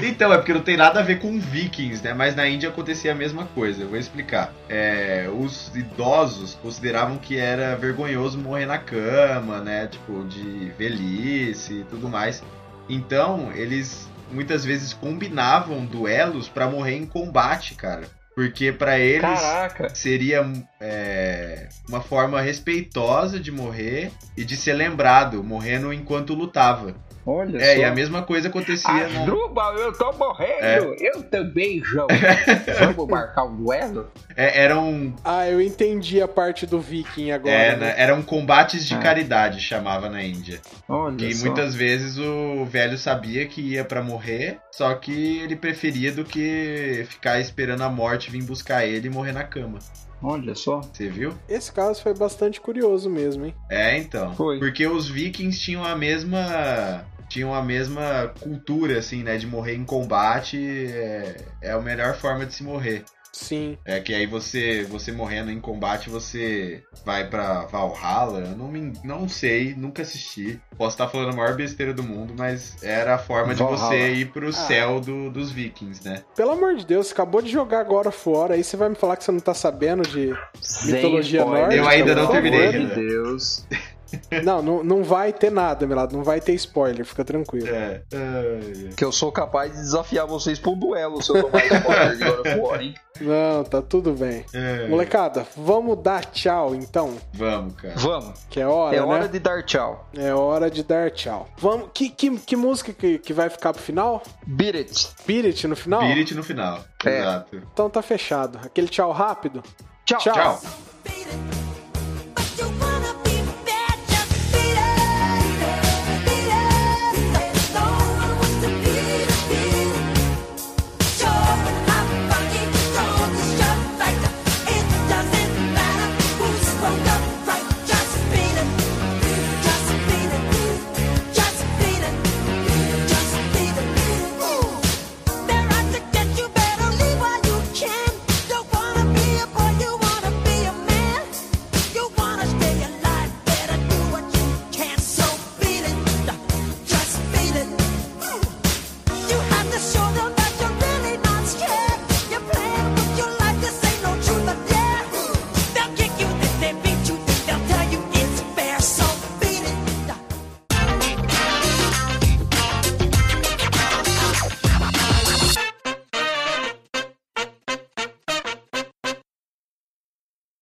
Então, 0.01 0.33
é 0.33 0.37
porque 0.39 0.55
não 0.55 0.63
tem 0.63 0.77
nada 0.79 1.01
a 1.01 1.03
ver 1.03 1.19
com 1.21 1.39
vikings, 1.39 2.03
né? 2.03 2.15
Mas 2.15 2.35
na 2.35 2.49
Índia 2.49 2.71
acontecia 2.71 3.13
a 3.13 3.15
mesma 3.15 3.45
coisa. 3.55 3.83
Eu 3.83 3.89
vou 3.89 3.99
explicar. 3.99 4.51
É, 4.69 5.29
os 5.31 5.71
idosos 5.77 6.55
consideravam 6.63 7.19
que 7.19 7.37
era 7.37 7.77
vergonhoso 7.77 8.39
morrer 8.39 8.65
na 8.65 8.79
cama, 8.79 9.59
né? 9.61 9.87
Tipo, 9.87 10.25
de 10.25 10.73
velhice 10.79 11.81
e 11.81 11.85
tudo 11.85 12.09
mais. 12.09 12.43
Então, 12.89 13.51
eles 13.55 14.09
muitas 14.33 14.65
vezes 14.65 14.93
combinavam 14.95 15.85
duelos 15.85 16.49
pra 16.49 16.67
morrer 16.69 16.97
em 16.97 17.05
combate, 17.07 17.75
cara. 17.75 18.03
Porque 18.39 18.71
pra 18.71 19.01
eles 19.01 19.41
Caraca. 19.41 19.93
seria 19.97 20.49
é, 20.81 21.69
uma 21.89 22.01
forma 22.01 22.41
respeitosa 22.41 23.41
de 23.41 23.51
morrer 23.51 24.13
e 24.37 24.45
de 24.45 24.57
ser 24.57 24.75
lembrado, 24.75 25.43
morrendo 25.43 25.93
enquanto 25.93 26.35
lutava. 26.35 26.95
Olha 27.31 27.59
É, 27.59 27.75
só. 27.75 27.81
e 27.83 27.85
a 27.85 27.93
mesma 27.95 28.23
coisa 28.23 28.49
acontecia 28.49 28.91
no, 28.91 29.19
Asdrubal, 29.21 29.75
eu 29.77 29.93
tô 29.93 30.11
morrendo. 30.13 30.63
É. 30.63 30.79
Eu 30.99 31.23
também, 31.25 31.83
João. 31.85 32.07
Vamos 32.81 33.07
marcar 33.07 33.45
um 33.45 33.55
duelo? 33.57 34.11
É, 34.35 34.63
eram, 34.63 35.15
Ah, 35.23 35.47
eu 35.47 35.61
entendi 35.61 36.23
a 36.23 36.27
parte 36.29 36.65
do 36.67 36.81
Viking 36.81 37.31
agora. 37.33 37.53
é, 37.55 37.71
né? 37.73 37.87
né, 37.89 37.95
eram 37.99 38.23
combates 38.23 38.87
de 38.87 38.95
É. 38.95 38.99
caridade, 38.99 39.61
chamava 39.61 40.09
na 40.09 40.23
Índia. 40.23 40.59
Olha 40.89 41.17
Que 41.17 41.35
só. 41.35 41.45
muitas 41.47 41.75
vezes 41.75 42.17
o 42.17 42.65
velho 42.65 42.97
sabia 42.97 43.45
que 43.47 43.61
ia 43.61 43.85
pra 43.85 44.03
morrer, 44.03 44.59
só 44.73 44.95
que 44.95 45.41
ele 45.41 45.55
preferia 45.55 46.11
do 46.11 46.25
que 46.25 47.05
ficar 47.11 47.39
esperando 47.41 47.83
a 47.83 47.91
morte 47.91 48.31
vir 48.31 48.43
buscar 48.43 48.87
ele 48.87 49.09
e 49.09 49.11
morrer 49.11 49.33
na 49.33 49.45
cama. 49.45 49.79
Olha 50.23 50.55
só. 50.55 50.81
Você 50.81 51.09
viu? 51.09 51.33
Esse 51.49 51.71
caso 51.71 52.03
foi 52.03 52.15
bastante 52.15 52.59
curioso 52.61 53.09
mesmo, 53.11 53.45
hein? 53.45 53.55
É, 53.71 53.99
então. 53.99 54.35
Foi. 54.35 54.59
Porque 54.59 54.87
os 54.87 55.09
vikings 55.09 55.61
tinham 55.61 55.85
a 55.85 55.95
mesma. 55.95 57.05
Tinham 57.29 57.53
a 57.55 57.63
mesma 57.63 58.33
cultura, 58.41 58.99
assim, 58.99 59.23
né? 59.23 59.37
De 59.37 59.47
morrer 59.47 59.75
em 59.75 59.85
combate 59.85 60.59
é, 60.93 61.37
é 61.63 61.71
a 61.73 61.81
melhor 61.81 62.15
forma 62.17 62.47
de 62.47 62.55
se 62.55 62.63
morrer. 62.63 63.05
Sim. 63.31 63.79
É 63.85 64.01
que 64.01 64.13
aí 64.15 64.27
você, 64.27 64.85
você 64.91 65.13
morrendo 65.13 65.51
em 65.53 65.61
combate, 65.61 66.11
você 66.11 66.83
vai 67.05 67.29
pra 67.29 67.67
Valhalla. 67.67 68.41
Eu 68.41 68.57
não, 68.57 68.67
me, 68.69 68.93
não 69.05 69.29
sei, 69.29 69.75
nunca 69.77 70.03
assisti. 70.03 70.59
Posso 70.77 70.95
estar 70.95 71.07
falando 71.09 71.35
a 71.35 71.37
maior 71.37 71.55
besteira 71.55 71.93
do 71.95 72.03
mundo, 72.03 72.35
mas 72.37 72.83
era 72.83 73.15
a 73.15 73.19
forma 73.19 73.55
de 73.55 73.63
Valhalla. 73.63 73.77
você 73.91 74.13
ir 74.15 74.33
pro 74.33 74.49
Ah. 74.49 74.53
céu 74.53 74.99
do- 75.01 75.31
dos 75.31 75.53
vikings, 75.53 76.03
né? 76.05 76.23
Pelo 76.35 76.53
amor 76.53 76.75
de 76.77 76.85
Deus, 76.87 77.07
você 77.09 77.13
acabou 77.13 77.41
de 77.43 77.51
jogar 77.53 77.81
agora 77.81 78.11
fora, 78.11 78.55
aí 78.55 78.65
você 78.65 78.77
vai 78.77 78.89
me 78.89 78.97
falar 78.97 79.17
que 79.17 79.23
você 79.23 79.31
não 79.31 79.41
tá 79.41 79.55
sabendo 79.55 80.03
de. 80.03 80.35
Sem 80.61 80.95
Mitologia 80.95 81.45
nórdica, 81.45 81.75
Eu 81.75 81.87
ainda 81.87 82.15
não 82.17 82.27
terminei, 82.29 82.73
favor. 82.73 82.81
né? 82.81 82.87
de 82.89 82.95
Deus. 83.09 83.67
Não, 84.45 84.63
não, 84.63 84.83
não 84.85 85.05
vai 85.05 85.33
ter 85.33 85.51
nada, 85.51 85.87
Milado. 85.87 86.17
Não 86.17 86.25
vai 86.25 86.41
ter 86.41 86.53
spoiler, 86.55 87.05
fica 87.05 87.25
tranquilo. 87.25 87.69
É. 87.69 88.03
Ai, 88.15 88.91
Que 88.97 89.05
eu 89.05 89.13
sou 89.13 89.31
capaz 89.33 89.73
de 89.73 89.79
desafiar 89.79 90.27
vocês 90.27 90.61
um 90.67 90.79
duelo 90.79 91.23
se 91.23 91.31
eu 91.31 91.43
tomar 91.43 91.65
spoiler 91.67 92.17
de 92.17 92.25
God 92.25 92.39
of 92.41 92.55
War, 92.61 92.81
hein? 92.83 92.95
Não, 93.21 93.65
tá 93.65 93.83
tudo 93.83 94.13
bem. 94.13 94.45
ai. 94.55 94.89
Molecada, 94.89 95.47
vamos 95.57 96.01
dar 96.03 96.25
tchau 96.27 96.75
então, 96.75 97.17
Vamos, 97.35 97.75
cara. 97.75 97.95
Vamos. 97.97 98.39
que 98.49 98.61
é 98.61 98.67
hora, 98.67 98.97
É 98.97 99.01
né? 99.01 99.07
hora 99.07 99.29
de 99.29 99.39
dar 99.39 99.63
tchau. 99.65 100.09
É 100.17 100.33
hora 100.35 100.71
de 100.71 100.83
dar 100.83 101.11
tchau. 101.11 101.49
Vamos. 101.59 101.89
Que, 101.93 102.09
que, 102.11 102.39
que 102.39 102.57
música 102.57 102.93
que, 102.93 103.19
que 103.19 103.33
vai 103.33 103.49
ficar 103.51 103.73
pro 103.73 103.83
final? 103.83 104.23
Beat 104.47 104.75
it. 104.77 104.95
Spirit 104.99 105.67
no 105.67 105.75
final? 105.77 106.03
Spirit 106.03 106.35
no 106.35 106.43
final. 106.43 106.79
É. 107.05 107.19
Exato. 107.21 107.57
Então 107.73 107.91
tá 107.91 108.03
fechado. 108.03 108.59
Aquele 108.65 108.89
tchau 108.89 109.11
rápido. 109.13 109.63
Tchau. 110.05 110.19
Tchau. 110.21 110.35
Tchau. 110.35 110.61
Beat 111.05 111.27
it, 111.27 111.68